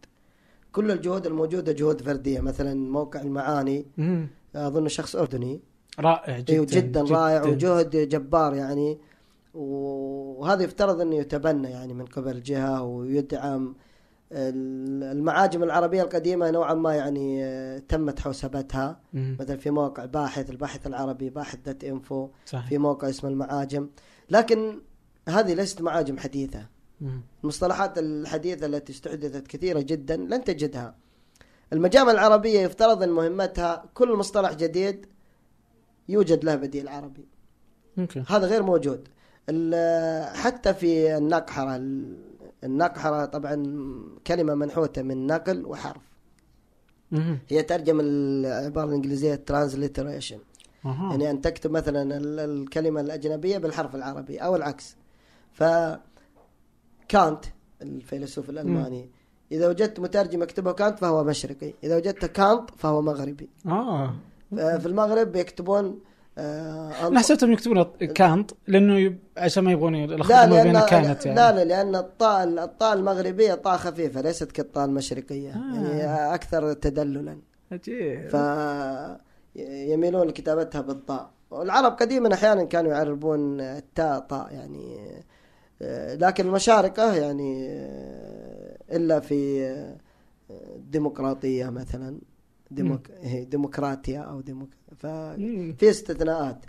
كل 0.72 0.92
الجهود 0.92 1.26
الموجودة 1.26 1.72
جهود 1.72 2.02
فردية 2.02 2.40
مثلا 2.40 2.74
موقع 2.74 3.22
المعاني. 3.22 3.86
أظن 4.56 4.88
شخص 4.88 5.16
أردني. 5.16 5.62
رائع 6.00 6.40
جدا 6.40 6.54
أيوه 6.54 6.66
جدا, 6.70 7.02
رائع 7.02 7.44
وجهد 7.44 8.10
جبار 8.10 8.56
يعني. 8.56 8.98
وهذا 9.54 10.64
يفترض 10.64 11.02
أنه 11.02 11.16
يتبنى 11.16 11.70
يعني 11.70 11.94
من 11.94 12.06
قبل 12.06 12.42
جهة 12.44 12.84
ويدعم 12.84 13.76
ال- 14.32 15.18
المعاجم 15.18 15.64
العربية 15.64 16.02
القديمة 16.04 16.52
نوعا 16.52 16.74
ما 16.74 16.96
يعني 16.96 17.44
آه، 17.46 17.78
تمت 17.80 18.20
حوسبتها. 18.20 19.00
مثلا 19.14 19.58
في 19.58 19.70
موقع 19.70 20.06
باحث 20.06 20.50
الباحث 20.50 20.88
العربي 20.88 21.30
باحث 21.30 21.58
دوت 21.66 21.84
إنفو. 21.84 22.30
صحيح. 22.46 22.70
في 22.70 22.78
موقع 22.78 23.10
اسمه 23.10 23.30
المعاجم. 23.30 23.90
لكن 24.30 24.82
هذه 25.30 25.54
ليست 25.54 25.82
معاجم 25.82 26.18
حديثة. 26.18 26.68
مم. 27.02 27.22
المصطلحات 27.44 27.98
الحديثة 27.98 28.66
التي 28.66 28.94
استحدثت 28.94 29.48
كثيرة 29.48 29.80
جدا 29.82 30.18
لن 30.18 30.44
تجدها. 30.44 30.96
المجامع 31.74 32.12
العربية 32.12 32.60
يفترض 32.60 33.04
أن 33.04 33.10
مهمتها 33.10 33.86
كل 33.94 34.16
مصطلح 34.16 34.54
جديد 34.54 35.06
يوجد 36.10 36.44
له 36.44 36.56
بديل 36.56 36.88
عربي. 36.88 37.28
أوكي. 38.00 38.24
هذا 38.28 38.48
غير 38.48 38.64
موجود. 38.64 39.08
حتى 40.34 40.74
في 40.74 41.18
النقحرة 41.18 41.76
ال- 41.76 42.18
النقحرة 42.64 43.26
طبعا 43.26 43.64
كلمة 44.28 44.56
منحوتة 44.56 45.02
من 45.02 45.28
نقل 45.28 45.66
وحرف. 45.66 46.02
هي 47.48 47.64
ترجم 47.64 48.00
العبارة 48.00 48.88
الإنجليزية 48.88 49.34
أها. 50.86 51.12
يعني 51.12 51.30
أن 51.32 51.42
تكتب 51.42 51.72
مثلا 51.72 52.18
ال- 52.18 52.40
الكلمة 52.40 53.02
الأجنبية 53.02 53.58
بالحرف 53.58 53.96
العربي 53.96 54.38
أو 54.38 54.56
العكس. 54.56 54.96
ف 55.52 55.64
كانت 57.08 57.46
الفيلسوف 57.82 58.50
الألماني. 58.50 59.10
إذا 59.52 59.70
وجدت 59.70 60.00
مترجم 60.00 60.44
يكتبه 60.44 60.72
كانت 60.72 61.00
فهو 61.00 61.24
مشرقي. 61.24 61.74
إذا 61.84 61.98
وجدت 61.98 62.26
كانت 62.26 62.70
فهو 62.78 63.02
مغربي. 63.02 63.50
آه. 63.66 64.14
في 64.52 64.86
المغرب 64.86 65.36
يكتبون 65.36 66.00
آه 66.40 67.08
أنا 67.08 67.20
حسيتهم 67.20 67.52
يكتبون 67.52 67.84
كانت 68.16 68.52
لأنه 68.68 69.00
يب... 69.00 69.20
عشان 69.38 69.64
ما 69.64 69.72
يبغون 69.72 69.96
يلخبطون 69.96 70.50
ما 70.50 70.64
بين 70.64 70.80
كانت 70.80 71.26
يعني. 71.26 71.38
لا 71.38 71.52
لا 71.52 71.64
لأن 71.64 71.96
الطاء 71.96 72.44
الطاء 72.44 72.94
المغربية 72.94 73.54
طاء 73.54 73.78
خفيفة 73.78 74.22
ليست 74.22 74.52
كالطاء 74.52 74.86
المشرقية. 74.86 75.52
آه. 75.52 75.76
يعني 75.76 76.36
أكثر 76.36 76.74
تدللا. 76.74 77.38
عجيب. 77.72 78.30
ف 78.30 78.36
يميلون 79.56 80.28
لكتابتها 80.28 80.82
بالطاء 80.82 81.30
والعرب 81.52 81.92
قديما 81.92 82.34
أحيانا 82.34 82.64
كانوا 82.64 82.92
يعربون 82.92 83.62
التاء 83.62 84.20
طاء 84.20 84.54
يعني 84.54 84.98
آه، 85.82 86.16
لكن 86.16 86.48
المشارقة 86.48 87.14
يعني 87.14 87.68
آه، 87.70 88.78
إلا 88.92 89.20
في 89.20 89.66
آه، 89.66 89.98
ديمقراطية 90.78 91.70
مثلا. 91.70 92.20
ديموك... 92.72 93.12
هي 93.22 93.46
ديمقراطيا 93.46 94.20
أو 94.20 94.42
ديموك... 94.42 94.70
ففي 94.98 95.90
استثناءات. 95.90 96.66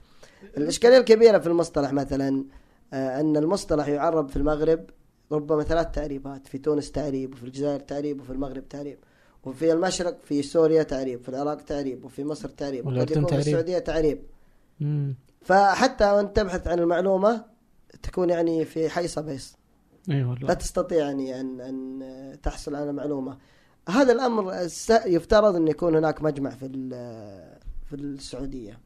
الإشكالية 0.56 0.98
الكبيرة 0.98 1.38
في 1.38 1.46
المصطلح 1.46 1.92
مثلا 1.92 2.44
آه، 2.92 3.20
أن 3.20 3.36
المصطلح 3.36 3.88
يعرب 3.88 4.28
في 4.28 4.36
المغرب 4.36 4.90
ربما 5.32 5.62
ثلاث 5.62 5.90
تعريبات 5.90 6.46
في 6.48 6.58
تونس 6.58 6.90
تعريب 6.90 7.32
وفي 7.34 7.44
الجزائر 7.44 7.80
تعريب 7.80 8.20
وفي 8.20 8.30
المغرب 8.30 8.68
تعريب 8.68 8.98
وفي 9.44 9.72
المشرق 9.72 10.18
في 10.22 10.42
سوريا 10.42 10.82
تعريب 10.82 11.22
في 11.22 11.28
العراق 11.28 11.60
تعريب 11.60 12.04
وفي 12.04 12.24
مصر 12.24 12.48
تعريب 12.48 12.86
وقد 12.86 12.92
والأردن 12.92 13.12
يكون 13.12 13.24
في 13.24 13.30
تعريب. 13.30 13.46
السعودية 13.46 13.78
تعريب. 13.78 14.22
مم. 14.80 15.14
فحتى 15.42 16.10
وانت 16.10 16.36
تبحث 16.36 16.66
عن 16.66 16.78
المعلومة 16.78 17.44
تكون 18.02 18.30
يعني 18.30 18.64
في 18.64 18.88
حيص 18.88 19.08
بيص 19.08 19.56
إي 20.10 20.22
لا 20.40 20.54
تستطيع 20.54 20.98
يعني 20.98 21.40
ان 21.40 21.60
أن 21.60 22.40
تحصل 22.42 22.74
على 22.74 22.92
معلومة. 22.92 23.38
هذا 23.90 24.12
الأمر 24.12 24.52
يفترض 25.06 25.56
أن 25.56 25.68
يكون 25.68 25.96
هناك 25.96 26.22
مجمع 26.22 26.50
في 26.50 26.68
في 27.90 27.96
السعودية. 27.96 28.78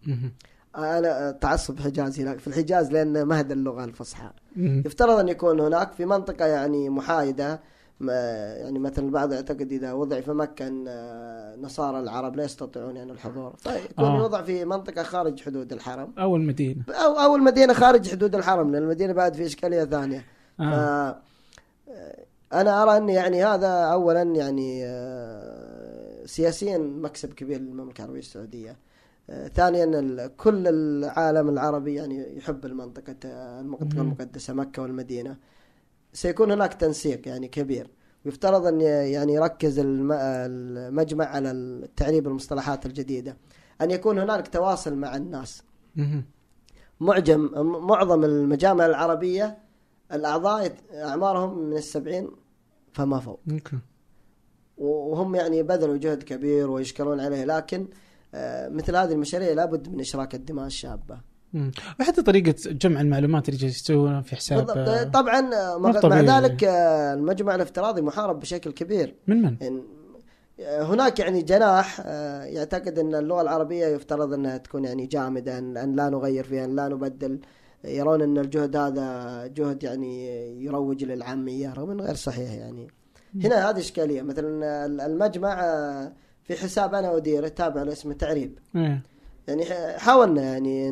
أنا 0.76 1.30
تعصب 1.30 1.80
حجازي 1.80 2.24
لا، 2.24 2.36
في 2.36 2.46
الحجاز 2.46 2.92
لأن 2.92 3.26
مهد 3.26 3.52
اللغة 3.52 3.84
الفصحى. 3.84 4.30
يفترض 4.56 5.18
أن 5.18 5.28
يكون 5.28 5.60
هناك 5.60 5.92
في 5.92 6.04
منطقة 6.04 6.46
يعني 6.46 6.88
محايدة 6.90 7.60
ما- 8.00 8.12
يعني 8.54 8.78
مثلا 8.78 9.04
البعض 9.04 9.32
يعتقد 9.32 9.72
إذا 9.72 9.92
وضع 9.92 10.20
في 10.20 10.32
مكة 10.32 10.66
أن 10.68 10.84
آه، 10.88 11.56
نصارى 11.56 12.00
العرب 12.00 12.36
لا 12.36 12.44
يستطيعون 12.44 12.96
يعني 12.96 13.12
الحضور 13.12 13.54
فيكون 13.58 14.04
آه. 14.04 14.18
يوضع 14.18 14.42
في 14.42 14.64
منطقة 14.64 15.02
خارج 15.02 15.40
حدود 15.42 15.72
الحرم 15.72 16.12
اول 16.18 16.40
مدينه 16.42 16.82
أو 16.88 17.12
أو 17.18 17.36
المدينة 17.36 17.72
خارج 17.72 18.08
حدود 18.10 18.34
الحرم 18.34 18.72
لأن 18.72 18.82
المدينة 18.82 19.12
بعد 19.12 19.34
في 19.34 19.46
إشكالية 19.46 19.84
ثانية 19.84 20.24
آه. 20.60 21.18
أنا 22.60 22.82
أرى 22.82 22.96
أن 22.96 23.08
يعني 23.08 23.44
هذا 23.44 23.68
اولا 23.68 24.22
يعني 24.22 24.82
آه، 24.86 26.26
سياسيا 26.26 26.78
مكسب 26.78 27.32
كبير 27.32 27.60
للمملكة 27.60 27.98
العربية 28.00 28.18
السعودية. 28.20 28.76
آه، 29.30 29.48
ثانيا 29.48 30.26
كل 30.26 30.66
العالم 30.68 31.48
العربي 31.48 31.94
يعني 31.94 32.36
يحب 32.36 32.64
المنطقة 32.66 33.16
المنطقة 33.60 33.94
مم. 33.94 34.00
المقدسة 34.00 34.54
مكة 34.54 34.82
والمدينة. 34.82 35.36
سيكون 36.12 36.50
هناك 36.52 36.74
تنسيق 36.74 37.28
يعني 37.28 37.48
كبير. 37.48 37.90
ويفترض 38.24 38.66
أن 38.66 38.80
يعني 38.80 39.34
يركز 39.34 39.78
الم- 39.78 40.12
المجمع 40.12 41.24
على 41.24 41.50
التعريب 41.50 42.26
المصطلحات 42.28 42.86
الجديدة. 42.86 43.36
أن 43.80 43.90
يكون 43.90 44.18
هناك 44.18 44.48
تواصل 44.48 44.94
مع 44.96 45.16
الناس. 45.16 45.62
معجم 47.00 47.50
معظم 47.86 48.24
المجامع 48.24 48.86
العربية 48.86 49.58
الأعضاء 50.12 50.66
يت- 50.66 50.94
أعمارهم 50.94 51.58
من 51.58 51.76
السبعين 51.76 52.28
فما 52.94 53.20
فوق 53.20 53.40
أوكي 53.50 53.78
وهم 54.78 55.34
يعني 55.34 55.62
بذلوا 55.62 55.96
جهد 55.96 56.22
كبير 56.22 56.70
ويشكرون 56.70 57.20
عليه 57.20 57.44
لكن 57.44 57.86
آه، 58.34 58.68
مثل 58.68 58.96
هذه 58.96 59.12
المشاريع 59.12 59.52
لابد 59.52 59.88
من 59.88 60.00
إشراك 60.00 60.34
الدماء 60.34 60.66
الشابة 60.66 61.20
مم. 61.52 61.70
وحتى 62.00 62.22
طريقة 62.22 62.54
جمع 62.66 63.00
المعلومات 63.00 63.48
اللي 63.48 63.60
جالس 63.60 63.80
يسوونها 63.80 64.20
في 64.20 64.36
حساب. 64.36 64.70
آه، 64.70 65.02
طبعا 65.02 65.54
آه، 65.54 65.78
مع 65.78 66.20
ذلك 66.20 66.64
المجمع 66.64 67.54
الافتراضي 67.54 68.02
محارب 68.02 68.40
بشكل 68.40 68.72
كبير 68.72 69.14
من 69.26 69.42
من؟ 69.42 69.56
يعني 69.60 69.82
هناك 70.60 71.20
يعني 71.20 71.42
جناح 71.42 72.00
يعتقد 72.46 72.98
إن 72.98 73.14
اللغة 73.14 73.42
العربية 73.42 73.86
يفترض 73.86 74.32
إنها 74.32 74.56
تكون 74.56 74.84
يعني 74.84 75.06
جامدة 75.06 75.58
إن 75.58 75.96
لا 75.96 76.08
نغير 76.08 76.44
فيها 76.44 76.64
إن 76.64 76.76
لا 76.76 76.88
نبدل 76.88 77.40
يرون 77.84 78.22
أن 78.22 78.38
الجهد 78.38 78.76
هذا 78.76 79.46
جهد 79.46 79.82
يعني 79.82 80.28
يروج 80.64 81.04
للعاميه 81.04 81.72
رغم 81.72 81.90
إنه 81.90 82.04
غير 82.04 82.14
صحيح 82.14 82.52
يعني. 82.52 82.88
هنا 83.44 83.70
هذه 83.70 83.78
إشكالية. 83.78 84.22
مثلا 84.22 84.86
المجمع 85.06 85.64
آه، 85.64 86.12
في 86.42 86.56
حساب 86.56 86.94
أنا 86.94 87.16
اديره 87.16 87.48
تابع 87.48 87.82
له 87.82 87.92
اسمه 87.92 88.12
تعريب 88.12 88.58
إيه. 88.76 89.02
يعني 89.48 89.64
حاولنا 89.98 90.42
يعني 90.42 90.90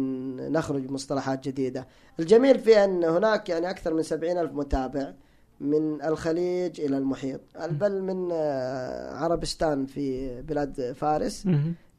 نخرج 0.51 0.91
مصطلحات 0.91 1.49
جديدة. 1.49 1.87
الجميل 2.21 2.59
في 2.59 2.85
أن 2.85 3.05
هناك 3.05 3.49
يعني 3.49 3.71
أكثر 3.71 3.95
من 3.95 4.03
سبعين 4.03 4.39
ألف 4.39 4.53
متابع 4.53 5.13
من 5.61 6.03
الخليج 6.03 6.81
إلى 6.81 6.99
المحيط. 6.99 7.41
بل 7.71 8.03
من 8.03 8.29
آه، 8.33 9.15
عربستان 9.15 9.87
في 9.87 10.41
بلاد 10.43 10.93
فارس. 10.93 11.47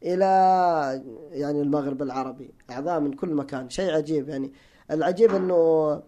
إلى 0.04 0.26
يعني 1.32 1.62
المغرب 1.62 2.02
العربي. 2.02 2.54
أعضاء 2.72 3.00
من 3.00 3.14
كل 3.14 3.34
مكان. 3.34 3.70
شيء 3.70 3.92
عجيب 3.92 4.30
يعني. 4.30 4.52
العجيب 4.92 5.36
إنه 5.36 6.02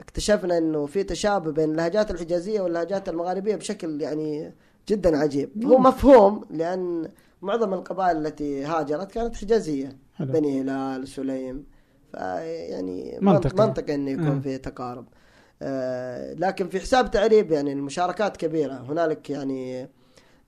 اكتشفنا 0.00 0.58
إنه 0.58 0.86
في 0.86 1.02
تشابه 1.02 1.52
بين 1.52 1.70
اللهجات 1.70 2.10
الحجازية 2.10 2.60
واللهجات 2.60 3.08
المغاربية 3.08 3.56
بشكل 3.56 4.00
يعني 4.00 4.54
جدا 4.88 5.16
عجيب. 5.16 5.64
هو 5.64 5.78
مفهوم 5.78 6.44
لأن 6.50 7.08
معظم 7.42 7.74
القبائل 7.74 8.26
التي 8.26 8.64
هاجرت 8.64 9.12
كانت 9.12 9.36
حجازية. 9.36 9.96
حلو. 10.14 10.32
بني 10.32 10.60
هلال 10.60 11.08
سليم. 11.08 11.64
يعني 12.14 13.18
منطقي. 13.20 13.66
منطقي 13.66 13.94
إنه 13.94 14.10
يكون 14.10 14.36
آه. 14.36 14.40
في 14.40 14.58
تقارب. 14.58 15.06
آه، 15.62 16.34
لكن 16.34 16.68
في 16.68 16.80
حساب 16.80 17.10
تعريب 17.10 17.52
يعني 17.52 17.72
المشاركات 17.72 18.36
كبيرة. 18.36 18.74
هنالك 18.74 19.30
يعني 19.30 19.88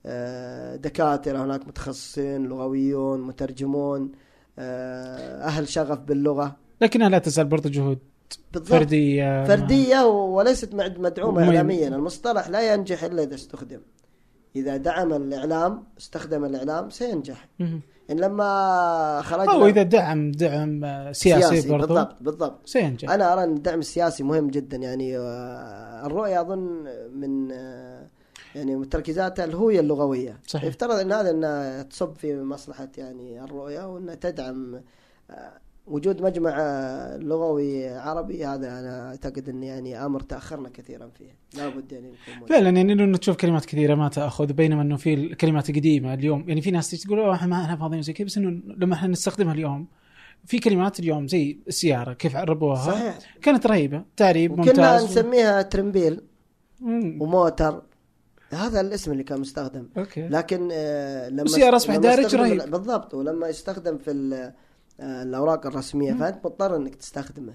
آه، 0.05 0.75
دكاترة 0.75 1.43
هناك 1.43 1.67
متخصصين 1.67 2.45
لغويون 2.45 3.21
مترجمون 3.21 4.11
آه، 4.59 5.43
أهل 5.43 5.67
شغف 5.67 5.99
باللغة. 5.99 6.55
لكنها 6.81 7.09
لا 7.09 7.17
تزال 7.17 7.45
برضو 7.45 7.69
جهود 7.69 7.99
بالضبط. 8.53 8.69
فردية. 8.69 9.45
فردية 9.45 10.05
وليست 10.05 10.73
مدعومة 10.75 11.39
مهم. 11.41 11.49
اعلاميا. 11.49 11.87
المصطلح 11.87 12.49
لا 12.49 12.73
ينجح 12.73 13.03
إلا 13.03 13.23
إذا 13.23 13.35
استخدم. 13.35 13.79
إذا 14.55 14.77
دعم 14.77 15.13
الإعلام 15.13 15.83
استخدم 15.97 16.45
الإعلام 16.45 16.89
سينجح. 16.89 17.47
إن 18.11 18.19
لما 18.19 19.21
خرجنا 19.23 19.53
أو 19.53 19.67
إذا 19.67 19.83
دعم 19.83 20.31
دعم 20.31 20.83
آه، 20.83 21.11
سياسي, 21.11 21.69
برضو 21.69 21.87
بالضبط 21.87 22.23
بالضبط. 22.23 22.67
سينجح. 22.67 23.09
أنا 23.09 23.33
أرى 23.33 23.43
إن 23.43 23.55
الدعم 23.55 23.79
السياسي 23.79 24.23
مهم 24.23 24.47
جدا. 24.47 24.77
يعني 24.77 25.17
آه، 25.17 26.05
الرؤية 26.05 26.41
أظن 26.41 26.85
من 27.13 27.51
آه، 27.51 28.07
يعني 28.55 28.75
من 28.75 28.89
تركيزاتها 28.89 29.45
الهوية 29.45 29.79
اللغوية. 29.79 30.39
صحيح. 30.47 30.63
يفترض 30.63 30.99
إن 30.99 31.11
هذا 31.11 31.29
إنها 31.29 31.83
تصب 31.83 32.15
في 32.15 32.41
مصلحة 32.41 32.89
يعني 32.97 33.43
الرؤية 33.43 33.93
وإنها 33.93 34.15
تدعم 34.15 34.81
آه، 35.31 35.62
وجود 35.87 36.21
مجمع 36.21 36.55
لغوي 37.15 37.87
عربي 37.87 38.45
هذا 38.45 38.79
أنا 38.79 39.09
أعتقد 39.09 39.49
ان 39.49 39.63
يعني 39.63 40.05
آمر 40.05 40.19
تأخرنا 40.19 40.69
كثيرا 40.69 41.09
فيه. 41.17 41.35
لابد 41.57 41.91
يعني 41.91 42.11
نكون. 42.35 42.47
فعلا 42.47 42.69
يعني 42.69 42.93
انه 42.93 43.17
تشوف 43.17 43.35
كلمات 43.35 43.65
كثيرة 43.65 43.95
ما 43.95 44.09
تأخذ 44.09 44.53
بينما 44.53 44.81
إنه 44.81 44.97
في 44.97 45.13
الكلمات 45.13 45.69
القديمه 45.69 46.13
اليوم. 46.13 46.49
يعني 46.49 46.61
في 46.61 46.71
ناس 46.71 46.91
تقول 46.91 47.19
"أوه، 47.19 47.35
إحنا 47.35 47.47
ما 47.47 47.63
إحنا 47.63 47.75
فاضيين. 47.75 48.01
زي 48.01 48.13
كذا 48.13 48.25
بس 48.25 48.37
إنه 48.37 48.61
لما 48.77 48.93
إحنا 48.93 49.07
نستخدمها 49.07 49.53
اليوم 49.53 49.87
في 50.45 50.59
كلمات 50.59 50.99
اليوم 50.99 51.27
زي 51.27 51.57
السيارة 51.67 52.13
كيف 52.13 52.35
عربوها؟ 52.35 52.85
صحيح. 52.91 53.17
كانت 53.41 53.67
رهيبة. 53.67 54.03
تعريب 54.17 54.57
ممتاز 54.57 55.03
نسميها 55.03 55.61
ترمبيل. 55.61 56.21
وموتر 57.19 57.81
هذا 58.51 58.81
الاسم 58.81 59.11
اللي 59.11 59.23
كان 59.23 59.39
مستخدم. 59.39 59.89
أوكي. 59.97 60.27
لكن 60.27 60.69
آه، 60.71 61.29
لما 61.29 61.41
والسيارة 61.41 61.75
أصبح 61.75 61.93
لما 61.93 62.01
دارج 62.03 62.35
رهيب. 62.35 62.71
بالضبط. 62.71 63.13
ولما 63.13 63.47
يستخدم 63.47 63.97
في 63.97 64.51
الأوراق 65.03 65.65
الرسمية 65.65 66.13
فانت 66.13 66.45
مضطر 66.45 66.75
إنك 66.75 66.95
تستخدمه. 66.95 67.53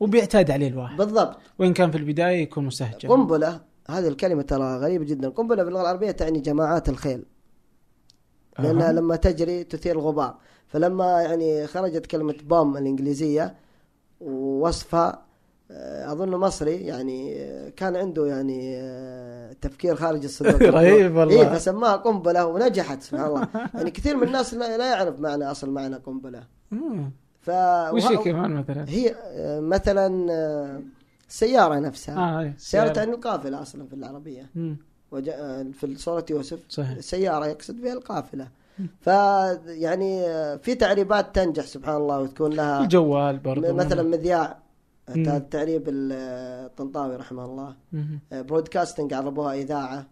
وبيعتاد 0.00 0.50
عليه 0.50 0.68
الواحد. 0.68 0.96
بالضبط. 0.96 1.36
وإن 1.58 1.72
كان 1.72 1.90
في 1.90 1.98
البداية 1.98 2.42
يكون 2.42 2.64
مستهجن 2.64 3.08
قنبلة 3.08 3.60
هذه 3.88 4.08
الكلمة 4.08 4.42
ترى 4.42 4.76
غريبة 4.76 5.04
جدا. 5.04 5.28
قنبلة 5.28 5.62
باللغة 5.62 5.80
العربية 5.80 6.10
تعني 6.10 6.40
جماعات 6.40 6.88
الخيل. 6.88 7.24
لأنها 8.58 8.88
أها. 8.88 8.92
لما 8.92 9.16
تجري 9.16 9.64
تثير 9.64 9.96
الغبار. 9.96 10.38
فلما 10.66 11.22
يعني 11.22 11.66
خرجت 11.66 12.06
كلمة 12.06 12.34
بوم 12.44 12.76
الإنجليزية 12.76 13.56
ووصفها 14.20 15.27
آه، 15.70 16.12
أظن 16.12 16.28
مصري 16.30 16.74
يعني 16.76 17.42
آه، 17.42 17.68
كان 17.68 17.96
عنده 17.96 18.26
يعني 18.26 18.76
آه، 18.76 19.52
تفكير 19.60 19.96
خارج 19.96 20.24
الصندوق. 20.24 20.62
رهيب 20.76 21.16
والله. 21.16 21.40
إيه 21.40 21.48
فسماها 21.58 21.96
قنبلة 21.96 22.46
ونجحت 22.46 23.02
سبحان 23.02 23.26
الله. 23.26 23.48
يعني 23.74 23.90
كثير 23.90 24.16
من 24.16 24.22
الناس 24.26 24.54
لا 24.54 24.90
يعرف 24.90 25.20
معنى 25.20 25.44
أصل 25.50 25.70
معنى 25.70 25.96
قنبلة. 25.96 26.42
ف 27.40 27.50
وش 27.92 28.04
هي 28.06 28.16
كمان 28.16 28.50
مثلا؟ 28.50 28.84
هي 28.88 29.14
آه، 29.26 29.60
مثلا 29.60 30.26
آه، 30.32 30.80
السياره 31.28 31.74
نفسها. 31.78 32.40
إيه، 32.40 32.54
سيارة 32.58 32.88
تعني 32.92 33.10
القافلة 33.14 33.62
أصلا 33.62 33.86
في 33.86 33.94
العربية. 33.94 34.50
مم. 34.54 34.76
وجاء 35.10 35.66
في 35.72 35.94
سورة 35.94 36.24
يوسف. 36.30 36.58
صحيح. 36.68 37.00
سيارة 37.00 37.46
يقصد 37.46 37.80
بها 37.80 37.92
القافلة. 37.92 38.48
ف 39.00 39.06
يعني 39.66 40.22
في 40.58 40.74
تعريبات 40.74 41.34
تنجح 41.34 41.64
سبحان 41.66 41.96
الله 41.96 42.20
وتكون 42.20 42.52
لها 42.52 42.80
الجوال 42.82 43.38
برضو 43.38 43.72
م- 43.72 43.76
مثلا 43.76 44.02
مذياع. 44.02 44.58
ال- 45.88 46.12
الطنطاوي 46.66 47.16
رحمه 47.16 47.44
الله. 47.44 47.76
برودكاستنج 48.32 49.14
عربوها 49.14 49.54
إذاعة. 49.54 50.06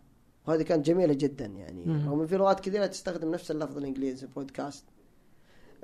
وهذه 0.46 0.62
كانت 0.62 0.86
جميلة 0.86 1.14
جدا 1.14 1.46
يعني. 1.46 1.84
رغم 2.06 2.26
في 2.26 2.36
لغات 2.36 2.60
كثيرة 2.60 2.86
تستخدم 2.86 3.30
نفس 3.30 3.50
اللفظ 3.50 3.76
الإنجليزي 3.78 4.26
برودكاست 4.36 4.84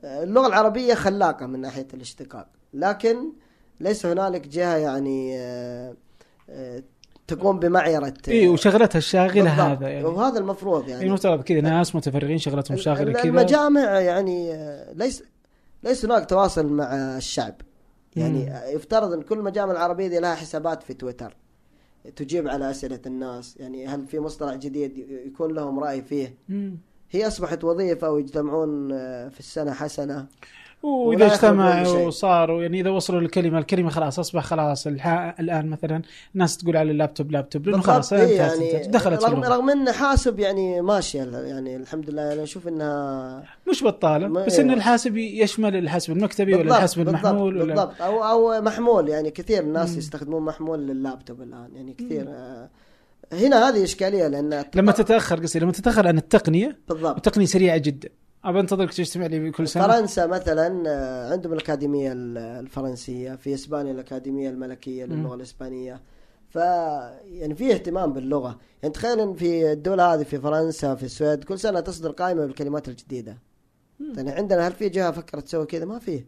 اللغة 0.04 0.46
العربية 0.46 0.94
خلاقة 0.94 1.46
من 1.46 1.60
ناحية 1.60 1.86
الاشتقاق. 1.94 2.46
لكن 2.74 3.16
ليس 3.80 4.06
هنالك 4.06 4.48
جهة 4.48 4.76
يعني 4.76 5.38
آه، 5.38 5.94
آه، 6.50 6.82
تقوم 7.26 7.58
بمعيرة 7.58 8.14
اي 8.28 8.32
إيه، 8.32 8.48
وشغلتها 8.48 8.98
الشاغلة. 8.98 9.50
هذا 9.72 9.88
يعني. 9.88 10.04
وهذا 10.04 10.38
المفروض 10.38 10.80
يعني. 10.80 10.92
يعني 10.92 11.06
المفترض 11.06 11.42
كذا 11.42 11.60
ناس 11.60 11.94
متفرغين 11.94 12.38
شغلتهم 12.38 12.76
شاغلة 12.76 13.12
كذا. 13.12 13.24
المجامع 13.24 13.80
يعني 14.00 14.54
آه، 14.54 14.92
ليس 14.92 15.22
ليس 15.82 16.04
هناك 16.04 16.30
تواصل 16.30 16.66
مع 16.66 16.94
الشعب. 17.16 17.54
يعني 18.16 18.38
مم. 18.50 18.60
يفترض 18.76 19.12
إن 19.12 19.22
كل 19.22 19.38
المجامع 19.38 19.72
العربية 19.72 20.06
دي 20.08 20.18
لها 20.18 20.34
حسابات 20.34 20.82
في 20.82 20.94
تويتر 20.94 21.36
تجيب 22.16 22.48
على 22.48 22.70
أسئلة 22.70 23.00
الناس 23.06 23.56
يعني 23.56 23.86
هل 23.86 24.06
في 24.06 24.20
مصطلح 24.20 24.54
جديد 24.54 24.98
يكون 25.26 25.54
لهم 25.54 25.80
رأي 25.80 26.02
فيه 26.02 26.34
مم. 26.48 26.76
هي 27.10 27.26
أصبحت 27.26 27.64
وظيفة 27.64 28.10
ويجتمعون 28.10 28.92
آه، 28.92 29.28
في 29.28 29.40
السنة 29.40 29.72
حسنة 29.72 30.26
وإذا 30.82 31.26
اجتمعوا. 31.26 32.06
وصاروا 32.06 32.62
يعني 32.62 32.80
إذا 32.80 32.90
وصلوا 32.90 33.20
للكلمة 33.20 33.58
الكلمة 33.58 33.90
خلاص 33.90 34.18
أصبح 34.18 34.44
خلاص. 34.44 34.86
الآن 34.86 35.68
مثلا 35.70 36.02
الناس 36.34 36.56
تقول 36.56 36.76
على 36.76 36.90
اللابتوب 36.90 37.32
لابتوب 37.32 37.66
لأنه 37.66 37.82
خلاص 37.82 38.10
بالضبط، 38.14 38.30
إيه 38.30 38.38
يعني 38.38 38.86
دخلت 38.86 39.24
رغم. 39.24 39.44
رغم 39.44 39.70
ان 39.70 39.92
حاسب 39.92 40.38
يعني 40.38 40.80
ماشيه 40.80 41.22
يعني 41.22 41.76
الحمد 41.76 42.10
لله 42.10 42.32
أنا 42.32 42.42
أشوف 42.42 42.68
إنها 42.68 43.44
مش 43.70 43.84
بطالة 43.84 44.28
بس 44.28 44.58
إن. 44.58 44.70
الحاسب 44.70 45.16
يشمل 45.16 45.76
الحاسب 45.76 46.12
المكتبي 46.12 46.54
ولا 46.54 46.62
بالضبط، 46.62 46.76
الحاسب 46.76 47.04
بالضبط، 47.04 47.26
المحمول 47.26 47.56
ولا 47.56 47.74
بالضبط 47.74 48.02
أو 48.02 48.24
أو 48.24 48.60
محمول 48.60 49.08
يعني 49.08 49.30
كثير 49.30 49.62
الناس. 49.62 49.96
يستخدمون 49.96 50.42
محمول 50.42 50.78
لللابتوب 50.78 51.42
الآن 51.42 51.68
يعني 51.74 51.92
كثير 51.94 52.24
آه، 52.28 52.68
هنا 53.32 53.68
هذه 53.68 53.84
إشكالية 53.84 54.26
لأن 54.28 54.64
لما 54.74 54.92
تتأخر 54.92 55.40
قصدي 55.40 55.58
لما 55.58 55.72
تتأخر 55.72 56.08
عن 56.08 56.18
التقنية 56.18 56.78
بالضبط 56.88 57.16
التقنية 57.16 57.46
سريعة 57.46 57.78
جدا 57.78 58.08
ابى 58.44 58.60
انتظرك 58.60 58.92
تجتمع 58.94 59.26
لي 59.26 59.50
كل 59.50 59.68
سنة. 59.68 59.86
فرنسا 59.88 60.26
مثلا 60.26 60.82
آه، 60.86 61.32
عندهم 61.32 61.52
الأكاديمية 61.52 62.12
ال- 62.12 62.38
الفرنسية 62.38 63.34
في 63.34 63.54
إسبانيا 63.54 63.92
الأكاديمية 63.92 64.50
الملكية 64.50 65.04
للغة. 65.04 65.34
الإسبانية. 65.34 66.00
ف 66.48 66.56
يعني 67.24 67.54
في 67.54 67.72
اهتمام 67.72 68.12
باللغة. 68.12 68.58
يعني 68.82 68.94
تخيل 68.94 69.20
إن 69.20 69.34
في 69.34 69.72
الدول 69.72 70.00
هذه 70.00 70.22
في 70.22 70.38
فرنسا 70.38 70.94
في 70.94 71.02
السويد 71.02 71.44
كل 71.44 71.58
سنة 71.58 71.80
تصدر 71.80 72.10
قائمة 72.10 72.46
بالكلمات 72.46 72.88
الجديدة. 72.88 73.38
يعني 74.16 74.30
عندنا 74.30 74.68
هل 74.68 74.72
في 74.72 74.88
جهة 74.88 75.10
فكرت 75.10 75.44
تسوي 75.44 75.66
كذا؟ 75.66 75.84
ما 75.84 75.98
في. 75.98 76.24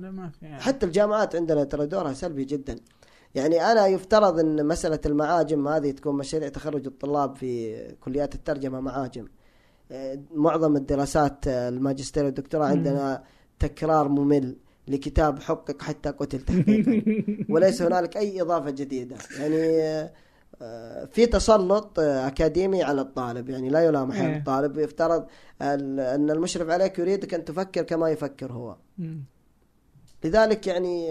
لا 0.00 0.10
ما 0.10 0.28
في 0.28 0.46
يعني. 0.46 0.60
حتى 0.62 0.86
الجامعات 0.86 1.36
عندنا 1.36 1.64
ترى 1.64 1.86
دورها 1.86 2.12
سلبي 2.12 2.44
جدا. 2.44 2.76
يعني 3.34 3.72
أنا 3.72 3.86
يفترض 3.86 4.38
إن 4.38 4.66
مسألة 4.66 5.00
المعاجم 5.06 5.68
هذه 5.68 5.90
تكون 5.90 6.16
مشاريع 6.16 6.48
تخرج 6.48 6.86
الطلاب 6.86 7.36
في 7.36 7.76
كليات 8.00 8.34
الترجمة 8.34 8.80
معاجم. 8.80 9.26
معظم 10.34 10.76
الدراسات 10.76 11.48
آه، 11.48 11.68
الماجستير 11.68 12.24
والدكتوراه. 12.24 12.66
عندنا 12.66 13.22
تكرار 13.58 14.08
ممل 14.08 14.56
لكتاب 14.88 15.38
حقق 15.38 15.82
حتى 15.82 16.10
قتل 16.10 16.40
تحقيقا. 16.40 17.02
وليس 17.52 17.82
هنالك 17.82 18.16
أي 18.16 18.42
إضافة 18.42 18.70
جديدة. 18.70 19.16
يعني 19.38 20.10
آه، 20.62 21.04
في 21.04 21.26
تسلط 21.26 21.98
آه، 21.98 22.26
أكاديمي 22.26 22.82
على 22.82 23.00
الطالب. 23.00 23.48
يعني 23.48 23.68
لا 23.68 23.80
يلام 23.80 24.12
حال 24.12 24.30
إيه. 24.30 24.36
الطالب. 24.36 24.78
يفترض 24.78 25.26
أن 25.62 26.30
المشرف 26.30 26.70
عليك 26.70 26.98
يريدك 26.98 27.34
أن 27.34 27.44
تفكر 27.44 27.82
كما 27.82 28.10
يفكر 28.10 28.52
هو. 28.52 28.76
لذلك 30.24 30.66
يعني 30.66 31.08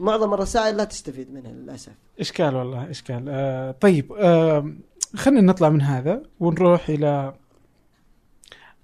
معظم 0.00 0.34
الرسائل 0.34 0.76
لا 0.76 0.84
تستفيد 0.84 1.32
منها 1.32 1.52
للأسف. 1.52 1.92
إشكال 2.20 2.56
والله 2.56 2.90
إشكال. 2.90 3.24
آه 3.28 3.70
طيب 3.70 4.12
آه 4.12 4.72
خلينا 5.14 5.40
نطلع 5.40 5.68
من 5.68 5.82
هذا 5.82 6.22
ونروح 6.40 6.88
إلى 6.88 7.34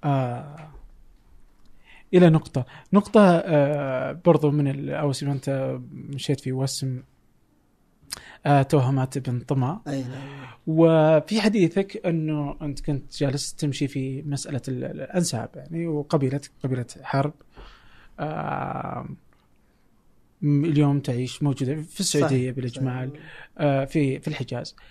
آه 0.04 0.68
إلى 2.14 2.30
نقطة. 2.30 2.64
نقطة 2.92 3.20
آه 3.44 4.12
برضو 4.24 4.50
من 4.50 4.68
ال- 4.68 4.90
أو 4.90 5.12
ما 5.22 5.32
أنت 5.32 5.78
مشيت 5.92 6.40
في 6.40 6.52
وسم 6.52 7.02
آه 8.46 8.62
توهمات 8.62 9.16
ابن 9.16 9.40
طمع. 9.40 9.80
أي 9.88 10.02
نعم. 10.02 10.46
وفي 10.66 11.40
حديثك 11.40 12.06
أنه 12.06 12.56
أنت 12.62 12.80
كنت 12.80 13.16
جالس 13.16 13.54
تمشي 13.54 13.88
في 13.88 14.22
مسألة 14.22 14.60
ال- 14.68 14.84
الأنساب 14.84 15.48
يعني 15.54 15.86
وقبيلتك 15.86 16.50
قبيلة 16.64 16.86
حرب. 17.02 17.32
آه 18.20 19.08
اليوم 20.42 21.00
تعيش 21.00 21.42
موجودة 21.42 21.74
في 21.82 22.00
السعودية. 22.00 22.50
بالإجمال 22.52 23.10
آه، 23.58 23.84
في 23.84 24.18
في 24.20 24.28
الحجاز. 24.28 24.76
آه، 24.78 24.82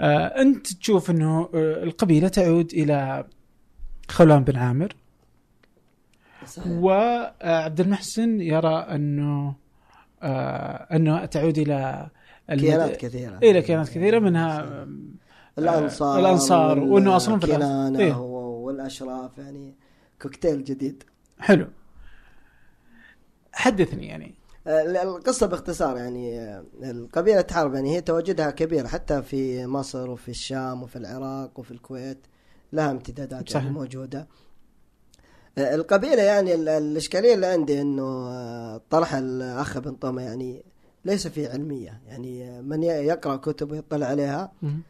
أنت 0.00 0.72
تشوف 0.72 1.10
إنه 1.10 1.48
آه، 1.54 1.82
القبيلة 1.82 2.28
تعود 2.28 2.72
إلى 2.72 3.24
خولان 4.08 4.44
بن 4.44 4.56
عامر 4.56 4.96
صحيح. 6.46 6.66
وعبد 6.66 7.80
المحسن 7.80 8.40
يرى 8.40 8.74
إنه 8.74 9.54
آه، 10.22 10.96
إنه 10.96 11.24
تعود 11.24 11.58
إلى 11.58 12.08
كيانات 12.48 12.96
كثيرة 12.96 13.38
إلى 13.38 13.62
كيانات 13.62 13.88
كثيرة 13.88 14.18
منها. 14.18 14.60
آه، 14.60 14.88
الأنصار 15.58 16.18
الأنصار، 16.20 16.78
وإنه 16.78 17.16
أصلاً 17.16 17.38
في 17.38 17.44
الكنانة 17.44 17.98
إيه. 17.98 18.16
والأشراف 18.16 19.38
يعني 19.38 19.74
كوكتيل 20.22 20.64
جديد 20.64 21.02
حلو 21.38 21.66
حدثني 23.52 24.06
يعني 24.06 24.34
آه، 24.66 25.02
القصة 25.02 25.46
باختصار 25.46 25.96
يعني 25.96 26.40
آه، 26.40 26.64
القبيلة 26.82 27.44
حرب 27.50 27.74
يعني 27.74 27.96
هي 27.96 28.00
تواجدها 28.00 28.50
كبير 28.50 28.86
حتى 28.86 29.22
في 29.22 29.66
مصر 29.66 30.10
وفي 30.10 30.28
الشام 30.28 30.82
وفي 30.82 30.96
العراق 30.96 31.58
وفي 31.60 31.70
الكويت 31.70 32.18
لها 32.72 32.90
امتدادات 32.90 33.48
صحيح. 33.48 33.62
يعني 33.64 33.74
موجودة 33.74 34.28
آه، 35.58 35.74
القبيلة 35.74 36.22
يعني 36.22 36.54
ال- 36.54 36.68
الإشكالية 36.68 37.34
اللي 37.34 37.46
عندي 37.46 37.82
آه، 38.00 38.80
طرح 38.90 39.14
الأخ 39.14 39.78
بن 39.78 39.94
طمة 39.94 40.22
يعني 40.22 40.64
ليس 41.04 41.26
فيه 41.26 41.48
علمية 41.48 42.00
يعني 42.06 42.62
من 42.62 42.82
ي- 42.82 42.86
يقرأ 42.86 43.36
كتب 43.36 43.70
ويطلع 43.72 44.06
عليها 44.06 44.52
مم. 44.62 44.82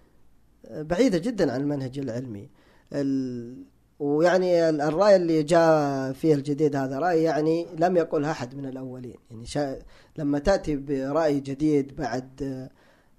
بعيدة 0.71 1.19
جدا 1.19 1.53
عن 1.53 1.61
المنهج 1.61 1.99
العلمي 1.99 2.49
ال... 2.93 3.57
ويعني 4.01 4.69
ال- 4.69 4.81
الرأي 4.81 5.17
اللي 5.17 5.43
جاء 5.43 6.13
فيه 6.13 6.35
الجديد 6.35 6.77
هذا 6.77 6.99
رأي 6.99 7.23
يعني 7.23 7.67
لم 7.79 7.97
يقله 7.97 8.31
أحد 8.31 8.55
من 8.55 8.67
الأولين. 8.67 9.17
يعني 9.31 9.47
شا... 9.47 9.79
لما 10.19 10.39
تأتي 10.39 10.77
برأي 10.77 11.41
جديد 11.41 11.97
بعد 11.97 12.43
آه، 12.43 12.71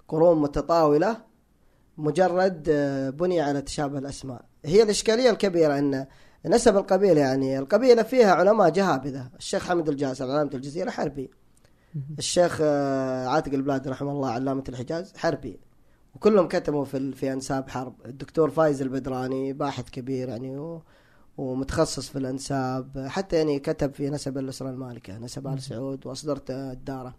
قرون 0.08 0.42
متطاولة 0.42 1.18
مجرد 1.98 2.68
آه، 2.70 3.10
بني 3.10 3.42
على 3.42 3.62
تشابه 3.62 3.98
الأسماء. 3.98 4.42
هي 4.66 4.84
الإشكالية 4.84 5.30
الكبيرة 5.30 5.80
أن 5.80 6.06
نسب 6.46 6.78
القبيلة 6.78 7.22
يعني 7.22 7.60
القبيلة 7.60 8.04
فيها 8.04 8.32
علماء 8.32 8.70
جهابذة. 8.70 9.30
الشيخ 9.38 9.64
حمد 9.68 9.90
الجاسر 9.90 10.26
علامة 10.32 10.50
الجزيرة 10.54 10.90
حربي. 10.90 11.30
الشيخ 12.18 12.60
آه، 12.62 13.28
عاتق 13.28 13.54
البلاد 13.54 13.88
رحمه 13.88 14.12
الله 14.12 14.30
علامة 14.30 14.64
الحجاز 14.70 15.14
حربي. 15.18 15.60
وكلهم 16.16 16.48
كتبوا 16.48 16.86
في 16.86 17.12
في 17.12 17.34
أنساب 17.34 17.70
حرب. 17.70 17.94
الدكتور 18.06 18.50
فايز 18.50 18.82
البدراني 18.82 19.54
باحث 19.54 19.90
كبير 19.90 20.30
يعني 20.30 20.58
و 20.58 20.82
ومتخصص 21.38 22.10
في 22.10 22.18
الأنساب. 22.18 23.06
حتى 23.08 23.36
يعني 23.36 23.60
كتب 23.60 23.94
في 23.94 24.10
نسب 24.10 24.38
الأسرة 24.38 24.70
المالكة 24.70 25.18
نسب 25.18 25.48
آل 25.48 25.62
سعود 25.62 26.08
وأصدرت 26.08 26.52
الدارة. 26.52 27.16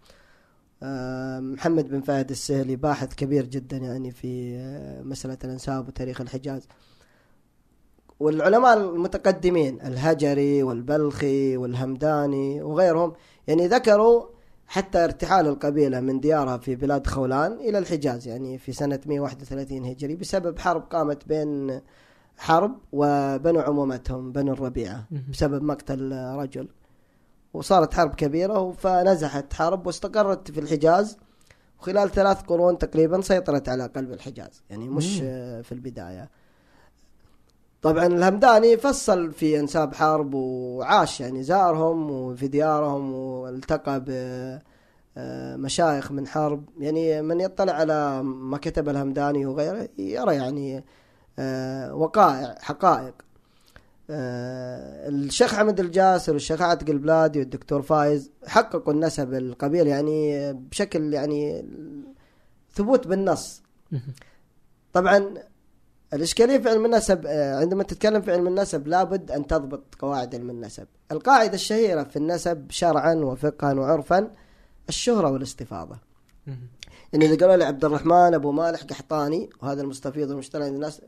محمد 1.39 1.89
بن 1.89 2.01
فهد 2.01 2.29
السهلي 2.29 2.75
باحث 2.75 3.15
كبير 3.15 3.45
جدا 3.45 3.77
يعني 3.77 4.11
في 4.11 4.55
آه، 4.57 5.01
مسألة 5.01 5.37
الأنساب 5.43 5.87
وتاريخ 5.87 6.21
الحجاز. 6.21 6.67
والعلماء 8.19 8.77
المتقدمين 8.77 9.81
الهجري 9.81 10.63
والبلخي 10.63 11.57
والهمداني 11.57 12.61
وغيرهم 12.61 13.13
يعني 13.47 13.67
ذكروا 13.67 14.32
حتى 14.73 15.03
ارتحال 15.03 15.47
القبيلة 15.47 15.99
من 15.99 16.19
ديارها 16.19 16.57
في 16.57 16.75
بلاد 16.75 17.07
خولان 17.07 17.51
إلى 17.51 17.77
الحجاز 17.77 18.27
يعني 18.27 18.57
في 18.57 18.71
سنة 18.71 18.99
131 19.05 19.85
هجري 19.85 20.15
بسبب 20.15 20.59
حرب 20.59 20.81
قامت 20.81 21.27
بين 21.27 21.81
حرب 22.37 22.77
وبنو 22.91 23.59
عمومتهم 23.59 24.31
بنو 24.31 24.53
الربيعة. 24.53 25.07
بسبب 25.31 25.63
مقتل 25.63 26.13
رجل. 26.13 26.67
وصارت 27.53 27.93
حرب 27.93 28.15
كبيرة 28.15 28.71
فنزحت 28.71 29.53
حرب 29.53 29.87
واستقرت 29.87 30.51
في 30.51 30.59
الحجاز. 30.59 31.17
وخلال 31.79 32.11
ثلاث 32.11 32.41
قرون 32.41 32.77
تقريبا 32.77 33.21
سيطرت 33.21 33.69
على 33.69 33.85
قلب 33.85 34.11
الحجاز 34.11 34.63
يعني 34.69 34.89
مش 34.89 35.17
في 35.63 35.71
البداية. 35.71 36.29
طبعا 37.83 38.05
الهمداني 38.05 38.77
فصل 38.77 39.31
في 39.31 39.59
إنساب 39.59 39.93
حرب 39.93 40.33
وعاش 40.33 41.21
يعني 41.21 41.43
زارهم 41.43 42.11
وفي 42.11 42.47
ديارهم 42.47 43.13
والتقى 43.13 44.03
بمشايخ 45.17 46.11
من 46.11 46.27
حرب. 46.27 46.69
يعني 46.79 47.21
من 47.21 47.41
يطلع 47.41 47.73
على 47.73 48.23
ما 48.23 48.57
كتب 48.57 48.89
الهمداني 48.89 49.45
وغيره 49.45 49.89
يرى 49.97 50.35
يعني 50.35 50.83
آه، 51.39 51.95
وقائع 51.95 52.55
حقائق. 52.59 53.13
آه، 54.09 55.09
الشيخ 55.09 55.55
حمد 55.55 55.79
الجاسر 55.79 56.33
والشيخ 56.33 56.61
عاتق 56.61 56.89
البلادي 56.89 57.39
والدكتور 57.39 57.81
فايز 57.81 58.31
حققوا 58.47 58.93
النسب 58.93 59.33
القبيل 59.33 59.87
يعني 59.87 60.53
بشكل 60.53 61.13
يعني 61.13 61.65
ثبوت 62.73 63.07
بالنص. 63.07 63.63
طبعا 64.93 65.33
الإشكالية 66.13 66.57
في 66.57 66.69
علم 66.69 66.85
النسب 66.85 67.25
آه، 67.25 67.59
عندما 67.59 67.83
تتكلم 67.83 68.21
في 68.21 68.31
علم 68.31 68.47
النسب 68.47 68.87
لابد 68.87 69.31
أن 69.31 69.47
تضبط 69.47 69.83
قواعد 69.99 70.35
علم 70.35 70.49
النسب. 70.49 70.87
القاعدة 71.11 71.53
الشهيرة 71.53 72.03
في 72.03 72.15
النسب 72.15 72.65
شرعا 72.71 73.13
وفقها 73.13 73.73
وعرفا 73.73 74.31
الشهرة 74.89 75.29
والاستفاضة. 75.31 75.97
يعني 77.13 77.25
إذا 77.25 77.37
قالوا 77.37 77.55
لي 77.55 77.63
عبد 77.65 77.85
الرحمن 77.85 78.33
أبو 78.33 78.51
مالح 78.51 78.83
قحطاني 78.83 79.49
وهذا 79.61 79.81
المستفيض 79.81 80.31
المشتري 80.31 80.63
عند 80.63 80.73
الناس 80.73 81.01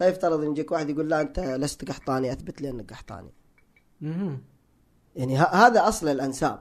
لا 0.00 0.06
يفترض 0.08 0.40
أن 0.42 0.50
يجيك 0.50 0.72
واحد 0.72 0.90
يقول 0.90 1.08
لا 1.08 1.20
أنت 1.20 1.40
لست 1.40 1.88
قحطاني 1.88 2.32
أثبت 2.32 2.62
لي 2.62 2.70
أنك 2.70 2.90
قحطاني. 2.92 3.30
يعني 5.16 5.38
ه- 5.38 5.54
هذا 5.54 5.88
أصل 5.88 6.08
الأنساب. 6.08 6.60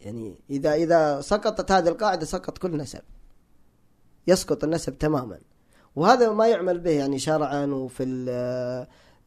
يعني 0.00 0.40
إذا 0.50 0.74
إذا 0.74 1.20
سقطت 1.20 1.72
هذه 1.72 1.88
القاعدة 1.88 2.26
سقط 2.26 2.58
كل 2.58 2.76
نسب. 2.76 3.02
يسقط 4.26 4.64
النسب 4.64 4.98
تماما. 4.98 5.38
وهذا 5.98 6.30
ما 6.32 6.46
يعمل 6.48 6.78
به 6.78 6.90
يعني 6.90 7.18
شرعا 7.18 7.66
وفي 7.66 8.04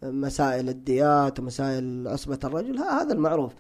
مسائل 0.03 0.69
الديات 0.69 1.39
ومسائل 1.39 2.07
عصبة 2.07 2.39
الرجل 2.43 2.77
هذا 2.77 3.13
المعروف. 3.13 3.53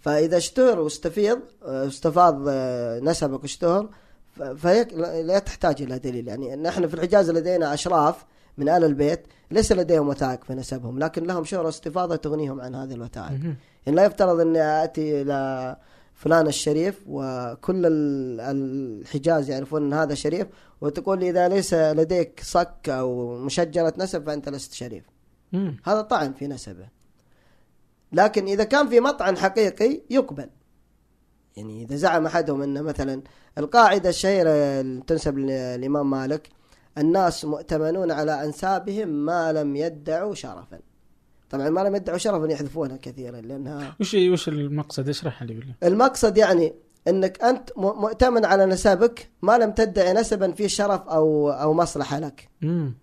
فإذا 0.00 0.36
اشتهر 0.36 0.80
واستفيض 0.80 1.38
استفاض 1.62 2.48
نسبك 3.02 3.42
واشتهر 3.42 3.88
ف- 4.32 4.42
فيك 4.42 4.94
لا 5.24 5.38
تحتاج 5.38 5.82
إلى 5.82 5.98
دليل. 5.98 6.28
يعني 6.28 6.56
نحن 6.56 6.86
في 6.86 6.94
الحجاز 6.94 7.30
لدينا 7.30 7.74
أشراف 7.74 8.24
من 8.58 8.68
آل 8.68 8.84
البيت 8.84 9.20
ليس 9.50 9.72
لديهم 9.72 10.08
وثائق 10.08 10.44
في 10.44 10.54
نسبهم 10.54 10.98
لكن 10.98 11.24
لهم 11.24 11.44
شهرة 11.44 11.68
استفاضة 11.68 12.16
تغنيهم 12.16 12.60
عن 12.60 12.74
هذه 12.74 12.92
الوثائق. 12.94 13.30
يعني 13.86 13.96
لا 13.96 14.04
يفترض 14.04 14.40
إني 14.40 14.84
آتي 14.84 15.22
إلى 15.22 15.76
فلان 16.14 16.46
الشريف 16.46 17.02
وكل 17.08 17.86
ال- 17.86 18.40
الحجاز 18.40 19.50
يعرفون 19.50 19.82
إن 19.82 19.92
هذا 19.92 20.14
شريف 20.14 20.46
وتقول 20.80 21.20
لي 21.20 21.30
إذا 21.30 21.48
ليس 21.48 21.74
لديك 21.74 22.40
صك 22.44 22.88
أو 22.88 23.38
مشجرة 23.38 23.94
نسب 23.98 24.26
فأنت 24.26 24.48
لست 24.48 24.72
شريف. 24.72 25.04
مم. 25.52 25.76
هذا 25.84 26.00
طعن 26.00 26.32
في 26.32 26.46
نسبه. 26.46 26.88
لكن 28.12 28.46
إذا 28.46 28.64
كان 28.64 28.88
في 28.88 29.00
مطعن 29.00 29.36
حقيقي 29.36 30.00
يقبل. 30.10 30.50
يعني 31.56 31.82
إذا 31.82 31.96
زعم 31.96 32.26
أحدهم 32.26 32.62
إن 32.62 32.82
مثلا 32.82 33.22
القاعدة 33.58 34.08
الشهيرة 34.08 34.50
اللي 34.50 35.02
تنسب 35.06 35.38
للامام 35.38 36.10
مالك 36.10 36.48
الناس 36.98 37.44
مؤتمنون 37.44 38.10
على 38.10 38.44
أنسابهم 38.44 39.08
ما 39.08 39.52
لم 39.52 39.76
يدعوا 39.76 40.34
شرفا. 40.34 40.78
طبعا 41.52 41.70
ما 41.70 41.80
لم 41.80 41.96
يدعوا 41.96 42.18
شرفا 42.18 42.52
يحذفونها 42.52 42.96
كثيرا 42.96 43.40
لأنها 43.40 43.96
وش 44.00 44.14
وش 44.14 44.48
المقصد؟ 44.48 45.08
اشرح 45.08 45.42
لي 45.42 45.54
بالله 45.54 45.74
المقصد 45.82 46.38
يعني 46.38 46.74
إنك 47.08 47.42
أنت 47.42 47.70
مؤتمن 47.76 48.44
على 48.44 48.66
نسبك 48.66 49.30
ما 49.42 49.58
لم 49.58 49.70
تدعي 49.70 50.12
نسبا 50.12 50.52
فيه 50.52 50.66
شرف 50.66 51.08
أو 51.08 51.50
أو 51.50 51.74
مصلحة 51.74 52.18
لك. 52.18 52.48
مم. 52.62 52.94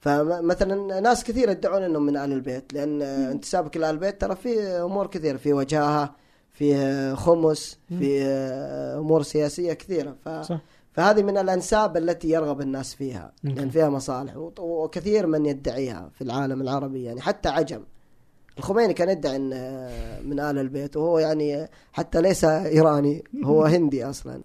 فمثلا 0.00 1.00
ناس 1.00 1.24
كثير 1.24 1.50
يدعون 1.50 1.82
إنهم 1.82 2.06
من 2.06 2.16
آل 2.16 2.32
البيت 2.32 2.72
لأن 2.72 3.02
انتسابك 3.02 3.76
إلى 3.76 3.90
ال 3.90 3.94
البيت 3.94 4.20
ترى 4.20 4.36
فيه 4.36 4.84
أمور 4.84 5.06
كثيرة 5.06 5.36
في 5.36 5.52
وجاهة 5.52 6.14
فيه 6.52 7.14
خمس 7.14 7.78
في 7.88 8.22
أمور 8.98 9.22
سياسية 9.22 9.72
كثيرة. 9.72 10.16
ف 10.24 10.28
صح. 10.28 10.60
فهذه 10.92 11.22
من 11.22 11.38
الأنساب 11.38 11.96
التي 11.96 12.30
يرغب 12.30 12.60
الناس 12.60 12.94
فيها. 12.94 13.32
لأن 13.42 13.70
فيها 13.70 13.88
مصالح 13.88 14.36
وكثير 14.58 15.26
من 15.26 15.46
يدعيها 15.46 16.10
في 16.14 16.24
العالم 16.24 16.60
العربي 16.60 17.02
يعني 17.04 17.20
حتى 17.20 17.48
عجم. 17.48 17.80
الخميني 18.58 18.94
كان 18.94 19.08
يدعي 19.08 19.36
إن 19.36 19.50
من 20.24 20.40
آل 20.40 20.58
البيت 20.58 20.96
وهو 20.96 21.18
يعني 21.18 21.68
حتى 21.92 22.22
ليس 22.22 22.44
إيراني 22.44 23.24
هو 23.44 23.64
هندي 23.74 24.04
أصلا. 24.04 24.42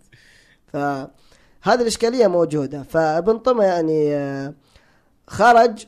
فهذه 0.68 1.82
الإشكالية 1.82 2.28
موجودة. 2.28 2.84
فابن 2.84 3.38
طمى 3.38 3.66
يعني 3.66 4.16
آه، 4.16 4.54
خرج 5.28 5.86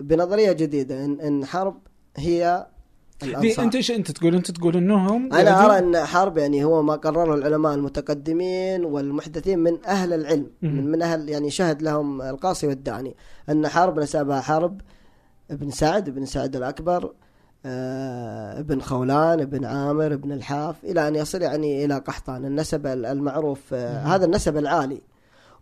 بنظرية 0.00 0.52
جديدة. 0.52 1.04
إن 1.04 1.20
إن 1.20 1.44
حرب 1.44 1.78
هي 2.16 2.66
في 3.18 3.26
الأنصار. 3.26 3.64
أنت 3.64 3.74
إيش 3.74 3.90
أنت 3.90 4.10
تقول؟ 4.10 4.34
أنت 4.34 4.50
تقول 4.50 4.76
إنهم 4.76 5.32
أنا 5.32 5.66
أرى 5.66 5.78
إن 5.78 6.04
حرب 6.04 6.38
يعني 6.38 6.64
هو 6.64 6.82
ما 6.82 6.96
قرره 6.96 7.34
العلماء 7.34 7.74
المتقدمين 7.74 8.84
والمحدثين 8.84 9.58
من 9.58 9.84
أهل 9.86 10.12
العلم. 10.12 10.50
من, 10.62 10.86
من 10.90 11.02
أهل 11.02 11.28
يعني 11.28 11.50
شهد 11.50 11.82
لهم 11.82 12.22
القاصي 12.22 12.66
والداني. 12.66 13.16
إن 13.48 13.68
حرب 13.68 14.00
نسبها 14.00 14.40
حرب. 14.40 14.80
ابن 15.50 15.70
سعد 15.70 16.08
ابن 16.08 16.26
سعد 16.26 16.56
الأكبر 16.56 17.04
آه، 17.04 17.25
ابن 18.58 18.80
خولان 18.80 19.40
ابن 19.40 19.64
عامر 19.64 20.12
ابن 20.12 20.32
الحاف 20.32 20.84
إلى 20.84 21.08
أن 21.08 21.14
يصل 21.14 21.42
يعني 21.42 21.84
إلى 21.84 21.94
قحطان 21.98 22.44
النسب 22.44 22.86
ال- 22.86 23.06
المعروف 23.06 23.74
آه،. 23.74 23.98
هذا 23.98 24.24
النسب 24.24 24.56
العالي 24.56 25.00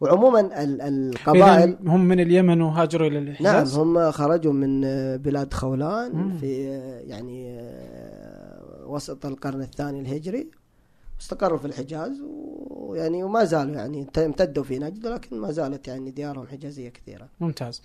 وعموما 0.00 0.40
ال- 0.40 0.80
القبائل 0.80 1.76
هم 1.86 2.00
من 2.04 2.20
اليمن 2.20 2.60
وهاجروا 2.62 3.08
إلى 3.08 3.20
نعم 3.20 3.28
الحجاز 3.28 3.76
هم 3.78 4.10
خرجوا 4.10 4.52
من 4.52 4.84
آه، 4.84 5.16
بلاد 5.16 5.54
خولان 5.54 6.12
مم. 6.12 6.38
في 6.38 6.68
آه، 6.68 7.00
يعني 7.00 7.60
آه، 7.60 8.86
وسط 8.86 9.26
القرن 9.26 9.62
الثاني 9.62 10.00
الهجري 10.00 10.50
استقروا 11.20 11.58
في 11.58 11.64
الحجاز 11.64 12.20
ويعني 12.70 13.22
وما 13.24 13.44
زالوا 13.44 13.74
يعني 13.74 14.06
امتدوا 14.18 14.64
في 14.64 14.78
نجد 14.78 15.06
لكن 15.06 15.36
ما 15.40 15.52
زالت 15.52 15.88
يعني 15.88 16.10
ديارهم 16.10 16.46
حجازية 16.46 16.88
كثيرة. 16.88 17.28
ممتاز 17.40 17.82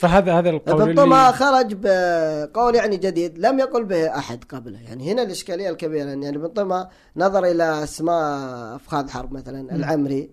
فهذا 0.00 0.38
هذا 0.38 0.50
القول 0.50 0.90
اللي 0.90 1.32
خرج 1.32 1.74
بقول 1.74 2.74
يعني 2.74 2.96
جديد 2.96 3.38
لم 3.38 3.58
يقل 3.58 3.84
به 3.84 4.18
أحد 4.18 4.44
قبله، 4.44 4.80
يعني 4.80 5.12
هنا 5.12 5.22
الإشكالية 5.22 5.70
الكبيرة 5.70 6.08
يعني 6.08 6.28
ابن 6.28 6.46
طمى 6.46 6.86
نظر 7.16 7.44
إلى 7.44 7.82
أسماء 7.84 8.76
أفخاذ 8.76 9.08
حرب 9.08 9.32
مثلا 9.32 9.62
مم. 9.62 9.70
العمري 9.70 10.30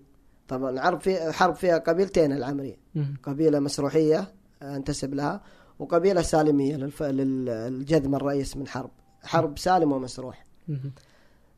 طبعا 0.48 0.70
الحرب 0.70 1.00
في 1.00 1.32
حرب 1.32 1.54
فيها 1.54 1.78
قبيلتين 1.78 2.32
العمري 2.32 2.76
مم. 2.94 3.16
قبيلة 3.22 3.58
مسروحية 3.58 4.32
انتسب 4.62 5.14
لها 5.14 5.40
وقبيلة 5.78 6.22
سالمية 6.22 6.76
للف... 6.76 7.02
للجذم 7.02 8.14
الرئيس 8.14 8.56
من 8.56 8.68
حرب 8.68 8.90
حرب 9.22 9.58
سالم 9.58 9.92
ومسروح 9.92 10.46
مم. 10.68 10.92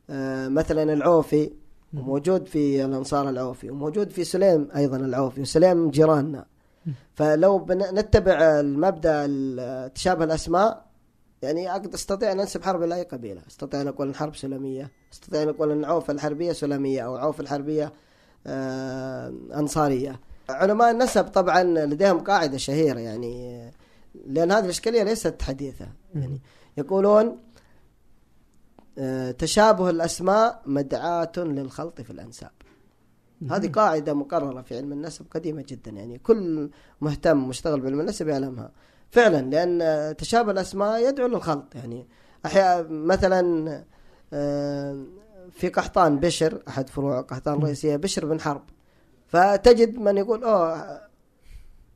آه 0.09 0.47
مثلا 0.47 0.93
العوفي. 0.93 1.51
وموجود 1.93 2.45
في 2.45 2.85
الأنصار 2.85 3.29
العوفي 3.29 3.69
وموجود 3.69 4.09
في 4.09 4.23
سليم 4.23 4.67
أيضا 4.75 4.97
العوفي 4.97 5.41
وسليم 5.41 5.89
جيراننا. 5.89 6.45
فلو. 7.15 7.65
نتبع 7.71 8.59
المبدأ 8.59 9.25
ال- 9.25 9.93
تشابه 9.93 10.23
الأسماء 10.23 10.85
يعني 11.41 11.71
أقدر 11.71 11.93
أستطيع 11.93 12.31
أن 12.31 12.39
أنسب 12.39 12.63
حرب 12.63 12.83
إلى 12.83 12.95
أي 12.95 13.03
قبيلة. 13.03 13.41
أستطيع 13.49 13.81
أن 13.81 13.87
أقول 13.87 14.07
أن 14.07 14.15
حرب 14.15 14.35
سلمية 14.35 14.91
أستطيع 15.13 15.43
أن 15.43 15.49
أقول 15.49 15.71
أن 15.71 15.85
عوف 15.85 16.11
الحربية 16.11 16.51
سلمية 16.51 17.01
أو 17.05 17.15
عوف 17.15 17.39
الحربية 17.39 17.93
آه 18.47 19.33
أنصارية. 19.53 20.19
علماء 20.49 20.91
النسب 20.91 21.23
طبعا 21.23 21.63
لديهم 21.63 22.19
قاعدة 22.19 22.57
شهيرة 22.57 22.99
يعني 22.99 23.61
لأن 24.27 24.51
هذه 24.51 24.63
الإشكالية 24.65 25.03
ليست 25.03 25.41
حديثة. 25.41 25.87
يعني 26.15 26.41
يقولون 26.77 27.37
آه، 28.97 29.31
تشابه 29.31 29.89
الأسماء 29.89 30.61
مدعاة 30.65 31.31
للخلط 31.37 32.01
في 32.01 32.09
الأنساب. 32.11 32.51
هذه 33.49 33.67
قاعدة 33.67 34.13
مقررة 34.13 34.61
في 34.61 34.77
علم 34.77 34.91
النسب 34.91 35.25
قديمة 35.31 35.65
جدا 35.67 35.91
يعني. 35.91 36.17
كل 36.17 36.69
مهتم 37.01 37.47
مشتغل 37.47 37.81
بعلم 37.81 37.99
النسب 37.99 38.27
يعلمها. 38.27 38.71
فعلا 39.09 39.41
لأن 39.41 40.15
تشابه 40.17 40.51
الأسماء 40.51 41.09
يدعو 41.09 41.27
للخلط 41.27 41.75
يعني. 41.75 42.07
أحيانا 42.45 42.87
مثلا 42.89 43.83
آه، 44.33 45.05
في 45.51 45.69
قحطان 45.69 46.19
بشر 46.19 46.61
أحد 46.67 46.89
فروع 46.89 47.21
قحطان. 47.21 47.57
الرئيسية 47.57 47.95
بشر 47.95 48.25
بن 48.25 48.39
حرب. 48.39 48.63
فتجد 49.27 49.99
من 49.99 50.17
يقول 50.17 50.43
أوه 50.43 51.01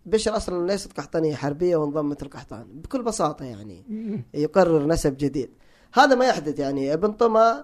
بشر 0.06 0.38
أصلا 0.38 0.68
ليست 0.68 0.98
قحطانية 0.98 1.36
حربية 1.36 1.76
وانضمت 1.76 2.24
القحطان 2.24 2.68
بكل 2.74 3.04
بساطة 3.04 3.46
يعني. 3.46 3.86
يقرر 4.34 4.88
نسب 4.88 5.18
جديد. 5.18 5.50
هذا 5.94 6.16
ما 6.16 6.26
يحدث 6.26 6.60
يعني. 6.60 6.94
ابن 6.94 7.12
طمى 7.12 7.64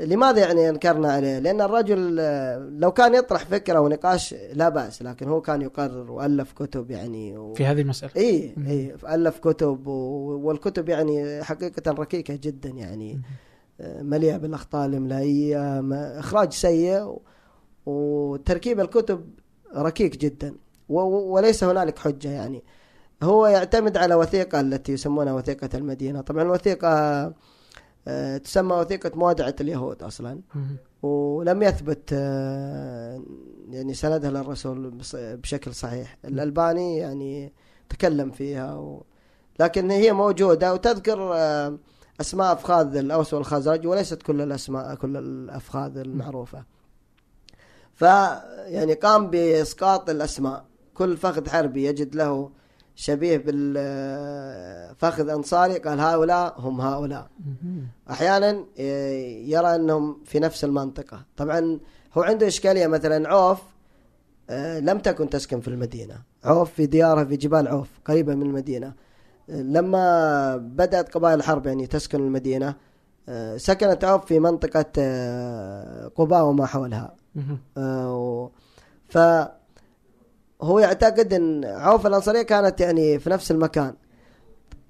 لماذا 0.00 0.40
يعني 0.40 0.68
أنكرنا 0.68 1.12
عليه؟ 1.12 1.38
لأن 1.38 1.60
الرجل 1.60 2.16
لو 2.80 2.92
كان 2.92 3.14
يطرح 3.14 3.44
فكرة 3.44 3.80
ونقاش 3.80 4.34
لا 4.52 4.68
بأس 4.68 5.02
لكن 5.02 5.28
هو 5.28 5.40
كان 5.40 5.62
يقرر 5.62 6.10
وألف 6.12 6.52
كتب 6.52 6.90
يعني 6.90 7.38
و... 7.38 7.54
في 7.54 7.66
هذه 7.66 7.80
المسألة 7.80 8.12
اي. 8.16 8.54
اي 8.66 8.94
ألف 9.08 9.38
كتب 9.38 9.86
و... 9.86 9.92
والكتب 10.46 10.88
يعني 10.88 11.44
حقيقة 11.44 11.92
ركيكة 11.92 12.38
جدا 12.42 12.68
يعني. 12.68 13.20
آه، 13.80 14.02
مليئة 14.02 14.36
بالأخطاء 14.36 14.86
الاملائيه. 14.86 15.80
إخراج 16.18 16.52
سيء 16.52 17.02
و... 17.02 17.22
وتركيب 17.86 18.80
الكتب 18.80 19.30
ركيك 19.76 20.16
جدا 20.16 20.54
و... 20.88 21.00
وليس 21.34 21.64
هنالك 21.64 21.98
حجة 21.98 22.28
يعني 22.28 22.62
هو 23.22 23.46
يعتمد 23.46 23.96
على 23.96 24.14
وثيقة 24.14 24.60
التي 24.60 24.92
يسمونها 24.92 25.32
وثيقة 25.32 25.68
المدينة 25.74 26.20
طبعا 26.20 26.42
الوثيقة 26.42 27.24
تسمى 28.44 28.74
وثيقة 28.76 29.10
موادعة 29.14 29.54
اليهود 29.60 30.02
أصلا. 30.02 30.40
مم. 30.54 30.76
ولم 31.02 31.62
يثبت 31.62 32.10
آه، 32.12 33.22
يعني 33.68 33.94
سندها 33.94 34.30
للرسول 34.30 34.98
بشكل 35.14 35.74
صحيح. 35.74 36.18
الألباني 36.24 36.96
يعني 36.96 37.52
تكلم 37.88 38.30
فيها 38.30 38.74
و... 38.74 39.04
لكن 39.60 39.90
هي 39.90 40.12
موجودة. 40.12 40.72
وتذكر 40.72 41.32
آه، 41.34 41.78
أسماء 42.20 42.52
أفخاذ 42.52 42.96
الأوس 42.96 43.34
والخزرج 43.34 43.86
وليست 43.86 44.22
كل 44.22 44.40
الأسماء 44.40 44.94
كل 44.94 45.16
الأفخاذ 45.16 45.96
المعروفة. 45.96 46.64
ف 47.94 48.02
يعني 48.66 48.94
قام 48.94 49.30
بإسقاط 49.30 50.10
الأسماء. 50.10 50.64
كل 50.94 51.16
فخذ 51.16 51.48
حربي 51.48 51.84
يجد 51.84 52.14
له 52.14 52.50
شبيه 53.00 53.36
بالفخذ 53.46 55.28
أنصاري 55.28 55.78
قال 55.78 56.00
هؤلاء 56.00 56.54
هم 56.58 56.80
هؤلاء. 56.80 57.30
مم. 57.62 57.82
أحيانا 58.10 58.64
إيه، 58.78 59.50
يرى 59.52 59.74
أنهم 59.74 60.18
في 60.24 60.38
نفس 60.38 60.64
المنطقة. 60.64 61.24
طبعا 61.36 61.78
هو 62.14 62.22
عنده 62.22 62.46
إشكالية 62.46 62.86
مثلا 62.86 63.28
عوف 63.28 63.62
آه، 64.50 64.80
لم 64.80 64.98
تكن 64.98 65.30
تسكن 65.30 65.60
في 65.60 65.68
المدينة. 65.68 66.14
عوف 66.44 66.72
في 66.72 66.86
ديارها 66.86 67.24
في 67.24 67.36
جبال 67.36 67.68
عوف 67.68 67.88
قريبة 68.04 68.34
من 68.34 68.42
المدينة. 68.42 68.94
آه، 69.50 69.62
لما 69.62 70.56
بدأت 70.56 71.14
قبائل 71.14 71.38
الحرب 71.38 71.66
يعني 71.66 71.86
تسكن 71.86 72.20
المدينة 72.20 72.74
آه، 73.28 73.56
سكنت 73.56 74.04
عوف 74.04 74.24
في 74.24 74.38
منطقة 74.38 74.92
آه، 74.98 76.08
قباء 76.08 76.44
وما 76.44 76.66
حولها. 76.66 77.14
ف 79.08 79.18
هو 80.62 80.78
يعتقد 80.78 81.34
إن 81.34 81.64
عوف 81.64 82.06
الأنصارية 82.06 82.42
كانت 82.42 82.80
يعني 82.80 83.18
في 83.18 83.30
نفس 83.30 83.50
المكان. 83.50 83.94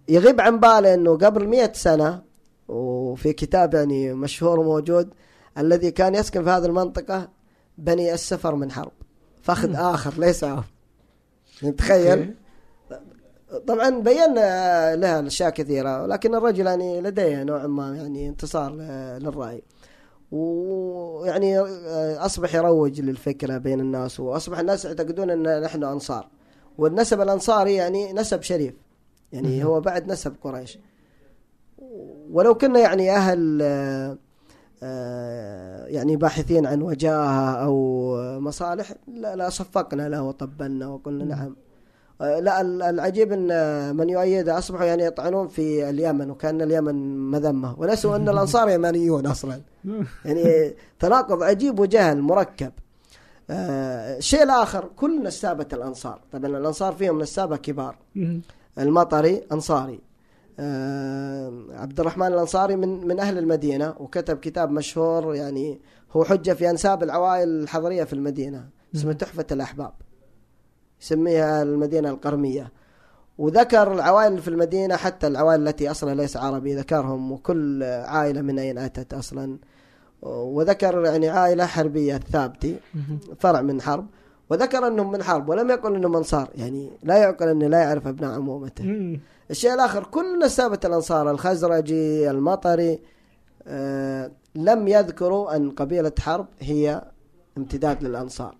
يغيب 0.09 0.41
عن 0.41 0.61
باله 0.61 0.95
إنه 0.95 1.17
قبل 1.17 1.49
مئة 1.49 1.73
سنة 1.73 2.23
وفي 2.69 3.33
كتاب 3.33 3.75
يعني 3.75 4.15
مشهور 4.15 4.61
وموجود 4.61 5.15
الذي 5.59 5.91
كان 5.91 6.15
يسكن 6.15 6.45
في 6.45 6.51
هذه 6.51 6.67
المنطقة 6.67 7.29
بني 7.79 8.15
السفر 8.15 8.55
من 8.55 8.71
حرب. 8.71 8.93
فخذ 9.43 9.75
آخر 9.75 10.15
ليس 10.19 10.45
عوف. 10.45 10.65
تخيل. 11.79 12.35
طبعا 13.67 13.91
بينا 13.91 14.97
لها 14.97 15.27
أشياء 15.27 15.51
كثيرة 15.51 16.03
ولكن 16.03 16.35
الرجل 16.35 16.67
يعني 16.67 17.01
لديه 17.01 17.43
نوع 17.43 17.67
ما 17.67 17.97
يعني 17.97 18.29
انتصار 18.29 18.73
للرأي. 19.19 19.63
ويعني 20.33 21.59
أصبح 22.19 22.55
يروج 22.55 23.01
للفكرة 23.01 23.59
بين 23.59 23.81
الناس 23.81 24.21
وأصبح 24.21 24.59
الناس 24.59 24.85
يعتقدون 24.85 25.31
أن 25.31 25.63
نحن 25.63 25.85
أنصار. 25.85 26.29
والنسب 26.79 27.21
الانصاري 27.21 27.75
يعني 27.75 28.13
نسب 28.13 28.43
شريف. 28.43 28.75
يعني 29.33 29.65
هو 29.65 29.81
بعد 29.81 30.13
نسب 30.13 30.35
قريش. 30.43 30.79
ولو 32.31 32.55
كنا 32.55 32.79
يعني 32.79 33.11
أهل 33.17 33.63
آه، 34.83 35.87
يعني 35.87 36.17
باحثين 36.17 36.67
عن 36.67 36.83
وجاهة 36.83 37.65
أو 37.65 38.17
مصالح 38.41 38.93
لا, 39.09 39.37
لا 39.37 39.51
صفقنا 39.51 40.09
له 40.09 40.23
وطبلنا 40.23 40.87
وقلنا 40.87 41.25
نعم. 41.25 41.41
آه، 41.41 41.70
لا 42.21 42.61
العجيب 42.61 43.33
إن 43.33 43.97
من 43.97 44.09
يؤيده 44.09 44.59
أصبحوا 44.59 44.85
يعني 44.85 45.05
يطعنون 45.05 45.49
في 45.49 45.91
اليمن 45.91 46.31
وكأن 46.31 46.63
اليمن 46.63 47.19
مذمة. 47.31 47.81
ونسوا 47.81 48.17
أن 48.17 48.29
الأنصار 48.35 48.69
يمنيون 48.69 49.27
أصلا. 49.27 49.61
يعني 50.25 50.75
تناقض 50.99 51.43
عجيب 51.43 51.79
وجهل 51.79 52.21
مركب. 52.21 52.73
الشيء 53.51 54.41
آه، 54.41 54.45
الآخر 54.45 54.91
كل 54.97 55.23
نسابه 55.23 55.67
الأنصار. 55.73 56.21
طبعا 56.33 56.47
الأنصار 56.47 56.93
فيهم 56.93 57.23
نسابة 57.23 57.57
كبار. 57.57 57.97
المطري 58.79 59.43
أنصاري. 59.53 60.01
آه، 60.59 61.53
عبد 61.71 62.01
الرحمن 62.01 62.27
الأنصاري 62.27 62.77
من 62.77 63.07
من 63.07 63.21
أهل 63.21 63.39
المدينة 63.39 63.95
وكتب 63.99 64.39
كتاب 64.39 64.71
مشهور 64.71 65.35
يعني 65.35 65.81
هو 66.13 66.25
حجة 66.25 66.53
في 66.53 66.71
أنساب 66.71 67.03
العوائل 67.03 67.49
الحضرية 67.49 68.05
في 68.05 68.13
المدينة 68.13 68.69
اسمه 68.95 69.13
تحفة 69.13 69.47
الأحباب. 69.53 69.93
يسميها 71.01 71.63
المدينة 71.63 72.11
القرمية. 72.11 72.73
وذكر 73.39 73.93
العوائل 73.93 74.39
في 74.39 74.49
المدينة 74.49 74.97
حتى 74.97 75.27
العوائل 75.27 75.69
التي 75.69 75.91
أصلا 75.91 76.15
ليس 76.15 76.37
عربي 76.37 76.75
ذكرهم 76.75 77.33
وكل 77.33 77.83
عائلة 77.83 78.41
من 78.41 78.59
أين 78.59 78.79
أتت 78.79 79.15
أصلا. 79.15 79.59
وذكر 80.23 81.05
يعني 81.05 81.29
عائلة 81.29 81.67
حربية 81.67 82.17
الثابتي 82.17 82.77
فرع 83.39 83.61
من 83.61 83.81
حرب. 83.83 84.07
وذكر 84.51 84.87
أنهم 84.87 85.13
من 85.13 85.23
حرب 85.23 85.49
ولم 85.49 85.71
يقل 85.71 85.95
أنهم 85.95 86.17
أنصار. 86.17 86.49
يعني 86.55 86.91
لا 87.03 87.17
يعقل 87.17 87.49
أنه 87.49 87.67
لا 87.67 87.79
يعرف 87.79 88.07
أبناء 88.07 88.35
عمومته 88.35 89.19
الشيء 89.51 89.75
الآخر 89.75 90.05
كل 90.05 90.39
نسابة 90.39 90.79
الأنصار 90.85 91.31
الخزرجي 91.31 92.31
المطري 92.31 92.99
آه 93.67 94.31
لم 94.55 94.89
يذكروا 94.89 95.57
أن 95.57 95.71
قبيلة 95.71 96.13
حرب 96.19 96.47
هي 96.61 97.03
امتداد 97.59 98.03
للأنصار. 98.05 98.55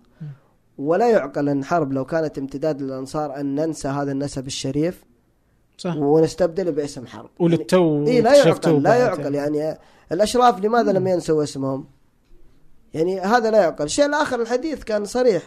ولا 0.81 1.09
يعقل 1.09 1.49
أن 1.49 1.63
حرب 1.63 1.93
لو 1.93 2.05
كانت 2.05 2.37
امتداد 2.37 2.81
للأنصار 2.81 3.39
أن 3.39 3.55
ننسى 3.55 3.87
هذا 3.87 4.11
النسب 4.11 4.47
الشريف 4.47 5.03
صح. 5.77 5.95
ونستبدله 5.95 6.71
باسم 6.71 7.07
حرب. 7.07 7.29
وللتو 7.39 7.95
يعني 7.95 8.09
إيه 8.09 8.21
لا 8.21 8.45
يعقل 8.45 8.83
لا 8.83 8.95
يعقل 8.95 9.35
يعني 9.35 9.77
الأشراف 10.11 10.59
لماذا 10.59 10.91
لم 10.91 11.07
ينسوا 11.07 11.43
اسمهم؟ 11.43 11.85
يعني 12.93 13.19
هذا 13.19 13.51
لا 13.51 13.61
يعقل. 13.61 13.85
الشيء 13.85 14.05
الآخر 14.05 14.41
الحديث 14.41 14.83
كان 14.83 15.05
صريح. 15.05 15.43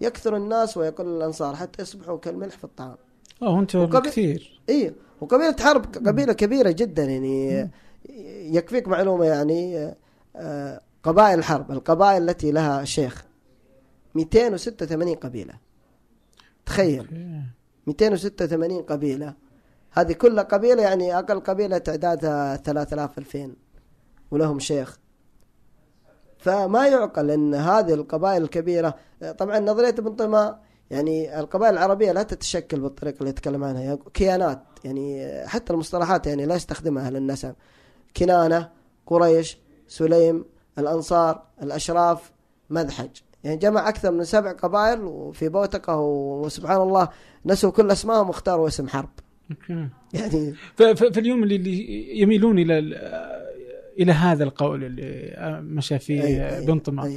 يكثر 0.00 0.36
الناس 0.36 0.76
ويقل 0.76 1.06
الأنصار 1.06 1.56
حتى 1.56 1.82
يصبحوا 1.82 2.18
كالملح 2.18 2.56
في 2.56 2.64
الطعام. 2.64 2.96
آه 3.42 3.66
وقبي... 3.74 4.08
كثير 4.08 4.60
إي 4.68 4.94
وقبيلة 5.20 5.56
حرب 5.60 5.84
قبيلة 6.06 6.32
كبيرة 6.32 6.70
جدا. 6.70 7.04
يعني 7.04 7.68
يكفيك 8.56 8.88
معلومة 8.88 9.24
يعني 9.24 9.94
آه، 10.36 10.80
قبائل 11.02 11.38
الحرب 11.38 11.70
القبائل 11.70 12.30
التي 12.30 12.50
لها 12.50 12.84
شيخ. 12.84 13.24
286 14.14 15.14
قبيلة. 15.14 15.54
تخيل. 16.66 17.06
286 17.86 18.82
قبيلة. 18.82 19.34
هذه 19.90 20.12
كل 20.12 20.40
قبيلة 20.40 20.82
يعني 20.82 21.18
أقل 21.18 21.40
قبيلة 21.40 21.78
تعدادها 21.78 22.56
3000 22.56 23.18
2000 23.18 23.54
ولهم 24.30 24.58
شيخ. 24.58 24.98
فما 26.38 26.86
يعقل 26.86 27.30
أن 27.30 27.54
هذه 27.54 27.94
القبائل 27.94 28.42
الكبيرة 28.42 28.94
طبعا 29.38 29.58
نظرية 29.58 29.88
ابن 29.88 30.14
طماء 30.14 30.62
يعني 30.90 31.40
القبائل 31.40 31.72
العربية 31.74 32.12
لا 32.12 32.22
تتشكل 32.22 32.80
بالطريقة 32.80 33.18
اللي 33.18 33.30
يتكلم 33.30 33.64
عنها. 33.64 33.98
كيانات 34.14 34.62
يعني 34.84 35.32
حتى 35.46 35.72
المصطلحات 35.72 36.26
يعني 36.26 36.46
لا 36.46 36.54
يستخدمها 36.54 37.06
أهل 37.06 37.16
النسب 37.16 37.54
كنانة 38.16 38.70
قريش 39.06 39.58
سليم 39.88 40.44
الأنصار 40.78 41.42
الأشراف 41.62 42.32
مذحج 42.70 43.10
يعني 43.44 43.56
جمع 43.56 43.88
أكثر 43.88 44.10
من 44.12 44.24
سبع 44.24 44.52
قبائل 44.52 45.00
وفي 45.00 45.48
بوتقة 45.48 45.96
وسبحان 45.96 46.80
الله 46.80 47.08
نسوا 47.46 47.70
كل 47.70 47.90
أسمائهم 47.90 48.28
واختاروا 48.28 48.68
اسم 48.68 48.88
حرب. 48.88 49.08
يعني 50.12 50.54
فاليوم 50.86 51.42
اللي 51.42 52.20
يميلون 52.20 52.58
إلى 52.58 52.78
إلى 53.98 54.12
هذا 54.12 54.44
القول 54.44 54.84
اللي 54.84 55.36
مشى 55.62 55.98
فيه 55.98 56.60
بن 56.60 56.78
طمع. 56.78 57.08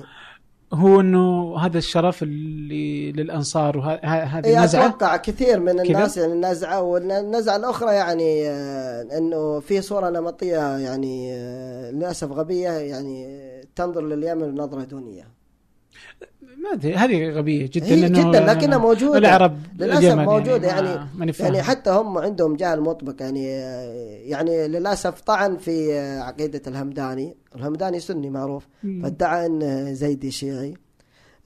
هو 0.74 1.00
إنه 1.00 1.58
هذا 1.58 1.78
الشرف 1.78 2.24
اللي 2.24 3.12
للأنصار 3.12 3.78
وهذه 3.78 4.58
النزعه 4.58 4.88
أتوقع 4.88 5.18
كثير 5.18 5.60
من 5.60 5.80
الناس 5.80 6.18
يعني 6.18 6.34
النزعة 6.34 6.82
والنزعة 6.82 7.56
الأخرى 7.56 7.94
يعني 7.94 8.50
آه، 8.50 9.18
إنه 9.18 9.60
في 9.60 9.82
صورة 9.82 10.10
نمطية 10.10 10.78
يعني 10.78 11.34
آه، 11.34 11.92
للأسف 11.92 12.32
غبية 12.32 12.70
يعني 12.70 13.28
تنظر 13.76 14.02
لليمن 14.02 14.56
نظرة 14.56 14.84
دونية. 14.84 15.28
ما 16.66 16.74
أدري 16.74 16.96
هذه 16.96 17.30
غبية 17.30 17.70
جدا 17.74 17.86
هي 17.86 18.10
جدا 18.10 18.40
لكنها 18.40 18.78
موجودة. 18.78 19.18
العرب 19.18 19.58
للأسف 19.80 20.14
موجودة 20.14 20.68
يعني 20.68 20.90
يعني, 21.20 21.34
يعني 21.40 21.62
حتى 21.62 21.90
هم 21.90 22.18
عندهم 22.18 22.56
جهل 22.56 22.82
مطبق 22.82 23.16
يعني 23.22 23.46
يعني 24.30 24.68
للأسف 24.68 25.22
طعن 25.22 25.58
في 25.58 26.00
عقيدة 26.20 26.62
الهمداني. 26.68 27.38
الهمداني 27.56 28.00
سني 28.00 28.30
معروف. 28.30 28.68
فادعى 29.04 29.46
انه 29.46 29.94
زيدي 29.94 30.32
شيعي. 30.32 30.74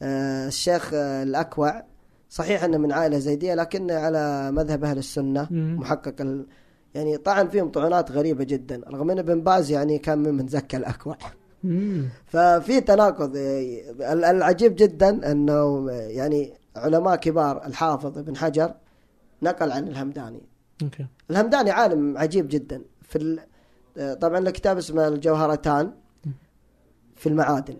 آه، 0.01 0.47
الشيخ 0.47 0.93
الأكوع 0.93 1.83
صحيح 2.29 2.63
إنه 2.63 2.77
من 2.77 2.91
عائلة 2.91 3.17
زيدية 3.19 3.53
لكنه 3.53 3.93
على 3.93 4.51
مذهب 4.51 4.83
أهل 4.83 4.97
السنة 4.97 5.47
محقق 5.51 6.45
يعني 6.95 7.17
طعن 7.17 7.47
فيهم 7.47 7.69
طعنات 7.69 8.11
غريبة 8.11 8.43
جدا 8.43 8.81
رغم 8.87 9.11
إن 9.11 9.19
ابن 9.19 9.41
باز 9.41 9.71
يعني 9.71 9.97
كان 9.97 10.17
ممن 10.17 10.47
زكى 10.47 10.77
الأكوع. 10.77 11.17
ففي 12.26 12.81
تناقض 12.81 13.31
العجيب 14.02 14.76
جدا 14.76 15.31
إنه 15.31 15.91
يعني 15.91 16.53
علماء 16.76 17.15
كبار 17.15 17.65
الحافظ 17.65 18.18
ابن 18.18 18.38
حجر 18.38 18.73
نقل 19.41 19.72
عن 19.72 19.88
الهمداني. 19.88 20.41
أوكي. 20.84 21.06
الهمداني 21.31 21.72
عالم 21.72 22.18
عجيب 22.18 22.48
جدا 22.48 22.81
في 23.02 23.40
طبعا 24.22 24.38
الكتاب 24.38 24.77
اسمه 24.77 25.07
الجوهرتان 25.07 25.91
في 27.15 27.30
المعادن. 27.30 27.77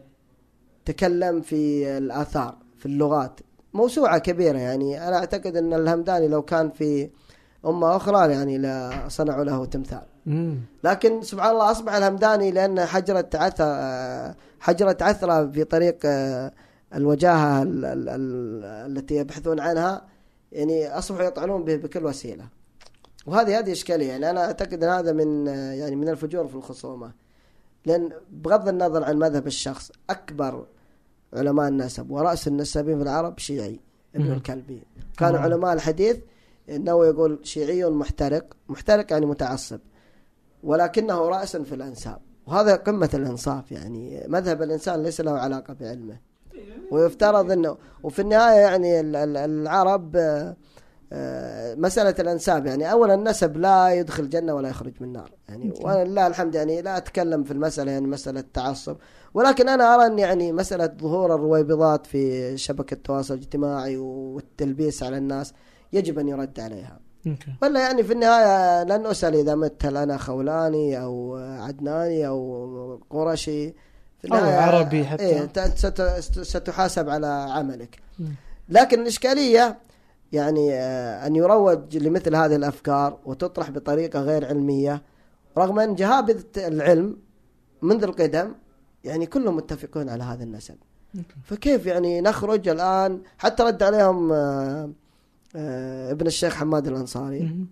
تكلم 0.86 1.42
في 1.42 1.98
الآثار 1.98 2.58
في 2.78 2.86
اللغات. 2.86 3.40
موسوعة 3.74 4.18
كبيرة 4.18 4.58
يعني. 4.58 5.08
أنا 5.08 5.18
أعتقد 5.18 5.56
إن 5.56 5.74
الهمداني 5.74 6.28
لو 6.28 6.42
كان 6.42 6.70
في 6.70 7.10
أمة 7.66 7.96
أخرى 7.96 8.32
يعني 8.32 8.58
لا 8.58 8.92
صنعوا 9.08 9.44
له 9.44 9.66
تمثال. 9.66 10.06
لكن 10.84 11.22
سبحان 11.22 11.52
الله 11.52 11.72
أصبح 11.72 11.94
الهمداني 11.94 12.52
لأن 12.52 12.86
حجرت 12.86 13.36
عثر 13.36 13.66
حجرت 14.60 15.02
عثرة 15.02 15.52
في 15.52 15.64
طريق 15.64 15.98
آه، 16.06 16.52
الوجاهة 16.96 17.64
التي 18.88 19.16
يبحثون 19.16 19.60
عنها 19.60 20.06
يعني 20.52 20.88
أصبحوا 20.88 21.24
يطعنون 21.24 21.64
به 21.64 21.76
بكل 21.76 22.06
وسيلة. 22.06 22.48
وهذه 23.26 23.60
هذه 23.60 23.72
إشكالية. 23.72 24.08
يعني 24.08 24.30
أنا 24.30 24.46
أعتقد 24.46 24.84
إن 24.84 24.90
هذا 24.90 25.12
من 25.12 25.48
آه، 25.48 25.72
يعني 25.74 25.96
من 25.96 26.10
الفجور 26.10 26.48
في 26.48 26.56
الخصومة. 26.56 27.12
لأن 27.86 28.10
بغض 28.32 28.68
النظر 28.68 29.04
عن 29.04 29.18
مذهب 29.18 29.48
الشخص 29.48 29.92
أكبر 30.10 30.66
علماء 31.34 31.68
النسب 31.68 32.12
ورأس 32.12 32.48
النسابين 32.48 32.98
في 32.98 33.04
العرب 33.04 33.40
شيعي 33.40 33.80
ابن 34.16 34.32
الكلبي. 34.32 34.84
كانوا 35.18 35.40
علماء 35.40 35.74
الحديث 35.74 36.18
إنه 36.70 37.06
يقول 37.06 37.40
شيعي 37.44 37.86
محترق 37.86 38.58
محترق 38.70 39.12
يعني 39.12 39.26
متعصب. 39.26 39.80
ولكنه 40.64 41.30
رأس 41.30 41.58
في 41.58 41.76
الأنساب. 41.76 42.18
وهذا 42.48 42.76
قمة 42.76 43.10
الإنصاف 43.14 43.72
يعني. 43.72 44.24
مذهب 44.28 44.62
الإنسان 44.62 45.04
ليس 45.04 45.22
له 45.22 45.32
علاقة 45.32 45.74
بعلمه. 45.74 46.20
ويفترض 46.92 47.52
أنه 47.52 47.78
وفي 48.04 48.22
النهاية 48.22 48.60
يعني 48.60 49.00
العرب 49.46 50.16
آه، 51.14 51.76
مسألة 51.76 52.16
الأنساب 52.20 52.66
يعني. 52.66 52.92
أولا 52.92 53.14
النسب 53.14 53.58
لا 53.58 53.94
يدخل 53.94 54.24
الجنة 54.24 54.54
ولا 54.54 54.70
يخرج 54.70 54.94
من 55.00 55.08
النار 55.08 55.32
يعني. 55.50 55.74
ولله 55.82 56.28
الحمد 56.28 56.56
يعني 56.56 56.82
لا 56.82 56.98
أتكلم 56.98 57.44
في 57.44 57.52
المسألة 57.52 57.92
يعني 57.92 58.08
مسألة 58.08 58.44
تعصب. 58.54 58.98
ولكن 59.34 59.70
أنا 59.70 59.96
أرى 59.96 60.06
أن 60.06 60.20
يعني 60.20 60.52
مسألة 60.52 60.86
ظهور 61.02 61.36
الرويبضات 61.36 62.06
في 62.06 62.58
شبكة 62.58 62.94
التواصل 62.94 63.34
الاجتماعي 63.34 63.98
والتلبيس 63.98 65.04
على 65.04 65.18
الناس 65.18 65.54
يجب 65.94 66.20
أن 66.20 66.28
يرد 66.28 66.60
عليها. 66.60 67.00
ولا 67.62 67.80
يعني 67.80 68.04
في 68.04 68.14
النهاية 68.14 68.84
لن 68.84 69.06
أسأل 69.06 69.36
إذا 69.36 69.56
مت 69.56 69.86
أنا 69.86 70.18
خولاني 70.18 71.02
أو 71.02 71.36
عدناني 71.38 72.28
أو 72.28 73.02
قرشي 73.10 73.74
في 74.22 74.32
أو 74.32 74.36
عربي 74.36 75.06
حتى. 75.06 75.24
إيه 75.24 75.50
ستحاسب 76.44 77.10
على 77.10 77.28
عملك. 77.28 78.00
لكن 78.70 79.02
الإشكالية 79.02 79.78
يعني 80.32 80.74
آه، 80.74 81.28
أن 81.28 81.36
يروج 81.36 81.98
لمثل 81.98 82.36
هذه 82.36 82.56
الأفكار 82.56 83.20
وتطرح 83.26 83.70
بطريقة 83.70 84.22
غير 84.22 84.46
علمية 84.46 85.02
رغم 85.58 85.80
أن 85.80 85.96
جهابذة 85.96 86.46
العلم 86.58 87.18
منذ 87.82 88.04
القدم 88.04 88.54
يعني 89.04 89.26
كلهم 89.26 89.56
متفقون 89.56 90.10
على 90.10 90.24
هذا 90.24 90.44
النسب. 90.44 90.76
فكيف 91.44 91.86
يعني 91.86 92.22
نخرج 92.22 92.68
الآن 92.68 93.22
حتى 93.38 93.64
رد 93.64 93.84
عليهم 93.84 94.32
آه، 94.32 94.90
ابن 95.56 96.28
الشيخ 96.28 96.54
حماد 96.56 96.88
الأنصاري. 96.88 97.40
مهم. 97.40 97.68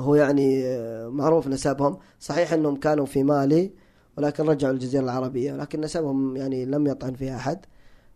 هو 0.00 0.14
يعني 0.14 0.64
آه، 0.66 1.08
معروف 1.08 1.48
نسبهم. 1.48 1.98
صحيح 2.20 2.52
أنهم 2.52 2.76
كانوا 2.76 3.06
في 3.06 3.22
مالي 3.22 3.70
ولكن 4.18 4.44
رجعوا 4.44 4.72
الجزيرة 4.72 5.02
العربية 5.02 5.52
ولكن 5.52 5.80
نسبهم 5.80 6.36
يعني 6.36 6.64
لم 6.64 6.86
يطعن 6.86 7.14
فيها 7.14 7.36
أحد. 7.36 7.58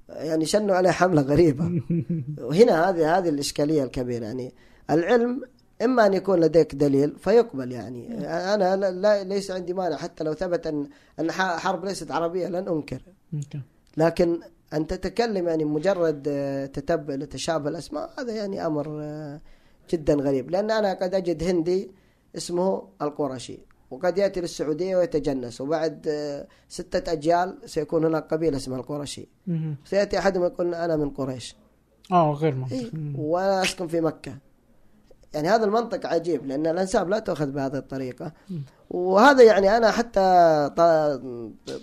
يعني 0.08 0.44
شنوا 0.44 0.76
عليه 0.76 0.90
حملة 0.90 1.22
غريبة. 1.22 1.64
وهنا 2.48 2.88
هذه 2.90 3.18
هذه 3.18 3.28
الإشكالية 3.28 3.84
الكبيرة. 3.84 4.24
يعني 4.24 4.54
العلم 4.90 5.42
إما 5.82 6.06
أن 6.06 6.14
يكون 6.14 6.40
لديك 6.40 6.74
دليل 6.74 7.16
فيقبل 7.18 7.72
يعني. 7.72 8.18
أنا 8.54 8.76
لا- 8.90 9.24
ليس 9.24 9.50
عندي 9.50 9.72
مانع. 9.74 9.96
حتى 9.96 10.24
لو 10.24 10.32
ثبت 10.34 10.66
أن 11.20 11.30
ح- 11.32 11.56
حرب 11.58 11.84
ليست 11.84 12.10
عربية 12.10 12.48
لن 12.48 12.68
أوكي 12.68 12.98
لكن 13.96 14.40
أن 14.72 14.86
تتكلم 14.86 15.48
يعني 15.48 15.64
مجرد 15.64 16.24
آه، 16.28 16.66
تتبع 16.66 17.14
لتشابه 17.14 17.68
الأسماء 17.68 18.10
هذا 18.18 18.32
يعني 18.32 18.66
أمر 18.66 18.98
آه، 19.02 19.40
جدا 19.90 20.14
غريب. 20.14 20.50
لأن 20.50 20.70
أنا 20.70 20.94
قد 20.94 21.14
أجد 21.14 21.42
هندي 21.42 21.90
اسمه 22.36 22.88
القرشي 23.02 23.58
وقد 23.90 24.18
يأتي 24.18 24.40
للسعودية 24.40 24.96
ويتجنس 24.96 25.60
وبعد 25.60 26.08
آه، 26.08 26.46
ستة 26.68 27.12
أجيال 27.12 27.58
سيكون 27.66 28.04
هناك 28.04 28.34
قبيلة 28.34 28.56
اسمها 28.56 28.78
القرشي. 28.78 29.28
سيأتي 29.84 30.18
أحدهم 30.18 30.44
يقول 30.44 30.74
أنا 30.74 30.96
من 30.96 31.10
قريش. 31.10 31.56
آه 32.12 32.32
غير 32.32 32.52
إيه 32.52 32.58
منطقي 32.58 32.90
مم. 32.92 33.14
وأنا 33.18 33.62
أسكن 33.62 33.86
في 33.88 34.00
مكة. 34.00 34.38
يعني 35.34 35.48
هذا 35.48 35.64
المنطق 35.64 36.06
عجيب 36.06 36.46
لأن 36.46 36.66
الأنساب 36.66 37.08
لا 37.08 37.18
تؤخذ 37.18 37.50
بهذه 37.50 37.76
الطريقة. 37.76 38.32
وهذا 38.90 39.42
يعني 39.42 39.76
أنا 39.76 39.90
حتى 39.90 40.20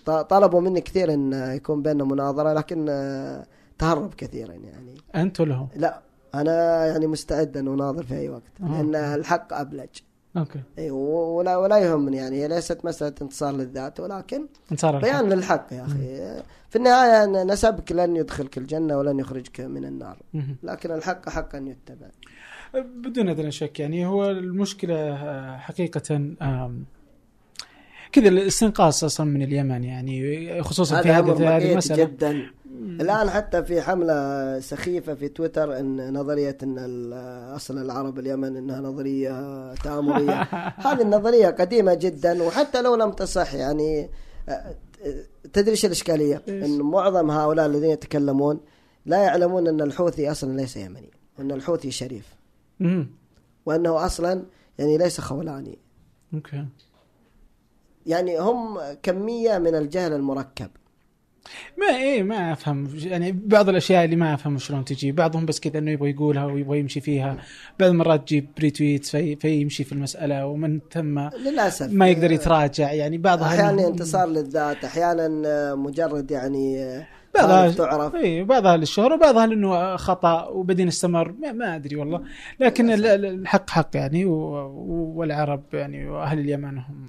طلبوا 0.05 0.61
مني 0.61 0.81
كثير 0.81 1.13
أن 1.13 1.33
يكون 1.55 1.81
بيننا 1.81 2.03
مناظرة 2.03 2.53
لكن 2.53 2.85
آه، 2.89 3.45
تهرب 3.79 4.13
كثيرا 4.13 4.53
يعني 4.53 4.95
انت 5.15 5.39
ولا 5.41 5.55
هو؟ 5.55 5.65
لا 5.75 6.01
أنا 6.35 6.85
يعني 6.85 7.07
مستعد 7.07 7.57
أن 7.57 7.67
أناظر 7.67 8.03
في 8.03 8.13
أي 8.15 8.29
وقت. 8.29 8.43
لأن 8.59 8.95
الحق 8.95 9.53
أبلج 9.53 9.89
okay 10.37 10.59
و- 10.91 11.37
ولا 11.37 11.57
ولا 11.57 11.77
يهمني 11.77 12.17
يعني 12.17 12.43
هي 12.43 12.47
ليست 12.47 12.85
مسألة 12.85 13.15
انتصار 13.21 13.51
للذات 13.53 13.99
ولكن 13.99 14.47
انتصار 14.71 14.97
الحق. 14.97 15.11
بيان 15.11 15.29
للحق 15.33 15.67
يا 15.71 15.85
أخي 15.85 16.41
في 16.69 16.75
النهاية 16.75 17.23
أن 17.23 17.51
نسبك 17.51 17.91
لن 17.91 18.15
يدخلك 18.15 18.57
الجنة 18.57 18.97
ولن 18.97 19.19
يخرجك 19.19 19.61
من 19.61 19.85
النار. 19.85 20.17
لكن 20.63 20.91
الحق 20.91 21.29
حقا 21.29 21.57
يتبع 21.57 22.07
بدون 22.81 23.29
أدنى 23.29 23.51
شك 23.51 23.79
يعني 23.79 24.05
هو 24.05 24.29
المشكلة 24.29 24.95
آه، 24.95 25.57
حقيقة 25.57 26.35
كذا 28.11 28.27
الاستنقاص 28.27 29.03
أصلا 29.03 29.25
من 29.25 29.41
اليمن 29.41 29.83
يعني 29.83 30.63
خصوصا 30.63 31.01
في 31.01 31.09
هذه 31.09 31.71
المساله 31.71 32.03
جدا. 32.03 32.45
الآن 33.01 33.29
حتى 33.29 33.63
في 33.63 33.81
حملة 33.81 34.59
سخيفة 34.59 35.13
في 35.13 35.27
تويتر 35.27 35.79
أن 35.79 36.13
نظرية 36.13 36.57
أن 36.63 36.75
ال- 36.79 37.55
أصل 37.55 37.77
العرب 37.77 38.19
اليمن 38.19 38.57
أنها 38.57 38.81
نظرية 38.81 39.73
تآمرية. 39.73 40.41
هذه 40.87 41.01
النظرية 41.01 41.47
قديمة 41.47 41.93
جدا 41.93 42.43
وحتى 42.43 42.81
لو 42.81 42.95
لم 42.95 43.11
تصح 43.11 43.53
يعني 43.53 44.09
أه، 44.49 44.75
تدري 45.53 45.71
إيش 45.71 45.85
الإشكالية؟ 45.85 46.41
إيش؟ 46.47 46.65
أن 46.65 46.81
معظم 46.81 47.31
هؤلاء 47.31 47.65
الذين 47.65 47.89
يتكلمون 47.89 48.59
لا 49.05 49.17
يعلمون 49.23 49.67
أن 49.67 49.81
الحوثي 49.81 50.31
أصلا 50.31 50.57
ليس 50.57 50.77
يمني 50.77 51.09
وأن 51.39 51.51
الحوثي 51.51 51.91
شريف. 51.91 52.35
مهم. 52.79 53.07
وأنه 53.65 54.05
أصلا 54.05 54.43
يعني 54.79 54.97
ليس 54.97 55.21
خولاني. 55.21 55.77
okay. 56.33 56.65
يعني 58.05 58.39
هم 58.39 58.79
كمية 59.03 59.57
من 59.57 59.75
الجهل 59.75 60.13
المركب. 60.13 60.69
ما 61.77 61.97
إيه 61.97 62.23
ما 62.23 62.53
أفهم. 62.53 62.89
يعني 62.95 63.31
بعض 63.31 63.69
الأشياء 63.69 64.05
اللي 64.05 64.15
ما 64.15 64.33
أفهم 64.33 64.57
شلون 64.57 64.85
تجي. 64.85 65.11
بعضهم 65.11 65.45
بس 65.45 65.59
كذا 65.59 65.77
إنه 65.77 65.91
يبغى 65.91 66.09
يقولها 66.09 66.45
ويبغى 66.45 66.79
يمشي 66.79 67.01
فيها. 67.01 67.37
بعض 67.79 67.89
المرات 67.89 68.21
تجيب 68.21 68.47
retweet 68.59 69.05
في 69.05 69.35
فيمشي 69.35 69.83
في 69.83 69.91
المسألة 69.91 70.45
ومن 70.45 70.79
ثم 70.91 71.19
للأسف. 71.19 71.91
ما 71.91 72.09
يقدر 72.09 72.31
يتراجع. 72.31 72.91
يعني 72.91 73.17
بعضها 73.17 73.47
أحيانا 73.47 73.87
انتصار 73.87 74.27
للذات 74.27 74.83
أحيانا 74.83 75.75
مجرد 75.75 76.31
يعني 76.31 77.05
بعضها 77.39 77.71
تعرف. 77.71 78.15
إي 78.15 78.43
بعضها 78.43 78.77
للشهرة 78.77 79.13
وبعضها 79.15 79.45
لأنه 79.47 79.95
خطأ 79.95 80.45
وبعدين 80.47 80.87
استمر 80.87 81.31
ما, 81.41 81.51
ما 81.51 81.75
أدري 81.75 81.95
والله. 81.95 82.21
لكن 82.59 82.91
ال- 82.91 83.05
ال- 83.05 83.25
الحق 83.25 83.69
حق 83.69 83.89
يعني 83.93 84.25
والعرب 84.25 85.63
يعني 85.73 86.09
وأهل 86.09 86.39
اليمن 86.39 86.77
هم 86.77 87.05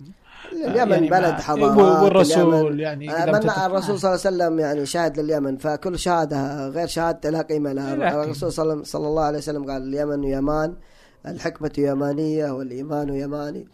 اليمن 0.66 0.90
يعني 0.92 1.08
بلد 1.10 1.34
حضارات 1.40 2.02
والرسول 2.02 2.80
يعني 2.80 3.10
آه، 3.10 3.24
الرسول 3.66 3.98
صلى 3.98 4.10
الله 4.14 4.20
عليه 4.26 4.36
وسلم 4.36 4.58
يعني 4.58 4.86
شاهد 4.86 5.20
لليمن 5.20 5.56
فكل 5.56 5.98
شهادة 5.98 6.68
غير 6.68 6.86
شهادته 6.86 7.30
لا 7.30 7.42
قيمة 7.42 7.72
لها. 7.72 8.24
الرسول 8.24 8.52
صلى 8.52 8.84
صلى 8.84 9.06
الله 9.06 9.22
عليه 9.22 9.38
وسلم 9.38 9.70
قال 9.70 9.82
اليمن 9.82 10.24
يمان 10.24 10.74
الحكمة 11.26 11.70
يمانية 11.78 12.50
والإيمان 12.50 13.08
يماني. 13.14 13.66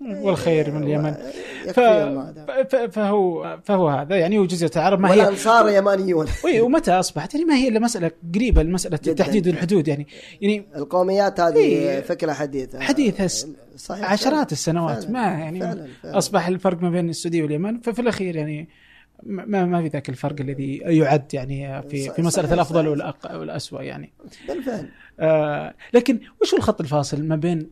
والخير 0.00 0.70
من 0.70 0.82
اليمن 0.82 1.12
ف... 1.72 1.80
ف... 1.80 2.76
فهو 2.76 3.58
فهو 3.64 3.88
هذا 3.88 4.16
يعني 4.16 4.38
وجزيره 4.38 4.70
العرب 4.76 5.00
ما 5.00 5.12
هي 5.12 5.18
والأنصار 5.18 5.68
يمانيون 5.68 6.26
ومتى 6.60 6.90
أصبحت 6.92 7.34
يعني 7.34 7.46
ما 7.46 7.54
هي 7.54 7.68
إلا 7.68 7.78
مسألة 7.80 8.10
قريبة 8.34 8.62
لمسألة. 8.62 8.96
تحديد 8.96 9.46
الحدود 9.48 9.88
يعني 9.88 10.06
يعني 10.40 10.66
القوميات 10.76 11.40
هذه 11.40 11.56
إيه. 11.56 12.00
فكرة 12.00 12.32
حديثة 12.32 12.80
حديثة 12.80 13.26
س- 13.26 13.46
صحيح 13.76 14.12
عشرات 14.12 14.52
السنوات 14.52 14.98
فعلاً. 15.04 15.10
ما 15.12 15.20
يعني 15.40 15.60
فعلاً. 15.60 15.86
فعلاً. 16.02 16.18
أصبح 16.18 16.48
الفرق 16.48 16.82
ما 16.82 16.90
بين 16.90 17.08
السعودية 17.08 17.42
واليمن 17.42 17.80
ففي 17.80 17.98
الأخير 18.02 18.36
يعني 18.36 18.68
ما 19.22 19.64
ما 19.64 19.82
في 19.82 19.88
ذاك 19.88 20.08
الفرق 20.08 20.40
الذي 20.40 20.76
يعد 20.76 21.34
يعني 21.34 21.82
في 21.82 22.10
في 22.10 22.22
مسألة 22.22 22.54
الأفضل. 22.54 22.88
والأق 22.88 23.36
والاسوء 23.38 23.82
يعني 23.82 24.12
بالفعل 24.48 24.88
آه 25.20 25.74
لكن 25.94 26.20
وش 26.42 26.52
هو 26.52 26.58
الخط 26.58 26.80
الفاصل 26.80 27.24
ما 27.24 27.36
بين 27.36 27.70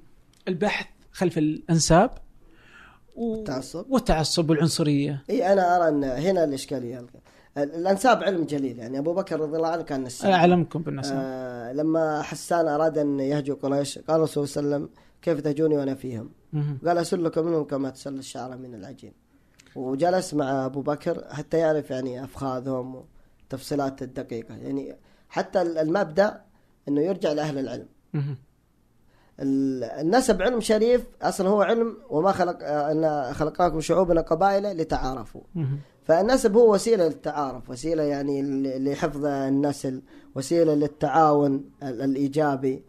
البحث 0.48 0.86
خلف 1.16 1.38
الانساب 1.38 2.10
و- 3.16 3.34
التعصب. 3.34 3.84
والتعصب 3.90 4.50
والعنصرية. 4.50 5.22
إي 5.30 5.52
أنا 5.52 5.76
أرى 5.76 5.88
أن 5.88 6.04
هنا 6.04 6.44
الإشكالية. 6.44 7.06
الأنساب 7.58 8.22
علم 8.24 8.44
جليل 8.44 8.78
يعني 8.78 8.98
أبو 8.98 9.14
بكر 9.14 9.40
رضي 9.40 9.56
الله 9.56 9.68
عنه 9.68 9.82
كان 9.82 10.02
نساب 10.04 10.30
أعلمكم 10.30 10.82
بالنسب 10.82 11.14
آه 11.16 11.72
لما 11.72 12.22
حسان 12.22 12.68
أراد 12.68 12.98
أن 12.98 13.20
يهجو 13.20 13.54
قريش 13.54 13.98
قال 13.98 14.16
الرسول 14.16 14.48
صلى 14.48 14.62
الله 14.64 14.74
عليه 14.74 14.84
وسلم 14.84 14.94
كيف 15.22 15.40
تهجوني 15.40 15.76
وأنا 15.76 15.94
فيهم؟ 15.94 16.30
قال 16.86 16.98
اسلك 16.98 17.38
منهم 17.38 17.64
كما 17.64 17.90
تسل 17.90 18.14
الشعر 18.18 18.56
من 18.56 18.74
العجين. 18.74 19.12
وجلس 19.76 20.34
مع 20.34 20.66
أبو 20.66 20.80
بكر 20.82 21.24
حتى 21.30 21.58
يعرف 21.58 21.90
يعني 21.90 22.24
أفخاذهم 22.24 23.04
وتفصيلات 23.50 24.02
الدقيقة. 24.02 24.54
يعني 24.56 24.96
حتى 25.28 25.62
المبدأ 25.62 26.40
أنه 26.88 27.00
يرجع 27.00 27.32
لأهل 27.32 27.58
العلم. 27.58 27.86
النسب 29.40 30.42
علم 30.42 30.60
شريف 30.60 31.06
أصلا 31.22 31.48
هو 31.48 31.62
علم 31.62 31.96
وما 32.10 32.32
خلق 32.32 32.58
آه، 32.62 32.92
إن 33.28 33.32
خلقناكم 33.34 33.80
شعوبا 33.80 34.20
قبائل 34.20 34.76
لتعارفوا. 34.76 35.40
فالنسب 36.04 36.56
هو 36.56 36.74
وسيلة 36.74 37.06
للتعارف 37.06 37.70
وسيلة 37.70 38.02
يعني 38.02 38.42
لحفظ 38.78 39.24
النسل 39.26 40.02
وسيلة 40.34 40.74
للتعاون 40.74 41.64
ال- 41.82 42.02
الإيجابي. 42.02 42.82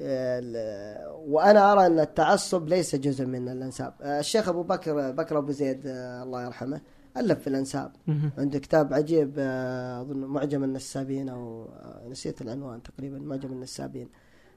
ال- 0.00 1.16
وأنا 1.28 1.72
أرى 1.72 1.86
أن 1.86 2.00
التعصب 2.00 2.68
ليس 2.68 2.96
جزء 2.96 3.26
من 3.26 3.48
الأنساب. 3.48 3.94
آه، 4.02 4.20
الشيخ 4.20 4.48
أبو 4.48 4.62
بكر 4.62 5.10
بكر 5.10 5.38
أبو 5.38 5.52
زيد 5.52 5.82
آه، 5.86 6.22
الله 6.22 6.44
يرحمه 6.44 6.80
ألف 7.16 7.38
في 7.40 7.46
الأنساب. 7.46 7.92
عنده 8.38 8.58
كتاب 8.58 8.94
عجيب 8.94 9.34
آه، 9.38 10.00
أظن 10.00 10.16
معجم 10.24 10.64
النسابين 10.64 11.28
أو 11.28 11.64
آه، 11.64 12.08
نسيت 12.08 12.42
العنوان 12.42 12.82
تقريبا 12.82 13.18
معجم 13.18 13.52
النسابين. 13.52 14.08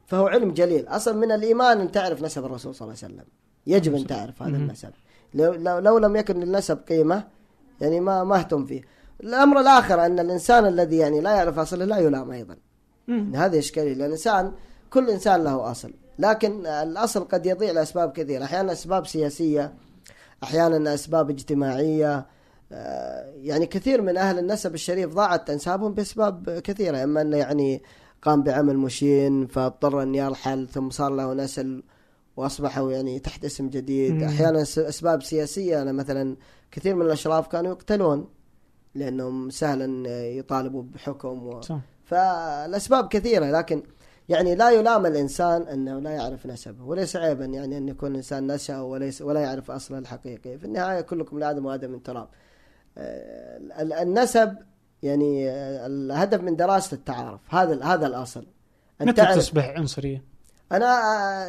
فهو 0.10 0.28
علم 0.28 0.52
جليل. 0.54 0.88
أصلا 0.88 1.14
من 1.14 1.32
الإيمان 1.32 1.80
أن 1.80 1.92
تعرف 1.92 2.24
نسب 2.24 2.46
الرسول 2.46 2.76
صلى 2.76 2.86
الله 2.86 2.98
عليه 3.04 3.14
وسلم. 3.14 3.26
يجب 3.68 3.96
أن 3.96 4.08
تعرف 4.08 4.44
هذا. 4.44 4.58
النسب. 4.58 4.90
لو, 5.34 5.54
لو, 5.54 5.80
لو 5.80 5.98
لم 5.98 6.16
يكن 6.16 6.40
للنسب 6.40 6.78
قيمة 6.90 7.24
يعني 7.82 8.00
ما 8.00 8.24
ما 8.24 8.40
أهتم 8.40 8.66
فيه. 8.66 8.82
الأمر 9.24 9.60
الآخر 9.60 10.06
أن 10.06 10.20
الإنسان 10.20 10.66
الذي 10.68 10.98
يعني 10.98 11.22
لا 11.22 11.32
يعرف 11.32 11.60
اصله 11.60 11.86
لا 11.86 11.98
يلام 11.98 12.32
أيضا. 12.32 12.58
مهم. 13.08 13.36
هذه 13.36 13.60
اشكاليه 13.60 13.94
لأن 13.94 14.06
الانسان 14.06 14.52
كل 14.90 15.10
إنسان 15.10 15.44
له 15.44 15.72
أصل. 15.72 15.94
لكن 16.20 16.66
الأصل 16.66 17.24
قد 17.24 17.46
يضيع 17.46 17.72
لأسباب 17.72 18.12
كثيرة. 18.12 18.44
أحيانا 18.44 18.72
أسباب 18.72 19.08
سياسية 19.08 19.74
أحيانا 20.44 20.94
أسباب 20.94 21.30
اجتماعية. 21.30 22.26
آه، 22.72 23.34
يعني 23.36 23.66
كثير 23.66 24.02
من 24.02 24.18
أهل 24.18 24.40
النسب 24.40 24.74
الشريف 24.74 25.14
ضاعت 25.14 25.50
أنسابهم 25.50 25.94
بأسباب 25.94 26.60
كثيرة. 26.60 27.04
إما 27.04 27.22
أنه 27.22 27.38
يعني 27.38 27.82
قام 28.22 28.44
بعمل 28.44 28.78
مشين 28.78 29.48
فاضطر 29.48 30.04
ان 30.04 30.16
يرحل 30.16 30.68
ثم 30.68 30.90
صار 30.90 31.12
له 31.12 31.34
نسل 31.34 31.84
وأصبحوا 32.38 32.92
يعني 32.92 33.20
تحت 33.20 33.46
اسم 33.46 33.70
جديد 33.70 34.14
مم. 34.14 34.24
أحيانا 34.24 34.62
أسباب 34.62 35.24
سياسية 35.24 35.82
أنا 35.82 35.92
مثلا 35.92 36.36
كثير 36.72 36.96
من 36.96 37.02
الأشراف 37.06 37.48
كانوا 37.48 37.72
يقتلون 37.72 38.28
لأنهم 38.96 39.50
سهلا 39.50 40.10
يطالبوا 40.30 40.84
بحكم 40.84 41.48
و... 41.48 41.62
صح. 41.62 41.80
فالأسباب 42.06 43.08
كثيرة 43.08 43.46
لكن 43.52 43.84
يعني 44.30 44.56
لا 44.56 44.70
يلام 44.72 45.06
الإنسان 45.06 45.62
أنه 45.62 46.00
لا 46.00 46.10
يعرف 46.12 46.46
نسبه 46.46 46.84
وليس 46.84 47.16
عيبا 47.16 47.46
يعني 47.46 47.78
أن 47.78 47.88
يكون 47.90 48.12
الانسان 48.12 48.48
نشأ 48.48 48.80
وليس 48.82 49.22
ولا 49.22 49.40
يعرف 49.40 49.72
أصله 49.72 49.98
الحقيقي 49.98 50.58
في 50.58 50.66
النهاية 50.66 51.02
كلكم 51.02 51.40
لآدم 51.40 51.66
وآدم 51.66 51.92
من 51.92 52.04
تراب 52.04 52.28
آه، 52.98 53.58
ال- 53.82 53.94
النسب 53.94 54.56
يعني 55.04 55.50
الهدف 55.86 56.42
من 56.42 56.56
دراسة 56.56 56.96
التعارف 56.96 57.40
هذا 57.50 57.84
هذا 57.84 58.08
الأصل. 58.08 58.46
أن 59.02 59.08
متى 59.08 59.26
تصبح 59.26 59.70
عنصرية؟ 59.78 60.24
أنا 60.72 60.86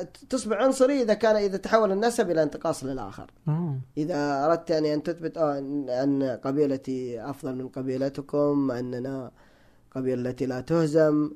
آه، 0.01 0.09
تصبح 0.31 0.57
عنصري 0.57 1.03
إذا 1.03 1.15
كان 1.15 1.37
إذا 1.37 1.57
تحول 1.57 1.93
النسب 1.93 2.31
إلى 2.31 2.43
انتقاص 2.43 2.85
للآخر. 2.85 3.31
آه. 3.49 3.77
إذا 3.99 4.45
أردت 4.47 4.71
يعني 4.71 4.95
أن 4.95 5.03
تثبت 5.03 5.39
آه 5.39 5.55
أن- 5.61 5.91
أن 5.91 6.39
قبيلتي 6.45 7.31
أفضل 7.31 7.55
من 7.55 7.69
قبيلتكم 7.69 8.71
أننا 8.71 9.31
قبيلة 9.97 10.31
التي 10.31 10.47
لا 10.47 10.61
تهزم. 10.61 11.31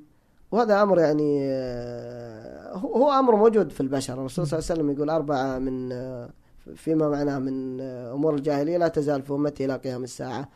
وهذا 0.52 0.82
أمر 0.82 0.98
يعني 1.00 1.40
آه، 1.50 2.76
هو 2.76 3.12
أمر 3.12 3.36
موجود 3.36 3.70
في 3.70 3.80
البشر. 3.80 4.14
الرسول 4.14 4.46
صلى 4.46 4.58
الله 4.58 4.70
عليه 4.70 4.80
وسلم 4.80 4.90
يقول 4.96 5.10
أربعة 5.10 5.58
من 5.58 5.88
فيما 6.76 7.08
معناه 7.08 7.38
من 7.38 7.80
أمور 7.80 8.34
الجاهلية 8.34 8.76
لا 8.78 8.88
تزال 8.88 9.22
في 9.22 9.32
أمتي 9.32 9.64
إلى 9.64 9.76
قيام 9.76 10.04
الساعة. 10.04 10.48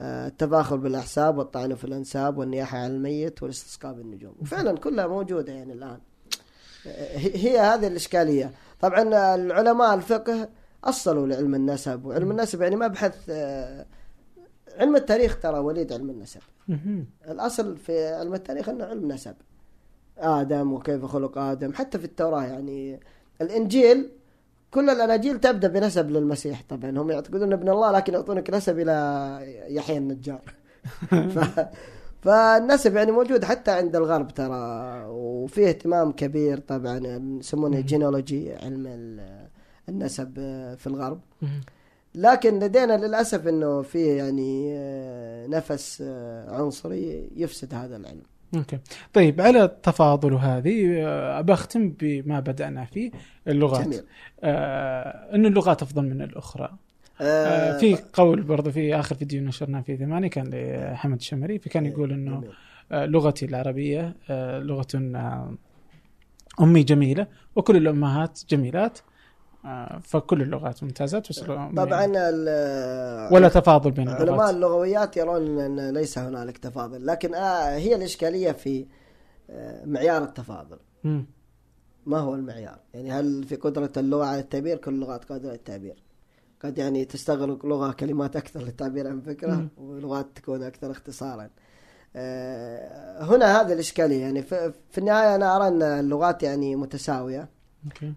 التفاخر 0.00 0.76
بالأحساب 0.76 1.38
والطعن 1.38 1.74
في 1.74 1.84
الأنساب 1.84 2.38
والنياحة 2.38 2.78
على 2.78 2.86
الميت 2.86 3.42
والاستسقاء 3.42 3.92
بالنجوم. 3.92 4.34
وفعلا 4.40 4.78
كلها 4.78 5.06
موجودة 5.06 5.52
يعني 5.52 5.72
الآن. 5.72 5.98
آه، 6.86 7.18
هي 7.18 7.58
هذه 7.58 7.86
الإشكالية. 7.86 8.52
طبعا 8.80 9.34
العلماء 9.34 9.94
الفقه 9.94 10.48
أصلوا 10.84 11.26
لعلم 11.26 11.54
النسب 11.54 12.04
وعلم 12.04 12.30
النسب 12.30 12.62
يعني 12.62 12.76
مبحث 12.76 13.16
آه، 13.30 13.86
علم 14.76 14.96
التاريخ 14.96 15.40
ترى 15.40 15.58
وليد 15.58 15.92
علم 15.92 16.10
النسب. 16.10 16.40
مهم. 16.68 17.06
الأصل 17.28 17.76
في 17.76 18.06
علم 18.06 18.34
التاريخ 18.34 18.68
أنه 18.68 18.84
علم 18.84 19.12
نسب. 19.12 19.34
آدم 20.18 20.72
وكيف 20.72 21.04
خلق 21.04 21.38
آدم. 21.38 21.72
حتى 21.72 21.98
في 21.98 22.04
التوراة 22.04 22.42
يعني 22.42 23.00
الإنجيل 23.40 24.10
كل 24.70 24.90
الأناجيل 24.90 25.40
تبدأ 25.40 25.68
بنسب 25.68 26.10
للمسيح. 26.10 26.62
طبعا 26.68 26.90
هم 26.90 27.10
يعتقدون 27.10 27.52
ابن 27.52 27.68
الله 27.68 27.92
لكن 27.92 28.12
يعطونك 28.14 28.50
نسب 28.50 28.78
إلى 28.78 29.38
يحيى 29.68 29.98
النجار. 29.98 30.40
ف... 31.34 31.60
فالنسب 32.22 32.96
يعني 32.96 33.12
موجود 33.12 33.44
حتى 33.44 33.70
عند 33.70 33.96
الغرب 33.96 34.28
ترى 34.34 35.04
وفيه 35.08 35.68
اهتمام 35.68 36.12
كبير 36.12 36.58
طبعا 36.58 36.98
يسمونه 37.40 37.80
جينولوجي 37.80 38.54
علم 38.54 38.86
ال- 38.86 39.48
النسب 39.88 40.34
في 40.78 40.86
الغرب. 40.86 41.20
لكن 42.14 42.58
لدينا 42.58 43.06
للأسف 43.06 43.46
إنه 43.48 43.82
فيه 43.82 44.12
يعني 44.12 44.72
آه، 44.76 45.46
نفس 45.46 46.02
آه، 46.06 46.54
عنصري 46.56 47.30
يفسد 47.36 47.74
هذا 47.74 47.96
العلم. 47.96 48.22
أوكي. 48.54 48.78
طيب 49.12 49.40
على 49.40 49.64
التفاضل 49.64 50.34
هذه 50.34 50.94
آه، 51.06 51.40
بختم 51.40 51.88
بما 52.00 52.40
بدأنا 52.40 52.84
فيه 52.84 53.10
اللغات. 53.48 53.84
جميل. 53.84 54.02
آه 54.42 55.34
انه 55.34 55.48
اللغات 55.48 55.82
أفضل 55.82 56.02
من 56.02 56.22
الأخرى. 56.22 56.70
آه 57.20 57.24
آه، 57.24 57.78
في 57.78 57.98
قول 58.12 58.42
برضه 58.42 58.70
في 58.70 58.94
آخر 58.94 59.14
فيديو 59.14 59.42
نشرناه 59.44 59.80
في 59.80 59.96
ثمانية 59.96 60.28
كان 60.28 60.50
لحمد 60.92 61.16
الشمري 61.16 61.58
فكان 61.58 61.86
يقول 61.86 62.12
إنه. 62.12 62.44
آه 62.92 63.06
لغتي 63.06 63.44
العربية 63.46 64.14
آه 64.30 64.58
لغة 64.58 64.86
أمي 66.60 66.82
جميلة 66.82 67.26
وكل 67.56 67.76
الأمهات 67.76 68.40
جميلات. 68.48 68.98
فكل 70.02 70.42
اللغات 70.42 70.82
ممتازات 70.82 71.40
طبعا 71.76 72.12
ال- 72.16 73.34
ولا 73.34 73.48
تفاضل 73.48 73.90
بين 73.90 74.08
علماء 74.08 74.22
اللغات 74.22 74.54
اللغويات 74.54 75.16
يرون 75.16 75.58
أن 75.60 75.90
ليس 75.90 76.18
هنالك 76.18 76.58
تفاضل 76.58 77.06
لكن 77.06 77.34
آه، 77.34 77.76
هي 77.76 77.94
الإشكالية 77.94 78.52
في 78.52 78.86
آه، 79.50 79.84
معيار 79.84 80.22
التفاضل. 80.22 80.78
ما 82.06 82.18
هو 82.18 82.34
المعيار؟ 82.34 82.78
يعني 82.94 83.12
هل 83.12 83.44
في 83.44 83.56
قدرة 83.56 83.92
اللغة 83.96 84.24
على 84.24 84.40
التعبير؟ 84.40 84.76
كل 84.76 84.94
اللغات 84.94 85.24
قادرة 85.24 85.48
على 85.48 85.56
التعبير. 85.58 86.02
قد 86.64 86.78
يعني 86.78 87.04
تستغرق 87.04 87.66
لغة 87.66 87.92
كلمات 87.92 88.36
أكثر 88.36 88.60
للتعبير 88.60 89.08
عن 89.08 89.20
فكرة 89.20 89.50
مم. 89.54 89.68
ولغات 89.78 90.26
تكون 90.34 90.62
أكثر 90.62 90.90
اختصارا. 90.90 91.50
آه، 92.16 93.22
هنا 93.24 93.60
هذه 93.60 93.72
الإشكالية 93.72 94.20
يعني 94.20 94.42
في 94.90 94.98
النهاية 94.98 95.34
أنا 95.34 95.56
أرى 95.56 95.68
أن 95.68 95.82
اللغات 95.82 96.42
يعني 96.42 96.76
متساوية 96.76 97.40
أوكي 97.40 97.57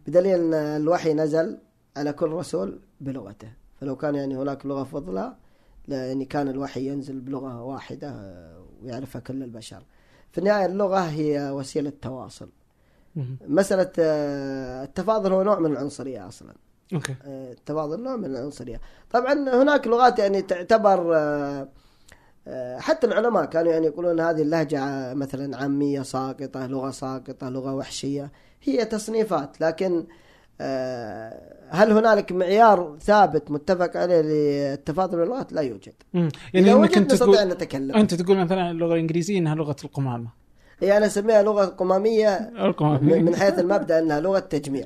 بدليل 0.08 0.36
أن 0.36 0.54
الوحي 0.54 1.14
نزل 1.14 1.58
على 1.98 2.14
كل 2.14 2.30
رسول 2.30 2.80
بلغته. 3.02 3.54
فلو 3.82 3.96
كان 3.96 4.16
يعني 4.16 4.38
هناك 4.38 4.66
لغة 4.66 4.84
فضلى 4.84 5.36
يعني 5.88 6.26
كان 6.26 6.48
الوحي 6.48 6.88
ينزل 6.88 7.20
بلغة 7.20 7.64
واحدة 7.64 8.10
آه، 8.10 8.66
ويعرفها 8.84 9.22
كل 9.22 9.44
البشر. 9.44 9.84
في 10.32 10.38
النهاية 10.38 10.66
اللغة 10.66 11.00
هي 11.00 11.52
وسيلة 11.52 11.94
تواصل. 12.02 12.50
مسألة 13.48 13.92
آه، 14.00 14.84
التفاضل 14.84 15.34
هو 15.34 15.44
نوع 15.44 15.60
من 15.60 15.72
العنصرية 15.72 16.28
أصلا. 16.28 16.54
أوكي. 16.94 17.16
آه، 17.26 17.52
التفاضل 17.52 18.04
نوع 18.04 18.16
من 18.16 18.26
العنصرية. 18.26 18.82
طبعا 19.12 19.34
هناك 19.34 19.88
لغات 19.88 20.20
يعني 20.20 20.42
تعتبر 20.42 21.14
حتى 22.78 23.08
العلماء 23.08 23.46
كانوا 23.46 23.72
يعني 23.72 23.86
يقولون 23.88 24.20
هذه 24.20 24.42
اللهجة 24.42 25.14
مثلا 25.14 25.58
عامية 25.58 26.02
ساقطة 26.02 26.68
لغة 26.68 26.92
ساقطة 26.92 27.50
لغة 27.50 27.76
وحشية. 27.76 28.32
هي 28.64 28.86
تصنيفات 28.86 29.62
لكن 29.62 30.06
آه، 30.62 31.54
هل 31.70 31.92
هنالك 31.92 32.32
معيار 32.32 32.98
ثابت 33.02 33.52
متفق 33.52 33.98
عليه 33.98 34.22
للتفاضل 34.22 35.18
باللغات 35.18 35.54
لا 35.54 35.62
يوجد. 35.62 35.94
مم. 36.14 36.30
يعني 36.54 36.68
يعني 36.68 36.80
إنك 36.80 36.98
أنت 36.98 37.14
نستطيع 37.14 37.34
تقول 37.34 37.38
أن 37.38 37.50
نتكلم. 37.50 37.96
أنت 37.96 38.14
تقول 38.14 38.38
مثلا 38.38 38.72
اللغة 38.72 38.94
الإنجليزية 38.94 39.38
إنها 39.38 39.56
لغة 39.56 39.76
القمامة. 39.84 40.28
هي 40.80 40.98
أنا 40.98 41.06
أسميها 41.06 41.44
لغة 41.44 41.66
قمامية 41.66 42.36
القمامه 42.38 43.20
من 43.20 43.36
حيث 43.36 43.60
المبدأ 43.60 44.00
أنها 44.00 44.20
لغة 44.20 44.40
تجميع. 44.40 44.86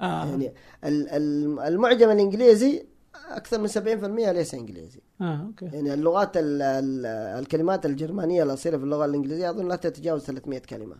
آه. 0.00 0.24
يعني 0.26 0.52
ال- 0.84 1.08
ال- 1.08 1.60
المعجم 1.60 2.10
الإنجليزي 2.10 2.86
أكثر 3.30 3.58
من 3.58 3.68
70% 3.68 4.32
ليس 4.32 4.54
إنجليزي. 4.54 5.00
آه 5.20 5.46
أوكي. 5.46 5.64
يعني 5.64 5.94
اللغات 5.94 6.36
ال 6.36 6.62
ال 6.62 7.06
الكلمات 7.38 7.86
الجرمانية 7.86 8.42
الاصيله 8.42 8.78
في 8.78 8.84
اللغة 8.84 9.04
الإنجليزية 9.04 9.50
أظن 9.50 9.68
لا 9.68 9.76
تتجاوز 9.76 10.22
300 10.22 10.58
كلمة. 10.58 10.96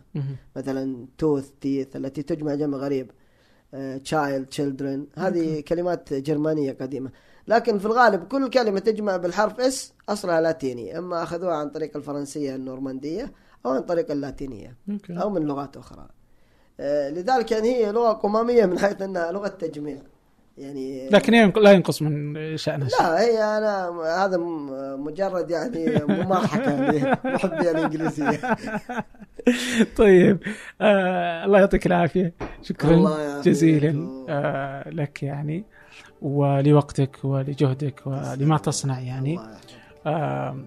مثلا 0.55 1.05
tooth 1.17 1.49
teeth 1.61 1.95
التي 1.95 2.23
تجمع 2.23 2.55
جمع 2.55 2.77
غريب 2.77 3.11
child 4.03 4.45
children 4.45 5.07
هذه 5.17 5.59
كلمات 5.59 6.13
جرمانية 6.13 6.71
قديمة. 6.81 7.11
لكن 7.47 7.79
في 7.79 7.85
الغالب 7.85 8.23
كل 8.23 8.49
كلمة 8.49 8.79
تجمع 8.79 9.17
بالحرف 9.17 9.59
s 9.59 9.93
أصلها 10.09 10.41
لاتيني. 10.41 10.97
أما 10.97 11.23
أخذوها 11.23 11.55
عن 11.55 11.69
طريق 11.69 11.97
الفرنسية 11.97 12.55
النورماندية 12.55 13.31
أو 13.65 13.71
عن 13.71 13.81
طريق 13.81 14.11
اللاتينية 14.11 14.75
okay. 14.91 15.21
أو 15.21 15.29
من 15.29 15.41
لغات 15.41 15.77
أخرى. 15.77 16.07
آه، 16.79 17.09
لذلك 17.09 17.51
يعني 17.51 17.75
هي 17.75 17.91
لغة 17.91 18.13
قمامية 18.13 18.65
من 18.65 18.79
حيث 18.79 19.01
أنها 19.01 19.31
لغة 19.31 19.47
تجميع. 19.47 20.01
يعني 20.57 21.09
لكن 21.09 21.33
لا 21.61 21.71
ينقص 21.71 22.01
من 22.01 22.57
شأنها 22.57 22.87
لا 22.99 23.21
هي 23.21 23.43
أنا 23.57 23.89
هذا 24.25 24.37
مجرد 24.97 25.51
يعني 25.51 26.01
مماحكه 26.09 26.91
لمحبي 26.91 27.71
الانجليزيه 27.71 28.39
طيب 29.97 30.39
آه 30.81 31.45
الله 31.45 31.59
يعطيك 31.59 31.85
العافية 31.85 32.33
شكرا. 32.61 33.41
جزيلا 33.41 34.25
آه 34.29 34.89
لك 34.89 35.23
يعني 35.23 35.63
ولوقتك 36.21 37.17
ولجهدك 37.23 38.01
ولما 38.05 38.57
تصنع 38.57 38.99
يعني. 38.99 39.39
آه 40.05 40.57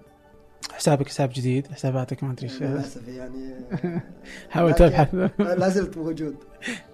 حسابك 0.73 1.07
حساب 1.07 1.29
جديد 1.33 1.67
حساباتك 1.67 2.23
ما 2.23 2.31
أدري 2.31 2.43
إيش 2.43 2.61
للأسف 2.61 3.07
يعني 3.07 3.55
حاولت 4.49 4.81
ابحث 4.81 5.13
لا 5.39 5.69
زلت 5.69 5.97
موجود. 5.97 6.35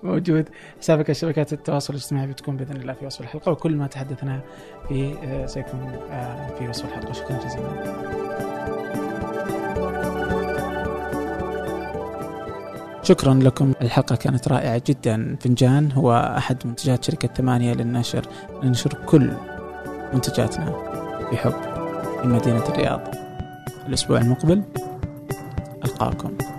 موجود. 0.04 0.50
حسابك 0.80 1.06
على 1.06 1.14
شبكات 1.14 1.54
التواصل 1.54 1.94
الاجتماعي 1.94 2.28
بتكون 2.28 2.58
بإذن 2.58 2.76
الله 2.76 2.94
في 2.94 3.06
وصف 3.06 3.22
الحلقة 3.22 3.52
وكل 3.52 3.76
ما 3.76 3.88
تحدثنا 3.88 4.42
فيه 4.90 5.16
آه، 5.24 5.46
سيكون 5.46 5.80
آه، 6.12 6.48
في 6.60 6.68
وصف 6.68 6.86
الحلقة. 6.86 7.14
شكرا 7.14 7.38
جزيلا. 7.46 7.98
شكرا 13.04 13.34
لكم. 13.34 13.74
الحلقة 13.82 14.16
كانت 14.16 14.48
رائعة 14.48 14.82
جدا. 14.88 15.36
فنجان 15.42 15.92
هو 15.92 16.36
أحد 16.38 16.68
منتجات 16.68 17.04
شركة 17.04 17.28
ثمانية 17.28 17.74
للنشر. 17.74 18.26
ننشر 18.64 18.94
كل 19.06 19.32
منتجاتنا 20.14 20.70
بحب 21.32 21.54
في 22.22 22.28
مدينة 22.28 22.66
الرياض. 22.70 23.27
الأسبوع 23.88 24.18
المقبل. 24.18 24.64
ألقاكم. 25.86 26.57